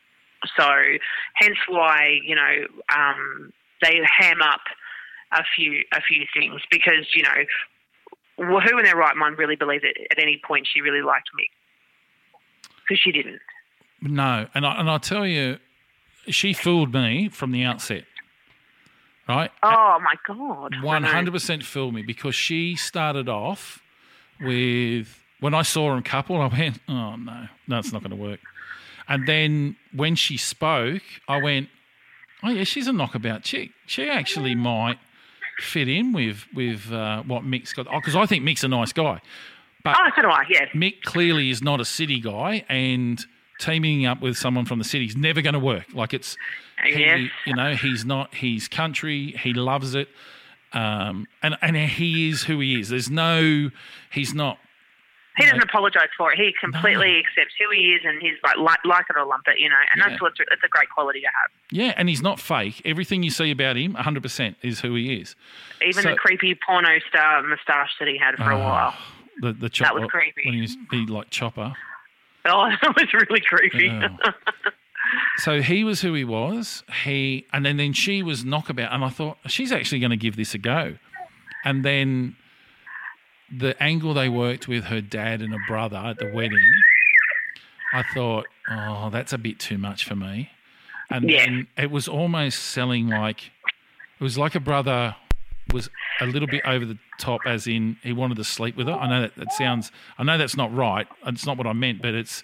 So, 0.55 0.67
hence 1.35 1.57
why 1.67 2.19
you 2.23 2.35
know 2.35 2.67
um, 2.95 3.53
they 3.81 3.99
ham 4.19 4.41
up 4.41 4.61
a 5.31 5.43
few 5.55 5.83
a 5.93 6.01
few 6.01 6.25
things 6.33 6.61
because 6.71 7.07
you 7.13 7.23
know 7.23 7.43
who 8.37 8.77
in 8.77 8.83
their 8.85 8.95
right 8.95 9.15
mind 9.15 9.37
really 9.37 9.55
believes 9.55 9.83
that 9.83 9.95
at 10.11 10.21
any 10.21 10.39
point 10.45 10.67
she 10.71 10.81
really 10.81 11.01
liked 11.01 11.29
me 11.35 11.49
because 12.81 12.99
she 12.99 13.11
didn't. 13.11 13.41
no, 14.01 14.47
and 14.53 14.65
I 14.65 14.79
and 14.79 14.89
I 14.89 14.97
tell 14.99 15.25
you, 15.25 15.57
she 16.27 16.53
fooled 16.53 16.93
me 16.93 17.29
from 17.29 17.51
the 17.51 17.63
outset. 17.63 18.05
Right, 19.27 19.51
Oh 19.61 19.97
my 20.01 20.13
god! 20.25 20.81
One 20.81 21.03
hundred 21.03 21.31
percent 21.31 21.63
fooled 21.63 21.93
me 21.93 22.01
because 22.01 22.33
she 22.33 22.77
started 22.77 23.27
off 23.27 23.81
with 24.39 25.21
when 25.39 25.53
I 25.53 25.61
saw 25.61 25.93
them 25.93 26.03
couple, 26.03 26.39
I 26.41 26.47
went, 26.47 26.79
oh 26.89 27.15
no, 27.15 27.47
no, 27.67 27.79
it's 27.79 27.91
not 27.93 28.01
going 28.03 28.11
to 28.17 28.21
work. 28.21 28.39
And 29.09 29.27
then 29.27 29.75
when 29.93 30.15
she 30.15 30.35
spoke, 30.37 31.01
I 31.27 31.41
went, 31.41 31.69
oh 32.43 32.49
yeah, 32.49 32.63
she's 32.65 32.87
a 32.87 32.93
knockabout 32.93 33.43
chick. 33.43 33.71
She 33.85 34.09
actually 34.09 34.55
might 34.55 34.97
fit 35.59 35.87
in 35.87 36.13
with 36.13 36.45
with 36.53 36.91
uh, 36.91 37.23
what 37.23 37.43
Mick's 37.43 37.73
got. 37.73 37.87
Because 37.91 38.15
I 38.15 38.25
think 38.25 38.43
Mick's 38.43 38.63
a 38.63 38.67
nice 38.67 38.91
guy, 38.93 39.21
but 39.83 39.95
Oh, 39.97 40.09
so 40.15 40.21
do 40.23 40.27
I. 40.27 40.43
Yeah, 40.49 40.65
Mick 40.73 41.01
clearly 41.03 41.49
is 41.49 41.61
not 41.61 41.79
a 41.79 41.85
city 41.85 42.19
guy, 42.19 42.65
and 42.69 43.23
teaming 43.59 44.05
up 44.05 44.21
with 44.21 44.37
someone 44.37 44.65
from 44.65 44.77
the 44.77 44.85
city 44.85 45.05
is 45.05 45.15
never 45.15 45.41
going 45.41 45.53
to 45.53 45.59
work. 45.59 45.85
Like 45.93 46.13
it's, 46.13 46.37
he, 46.85 46.99
Yes. 46.99 47.29
you 47.45 47.55
know, 47.55 47.73
he's 47.75 48.03
not. 48.05 48.35
He's 48.35 48.67
country. 48.67 49.31
He 49.41 49.53
loves 49.53 49.95
it, 49.95 50.09
um, 50.73 51.27
and 51.41 51.55
and 51.61 51.75
he 51.77 52.29
is 52.29 52.43
who 52.43 52.59
he 52.59 52.79
is. 52.79 52.89
There's 52.89 53.09
no. 53.09 53.71
He's 54.11 54.33
not. 54.33 54.59
He 55.37 55.43
doesn't 55.45 55.63
apologise 55.63 56.09
for 56.17 56.31
it. 56.33 56.37
He 56.39 56.53
completely 56.59 57.19
accepts 57.19 57.53
who 57.59 57.69
he 57.75 57.93
is, 57.93 58.01
and 58.03 58.21
he's 58.21 58.35
like 58.43 58.57
like, 58.57 58.79
like 58.85 59.05
it 59.09 59.15
or 59.17 59.25
lump 59.25 59.43
it, 59.47 59.59
you 59.59 59.69
know. 59.69 59.75
And 59.93 60.01
Yeah. 60.01 60.09
that's 60.09 60.21
what's 60.21 60.39
it's 60.39 60.63
a 60.63 60.67
great 60.67 60.89
quality 60.89 61.21
to 61.21 61.27
have. 61.27 61.51
Yeah, 61.71 61.93
and 61.97 62.09
he's 62.09 62.21
not 62.21 62.39
fake. 62.39 62.81
Everything 62.85 63.23
you 63.23 63.29
see 63.29 63.51
about 63.51 63.75
him, 63.77 63.93
100% 63.93 64.55
is 64.61 64.81
who 64.81 64.95
he 64.95 65.15
is. 65.21 65.35
Even 65.81 66.03
So- 66.03 66.09
the 66.11 66.15
creepy 66.15 66.55
porno 66.55 66.99
star 67.09 67.41
moustache 67.43 67.91
that 67.99 68.07
he 68.07 68.17
had 68.17 68.35
for 68.35 68.51
a 68.51 68.55
Oh, 68.55 68.59
while. 68.59 68.95
The 69.41 69.53
the 69.53 69.69
chopper 69.69 69.99
was 70.01 70.09
creepy. 70.09 70.41
when 70.45 70.55
he 70.55 70.61
was 70.61 70.75
he 70.91 71.05
like 71.05 71.29
chopper. 71.29 71.73
Oh, 72.45 72.69
that 72.81 72.95
was 72.95 73.13
really 73.13 73.41
creepy. 73.41 73.89
Oh. 73.91 74.31
So 75.37 75.61
he 75.61 75.83
was 75.83 76.01
who 76.01 76.13
he 76.15 76.23
was. 76.25 76.83
He 77.03 77.45
and 77.53 77.65
then 77.65 77.77
then 77.77 77.93
she 77.93 78.23
was 78.23 78.43
knockabout, 78.43 78.91
and 78.91 79.03
I 79.03 79.09
thought 79.09 79.37
she's 79.47 79.71
actually 79.71 79.99
going 79.99 80.09
to 80.11 80.17
give 80.17 80.35
this 80.35 80.53
a 80.53 80.57
go. 80.57 80.95
And 81.63 81.85
then 81.85 82.35
the 83.55 83.81
angle 83.81 84.13
they 84.13 84.29
worked 84.29 84.67
with 84.67 84.85
her 84.85 85.01
dad 85.01 85.41
and 85.41 85.53
her 85.53 85.59
brother 85.67 85.97
at 85.97 86.19
the 86.19 86.27
wedding, 86.33 86.61
I 87.93 88.03
thought, 88.03 88.47
oh, 88.69 89.09
that's 89.09 89.33
a 89.33 89.37
bit 89.37 89.59
too 89.59 89.77
much 89.77 90.03
for 90.05 90.15
me. 90.15 90.49
And 91.09 91.29
Yeah. 91.29 91.45
then 91.45 91.67
it 91.77 91.89
was 91.89 92.07
almost 92.07 92.59
selling 92.59 93.07
like 93.07 93.51
it 94.19 94.23
was 94.23 94.37
like 94.37 94.55
a 94.55 94.59
brother 94.59 95.15
was 95.73 95.89
a 96.19 96.25
little 96.25 96.47
bit 96.47 96.65
over 96.65 96.85
the 96.85 96.97
top, 97.19 97.45
as 97.45 97.67
in 97.67 97.97
he 98.03 98.11
wanted 98.11 98.35
to 98.37 98.43
sleep 98.43 98.75
with 98.75 98.87
her. 98.87 98.93
I 98.93 99.07
know 99.07 99.21
that 99.21 99.35
that 99.35 99.53
sounds. 99.53 99.91
I 100.17 100.23
know 100.23 100.37
that's 100.37 100.57
not 100.57 100.73
right. 100.75 101.07
It's 101.25 101.45
not 101.45 101.57
what 101.57 101.67
I 101.67 101.73
meant, 101.73 102.01
but 102.01 102.13
it's 102.13 102.43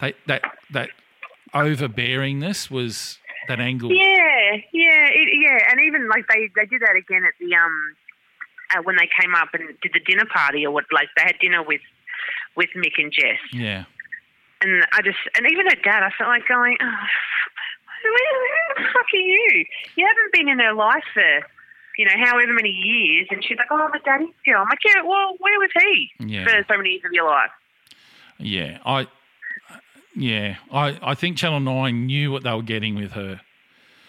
they, 0.00 0.14
that 0.26 0.42
that 0.72 0.90
overbearingness 1.54 2.70
was 2.70 3.18
that 3.48 3.60
angle. 3.60 3.90
Yeah, 3.92 4.56
yeah, 4.72 5.06
it, 5.10 5.28
yeah, 5.32 5.70
and 5.70 5.80
even 5.86 6.08
like 6.08 6.26
they 6.28 6.48
they 6.54 6.66
did 6.66 6.82
that 6.82 6.96
again 6.96 7.22
at 7.24 7.34
the 7.40 7.54
um 7.56 7.96
uh, 8.74 8.82
when 8.82 8.96
they 8.96 9.08
came 9.20 9.34
up 9.34 9.48
and 9.54 9.68
did 9.82 9.92
the 9.92 10.00
dinner 10.00 10.24
party 10.32 10.64
or 10.64 10.70
what 10.72 10.84
like 10.92 11.08
they 11.16 11.22
had 11.22 11.38
dinner 11.40 11.62
with 11.62 11.80
with 12.56 12.68
Mick 12.76 12.94
and 12.98 13.12
Jess, 13.12 13.38
Yeah. 13.52 13.84
and 14.62 14.86
I 14.92 15.02
just 15.02 15.18
and 15.36 15.44
even 15.50 15.66
her 15.66 15.76
dad, 15.82 16.02
I 16.04 16.10
felt 16.16 16.28
like 16.28 16.46
going, 16.48 16.76
oh, 16.80 17.04
who, 18.02 18.82
the 18.82 18.88
fuck 18.92 19.06
are 19.12 19.16
you? 19.16 19.64
You 19.96 20.06
haven't 20.06 20.32
been 20.32 20.48
in 20.48 20.58
her 20.60 20.72
life 20.74 21.04
for 21.12 21.40
you 21.98 22.04
know 22.06 22.12
however 22.24 22.52
many 22.52 22.70
years, 22.70 23.28
and 23.30 23.42
she's 23.44 23.56
like, 23.58 23.68
oh, 23.70 23.88
I'm 23.92 24.00
daddy's 24.04 24.28
girl. 24.46 24.62
I'm 24.62 24.68
like, 24.68 24.78
yeah, 24.84 25.02
well, 25.02 25.34
where 25.38 25.58
was 25.58 25.70
he 25.80 26.10
Yeah. 26.20 26.44
for 26.44 26.64
so 26.68 26.76
many 26.76 26.90
years 26.90 27.02
of 27.04 27.12
your 27.12 27.26
life? 27.26 27.50
Yeah, 28.38 28.78
I, 28.84 29.06
yeah, 30.16 30.56
I, 30.72 30.98
I 31.02 31.14
think 31.14 31.36
Channel 31.36 31.60
Nine 31.60 32.06
knew 32.06 32.32
what 32.32 32.42
they 32.42 32.52
were 32.52 32.62
getting 32.62 32.94
with 32.96 33.12
her, 33.12 33.40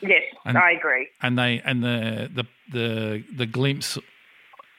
Yes, 0.01 0.23
And- 0.45 0.57
I 0.57 0.71
agree. 0.71 1.07
and 1.21 1.37
they 1.37 1.61
and 1.65 1.83
the 1.83 2.29
the 2.33 2.45
the 2.71 3.23
the 3.35 3.45
glimpse 3.45 3.97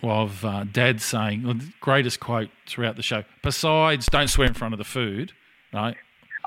of 0.03 0.44
uh, 0.44 0.64
Dad 0.70 1.01
saying 1.01 1.42
well, 1.44 1.55
the 1.55 1.72
greatest 1.80 2.20
quote 2.20 2.51
throughout 2.66 2.97
the 2.97 3.03
show. 3.03 3.24
Besides, 3.42 4.07
don't 4.07 4.28
swear 4.28 4.47
in 4.49 4.55
front 4.55 4.74
of 4.74 4.78
the 4.78 4.84
food, 4.84 5.32
right? 5.72 5.97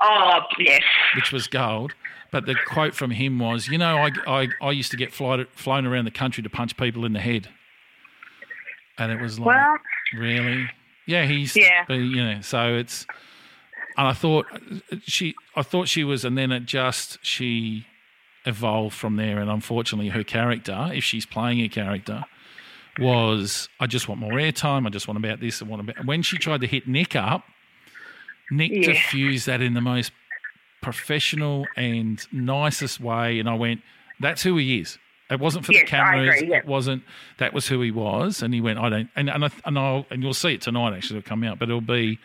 Oh 0.02 0.40
yes. 0.58 0.82
Which 1.16 1.32
was 1.32 1.46
gold. 1.46 1.92
But 2.30 2.46
the 2.46 2.54
quote 2.68 2.94
from 2.94 3.10
him 3.10 3.40
was, 3.40 3.66
you 3.66 3.76
know, 3.76 3.96
I, 3.96 4.10
I, 4.26 4.48
I 4.62 4.70
used 4.70 4.92
to 4.92 4.96
get 4.96 5.12
fly, 5.12 5.44
flown 5.52 5.84
around 5.84 6.04
the 6.04 6.12
country 6.12 6.44
to 6.44 6.48
punch 6.48 6.76
people 6.76 7.04
in 7.04 7.12
the 7.12 7.18
head. 7.18 7.48
And 8.98 9.10
it 9.10 9.20
was 9.20 9.38
like, 9.40 9.46
Well, 9.48 9.76
really? 10.16 10.68
Yeah, 11.06 11.26
he's, 11.26 11.56
Yeah. 11.56 11.84
but, 11.88 11.94
you 11.94 12.22
know, 12.22 12.40
so 12.40 12.74
it's, 12.76 13.04
and 13.96 14.06
I 14.06 14.12
thought 14.12 14.46
she, 15.02 15.34
I 15.56 15.62
thought 15.62 15.88
she 15.88 16.04
was, 16.04 16.24
and 16.24 16.38
then 16.38 16.52
it 16.52 16.66
just, 16.66 17.18
she 17.24 17.86
evolved 18.46 18.94
from 18.94 19.16
there. 19.16 19.40
And 19.40 19.50
unfortunately, 19.50 20.10
her 20.10 20.22
character, 20.22 20.90
if 20.92 21.02
she's 21.02 21.26
playing 21.26 21.60
a 21.60 21.68
character, 21.68 22.24
was, 22.98 23.68
I 23.78 23.86
just 23.86 24.08
want 24.08 24.20
more 24.20 24.32
airtime. 24.32 24.86
I 24.86 24.90
just 24.90 25.06
want 25.08 25.18
about 25.18 25.40
this. 25.40 25.62
I 25.62 25.64
want 25.64 25.88
about, 25.88 26.04
when 26.06 26.22
she 26.22 26.36
tried 26.38 26.60
to 26.62 26.66
hit 26.66 26.86
Nick 26.88 27.14
up, 27.16 27.44
Nick 28.50 28.70
Yeah. 28.72 28.92
diffused 28.92 29.46
that 29.46 29.60
in 29.60 29.74
the 29.74 29.80
most 29.80 30.12
professional 30.82 31.66
and 31.76 32.26
nicest 32.32 33.00
way. 33.00 33.38
And 33.38 33.48
I 33.48 33.54
went, 33.54 33.82
that's 34.18 34.42
who 34.42 34.56
he 34.56 34.80
is. 34.80 34.98
It 35.30 35.38
wasn't 35.38 35.64
for 35.64 35.72
Yes, 35.72 35.82
the 35.82 35.86
cameras. 35.86 36.36
agree, 36.38 36.50
yeah. 36.50 36.56
It 36.58 36.66
wasn't. 36.66 37.04
That 37.38 37.52
was 37.52 37.68
who 37.68 37.80
he 37.82 37.92
was. 37.92 38.42
And 38.42 38.52
he 38.52 38.60
went, 38.60 38.80
I 38.80 38.88
don't. 38.88 39.08
And 39.14 39.30
and 39.30 39.44
I, 39.44 39.50
and 39.64 39.78
I'll 39.78 40.04
and 40.10 40.22
you'll 40.24 40.34
see 40.34 40.54
it 40.54 40.60
tonight. 40.60 40.92
Actually, 40.96 41.18
it'll 41.20 41.28
come 41.28 41.44
out, 41.44 41.60
but 41.60 41.68
it'll 41.68 41.80
be 41.80 42.18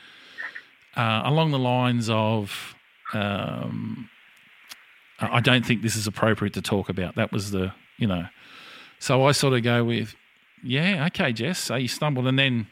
uh, 0.95 1.22
along 1.26 1.51
the 1.51 1.59
lines 1.59 2.09
of. 2.09 2.74
Um, 3.13 4.09
I 5.20 5.39
don't 5.39 5.63
think 5.63 5.84
this 5.84 5.95
is 5.95 6.07
appropriate 6.07 6.53
to 6.55 6.61
talk 6.63 6.89
about. 6.89 7.13
That 7.16 7.32
was 7.32 7.51
the 7.51 7.74
you 7.97 8.07
know. 8.07 8.26
So 8.97 9.24
I 9.28 9.34
sort 9.34 9.53
of 9.53 9.61
go 9.61 9.84
with, 9.84 10.16
yeah, 10.66 11.05
okay, 11.07 11.32
Jess. 11.32 11.59
So 11.59 11.76
you 11.76 11.88
stumbled, 11.88 12.28
and 12.28 12.38
then 12.38 12.68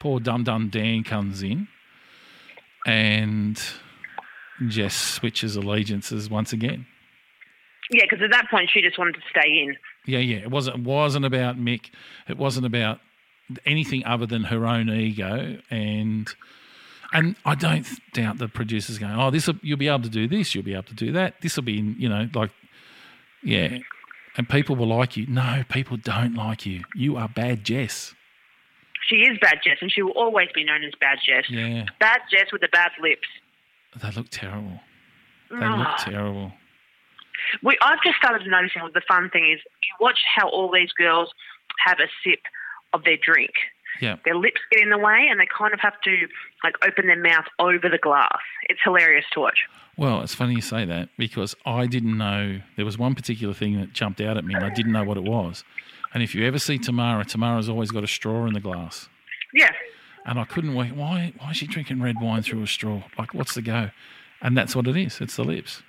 poor 0.00 0.20
dum 0.20 0.44
dum 0.44 0.68
Dan 0.68 1.04
comes 1.04 1.42
in, 1.42 1.68
and 2.86 3.60
Jess 4.68 4.94
switches 4.94 5.56
allegiances 5.56 6.28
once 6.28 6.52
again. 6.52 6.86
yeah, 7.90 8.04
because 8.08 8.22
at 8.22 8.30
that 8.30 8.50
point 8.50 8.70
she 8.72 8.82
just 8.82 8.98
wanted 8.98 9.14
to 9.14 9.22
stay 9.30 9.48
in. 9.62 9.76
Yeah, 10.06 10.18
yeah. 10.18 10.38
It 10.38 10.50
wasn't 10.50 10.76
it 10.76 10.82
wasn't 10.82 11.24
about 11.24 11.56
Mick. 11.56 11.90
It 12.28 12.36
wasn't 12.36 12.66
about 12.66 13.00
anything 13.66 14.04
other 14.04 14.26
than 14.26 14.44
her 14.44 14.66
own 14.66 14.88
ego 14.88 15.58
and 15.70 16.32
and 17.12 17.34
I 17.44 17.56
don't 17.56 17.86
doubt 18.12 18.38
the 18.38 18.46
producers 18.48 18.98
going, 18.98 19.12
oh, 19.12 19.30
this 19.30 19.48
you'll 19.62 19.78
be 19.78 19.88
able 19.88 20.02
to 20.02 20.08
do 20.08 20.28
this, 20.28 20.54
you'll 20.54 20.64
be 20.64 20.74
able 20.74 20.84
to 20.84 20.94
do 20.94 21.12
that. 21.12 21.40
This 21.40 21.56
will 21.56 21.64
be, 21.64 21.72
you 21.72 22.08
know, 22.08 22.28
like, 22.34 22.50
yeah, 23.42 23.78
and 24.40 24.48
people 24.48 24.74
will 24.74 24.88
like 24.88 25.18
you. 25.18 25.26
No, 25.28 25.64
people 25.68 25.98
don't 25.98 26.32
like 26.34 26.64
you. 26.64 26.82
You 26.94 27.18
are 27.18 27.28
bad, 27.28 27.62
Jess. 27.62 28.14
She 29.06 29.16
is 29.16 29.38
bad 29.38 29.58
Jess, 29.62 29.76
and 29.82 29.92
she 29.92 30.00
will 30.00 30.12
always 30.12 30.48
be 30.54 30.64
known 30.64 30.82
as 30.82 30.92
bad 30.98 31.18
Jess. 31.26 31.44
Yeah, 31.50 31.84
Bad 31.98 32.20
Jess 32.32 32.50
with 32.52 32.62
the 32.62 32.68
bad 32.68 32.90
lips. 33.02 33.28
they 34.02 34.10
look 34.12 34.28
terrible. 34.30 34.80
They 35.50 35.56
look 35.56 35.86
Ah. 35.88 35.96
terrible. 35.98 36.52
We, 37.62 37.76
I've 37.82 38.02
just 38.02 38.16
started 38.16 38.46
noticing 38.46 38.80
what 38.82 38.94
the 38.94 39.02
fun 39.06 39.28
thing 39.30 39.50
is. 39.52 39.60
You 39.82 39.94
watch 40.00 40.18
how 40.36 40.48
all 40.48 40.70
these 40.72 40.92
girls 40.92 41.28
have 41.84 41.98
a 41.98 42.08
sip 42.24 42.40
of 42.94 43.04
their 43.04 43.18
drink. 43.22 43.50
Yeah, 44.00 44.16
Their 44.24 44.36
lips 44.36 44.60
get 44.70 44.82
in 44.82 44.90
the 44.90 44.98
way, 44.98 45.26
and 45.30 45.38
they 45.40 45.46
kind 45.46 45.74
of 45.74 45.80
have 45.80 46.00
to 46.02 46.28
like 46.64 46.74
open 46.86 47.06
their 47.06 47.20
mouth 47.20 47.44
over 47.58 47.88
the 47.88 47.98
glass. 47.98 48.38
It's 48.68 48.80
hilarious 48.82 49.24
to 49.34 49.40
watch. 49.40 49.58
Well, 49.96 50.22
it's 50.22 50.34
funny 50.34 50.54
you 50.54 50.60
say 50.62 50.84
that 50.86 51.10
because 51.18 51.54
I 51.66 51.86
didn't 51.86 52.16
know 52.16 52.60
there 52.76 52.84
was 52.86 52.96
one 52.96 53.14
particular 53.14 53.52
thing 53.52 53.78
that 53.78 53.92
jumped 53.92 54.20
out 54.20 54.38
at 54.38 54.44
me 54.44 54.54
and 54.54 54.64
I 54.64 54.70
didn't 54.70 54.92
know 54.92 55.04
what 55.04 55.18
it 55.18 55.24
was. 55.24 55.62
And 56.14 56.22
if 56.22 56.34
you 56.34 56.46
ever 56.46 56.58
see 56.58 56.78
Tamara, 56.78 57.24
Tamara's 57.24 57.68
always 57.68 57.90
got 57.90 58.02
a 58.02 58.06
straw 58.06 58.46
in 58.46 58.54
the 58.54 58.60
glass. 58.60 59.08
Yeah, 59.52 59.72
And 60.24 60.38
I 60.38 60.44
couldn't 60.44 60.74
wait. 60.74 60.94
Why, 60.94 61.34
why 61.38 61.50
is 61.50 61.58
she 61.58 61.66
drinking 61.66 62.00
red 62.00 62.16
wine 62.20 62.42
through 62.42 62.62
a 62.62 62.66
straw? 62.66 63.02
Like, 63.18 63.34
what's 63.34 63.54
the 63.54 63.62
go? 63.62 63.90
And 64.40 64.56
that's 64.56 64.74
what 64.74 64.86
it 64.86 64.96
is. 64.96 65.20
It's 65.20 65.36
the 65.36 65.44
lips. 65.44 65.82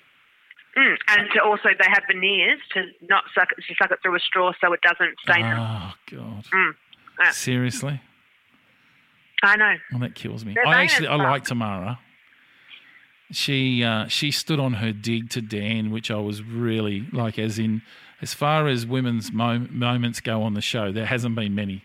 mm. 0.75 0.95
and 1.07 1.29
to 1.33 1.41
also 1.43 1.69
they 1.69 1.87
have 1.89 2.03
veneers 2.11 2.59
to 2.73 2.83
not 3.09 3.23
suck 3.33 3.47
it, 3.57 3.63
to 3.67 3.75
suck 3.81 3.91
it 3.91 3.99
through 4.01 4.15
a 4.15 4.19
straw 4.19 4.51
so 4.59 4.73
it 4.73 4.81
doesn't 4.81 5.15
stain 5.23 5.43
them. 5.43 5.57
Oh, 5.59 5.93
God. 6.09 6.45
Mm. 6.53 6.75
Seriously? 7.31 8.01
I 9.43 9.55
know. 9.55 9.75
Well, 9.91 9.99
that 10.01 10.15
kills 10.15 10.43
me. 10.45 10.53
They're 10.53 10.67
I 10.67 10.83
actually, 10.83 11.07
I 11.07 11.15
like 11.15 11.45
Tamara. 11.45 11.99
She 13.31 13.83
uh, 13.83 14.07
she 14.07 14.29
stood 14.31 14.59
on 14.59 14.73
her 14.73 14.91
dig 14.91 15.29
to 15.31 15.41
Dan, 15.41 15.89
which 15.91 16.11
I 16.11 16.17
was 16.17 16.43
really 16.43 17.07
like, 17.13 17.39
as 17.39 17.57
in, 17.57 17.81
as 18.21 18.33
far 18.33 18.67
as 18.67 18.85
women's 18.85 19.31
mo- 19.31 19.67
moments 19.69 20.19
go 20.19 20.43
on 20.43 20.53
the 20.53 20.61
show, 20.61 20.91
there 20.91 21.05
hasn't 21.05 21.35
been 21.35 21.55
many. 21.55 21.83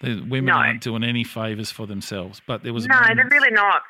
The 0.00 0.20
women 0.20 0.46
No. 0.46 0.54
aren't 0.54 0.82
doing 0.82 1.04
any 1.04 1.22
favors 1.22 1.70
for 1.70 1.86
themselves, 1.86 2.42
but 2.46 2.64
there 2.64 2.72
was 2.72 2.86
No, 2.88 3.00
they're 3.14 3.28
really 3.30 3.50
not. 3.52 3.82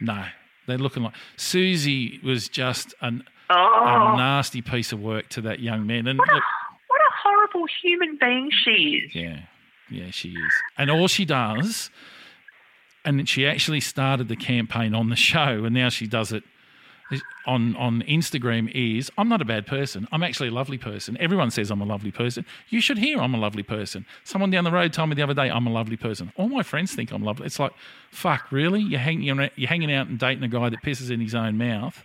no. 0.00 0.24
They're 0.66 0.78
looking 0.78 1.02
like 1.04 1.14
Susie 1.36 2.20
was 2.22 2.48
just 2.48 2.94
an, 3.00 3.24
Oh, 3.50 4.12
a 4.14 4.16
nasty 4.16 4.62
piece 4.62 4.92
of 4.92 5.00
work 5.00 5.28
to 5.30 5.40
that 5.42 5.60
young 5.60 5.86
man, 5.86 6.06
and 6.08 6.18
what 6.18 6.28
a, 6.30 6.34
look, 6.34 6.42
what 6.88 7.00
a 7.00 7.12
horrible 7.22 7.66
human 7.82 8.16
being 8.20 8.50
she 8.64 9.02
is. 9.06 9.14
Yeah, 9.14 9.40
yeah, 9.92 10.10
she 10.10 10.30
is. 10.30 10.52
And 10.78 10.90
all 10.90 11.08
she 11.08 11.24
does, 11.24 11.90
and 13.04 13.28
she 13.28 13.46
actually 13.46 13.80
started 13.80 14.28
the 14.28 14.36
campaign 14.36 14.94
on 14.94 15.08
the 15.10 15.16
show, 15.16 15.64
and 15.64 15.74
now 15.74 15.88
she 15.88 16.06
does 16.06 16.32
it 16.32 16.44
on 17.46 17.76
on 17.76 18.02
Instagram. 18.02 18.70
Is 18.74 19.10
I'm 19.18 19.28
not 19.28 19.42
a 19.42 19.44
bad 19.44 19.66
person. 19.66 20.08
I'm 20.12 20.22
actually 20.22 20.48
a 20.48 20.52
lovely 20.52 20.78
person. 20.78 21.16
Everyone 21.20 21.50
says 21.50 21.70
I'm 21.70 21.80
a 21.82 21.84
lovely 21.84 22.10
person. 22.12 22.46
You 22.70 22.80
should 22.80 22.96
hear 22.98 23.20
I'm 23.20 23.34
a 23.34 23.38
lovely 23.38 23.62
person. 23.62 24.06
Someone 24.24 24.50
down 24.50 24.64
the 24.64 24.70
road 24.70 24.92
told 24.92 25.08
me 25.10 25.14
the 25.14 25.22
other 25.22 25.34
day 25.34 25.50
I'm 25.50 25.66
a 25.66 25.72
lovely 25.72 25.96
person. 25.96 26.32
All 26.36 26.48
my 26.48 26.62
friends 26.62 26.94
think 26.94 27.12
I'm 27.12 27.22
lovely. 27.22 27.46
It's 27.46 27.58
like, 27.58 27.72
fuck, 28.10 28.50
really? 28.50 28.80
You're 28.80 29.00
hanging 29.00 29.24
you're 29.56 29.68
hanging 29.68 29.92
out 29.92 30.06
and 30.06 30.18
dating 30.18 30.42
a 30.44 30.48
guy 30.48 30.68
that 30.70 30.82
pisses 30.82 31.10
in 31.10 31.20
his 31.20 31.34
own 31.34 31.58
mouth 31.58 32.02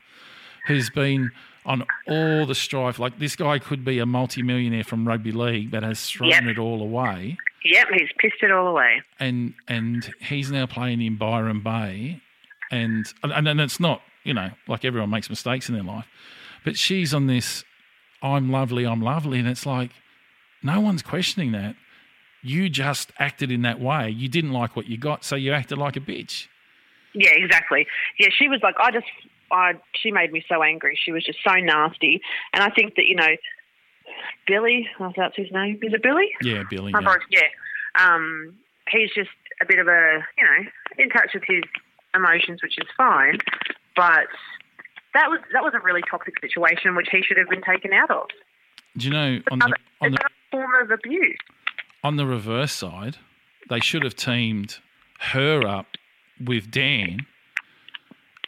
who's 0.67 0.89
been 0.89 1.31
on 1.65 1.85
all 2.07 2.45
the 2.45 2.55
strife. 2.55 2.97
Like 2.99 3.19
this 3.19 3.35
guy 3.37 3.59
could 3.59 3.85
be 3.85 3.99
a 3.99 4.05
multi-millionaire 4.05 4.83
from 4.83 5.07
rugby 5.07 5.31
league, 5.31 5.71
but 5.71 5.83
has 5.83 6.05
thrown 6.09 6.31
Yep. 6.31 6.43
it 6.45 6.57
all 6.57 6.81
away. 6.81 7.37
Yep, 7.69 7.87
he's 7.97 8.09
pissed 8.19 8.41
it 8.41 8.51
all 8.51 8.67
away. 8.67 9.01
And 9.19 9.53
and 9.67 10.13
he's 10.21 10.51
now 10.51 10.65
playing 10.65 11.01
in 11.01 11.17
Byron 11.17 11.61
Bay, 11.61 12.21
and 12.71 13.05
and, 13.23 13.47
and 13.47 13.61
it's 13.61 13.79
not 13.79 14.01
you 14.23 14.33
know 14.33 14.49
like 14.67 14.85
everyone 14.85 15.09
makes 15.09 15.29
mistakes 15.29 15.69
in 15.69 15.75
their 15.75 15.83
life, 15.83 16.05
but 16.63 16.77
she's 16.77 17.13
on 17.13 17.27
this. 17.27 17.63
I'm 18.21 18.51
lovely, 18.51 18.85
I'm 18.85 19.01
lovely, 19.01 19.39
and 19.39 19.47
it's 19.47 19.65
like 19.65 19.91
no 20.63 20.81
one's 20.81 21.01
questioning 21.01 21.51
that. 21.51 21.75
You 22.41 22.69
just 22.69 23.11
acted 23.19 23.51
in 23.51 23.63
that 23.63 23.79
way. 23.79 24.09
You 24.09 24.27
didn't 24.27 24.53
like 24.53 24.75
what 24.75 24.87
you 24.87 24.97
got, 24.97 25.23
so 25.23 25.35
you 25.35 25.51
acted 25.53 25.77
like 25.77 25.95
a 25.97 25.99
bitch. 25.99 26.47
Yeah, 27.13 27.31
exactly. 27.31 27.87
Yeah, 28.19 28.27
she 28.37 28.47
was 28.47 28.59
like, 28.61 28.75
I 28.79 28.91
just, 28.91 29.05
I, 29.51 29.73
she 29.95 30.11
made 30.11 30.31
me 30.31 30.43
so 30.47 30.61
angry. 30.61 30.97
She 31.03 31.11
was 31.11 31.25
just 31.25 31.39
so 31.43 31.55
nasty. 31.55 32.21
And 32.53 32.63
I 32.63 32.69
think 32.69 32.95
that, 32.95 33.05
you 33.05 33.15
know, 33.15 33.35
Billy, 34.47 34.87
oh, 34.99 35.11
that's 35.15 35.35
his 35.35 35.47
name. 35.51 35.79
Is 35.81 35.93
it 35.93 36.03
Billy? 36.03 36.29
Yeah, 36.41 36.63
Billy. 36.69 36.91
My 36.91 36.99
Yeah. 36.99 37.03
brother, 37.03 37.21
yeah. 37.29 37.41
Um, 37.99 38.55
he's 38.89 39.09
just 39.13 39.29
a 39.61 39.65
bit 39.65 39.79
of 39.79 39.87
a, 39.87 40.19
you 40.37 40.43
know, 40.43 40.69
in 40.97 41.09
touch 41.09 41.29
with 41.33 41.43
his 41.45 41.63
emotions, 42.15 42.61
which 42.61 42.77
is 42.77 42.87
fine. 42.95 43.37
But 43.95 44.27
that 45.13 45.29
was 45.29 45.39
that 45.53 45.63
was 45.63 45.73
a 45.73 45.79
really 45.79 46.01
toxic 46.09 46.39
situation, 46.39 46.95
which 46.95 47.07
he 47.11 47.21
should 47.23 47.37
have 47.37 47.49
been 47.49 47.63
taken 47.63 47.93
out 47.93 48.11
of. 48.11 48.27
Do 48.97 49.05
you 49.07 49.11
know 49.13 49.39
on 49.51 49.59
the 49.59 49.73
on 50.01 50.11
the 50.11 50.17
a 50.17 50.29
form 50.51 50.71
of 50.81 50.91
abuse. 50.91 51.37
on 52.03 52.15
the 52.17 52.25
reverse 52.25 52.71
side, 52.71 53.17
they 53.69 53.79
should 53.79 54.03
have 54.03 54.15
teamed 54.15 54.77
her 55.19 55.65
up 55.67 55.87
with 56.43 56.69
Dan 56.71 57.25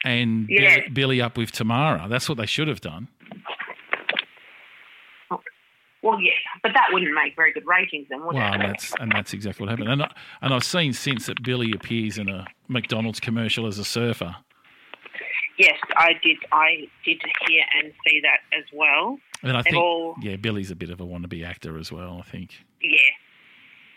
and. 0.03 0.47
Billy, 0.47 0.89
Billy 0.93 1.21
up 1.21 1.37
with 1.37 1.51
Tamara. 1.51 2.05
That's 2.07 2.29
what 2.29 2.37
they 2.37 2.45
should 2.45 2.67
have 2.67 2.81
done. 2.81 3.07
Well, 6.01 6.19
yeah, 6.21 6.31
but 6.63 6.71
that 6.75 6.87
wouldn't 6.93 7.13
make 7.13 7.35
very 7.35 7.51
good 7.51 7.65
ratings 7.67 8.07
then, 8.09 8.25
would 8.25 8.35
Well, 8.35 8.53
it? 8.53 8.59
that's 8.59 8.93
and 8.99 9.11
that's 9.11 9.33
exactly 9.33 9.65
what 9.65 9.71
happened. 9.71 9.89
And 9.89 10.03
I, 10.03 10.11
and 10.41 10.53
I've 10.53 10.63
seen 10.63 10.93
since 10.93 11.25
that 11.25 11.43
Billy 11.43 11.73
appears 11.73 12.17
in 12.17 12.29
a 12.29 12.45
McDonald's 12.69 13.19
commercial 13.19 13.65
as 13.67 13.77
a 13.79 13.83
surfer. 13.85 14.35
Yes, 15.57 15.77
I 15.97 16.13
did. 16.23 16.37
I 16.53 16.87
did 17.03 17.21
hear 17.47 17.63
and 17.83 17.91
see 18.07 18.21
that 18.21 18.39
as 18.57 18.63
well. 18.73 19.19
And 19.43 19.57
I 19.57 19.61
think 19.61 19.75
all- 19.75 20.15
yeah, 20.21 20.37
Billy's 20.37 20.71
a 20.71 20.75
bit 20.75 20.89
of 20.89 21.01
a 21.01 21.05
wannabe 21.05 21.45
actor 21.45 21.77
as 21.77 21.91
well. 21.91 22.23
I 22.25 22.29
think 22.29 22.51
Yeah, 22.81 22.97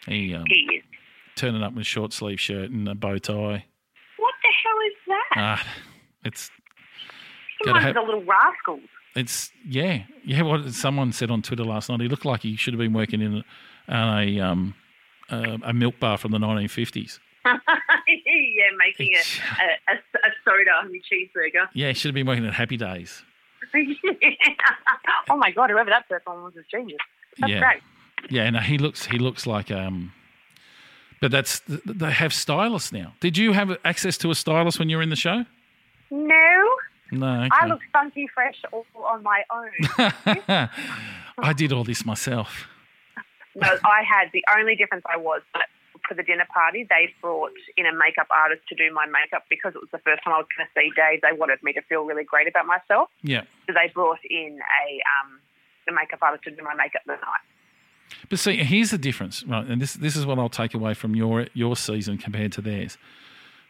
he 0.09 0.35
um, 0.35 0.43
he 0.49 0.67
is. 0.79 0.83
turning 1.37 1.63
up 1.63 1.73
in 1.73 1.79
a 1.79 1.85
short 1.85 2.13
sleeve 2.13 2.41
shirt 2.41 2.71
and 2.71 2.89
a 2.89 2.97
bow 2.97 3.19
tie. 3.19 3.65
What 4.17 4.35
the 4.43 4.49
hell 4.65 4.79
is 4.89 4.95
that? 5.07 5.25
Ah, 5.37 5.67
it's 6.25 6.51
Come 7.65 7.75
gotta 7.75 7.93
the 7.93 8.01
little 8.01 8.25
rascals. 8.25 8.81
It's 9.15 9.53
yeah, 9.67 10.05
yeah. 10.25 10.43
What 10.43 10.73
someone 10.73 11.13
said 11.13 11.31
on 11.31 11.43
Twitter 11.43 11.65
last 11.65 11.89
night, 11.91 12.01
he 12.01 12.09
looked 12.09 12.25
like 12.25 12.43
he 12.43 12.57
should 12.57 12.75
have 12.75 12.79
been 12.79 12.95
working 12.95 13.21
in 13.21 13.45
a, 13.89 13.95
a 13.95 14.41
um 14.41 14.75
a, 15.29 15.59
a 15.65 15.73
milk 15.73 15.99
bar 16.01 16.17
from 16.19 16.33
the 16.33 16.39
1950s. 16.39 17.19
yeah, 17.45 17.53
making 18.79 19.15
a, 19.15 19.21
a, 19.91 19.95
a, 19.95 19.97
a 19.97 20.31
soda 20.45 20.71
on 20.83 20.93
your 20.93 21.03
cheeseburger. 21.03 21.69
Yeah, 21.75 21.89
he 21.89 21.95
should 21.95 22.09
have 22.09 22.15
been 22.15 22.27
working 22.27 22.47
at 22.47 22.55
Happy 22.55 22.77
Days. 22.77 23.23
oh 25.31 25.37
my 25.37 25.51
god, 25.51 25.71
whoever 25.71 25.91
that 25.91 26.09
person 26.09 26.43
was 26.43 26.55
is 26.57 26.65
genius. 26.71 26.99
That's 27.39 27.53
yeah, 27.53 27.59
great. 27.61 27.83
yeah. 28.31 28.51
No, 28.51 28.61
he 28.61 28.79
looks 28.79 29.07
he 29.07 29.19
looks 29.19 29.47
like 29.47 29.71
um 29.71 30.13
But 31.21 31.31
that's 31.31 31.61
they 31.67 32.11
have 32.13 32.33
stylists 32.33 32.93
now. 32.93 33.15
Did 33.21 33.37
you 33.39 33.53
have 33.53 33.77
access 33.85 34.17
to 34.19 34.31
a 34.31 34.35
stylist 34.35 34.79
when 34.79 34.89
you 34.89 34.97
were 34.97 35.03
in 35.03 35.11
the 35.11 35.17
show? 35.17 35.45
No, 36.11 36.77
No. 37.13 37.43
Okay. 37.43 37.49
I 37.53 37.67
look 37.67 37.81
funky 37.93 38.27
fresh 38.35 38.57
all 38.73 38.85
on 39.07 39.23
my 39.23 39.43
own. 39.53 40.69
I 41.39 41.53
did 41.55 41.73
all 41.73 41.85
this 41.85 42.05
myself. 42.05 42.67
no, 43.55 43.69
I 43.85 44.03
had 44.03 44.31
the 44.33 44.45
only 44.57 44.75
difference 44.77 45.05
I 45.13 45.17
was 45.17 45.43
that 45.55 45.69
for 46.09 46.15
the 46.15 46.23
dinner 46.25 46.47
party 46.53 46.85
they 46.89 47.15
brought 47.21 47.53
in 47.77 47.87
a 47.87 47.93
makeup 47.93 48.27
artist 48.31 48.63
to 48.69 48.75
do 48.75 48.93
my 48.93 49.07
makeup 49.07 49.45
because 49.49 49.73
it 49.75 49.81
was 49.81 49.89
the 49.93 49.99
first 49.99 50.25
time 50.25 50.35
I 50.35 50.39
was 50.39 50.47
going 50.57 50.67
to 50.67 50.73
see 50.75 50.91
Dave. 50.97 51.21
They 51.23 51.37
wanted 51.39 51.63
me 51.63 51.73
to 51.75 51.83
feel 51.83 52.03
really 52.05 52.25
great 52.25 52.49
about 52.49 52.67
myself, 52.67 53.09
Yeah. 53.23 53.43
so 53.67 53.73
they 53.73 53.91
brought 53.93 54.19
in 54.29 54.59
a 54.59 55.01
um, 55.23 55.41
a 55.89 55.93
makeup 55.93 56.19
artist 56.23 56.45
to 56.45 56.51
do 56.51 56.63
my 56.63 56.75
makeup 56.75 57.03
the 57.07 57.13
night. 57.13 57.45
But 58.29 58.39
see, 58.39 58.57
here's 58.57 58.91
the 58.91 58.99
difference, 58.99 59.43
right? 59.45 59.67
And 59.67 59.81
this 59.81 59.95
this 59.95 60.17
is 60.17 60.27
what 60.27 60.39
I'll 60.39 60.49
take 60.49 60.75
away 60.75 60.95
from 60.95 61.15
your 61.15 61.47
your 61.55 61.77
season 61.77 62.19
compared 62.19 62.53
to 62.53 62.61
theirs. 62.63 62.99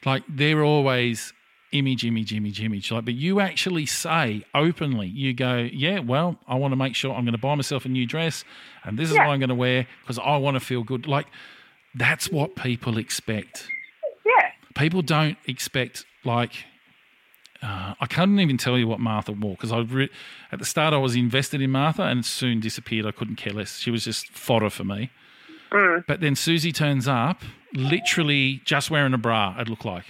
Like 0.04 0.22
they're 0.28 0.62
always 0.64 1.32
image, 1.72 2.04
image, 2.04 2.32
image, 2.32 2.60
image. 2.62 2.90
Like, 2.92 3.04
but 3.04 3.14
you 3.14 3.40
actually 3.40 3.86
say 3.86 4.44
openly, 4.54 5.08
you 5.08 5.32
go, 5.34 5.56
yeah, 5.72 5.98
well, 6.00 6.38
I 6.46 6.54
want 6.56 6.72
to 6.72 6.76
make 6.76 6.94
sure 6.94 7.14
I'm 7.14 7.24
going 7.24 7.32
to 7.32 7.38
buy 7.38 7.54
myself 7.54 7.84
a 7.84 7.88
new 7.88 8.06
dress, 8.06 8.44
and 8.84 8.98
this 8.98 9.08
is 9.10 9.16
Yeah. 9.16 9.26
what 9.26 9.32
I'm 9.32 9.40
going 9.40 9.48
to 9.48 9.54
wear 9.54 9.86
because 10.02 10.18
I 10.18 10.36
want 10.36 10.54
to 10.56 10.60
feel 10.60 10.82
good. 10.84 11.06
Like 11.06 11.26
that's 11.94 12.30
what 12.30 12.54
people 12.56 12.98
expect. 12.98 13.66
Yeah, 14.24 14.50
People 14.74 15.02
don't 15.02 15.36
expect 15.46 16.04
like. 16.24 16.64
Uh, 17.62 17.94
I 18.00 18.06
couldn't 18.06 18.40
even 18.40 18.56
tell 18.56 18.76
you 18.76 18.88
what 18.88 18.98
Martha 18.98 19.30
wore 19.30 19.54
because 19.54 19.70
I 19.70 19.78
re- 19.78 20.10
at 20.50 20.58
the 20.58 20.64
start 20.64 20.92
I 20.92 20.96
was 20.98 21.14
invested 21.14 21.60
in 21.62 21.70
Martha 21.70 22.02
and 22.02 22.18
it 22.20 22.24
soon 22.26 22.58
disappeared. 22.58 23.06
I 23.06 23.12
couldn't 23.12 23.36
care 23.36 23.52
less. 23.52 23.78
She 23.78 23.90
was 23.92 24.02
just 24.04 24.26
fodder 24.32 24.68
for 24.68 24.82
me. 24.84 25.10
But 25.70 26.20
then 26.20 26.34
Susie 26.34 26.72
turns 26.72 27.06
up, 27.08 27.42
literally 27.72 28.60
just 28.64 28.90
wearing 28.90 29.14
a 29.14 29.18
bra. 29.18 29.54
It 29.58 29.68
looked 29.68 29.84
like, 29.84 30.04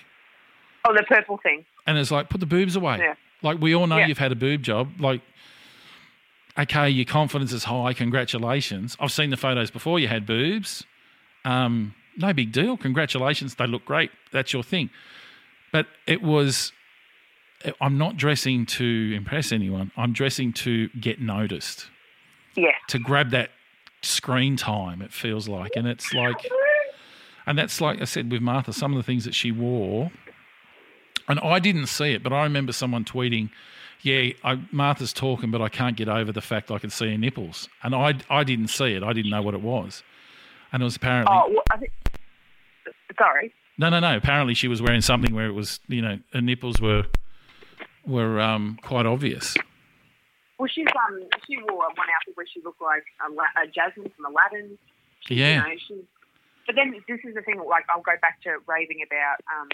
oh, 0.87 0.95
the 0.95 1.03
purple 1.05 1.39
thing. 1.39 1.65
and 1.87 1.97
it's 1.99 2.11
like 2.11 2.29
put 2.29 2.41
the 2.41 2.47
boobs 2.47 2.77
away. 2.77 2.99
Yeah. 2.99 3.15
Like 3.43 3.61
we 3.61 3.75
all 3.75 3.87
know 3.87 3.99
Yeah. 3.99 4.07
you've 4.07 4.19
had 4.19 4.33
a 4.33 4.37
boob 4.37 4.63
job. 4.63 4.89
Like, 5.01 5.21
okay, 6.59 6.89
your 6.89 7.05
confidence 7.05 7.53
is 7.53 7.65
high. 7.65 7.93
Congratulations. 7.93 8.97
I've 9.01 9.13
seen 9.13 9.31
the 9.31 9.37
photos 9.37 9.71
before. 9.71 9.99
You 9.99 10.09
had 10.09 10.27
boobs. 10.27 10.85
Um, 11.45 11.95
no 12.17 12.33
big 12.33 12.53
deal. 12.53 12.77
Congratulations. 12.77 13.55
They 13.57 13.67
look 13.67 13.85
great. 13.85 14.11
That's 14.33 14.53
your 14.53 14.63
thing. 14.63 14.91
But 15.73 15.87
it 16.07 16.23
was. 16.23 16.73
I'm 17.81 17.97
not 17.97 18.17
dressing 18.17 18.67
to 18.67 19.13
impress 19.15 19.53
anyone. 19.53 19.93
I'm 19.97 20.13
dressing 20.13 20.53
to 20.55 20.89
get 20.89 21.21
noticed, 21.21 21.87
Yeah, 22.57 22.73
to 22.89 22.99
grab 22.99 23.31
that 23.31 23.51
screen 24.03 24.57
time. 24.57 25.01
It 25.01 25.13
feels 25.13 25.47
like, 25.49 25.71
and 25.77 25.87
it's 25.87 26.13
like, 26.13 26.45
and 27.47 27.57
that's 27.57 27.81
like 27.81 28.01
I 28.03 28.05
said 28.05 28.33
with 28.33 28.43
Martha. 28.43 28.73
Some 28.73 28.93
of 28.93 28.97
the 28.97 29.05
things 29.05 29.25
that 29.27 29.35
she 29.37 29.53
wore, 29.53 30.11
and 31.29 31.39
I 31.41 31.59
didn't 31.59 31.87
see 31.87 32.13
it, 32.13 32.23
but 32.23 32.33
I 32.33 32.43
remember 32.45 32.73
someone 32.73 33.05
tweeting, 33.05 33.51
"Yeah, 34.03 34.33
I, 34.45 34.61
Martha's 34.71 35.13
talking, 35.13 35.51
but 35.51 35.61
I 35.63 35.69
can't 35.69 35.97
get 35.97 36.09
over 36.09 36.33
the 36.33 36.41
fact 36.41 36.71
I 36.71 36.79
can 36.79 36.91
see 36.91 37.11
her 37.11 37.19
nipples," 37.19 37.69
and 37.83 37.95
I 37.95 38.15
I 38.31 38.45
didn't 38.45 38.69
see 38.69 38.95
it. 38.95 39.03
I 39.03 39.13
didn't 39.13 39.31
know 39.31 39.43
what 39.43 39.55
it 39.55 39.61
was, 39.63 40.03
and 40.73 40.83
it 40.83 40.85
was 40.85 40.97
apparently 40.97 41.35
Oh, 41.35 41.49
well, 41.51 41.63
I 41.73 41.77
think, 41.79 41.93
sorry. 43.19 43.53
no, 43.79 43.89
no, 43.89 44.01
no. 44.01 44.17
Apparently, 44.17 44.55
she 44.55 44.69
was 44.69 44.81
wearing 44.83 45.01
something 45.01 45.35
where 45.35 45.47
it 45.47 45.53
was, 45.53 45.81
you 45.89 46.03
know, 46.03 46.19
her 46.33 46.41
nipples 46.41 46.81
were 46.81 47.05
were 48.07 48.41
um, 48.41 48.79
quite 48.83 49.07
obvious. 49.07 49.55
Well, 50.59 50.69
she's 50.73 50.87
um 51.09 51.21
she 51.47 51.57
wore 51.59 51.79
one 51.79 52.07
outfit 52.15 52.37
where 52.37 52.47
she 52.53 52.61
looked 52.65 52.81
like 52.83 53.05
a, 53.21 53.63
a 53.63 53.67
Jasmine 53.67 54.11
from 54.17 54.27
Aladdin. 54.33 54.79
Yeah, 55.29 55.67
You 55.67 55.97
know. 55.97 56.03
But 56.67 56.77
then 56.77 56.95
this 57.09 57.19
is 57.25 57.35
the 57.35 57.43
thing. 57.43 57.59
Like 57.59 57.85
I'll 57.91 58.03
go 58.03 58.13
back 58.21 58.41
to 58.43 58.59
raving 58.67 59.03
about 59.05 59.39
um, 59.51 59.69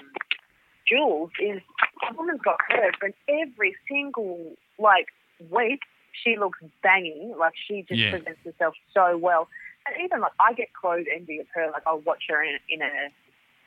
Jules. 0.88 1.30
Is 1.40 1.60
the 2.08 2.16
woman's 2.16 2.40
got 2.42 2.58
curves, 2.70 2.98
and 3.02 3.14
every 3.28 3.74
single 3.88 4.52
like 4.78 5.06
week 5.50 5.80
she 6.24 6.36
looks 6.38 6.58
banging. 6.82 7.34
Like 7.38 7.54
she 7.66 7.84
just 7.88 8.00
Yeah. 8.00 8.10
presents 8.10 8.40
herself 8.44 8.74
so 8.94 9.16
well. 9.18 9.48
And 9.86 9.96
even 10.04 10.20
like 10.20 10.32
I 10.40 10.52
get 10.52 10.68
clothes 10.72 11.06
envy 11.14 11.38
of 11.38 11.46
her. 11.54 11.70
Like 11.72 11.82
I'll 11.86 12.00
watch 12.00 12.24
her 12.28 12.42
in, 12.42 12.58
in 12.68 12.82
a 12.82 13.10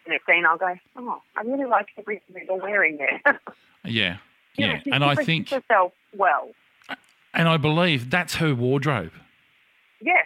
in 0.06 0.14
a 0.14 0.20
scene. 0.28 0.46
I'll 0.46 0.58
go, 0.58 0.76
oh, 0.98 1.22
I 1.36 1.42
really 1.42 1.66
like 1.70 1.88
everything 1.98 2.34
that 2.34 2.46
you're 2.46 2.58
wearing 2.62 2.98
there. 2.98 3.22
yeah, 3.86 4.18
yeah. 4.58 4.80
she- 4.84 4.92
And 4.92 5.04
I 5.04 5.16
think, 5.16 5.50
herself 5.50 5.94
well. 6.16 6.50
and 7.34 7.48
I 7.48 7.58
believe 7.58 8.10
that's 8.10 8.36
her 8.36 8.54
wardrobe. 8.56 9.12
Yeah. 10.02 10.24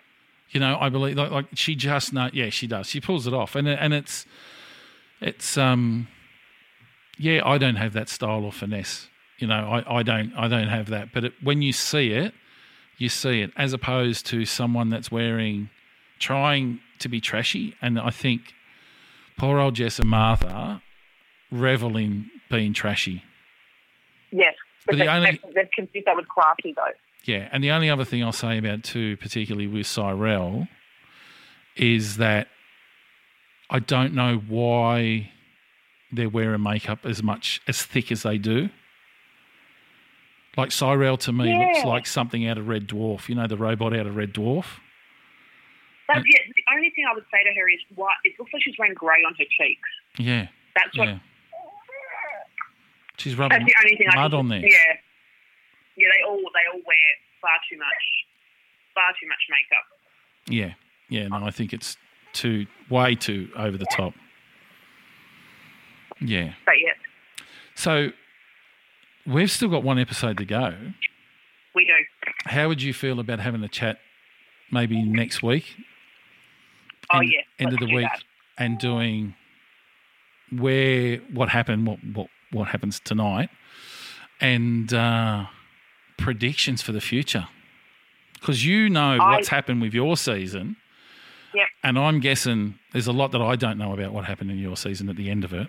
You 0.52 0.60
know, 0.62 0.78
I 0.80 0.88
believe 0.90 1.18
like, 1.18 1.32
like 1.32 1.46
she 1.56 1.76
just 1.76 2.14
know. 2.14 2.30
Yeah, 2.32 2.50
she 2.50 2.68
does. 2.68 2.88
She 2.88 3.02
pulls 3.02 3.28
it 3.28 3.34
off, 3.34 3.56
and 3.56 3.68
and 3.68 3.94
it's 3.94 4.26
it's 5.20 5.58
um 5.58 6.08
yeah. 7.18 7.42
I 7.46 7.58
don't 7.58 7.76
have 7.76 7.94
that 7.94 8.10
style 8.10 8.44
or 8.44 8.52
finesse. 8.52 9.08
You 9.40 9.48
know, 9.48 9.56
I, 9.86 9.98
I 10.00 10.04
don't 10.04 10.34
I 10.36 10.48
don't 10.48 10.68
have 10.70 10.88
that. 10.90 11.10
But 11.14 11.26
it, 11.26 11.34
when 11.44 11.62
you 11.62 11.74
see 11.74 12.12
it, 12.12 12.34
you 12.98 13.10
see 13.10 13.42
it 13.42 13.52
as 13.58 13.74
opposed 13.74 14.26
to 14.28 14.46
someone 14.46 14.90
that's 14.90 15.12
wearing 15.12 15.70
trying 16.20 16.80
to 17.00 17.10
be 17.10 17.20
trashy. 17.20 17.76
And 17.82 18.00
I 18.00 18.10
think 18.10 18.54
poor 19.38 19.60
old 19.60 19.76
Jess 19.76 20.00
and 20.00 20.10
Martha 20.10 20.82
revel 21.52 21.98
in 21.98 22.30
being 22.50 22.74
trashy. 22.74 23.24
Yes. 24.32 24.56
But 24.86 24.94
But, 24.98 25.04
the 25.06 25.12
only- 25.12 25.32
they, 25.44 25.52
they've 25.54 25.72
confused 25.76 26.08
that 26.08 26.16
with 26.16 26.28
classy 26.30 26.74
though. 26.76 26.84
Yeah, 27.26 27.50
and 27.52 27.64
the 27.64 27.72
only 27.72 27.90
other 27.90 28.06
thing 28.06 28.24
I'll 28.24 28.32
say 28.32 28.60
about 28.60 28.84
too, 28.84 29.18
particularly 29.18 29.66
with 29.68 29.88
Cyrell, 29.88 30.68
is 31.76 32.18
that 32.18 32.48
I 33.70 33.80
don't 33.80 34.14
know 34.14 34.38
why 34.38 35.32
they're 36.12 36.30
wearing 36.30 36.64
makeup 36.64 37.06
as 37.06 37.22
much 37.22 37.62
as 37.68 37.82
thick 37.82 38.12
as 38.12 38.24
they 38.24 38.38
do. 38.38 38.70
Like 40.58 40.72
Cyrell 40.72 41.18
to 41.18 41.34
me 41.34 41.54
looks 41.58 41.84
like 41.84 42.06
something 42.06 42.48
out 42.48 42.58
of 42.58 42.68
Red 42.68 42.88
Dwarf. 42.88 43.28
You 43.28 43.36
know 43.36 43.48
the 43.48 43.58
robot 43.58 43.94
out 43.94 44.08
of 44.08 44.16
Red 44.16 44.34
Dwarf. 44.34 44.66
That's, 46.08 46.24
yeah, 46.26 46.38
the 46.56 46.64
only 46.76 46.92
thing 46.92 47.06
I 47.10 47.16
would 47.16 47.26
say 47.32 47.44
to 47.44 47.60
her 47.60 47.68
is, 47.68 47.80
what 47.96 48.14
it 48.24 48.34
looks 48.38 48.54
like 48.54 48.62
she's 48.62 48.76
wearing 48.78 48.94
grey 48.94 49.24
on 49.26 49.34
her 49.34 49.46
cheeks. 49.58 49.90
Yeah, 50.20 50.48
That's 50.76 50.96
what. 50.96 51.08
yeah. 51.08 51.20
She's 53.18 53.36
rubbing 53.36 53.58
That's 53.58 53.74
the 53.74 53.80
only 53.84 53.98
thing 53.98 54.08
I 54.12 54.16
mud 54.16 54.32
can, 54.32 54.40
on 54.40 54.48
there. 54.50 54.60
Yeah, 54.60 54.68
yeah. 55.98 56.08
They 56.14 56.24
all 56.28 56.38
they 56.38 56.72
all 56.72 56.82
wear 56.86 57.08
far 57.42 57.58
too 57.70 57.78
much, 57.78 58.04
far 58.94 59.12
too 59.20 59.28
much 59.28 59.40
makeup. 59.50 59.86
Yeah, 60.48 60.74
yeah. 61.10 61.28
No, 61.28 61.46
I 61.46 61.52
think 61.52 61.74
it's 61.74 61.98
too 62.34 62.68
way 62.90 63.16
too 63.16 63.50
over 63.58 63.78
the 63.78 63.88
top. 63.92 64.14
Yeah. 66.22 66.54
But 66.66 66.76
yeah, 66.82 66.94
So 67.76 68.10
we've 69.26 69.52
still 69.52 69.70
got 69.70 69.84
one 69.84 70.00
episode 70.00 70.38
to 70.38 70.46
go. 70.46 70.74
we 71.74 71.86
do. 71.86 71.94
How 72.46 72.68
would 72.68 72.82
you 72.82 72.94
feel 72.94 73.20
about 73.20 73.40
having 73.40 73.64
a 73.64 73.68
chat 73.68 74.00
maybe 74.72 75.02
next 75.04 75.42
week? 75.44 75.76
Oh 77.14 77.20
End- 77.20 77.30
yeah, 77.34 77.42
end 77.60 77.74
of 77.74 77.82
let's 77.82 77.92
the 77.92 77.96
week, 77.96 78.08
that. 78.08 78.24
and 78.58 78.80
doing 78.80 79.36
where 80.52 81.18
what 81.32 81.50
happened, 81.50 81.88
what 81.88 82.00
what 82.14 82.28
what 82.52 82.68
happens 82.70 83.00
tonight, 83.00 83.50
and 84.40 84.94
uh, 84.94 85.46
predictions 86.18 86.82
for 86.82 86.92
the 86.92 87.02
future. 87.02 87.48
Because 88.40 88.66
you 88.66 88.90
know 88.90 89.18
I- 89.20 89.32
what's 89.36 89.48
happened 89.50 89.82
with 89.82 89.94
your 89.94 90.16
season, 90.18 90.78
Yep. 91.54 91.68
and 91.84 91.98
I'm 92.00 92.20
guessing 92.20 92.80
there's 92.94 93.08
a 93.08 93.14
lot 93.14 93.32
that 93.32 93.42
I 93.42 93.56
don't 93.56 93.78
know 93.78 93.94
about 93.94 94.14
what 94.14 94.26
happened 94.26 94.52
in 94.52 94.58
your 94.60 94.78
season 94.78 95.10
at 95.10 95.16
the 95.16 95.30
end 95.30 95.44
of 95.44 95.54
it. 95.54 95.68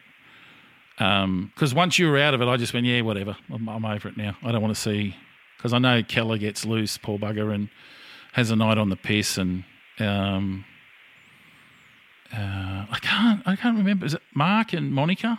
Because 0.97 1.74
once 1.74 1.98
you 1.98 2.10
were 2.10 2.18
out 2.18 2.35
of 2.35 2.40
it, 2.40 2.47
I 2.47 2.56
just 2.56 2.73
went, 2.73 2.86
yeah, 2.86 3.02
whatever. 3.02 3.36
I'm, 3.52 3.68
I'm 3.68 3.85
over 3.85 4.09
it 4.09 4.16
now. 4.16 4.36
I 4.43 4.52
don't 4.52 4.62
want 4.62 4.74
to 4.74 4.81
see. 4.81 5.14
Because 5.56 5.73
I 5.73 5.78
know 5.78 6.02
Keller 6.02 6.39
gets 6.39 6.64
loose, 6.64 6.97
poor 6.98 7.18
bugger, 7.18 7.55
and 7.55 7.68
has 8.32 8.51
a 8.51 8.56
night 8.56 8.78
on 8.78 8.90
the 8.90 8.97
piss, 8.97 9.39
and 9.39 9.64
um, 9.98 10.64
uh, 12.32 12.86
I 12.90 12.98
can't, 13.01 13.43
I 13.47 13.56
can't 13.56 13.78
remember. 13.78 14.05
Is 14.05 14.14
it 14.14 14.23
Mark 14.35 14.74
and 14.74 14.93
Monica? 14.93 15.39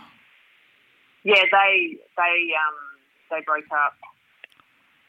Yeah, 1.22 1.42
they 1.50 1.96
they 2.16 2.50
um 2.54 2.76
they 3.30 3.40
broke 3.44 3.70
up. 3.72 3.94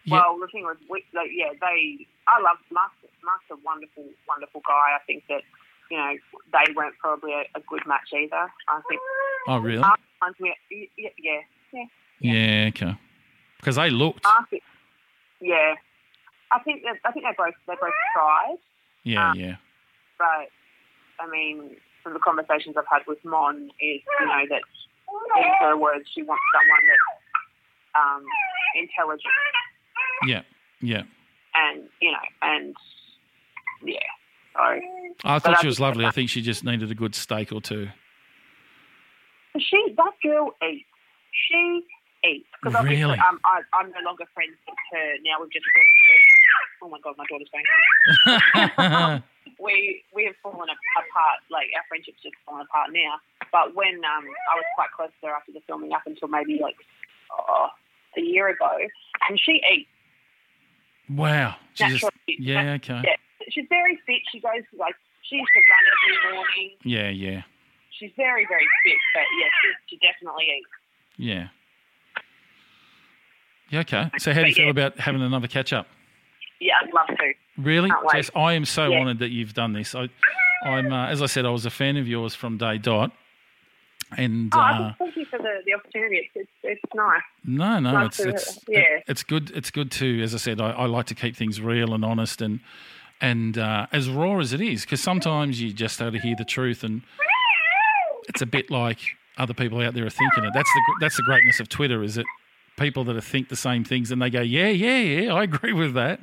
Yeah. 0.05 0.21
Well, 0.21 0.39
the 0.39 0.47
thing 0.47 0.63
was, 0.63 0.77
we, 0.89 1.03
they, 1.13 1.29
yeah, 1.33 1.53
they. 1.59 2.05
I 2.27 2.41
love 2.41 2.57
Mark. 2.71 2.91
Mark's 3.23 3.45
a 3.51 3.55
wonderful, 3.65 4.05
wonderful 4.27 4.61
guy. 4.67 4.95
I 4.95 4.99
think 5.07 5.23
that 5.29 5.41
you 5.89 5.97
know 5.97 6.13
they 6.53 6.73
weren't 6.73 6.97
probably 6.99 7.33
a, 7.33 7.45
a 7.57 7.61
good 7.67 7.81
match 7.87 8.13
either. 8.13 8.51
I 8.67 8.81
think. 8.87 9.01
Oh, 9.47 9.57
really? 9.57 9.79
Mark 9.79 9.99
reminds 10.21 10.39
me. 10.39 10.53
Yeah, 10.97 11.09
yeah, 11.17 11.39
yeah. 11.73 11.85
Yeah, 12.21 12.65
okay. 12.69 12.97
Because 13.57 13.75
they 13.75 13.89
looked. 13.89 14.23
Mark. 14.23 14.49
Yeah, 15.41 15.75
I 16.51 16.59
think 16.59 16.83
that 16.83 16.97
I 17.05 17.11
think 17.11 17.25
they 17.25 17.31
both 17.37 17.53
they 17.67 17.75
both 17.79 17.93
tried, 18.13 18.57
Yeah, 19.03 19.29
uh, 19.29 19.33
yeah. 19.33 19.55
but 20.17 20.49
I 21.19 21.29
mean, 21.29 21.77
from 22.03 22.13
the 22.13 22.19
conversations 22.19 22.75
I've 22.77 22.85
had 22.91 23.03
with 23.07 23.23
Mon, 23.23 23.69
is 23.79 24.01
you 24.19 24.25
know 24.25 24.43
that 24.49 24.61
in 25.41 25.53
her 25.61 25.77
words, 25.77 26.05
she 26.13 26.23
wants 26.23 26.41
someone 26.53 26.83
that's 26.87 28.17
um, 28.17 28.25
intelligent 28.75 29.33
Yeah, 30.27 30.41
yeah. 30.81 31.03
and 31.55 31.87
you 32.01 32.11
know, 32.11 32.17
and 32.41 32.75
yeah, 33.85 33.99
So 34.55 34.79
I 35.23 35.39
thought 35.39 35.61
she 35.61 35.67
was 35.67 35.79
lovely. 35.79 36.05
I 36.05 36.11
think 36.11 36.29
she 36.29 36.41
just 36.41 36.65
needed 36.65 36.91
a 36.91 36.95
good 36.95 37.15
steak 37.15 37.53
or 37.53 37.61
two. 37.61 37.87
She, 39.61 39.93
that 39.97 40.13
girl 40.23 40.55
eats. 40.63 40.85
She 41.47 41.83
eats 42.25 42.47
because 42.59 42.75
obviously 42.75 43.03
Really? 43.03 43.19
um, 43.19 43.39
I, 43.45 43.61
I'm 43.73 43.91
no 43.91 44.01
longer 44.03 44.25
friends 44.33 44.57
with 44.67 44.77
her 44.91 45.07
now. 45.23 45.39
We've 45.39 45.51
just 45.51 45.65
sort 45.65 45.87
of, 45.87 45.93
oh 46.83 46.89
my 46.89 46.99
god, 46.99 47.15
my 47.17 47.25
daughter's 47.29 47.49
going. 47.53 49.23
we 49.59 50.03
we 50.13 50.25
have 50.25 50.35
fallen 50.43 50.67
apart. 50.69 51.39
Like 51.49 51.67
our 51.75 51.83
friendship's 51.87 52.21
just 52.21 52.35
fallen 52.45 52.61
apart 52.61 52.91
now. 52.91 53.19
But 53.51 53.75
when 53.75 53.95
um, 54.05 54.25
I 54.25 54.53
was 54.55 54.67
quite 54.75 54.91
close 54.95 55.11
to 55.21 55.27
her 55.27 55.33
after 55.33 55.51
the 55.51 55.61
filming, 55.67 55.93
up 55.93 56.03
until 56.05 56.27
maybe 56.27 56.59
like 56.61 56.75
oh, 57.31 57.69
a 58.17 58.21
year 58.21 58.49
ago, 58.49 58.71
and 59.29 59.39
she 59.39 59.61
eats. 59.71 59.89
wow. 61.09 61.55
Just, 61.75 62.03
yeah, 62.27 62.73
okay. 62.73 63.01
Yeah, 63.03 63.15
she's 63.49 63.65
very 63.69 63.97
fit. 64.05 64.21
She 64.31 64.39
goes 64.39 64.63
like 64.77 64.95
she 65.23 65.37
used 65.37 65.51
to 65.53 65.61
run 65.69 65.83
every 65.95 66.35
morning. 66.35 66.71
Yeah, 66.83 67.09
yeah, 67.09 67.41
She's 67.99 68.11
very 68.15 68.45
very 68.47 68.67
fit, 68.85 68.97
but 69.13 69.23
yeah, 69.39 69.47
she, 69.61 69.95
she 69.95 69.99
definitely 70.07 70.45
eats. 70.57 70.69
yeah. 71.17 71.47
Yeah, 73.69 73.81
okay. 73.81 74.09
So 74.17 74.33
how 74.33 74.41
do 74.41 74.47
you 74.49 74.55
feel 74.55 74.65
yeah. 74.65 74.71
about 74.71 74.99
having 74.99 75.21
another 75.21 75.47
catch 75.47 75.73
up? 75.73 75.87
Yeah, 76.59 76.73
I'd 76.81 76.91
love 76.93 77.07
to. 77.17 77.33
Really? 77.57 77.91
Jess, 78.11 78.31
I 78.35 78.53
am 78.53 78.65
so 78.65 78.87
Yeah. 78.89 78.99
honoured 78.99 79.19
that 79.19 79.29
you've 79.29 79.53
done 79.53 79.73
this. 79.73 79.93
I, 79.93 80.09
I'm, 80.65 80.91
uh, 80.91 81.07
as 81.07 81.21
I 81.21 81.27
said, 81.27 81.45
I 81.45 81.49
was 81.51 81.65
a 81.65 81.69
fan 81.69 81.95
of 81.97 82.07
yours 82.07 82.33
from 82.33 82.57
day 82.57 82.77
dot. 82.79 83.11
And 84.17 84.51
Oh, 84.55 84.59
uh, 84.59 84.93
thank 84.97 85.15
you 85.15 85.25
for 85.25 85.37
the, 85.37 85.61
the 85.67 85.75
opportunity. 85.75 86.31
It's, 86.33 86.49
it's, 86.63 86.81
it's 86.83 86.95
nice. 86.95 87.21
no, 87.45 87.79
no, 87.79 87.91
Nice 87.91 88.05
it's 88.07 88.17
to- 88.17 88.29
it's 88.29 88.59
yeah. 88.67 88.79
it- 88.79 89.03
it's 89.07 89.21
good. 89.23 89.51
It's 89.51 89.69
good 89.69 89.91
to, 89.91 90.23
as 90.23 90.33
I 90.33 90.39
said, 90.39 90.59
I, 90.59 90.71
I 90.71 90.85
like 90.87 91.05
to 91.07 91.15
keep 91.15 91.35
things 91.35 91.61
real 91.61 91.93
and 91.93 92.03
honest 92.03 92.41
and 92.41 92.61
and 93.21 93.57
uh, 93.57 93.85
as 93.91 94.09
raw 94.09 94.39
as 94.39 94.51
it 94.53 94.61
is, 94.61 94.81
because 94.85 95.01
sometimes 95.01 95.61
you 95.61 95.73
just 95.73 95.99
have 95.99 96.13
to 96.13 96.19
hear 96.19 96.35
the 96.37 96.45
truth, 96.45 96.83
and 96.83 97.03
it's 98.29 98.41
a 98.41 98.45
bit 98.45 98.69
like 98.71 98.99
other 99.37 99.53
people 99.53 99.79
out 99.81 99.93
there 99.93 100.05
are 100.05 100.09
thinking 100.09 100.43
it. 100.43 100.51
That's 100.53 100.71
the 100.73 100.81
that's 101.01 101.17
the 101.17 101.23
greatness 101.23 101.59
of 101.59 101.67
Twitter, 101.69 102.03
is 102.03 102.15
that 102.15 102.25
people 102.77 103.03
that 103.05 103.15
are 103.15 103.21
think 103.21 103.49
the 103.49 103.55
same 103.55 103.83
things 103.83 104.11
and 104.11 104.21
they 104.21 104.29
go, 104.29 104.41
yeah, 104.41 104.67
yeah, 104.69 104.99
yeah, 104.99 105.33
I 105.33 105.43
agree 105.43 105.73
with 105.73 105.93
that. 105.95 106.19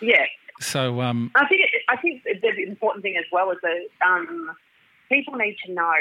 Yeah. 0.00 0.24
So 0.60 1.00
um, 1.00 1.30
I 1.34 1.46
think 1.48 1.62
it, 1.62 1.82
I 1.88 1.96
think 1.96 2.22
the 2.24 2.62
important 2.68 3.02
thing 3.02 3.16
as 3.18 3.24
well 3.32 3.50
is 3.50 3.58
that 3.62 4.06
um, 4.06 4.50
people 5.08 5.34
need 5.34 5.56
to 5.66 5.72
know 5.72 5.92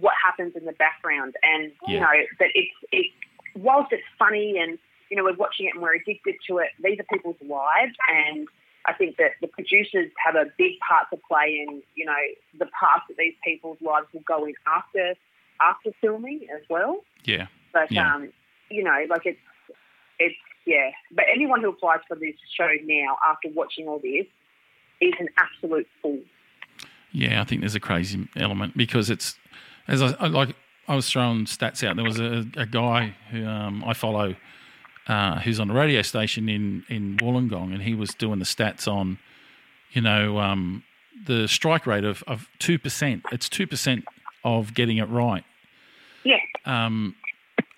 what 0.00 0.14
happens 0.24 0.54
in 0.54 0.64
the 0.64 0.72
background, 0.72 1.34
and 1.42 1.72
you 1.88 1.94
Yeah. 1.96 2.00
know 2.00 2.12
that 2.38 2.48
it's 2.54 2.74
it. 2.92 3.06
Whilst 3.54 3.92
it's 3.92 4.02
funny, 4.18 4.58
and 4.58 4.78
you 5.10 5.16
know 5.16 5.24
we're 5.24 5.34
watching 5.36 5.66
it 5.66 5.74
and 5.74 5.82
we're 5.82 5.94
addicted 5.94 6.34
to 6.48 6.58
it, 6.58 6.68
these 6.82 6.98
are 7.00 7.04
people's 7.12 7.36
lives, 7.40 7.94
and 8.08 8.48
I 8.86 8.92
think 8.94 9.16
that 9.18 9.32
the 9.40 9.46
producers 9.48 10.10
have 10.24 10.34
a 10.34 10.46
big 10.58 10.72
part 10.88 11.08
to 11.10 11.18
play 11.28 11.64
in 11.66 11.82
you 11.94 12.04
know 12.04 12.22
the 12.58 12.66
path 12.66 13.02
that 13.08 13.16
these 13.16 13.34
people's 13.44 13.78
lives 13.80 14.06
will 14.12 14.22
go 14.26 14.44
in 14.44 14.54
after 14.66 15.14
after 15.60 15.90
filming 16.00 16.40
as 16.54 16.62
well. 16.68 17.04
yeah, 17.24 17.46
But 17.72 17.90
Yeah. 17.92 18.14
um, 18.14 18.32
you 18.70 18.82
know, 18.82 19.04
like 19.08 19.26
it's 19.26 19.38
it's 20.18 20.34
yeah. 20.66 20.90
But 21.12 21.26
anyone 21.32 21.60
who 21.60 21.68
applies 21.68 22.00
for 22.08 22.16
this 22.16 22.34
show 22.56 22.70
now, 22.84 23.18
after 23.28 23.48
watching 23.54 23.86
all 23.88 23.98
this, 23.98 24.26
is 25.00 25.12
an 25.20 25.28
absolute 25.36 25.86
fool. 26.00 26.20
Yeah, 27.12 27.40
I 27.40 27.44
think 27.44 27.60
there's 27.60 27.74
a 27.74 27.80
crazy 27.80 28.28
element 28.36 28.76
because 28.76 29.10
it's 29.10 29.36
as 29.88 30.00
I, 30.02 30.14
I 30.18 30.26
like. 30.28 30.56
I 30.88 30.96
was 30.96 31.08
throwing 31.08 31.44
stats 31.44 31.86
out. 31.86 31.94
There 31.94 32.04
was 32.04 32.18
a, 32.18 32.44
a 32.56 32.66
guy 32.66 33.14
who 33.30 33.46
um, 33.46 33.84
I 33.86 33.94
follow 33.94 34.34
uh, 35.08 35.40
who's 35.40 35.58
on 35.60 35.70
a 35.70 35.74
radio 35.74 36.02
station 36.02 36.48
in 36.48 36.84
in 36.88 37.16
Wollongong, 37.18 37.72
and 37.72 37.82
he 37.82 37.94
was 37.94 38.10
doing 38.14 38.38
the 38.38 38.44
stats 38.44 38.86
on, 38.86 39.18
you 39.92 40.00
know, 40.02 40.38
um, 40.38 40.84
the 41.26 41.46
strike 41.48 41.86
rate 41.86 42.04
of 42.04 42.22
of 42.26 42.48
two 42.58 42.78
percent. 42.78 43.22
It's 43.32 43.48
two 43.48 43.66
percent 43.66 44.04
of 44.44 44.74
getting 44.74 44.98
it 44.98 45.08
right. 45.08 45.44
Yeah, 46.24 46.38
Um, 46.66 47.16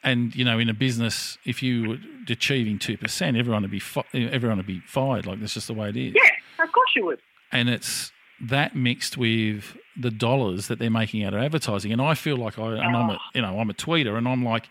and 0.03 0.35
you 0.37 0.45
know, 0.45 0.59
in 0.59 0.69
a 0.69 0.75
business, 0.75 1.39
if 1.47 1.63
you 1.63 1.89
were 1.89 1.97
achieving 2.29 2.79
two 2.79 2.99
percent, 2.99 3.37
everyone 3.39 3.63
would 3.63 3.71
be 3.71 3.81
fi- 3.81 4.05
everyone 4.13 4.59
would 4.59 4.67
be 4.67 4.81
fired. 4.81 5.25
Like 5.27 5.41
that's 5.41 5.55
just 5.55 5.67
the 5.67 5.75
way 5.75 5.89
it 5.89 5.97
is 5.97 6.15
yeah, 6.15 6.65
of 6.65 6.71
course 6.73 6.91
you 6.95 7.07
would. 7.07 7.21
and 7.53 7.69
it's 7.71 8.13
that 8.41 8.77
mixed 8.77 9.17
with 9.17 9.77
the 9.97 10.11
dollars 10.11 10.67
that 10.67 10.79
they're 10.79 10.91
making 10.91 11.25
out 11.25 11.33
of 11.33 11.41
advertising. 11.41 11.93
And 11.93 12.03
I 12.03 12.15
feel 12.15 12.37
like 12.37 12.59
I, 12.59 12.73
and 12.73 12.97
I'm 12.97 13.11
a, 13.11 13.19
you 13.35 13.41
know, 13.43 13.59
I'm 13.61 13.71
a 13.71 13.75
tweeter, 13.75 14.19
and 14.19 14.27
I'm 14.29 14.45
like, 14.45 14.69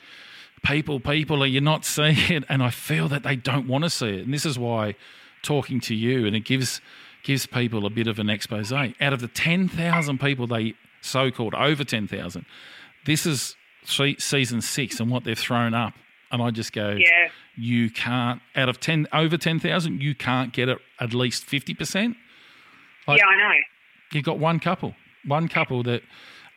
people, 0.64 1.00
people, 1.00 1.44
are 1.44 1.48
you 1.48 1.62
not 1.62 1.86
seeing 1.86 2.16
it? 2.30 2.44
And 2.50 2.64
I 2.64 2.70
feel 2.70 3.08
that 3.10 3.24
they 3.24 3.36
don't 3.36 3.68
want 3.68 3.84
to 3.84 3.90
see 3.90 4.08
it. 4.18 4.26
And 4.26 4.34
this 4.34 4.46
is 4.46 4.58
why 4.58 4.96
talking 5.42 5.80
to 5.82 5.96
you, 5.96 6.26
and 6.26 6.36
it 6.36 6.42
gives 6.46 6.82
gives 7.24 7.46
people 7.46 7.86
a 7.86 7.90
bit 7.90 8.08
of 8.08 8.20
an 8.20 8.30
expose. 8.30 8.72
Out 8.74 8.94
of 9.14 9.20
the 9.22 9.28
ten 9.28 9.68
thousand 9.68 10.20
people 10.20 10.48
they 10.48 10.74
so 11.02 11.32
called 11.32 11.54
over 11.56 11.84
ten 11.84 12.08
thousand, 12.08 12.46
this 13.06 13.26
is 13.26 13.56
se- 13.86 14.18
season 14.20 14.62
six, 14.62 15.00
and 15.00 15.10
what 15.12 15.24
they've 15.24 15.38
thrown 15.38 15.74
up. 15.74 15.94
And 16.32 16.42
I 16.42 16.50
just 16.50 16.74
go, 16.74 16.90
Yeah, 16.92 17.30
you 17.56 17.92
can't 17.92 18.42
out 18.56 18.68
of 18.68 18.80
10 18.80 19.06
over 19.14 19.38
10,000 19.38 20.02
you 20.02 20.16
can't 20.16 20.52
get 20.52 20.68
it 20.68 20.80
at 21.00 21.14
least 21.14 21.46
50% 21.46 22.16
Like- 23.08 23.20
yeah, 23.20 23.26
I 23.28 23.36
know. 23.36 23.56
you 24.14 24.24
got 24.24 24.40
one 24.40 24.60
couple 24.60 24.96
one 25.28 25.48
couple 25.48 25.84
that 25.84 26.02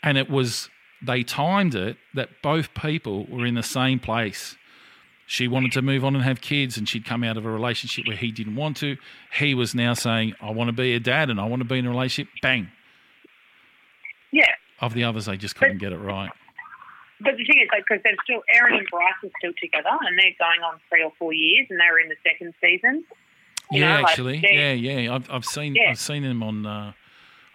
and 0.02 0.16
it 0.16 0.30
was 0.30 0.70
they 1.06 1.22
timed 1.22 1.74
it 1.74 1.96
that 2.14 2.28
both 2.42 2.74
people 2.74 3.24
were 3.26 3.46
in 3.46 3.54
the 3.54 3.62
same 3.62 3.98
place. 3.98 4.56
She 5.28 5.48
wanted 5.48 5.72
to 5.72 5.82
move 5.82 6.04
on 6.04 6.14
and 6.14 6.22
have 6.24 6.40
kids 6.40 6.76
and 6.76 6.88
she'd 6.88 7.04
come 7.04 7.24
out 7.24 7.36
of 7.36 7.44
a 7.44 7.50
relationship 7.50 8.06
where 8.06 8.16
he 8.16 8.30
didn't 8.30 8.54
want 8.54 8.76
to. 8.78 8.96
He 9.38 9.54
was 9.54 9.74
now 9.74 9.92
saying 9.94 10.34
i 10.40 10.50
want 10.50 10.68
to 10.68 10.72
be 10.72 10.94
a 10.94 11.00
dad 11.00 11.30
and 11.30 11.40
i 11.40 11.44
want 11.44 11.60
to 11.60 11.64
be 11.68 11.78
in 11.78 11.86
a 11.86 11.90
relationship. 11.90 12.32
Bang. 12.42 12.68
Yeah, 14.32 14.44
of 14.80 14.94
the 14.94 15.04
others 15.04 15.26
they 15.26 15.36
just 15.36 15.56
couldn't 15.56 15.78
get 15.78 15.92
it 15.92 15.98
right. 15.98 16.30
But 17.20 17.32
the 17.38 17.44
thing 17.46 17.62
is, 17.62 17.68
like, 17.72 17.84
because 17.88 18.02
they're 18.04 18.12
still 18.24 18.42
Erin 18.54 18.74
and 18.76 18.86
Bryce 18.90 19.14
are 19.24 19.30
still 19.38 19.52
together, 19.60 19.88
and 19.88 20.18
they're 20.18 20.36
going 20.38 20.60
on 20.70 20.78
three 20.90 21.02
or 21.02 21.12
four 21.18 21.32
years, 21.32 21.66
and 21.70 21.80
they 21.80 21.84
were 21.90 21.98
in 22.00 22.08
the 22.10 22.16
second 22.22 22.52
season. 22.60 23.04
You 23.72 23.80
yeah 23.80 24.00
know, 24.00 24.06
actually. 24.06 24.40
they- 24.40 24.52
yeah 24.54 24.72
yeah. 25.00 25.14
I've, 25.14 25.30
I've 25.30 25.44
seen 25.44 25.74
Yeah. 25.74 25.90
i've 25.90 25.98
seen 25.98 26.22
him 26.22 26.40
on 26.44 26.66
uh, 26.66 26.92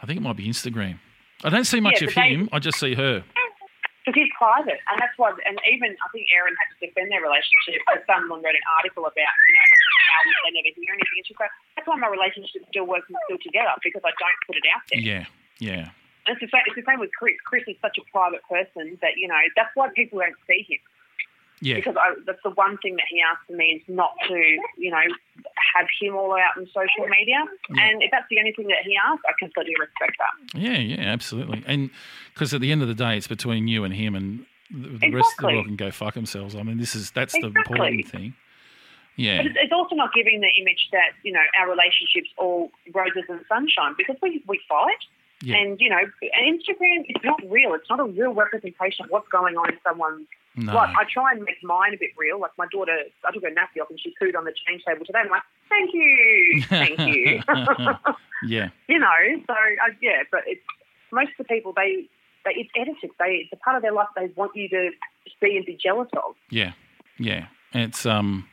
i 0.02 0.06
think 0.06 0.18
it 0.18 0.22
might 0.24 0.36
be 0.36 0.48
instagram. 0.48 1.00
I 1.44 1.50
don't 1.50 1.64
see 1.66 1.80
much 1.80 2.02
Yeah, 2.02 2.08
of 2.10 2.16
but 2.16 2.22
they- 2.22 2.30
him. 2.34 2.50
I 2.52 2.60
just 2.60 2.80
see 2.80 2.96
her 2.96 3.24
Because 4.02 4.18
he's 4.18 4.34
private, 4.34 4.82
and 4.90 4.98
that's 4.98 5.14
why. 5.22 5.30
And 5.46 5.62
even 5.70 5.94
I 5.94 6.08
think 6.10 6.26
Erin 6.34 6.58
had 6.58 6.74
to 6.74 6.78
defend 6.82 7.14
their 7.14 7.22
relationship. 7.22 7.86
But 7.86 8.02
someone 8.10 8.42
wrote 8.42 8.58
an 8.58 8.68
article 8.82 9.06
about 9.06 9.34
you 9.46 9.54
know 9.54 9.70
how 10.10 10.22
they 10.26 10.58
never 10.58 10.74
hear 10.74 10.94
anything. 10.98 11.22
And 11.22 11.28
she's 11.30 11.38
like, 11.38 11.54
"That's 11.78 11.86
why 11.86 12.02
my 12.02 12.10
relationship's 12.10 12.66
still 12.74 12.90
working, 12.90 13.14
still 13.30 13.38
together 13.38 13.78
because 13.86 14.02
I 14.02 14.10
don't 14.18 14.40
put 14.50 14.58
it 14.58 14.66
out 14.74 14.82
there." 14.90 15.06
yeah 15.06 15.24
yeah 15.62 15.94
And 16.26 16.34
it's 16.34 16.42
the 16.42 16.50
same. 16.50 16.66
It's 16.66 16.82
the 16.82 16.88
same 16.90 16.98
with 16.98 17.14
Chris. 17.14 17.38
Chris 17.46 17.62
is 17.70 17.78
such 17.78 18.02
a 18.02 18.06
private 18.10 18.42
person 18.50 18.98
that 19.06 19.22
you 19.22 19.30
know 19.30 19.38
that's 19.54 19.70
why 19.78 19.94
people 19.94 20.18
don't 20.18 20.38
see 20.50 20.66
him 20.66 20.82
yeah 21.62 21.78
because 21.78 21.96
I, 21.96 22.18
that's 22.26 22.42
the 22.44 22.58
one 22.58 22.82
thing 22.82 22.98
that 22.98 23.06
he 23.06 23.22
asked 23.22 23.50
me 23.50 23.80
is 23.80 23.86
not 23.88 24.18
to 24.28 24.38
you 24.78 24.90
know 24.90 25.06
have 25.76 25.88
him 26.02 26.16
all 26.16 26.34
out 26.34 26.58
on 26.58 26.66
social 26.68 27.08
media. 27.10 27.38
And 27.70 28.02
if 28.04 28.12
that's 28.12 28.26
the 28.30 28.40
only 28.40 28.52
thing 28.54 28.68
that 28.68 28.84
he 28.86 28.96
asked, 28.96 29.22
I 29.28 29.34
completely 29.40 29.74
respect 29.80 30.18
that. 30.20 30.60
Yeah, 30.60 30.78
yeah, 30.78 31.12
absolutely. 31.12 31.64
And 31.68 31.90
because 32.34 32.54
at 32.54 32.62
the 32.62 32.72
end 32.72 32.82
of 32.82 32.88
the 32.88 32.94
day, 32.96 33.18
it's 33.18 33.28
between 33.28 33.68
you 33.68 33.84
and 33.84 33.94
him, 33.94 34.16
and 34.16 34.46
the, 34.70 34.98
the 35.00 35.12
rest 35.12 35.34
of 35.38 35.42
the 35.42 35.54
world 35.54 35.66
can 35.66 35.76
go 35.76 35.92
fuck 35.92 36.14
themselves. 36.14 36.56
I 36.56 36.64
mean, 36.64 36.78
this 36.78 36.96
is 36.96 37.12
that's 37.12 37.34
the 37.34 37.48
Exactly. 37.48 37.62
important 37.76 38.08
thing. 38.10 38.34
Yeah, 39.18 39.38
But 39.38 39.48
it's, 39.48 39.56
it's 39.64 39.74
also 39.74 39.96
not 39.96 40.14
giving 40.14 40.40
the 40.40 40.48
image 40.60 40.88
that 40.94 41.12
you 41.24 41.34
know 41.34 41.42
our 41.60 41.70
relationships 41.70 42.30
all 42.38 42.72
roses 42.94 43.24
and 43.30 43.42
sunshine 43.50 43.94
because 43.98 44.16
we 44.22 44.42
we 44.48 44.60
fight. 44.70 45.04
Yeah. 45.42 45.58
And 45.58 45.80
you 45.80 45.90
know, 45.90 45.98
and 46.00 46.60
Instagram 46.60 47.06
is 47.10 47.22
not 47.24 47.40
real. 47.50 47.74
It's 47.74 47.90
not 47.90 48.00
a 48.00 48.06
real 48.06 48.34
representation 48.34 49.06
of 49.06 49.12
what's 49.12 49.28
going 49.30 49.58
on 49.58 49.70
in 49.70 49.78
someone's 49.84 50.28
no, 50.56 50.74
Like 50.74 50.90
I 50.98 51.04
try 51.12 51.32
and 51.32 51.44
make 51.44 51.64
mine 51.64 51.94
a 51.94 51.98
bit 51.98 52.10
real. 52.18 52.40
Like 52.40 52.52
my 52.58 52.66
daughter, 52.72 52.92
I 53.26 53.32
took 53.32 53.44
her 53.44 53.50
nappy 53.50 53.82
off 53.82 53.90
and 53.90 54.00
she 54.00 54.14
cooed 54.20 54.36
on 54.36 54.44
the 54.44 54.54
change 54.68 54.84
table 54.86 55.06
today. 55.06 55.20
I'm 55.24 55.30
like, 55.30 55.44
thank 55.70 55.92
you, 55.94 56.64
thank 56.68 57.00
you. 57.00 57.42
yeah, 58.48 58.70
you 58.90 59.00
know, 59.00 59.08
so 59.48 59.54
uh, 59.54 59.94
yeah. 60.02 60.24
But 60.30 60.42
it's 60.48 60.62
most 61.12 61.32
of 61.40 61.46
the 61.46 61.54
people 61.56 61.72
they, 61.74 62.10
they 62.44 62.52
it's 62.52 62.70
edited. 62.76 63.12
They 63.18 63.44
it's 63.44 63.54
a 63.54 63.56
part 63.58 63.78
of 63.78 63.82
their 63.82 63.94
life 63.94 64.08
they 64.16 64.30
want 64.36 64.54
you 64.56 64.68
to 64.70 64.90
see 65.40 65.56
and 65.56 65.66
be 65.66 65.78
jealous 65.82 66.10
of. 66.14 66.36
yeah, 66.50 66.74
yeah. 67.18 67.48
It's 67.74 68.06
um, 68.06 68.50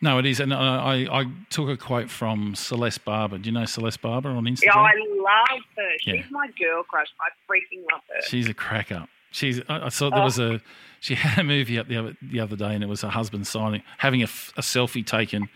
no, 0.00 0.18
it 0.18 0.26
is. 0.26 0.40
And 0.40 0.52
I, 0.54 0.58
I, 1.06 1.20
I 1.20 1.24
took 1.50 1.68
a 1.68 1.76
quote 1.76 2.10
from 2.10 2.54
Celeste 2.54 3.04
Barber. 3.04 3.38
Do 3.38 3.48
you 3.48 3.52
know 3.52 3.64
Celeste 3.64 4.00
Barber 4.00 4.30
on 4.30 4.44
Instagram? 4.44 4.64
Yeah, 4.66 4.76
I 4.76 4.92
love 5.16 5.62
her. 5.76 5.90
She's 6.00 6.14
Yeah. 6.14 6.22
my 6.30 6.46
girl 6.58 6.82
crush. 6.84 7.08
I 7.20 7.28
freaking 7.50 7.82
love 7.92 8.02
her. 8.14 8.22
She's 8.26 8.48
a 8.48 8.54
crack 8.54 8.90
up. 8.92 9.08
She's. 9.32 9.60
I, 9.68 9.86
I 9.86 9.88
saw 9.90 10.10
there 10.10 10.22
was 10.22 10.38
a. 10.38 10.60
She 11.00 11.14
had 11.14 11.38
a 11.38 11.44
movie 11.44 11.78
up 11.78 11.88
the 11.88 11.96
other 11.96 12.16
the 12.20 12.40
other 12.40 12.56
day, 12.56 12.74
and 12.74 12.82
it 12.84 12.88
was 12.88 13.02
her 13.02 13.08
husband 13.08 13.46
signing, 13.46 13.82
having 13.98 14.22
a, 14.22 14.26
a 14.56 14.60
selfie 14.62 15.06
taken 15.06 15.48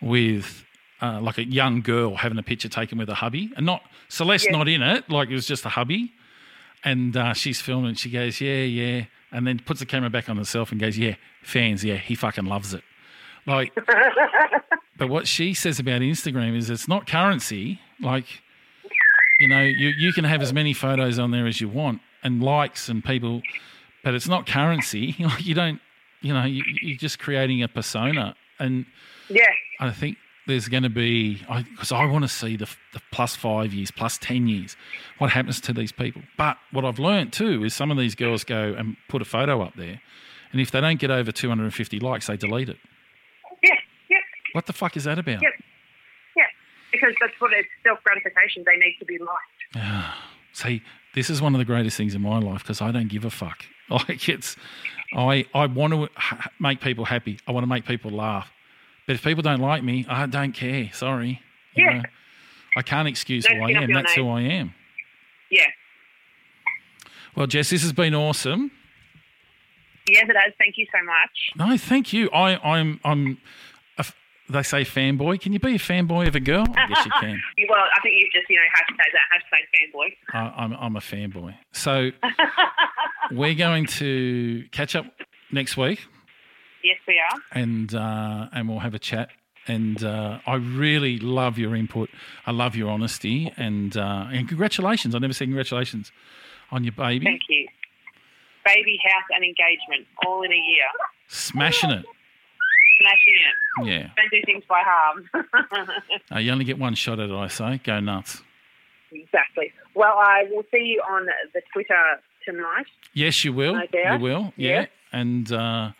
with. 0.00 0.64
Uh, 1.02 1.20
like 1.20 1.36
a 1.36 1.44
young 1.44 1.82
girl 1.82 2.14
having 2.14 2.38
a 2.38 2.42
picture 2.42 2.68
taken 2.68 2.96
with 2.96 3.10
a 3.10 3.14
hubby, 3.14 3.52
and 3.56 3.66
not 3.66 3.82
Celeste, 4.08 4.46
Yeah. 4.46 4.56
not 4.56 4.68
in 4.68 4.80
it. 4.80 5.10
Like 5.10 5.28
it 5.28 5.34
was 5.34 5.46
just 5.46 5.66
a 5.66 5.68
hubby, 5.68 6.12
and 6.82 7.14
uh, 7.16 7.34
she's 7.34 7.60
filming. 7.60 7.88
and 7.90 7.98
She 7.98 8.08
goes, 8.10 8.40
"Yeah, 8.40 8.62
yeah," 8.62 9.04
and 9.30 9.46
then 9.46 9.58
puts 9.58 9.80
the 9.80 9.86
camera 9.86 10.08
back 10.08 10.30
on 10.30 10.38
herself 10.38 10.70
and 10.72 10.80
goes, 10.80 10.96
"Yeah, 10.96 11.16
fans, 11.42 11.84
yeah, 11.84 11.96
he 11.96 12.14
fucking 12.14 12.46
loves 12.46 12.72
it." 12.72 12.84
Like, 13.46 13.74
but 14.96 15.08
what 15.08 15.26
she 15.26 15.54
says 15.54 15.78
about 15.78 16.00
Instagram 16.00 16.56
is 16.56 16.70
it's 16.70 16.88
not 16.88 17.06
currency. 17.06 17.80
Like, 18.00 18.26
You 19.40 19.48
know, 19.48 19.62
you 19.62 19.88
you 19.88 20.12
can 20.12 20.24
have 20.24 20.42
as 20.42 20.52
many 20.52 20.72
photos 20.72 21.18
on 21.18 21.30
there 21.30 21.46
as 21.46 21.60
you 21.60 21.68
want 21.68 22.00
and 22.22 22.42
likes 22.42 22.88
and 22.88 23.04
people, 23.04 23.42
but 24.02 24.14
it's 24.14 24.28
not 24.28 24.46
currency. 24.46 25.14
Like 25.20 25.44
you 25.44 25.54
don't, 25.54 25.80
you 26.20 26.32
know, 26.32 26.44
you, 26.44 26.62
you're 26.82 26.96
just 26.98 27.18
creating 27.18 27.62
a 27.62 27.68
persona, 27.68 28.34
and 28.58 28.86
Yeah. 29.28 29.46
I 29.80 29.90
think 29.90 30.16
there's 30.46 30.68
going 30.68 30.82
to 30.82 30.90
be 30.90 31.34
because 31.70 31.90
I, 31.90 32.04
want 32.06 32.22
to 32.24 32.28
see 32.28 32.56
the, 32.56 32.68
the 32.92 33.00
plus 33.10 33.34
five 33.34 33.72
years, 33.74 33.90
plus 33.90 34.18
ten 34.18 34.46
years, 34.46 34.76
what 35.18 35.30
happens 35.30 35.60
to 35.62 35.72
these 35.72 35.90
people. 35.92 36.22
But 36.36 36.56
what 36.70 36.84
I've 36.84 36.98
learned 36.98 37.32
too 37.32 37.64
is 37.64 37.74
some 37.74 37.90
of 37.90 37.96
these 37.98 38.14
girls 38.14 38.44
go 38.44 38.74
and 38.78 38.96
put 39.08 39.20
a 39.20 39.24
photo 39.24 39.62
up 39.62 39.74
there, 39.76 40.00
and 40.52 40.60
if 40.60 40.70
they 40.70 40.80
don't 40.80 41.00
get 41.00 41.10
over 41.10 41.32
250 41.32 41.98
likes, 42.00 42.26
they 42.26 42.36
delete 42.36 42.68
it. 42.68 42.76
Yeah. 44.54 44.58
Yeah. 44.58 44.60
What 44.60 44.66
the 44.66 44.72
fuck 44.72 44.96
is 44.96 45.04
that 45.04 45.18
about? 45.18 45.42
Yep. 45.42 45.52
Yeah. 46.36 46.44
Because 46.92 47.14
that's 47.20 47.34
what 47.40 47.52
it's 47.52 47.68
self 47.82 47.98
gratification. 48.04 48.64
They 48.66 48.76
need 48.76 48.96
to 49.00 49.04
be 49.04 49.18
liked. 49.18 50.14
See, 50.52 50.82
this 51.14 51.30
is 51.30 51.42
one 51.42 51.54
of 51.54 51.58
the 51.58 51.64
greatest 51.64 51.96
things 51.96 52.14
in 52.14 52.22
my 52.22 52.38
life 52.38 52.62
because 52.62 52.80
I 52.80 52.92
don't 52.92 53.08
give 53.08 53.24
a 53.24 53.30
fuck. 53.30 53.64
Like 53.90 54.30
it's, 54.30 54.56
I 55.14 55.44
I 55.54 55.66
want 55.66 55.92
to 55.92 56.08
ha- 56.16 56.50
make 56.58 56.80
people 56.80 57.04
happy. 57.04 57.38
I 57.46 57.52
want 57.52 57.64
to 57.64 57.68
make 57.68 57.84
people 57.84 58.10
laugh. 58.10 58.50
But 59.06 59.12
if 59.16 59.22
people 59.22 59.42
don't 59.42 59.60
like 59.60 59.84
me, 59.84 60.06
I 60.08 60.24
don't 60.24 60.52
care. 60.52 60.88
Sorry. 60.94 61.42
You 61.74 61.84
Yeah. 61.84 61.98
know, 61.98 62.02
I 62.78 62.82
can't 62.82 63.06
excuse 63.06 63.44
Don't 63.44 63.58
who 63.58 63.64
I 63.64 63.70
am. 63.72 63.92
That's 63.92 64.14
who. 64.14 64.26
I 64.30 64.40
am. 64.40 64.72
Yeah. 65.50 65.66
Well, 67.36 67.46
Jess, 67.46 67.68
this 67.68 67.82
has 67.82 67.92
been 67.92 68.14
awesome. 68.14 68.70
Yes, 70.10 70.24
it 70.30 70.34
has. 70.36 70.54
Thank 70.58 70.78
you 70.78 70.86
so 70.90 71.04
much. 71.04 71.68
No, 71.70 71.76
thank 71.76 72.12
you. 72.14 72.30
I, 72.30 72.56
I'm, 72.56 73.00
I'm. 73.04 73.38
They 74.48 74.62
say 74.62 74.82
fanboy. 74.82 75.40
Can 75.40 75.52
you 75.54 75.58
be 75.58 75.76
a 75.76 75.78
fanboy 75.78 76.28
of 76.28 76.34
a 76.34 76.40
girl? 76.40 76.66
I 76.76 76.86
guess 76.88 77.04
you 77.06 77.10
can. 77.20 77.40
Well, 77.68 77.78
I 77.78 78.00
think 78.02 78.14
you've 78.20 78.32
just, 78.32 78.48
you 78.50 78.56
know, 78.56 78.62
hashtag 78.76 79.10
that, 79.12 79.26
hashtag 79.32 79.64
fanboy. 79.74 80.16
I, 80.34 80.62
I'm, 80.62 80.72
I'm 80.74 80.96
a 80.96 81.00
fanboy. 81.00 81.54
So 81.72 82.10
we're 83.30 83.54
going 83.54 83.86
to 83.86 84.64
catch 84.70 84.94
up 84.96 85.06
next 85.50 85.76
week, 85.76 86.00
Yes, 86.82 86.98
we 87.08 87.18
are. 87.18 87.38
and 87.52 87.94
uh, 87.94 88.48
and 88.52 88.68
we'll 88.68 88.80
have 88.80 88.94
a 88.94 88.98
chat. 88.98 89.30
And 89.66 90.04
uh, 90.04 90.40
I 90.46 90.56
really 90.56 91.18
love 91.18 91.56
your 91.56 91.74
input. 91.74 92.10
I 92.44 92.50
love 92.50 92.76
your 92.76 92.90
honesty, 92.90 93.50
and 93.56 93.96
uh, 93.96 94.26
and 94.30 94.46
congratulations. 94.46 95.14
I 95.14 95.18
never 95.20 95.32
said 95.32 95.46
congratulations 95.46 96.12
on 96.70 96.84
your 96.84 96.92
baby. 96.92 97.24
Thank 97.24 97.40
you. 97.48 97.66
Baby, 98.66 98.98
house, 99.10 99.24
and 99.34 99.42
engagement 99.42 100.06
all 100.26 100.42
in 100.42 100.52
a 100.52 100.56
year. 100.56 100.84
Smashing 101.28 101.90
it. 101.92 102.04
Smashing 103.04 103.34
it. 103.34 103.86
Yeah. 103.86 104.08
Don't 104.16 104.30
do 104.30 104.40
things 104.46 104.64
by 104.68 104.82
halves. 104.82 105.90
Uh, 106.34 106.38
you 106.38 106.50
only 106.50 106.64
get 106.64 106.78
one 106.78 106.94
shot 106.94 107.20
at 107.20 107.28
it, 107.30 107.34
I 107.34 107.48
say. 107.48 107.80
Go 107.84 108.00
nuts. 108.00 108.42
exactly. 109.12 109.72
Well, 109.94 110.14
I 110.18 110.44
will 110.50 110.64
see 110.72 110.78
you 110.84 111.02
on 111.08 111.26
the 111.52 111.60
Twitter 111.72 112.20
tonight. 112.44 112.86
Yes, 113.12 113.44
you 113.44 113.52
will. 113.52 113.74
No. 113.74 113.82
You 114.14 114.18
will. 114.20 114.52
Yeah. 114.56 114.70
Yeah. 114.80 114.86
And 115.12 115.52
uh, 115.52 115.90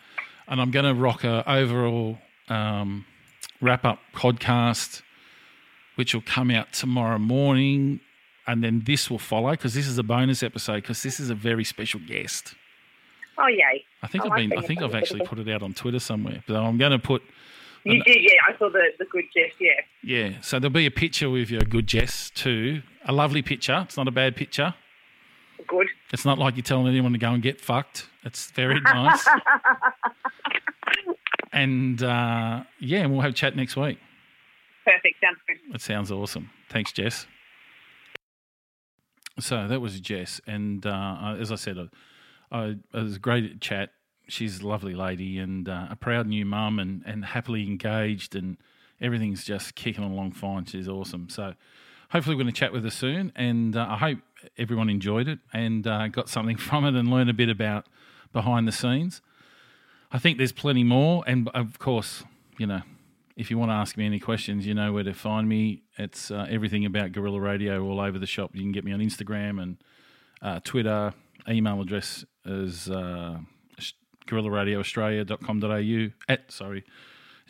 and 0.47 0.61
I'm 0.61 0.71
going 0.71 0.85
to 0.85 0.93
rock 0.93 1.23
a 1.23 1.49
overall 1.49 2.17
um, 2.49 3.05
wrap 3.61 3.85
up 3.85 3.99
podcast, 4.13 5.01
which 5.95 6.13
will 6.13 6.23
come 6.25 6.51
out 6.51 6.73
tomorrow 6.73 7.17
morning, 7.19 7.99
and 8.47 8.63
then 8.63 8.83
this 8.85 9.09
will 9.09 9.19
follow 9.19 9.51
because 9.51 9.73
this 9.73 9.87
is 9.87 9.97
a 9.97 10.03
bonus 10.03 10.43
episode 10.43 10.77
because 10.81 11.03
this 11.03 11.19
is 11.19 11.29
a 11.29 11.35
very 11.35 11.63
special 11.63 11.99
guest. 12.07 12.55
Oh, 13.37 13.47
yay. 13.47 13.83
I 14.05 14.07
think 14.07 14.23
I 14.23 14.27
I've 14.27 14.31
like 14.31 14.49
been. 14.49 14.59
I 14.59 14.61
think 14.61 14.81
I've 14.83 14.93
actually 14.93 15.25
put 15.25 15.39
it 15.39 15.49
out 15.49 15.63
on 15.63 15.73
Twitter 15.73 15.97
somewhere. 15.97 16.43
But 16.47 16.57
I'm 16.57 16.77
going 16.77 16.91
to 16.91 16.99
put. 16.99 17.23
You 17.83 18.03
did, 18.03 18.21
yeah. 18.21 18.35
I 18.47 18.57
saw 18.57 18.69
the, 18.69 18.83
the 18.99 19.05
good 19.05 19.25
Jess, 19.35 19.53
yeah. 19.59 19.81
Yeah. 20.03 20.41
So 20.41 20.59
there'll 20.59 20.71
be 20.71 20.85
a 20.85 20.91
picture 20.91 21.29
with 21.29 21.49
your 21.49 21.61
good 21.61 21.87
Jess 21.87 22.29
too. 22.29 22.83
A 23.05 23.11
lovely 23.11 23.41
picture. 23.41 23.81
It's 23.85 23.97
not 23.97 24.07
a 24.07 24.11
bad 24.11 24.35
picture. 24.35 24.75
Good. 25.67 25.87
It's 26.13 26.23
not 26.23 26.37
like 26.37 26.55
you're 26.55 26.63
telling 26.63 26.87
anyone 26.87 27.13
to 27.13 27.17
go 27.17 27.31
and 27.31 27.41
get 27.41 27.59
fucked. 27.59 28.07
It's 28.23 28.51
very 28.51 28.79
nice. 28.81 29.27
and 31.51 32.03
uh, 32.03 32.63
yeah, 32.79 32.99
and 32.99 33.11
we'll 33.11 33.21
have 33.21 33.31
a 33.31 33.35
chat 33.35 33.55
next 33.55 33.75
week. 33.75 33.97
Perfect. 34.85 35.15
Sounds 35.19 35.39
good. 35.47 35.57
That 35.71 35.81
sounds 35.81 36.11
awesome. 36.11 36.51
Thanks, 36.69 36.91
Jess. 36.91 37.25
So 39.39 39.67
that 39.67 39.81
was 39.81 39.99
Jess, 39.99 40.39
and 40.45 40.85
uh, 40.85 41.35
as 41.39 41.51
I 41.51 41.55
said, 41.55 41.77
I, 41.77 41.87
I, 42.55 42.65
it 42.67 42.77
was 42.93 43.15
a 43.15 43.19
great 43.19 43.59
chat. 43.59 43.89
She's 44.27 44.61
a 44.61 44.67
lovely 44.67 44.93
lady 44.93 45.37
and 45.37 45.67
uh, 45.67 45.87
a 45.89 45.95
proud 45.95 46.27
new 46.27 46.45
mum, 46.45 46.79
and, 46.79 47.03
and 47.05 47.25
happily 47.25 47.63
engaged, 47.63 48.35
and 48.35 48.57
everything's 49.01 49.43
just 49.43 49.75
kicking 49.75 50.03
along 50.03 50.33
fine. 50.33 50.65
She's 50.65 50.87
awesome. 50.87 51.29
So 51.29 51.53
hopefully, 52.09 52.35
we're 52.35 52.43
going 52.43 52.53
to 52.53 52.59
chat 52.59 52.73
with 52.73 52.83
her 52.83 52.89
soon, 52.89 53.31
and 53.35 53.75
uh, 53.75 53.87
I 53.89 53.97
hope 53.97 54.19
everyone 54.57 54.89
enjoyed 54.89 55.27
it 55.27 55.39
and 55.53 55.85
uh, 55.87 56.07
got 56.07 56.29
something 56.29 56.57
from 56.69 56.85
it 56.85 56.95
and 56.95 57.09
learned 57.09 57.29
a 57.29 57.33
bit 57.33 57.49
about 57.49 57.87
behind 58.33 58.67
the 58.67 58.71
scenes. 58.71 59.21
I 60.11 60.19
think 60.19 60.37
there's 60.37 60.51
plenty 60.51 60.83
more, 60.83 61.23
and 61.27 61.49
of 61.49 61.79
course, 61.79 62.23
you 62.57 62.67
know, 62.67 62.81
if 63.35 63.51
you 63.51 63.57
want 63.57 63.69
to 63.69 63.73
ask 63.73 63.97
me 63.97 64.05
any 64.05 64.19
questions, 64.19 64.65
you 64.65 64.73
know 64.73 64.93
where 64.93 65.03
to 65.03 65.13
find 65.13 65.49
me. 65.49 65.83
It's 65.97 66.31
uh, 66.31 66.47
everything 66.49 66.85
about 66.85 67.11
Gorilla 67.11 67.39
Radio 67.39 67.83
all 67.83 67.99
over 67.99 68.17
the 68.17 68.25
shop. 68.25 68.51
You 68.53 68.61
can 68.61 68.71
get 68.71 68.85
me 68.85 68.93
on 68.93 68.99
Instagram 68.99 69.61
and 69.61 69.77
uh, 70.41 70.59
Twitter. 70.63 71.13
Email 71.49 71.81
address 71.81 72.23
is 72.45 72.89
uh, 72.89 73.37
guerrillaradioaustralia.com.au 74.27 76.11
at 76.27 76.51
sorry 76.51 76.83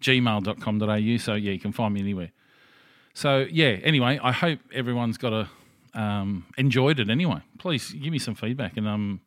gmail.com.au. 0.01 1.17
So 1.17 1.33
yeah, 1.35 1.51
you 1.51 1.59
can 1.59 1.71
find 1.71 1.93
me 1.93 2.01
anywhere. 2.01 2.31
So 3.13 3.45
yeah. 3.49 3.77
Anyway, 3.83 4.19
I 4.21 4.31
hope 4.31 4.59
everyone's 4.73 5.17
got 5.17 5.33
a 5.33 5.49
um, 5.99 6.45
enjoyed 6.57 6.99
it. 6.99 7.09
Anyway, 7.09 7.41
please 7.57 7.91
give 7.91 8.11
me 8.11 8.19
some 8.19 8.35
feedback, 8.35 8.77
and 8.77 8.87
I'm 8.89 9.21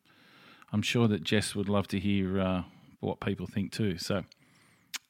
I'm 0.71 0.81
sure 0.81 1.07
that 1.07 1.23
Jess 1.23 1.55
would 1.55 1.69
love 1.69 1.87
to 1.87 1.99
hear 1.99 2.39
uh, 2.39 2.63
what 2.99 3.19
people 3.19 3.47
think 3.47 3.71
too. 3.71 3.97
So. 3.97 4.23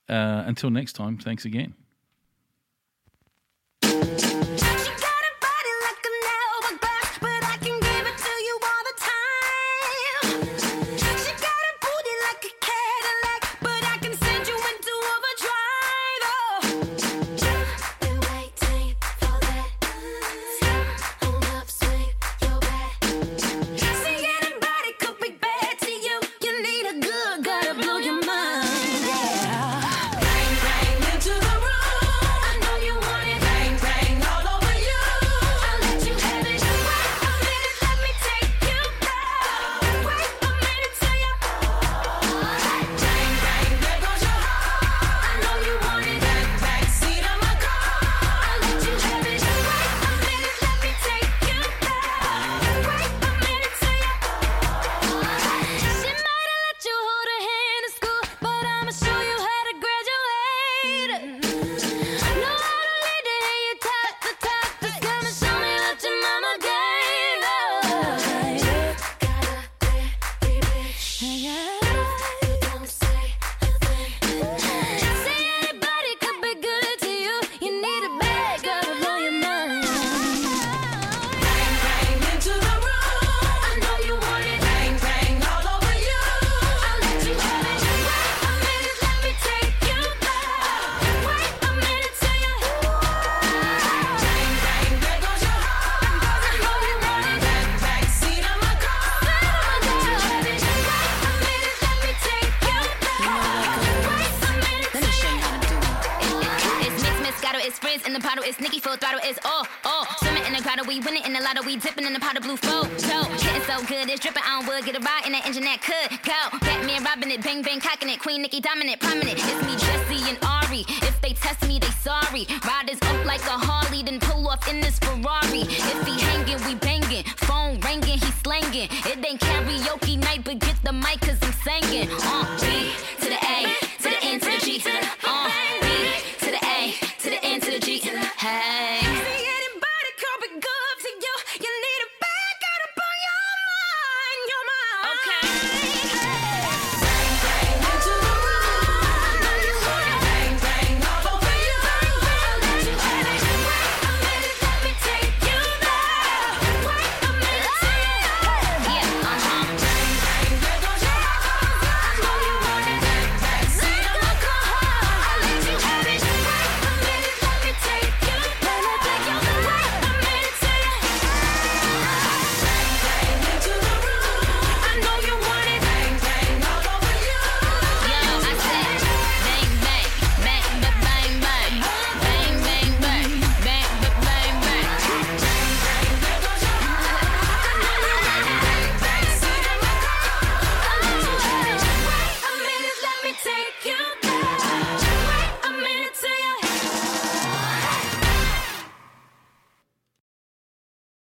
Uh, 0.09 0.43
until 0.47 0.71
next 0.71 0.93
time, 0.93 1.17
thanks 1.19 1.45
again. 1.45 1.75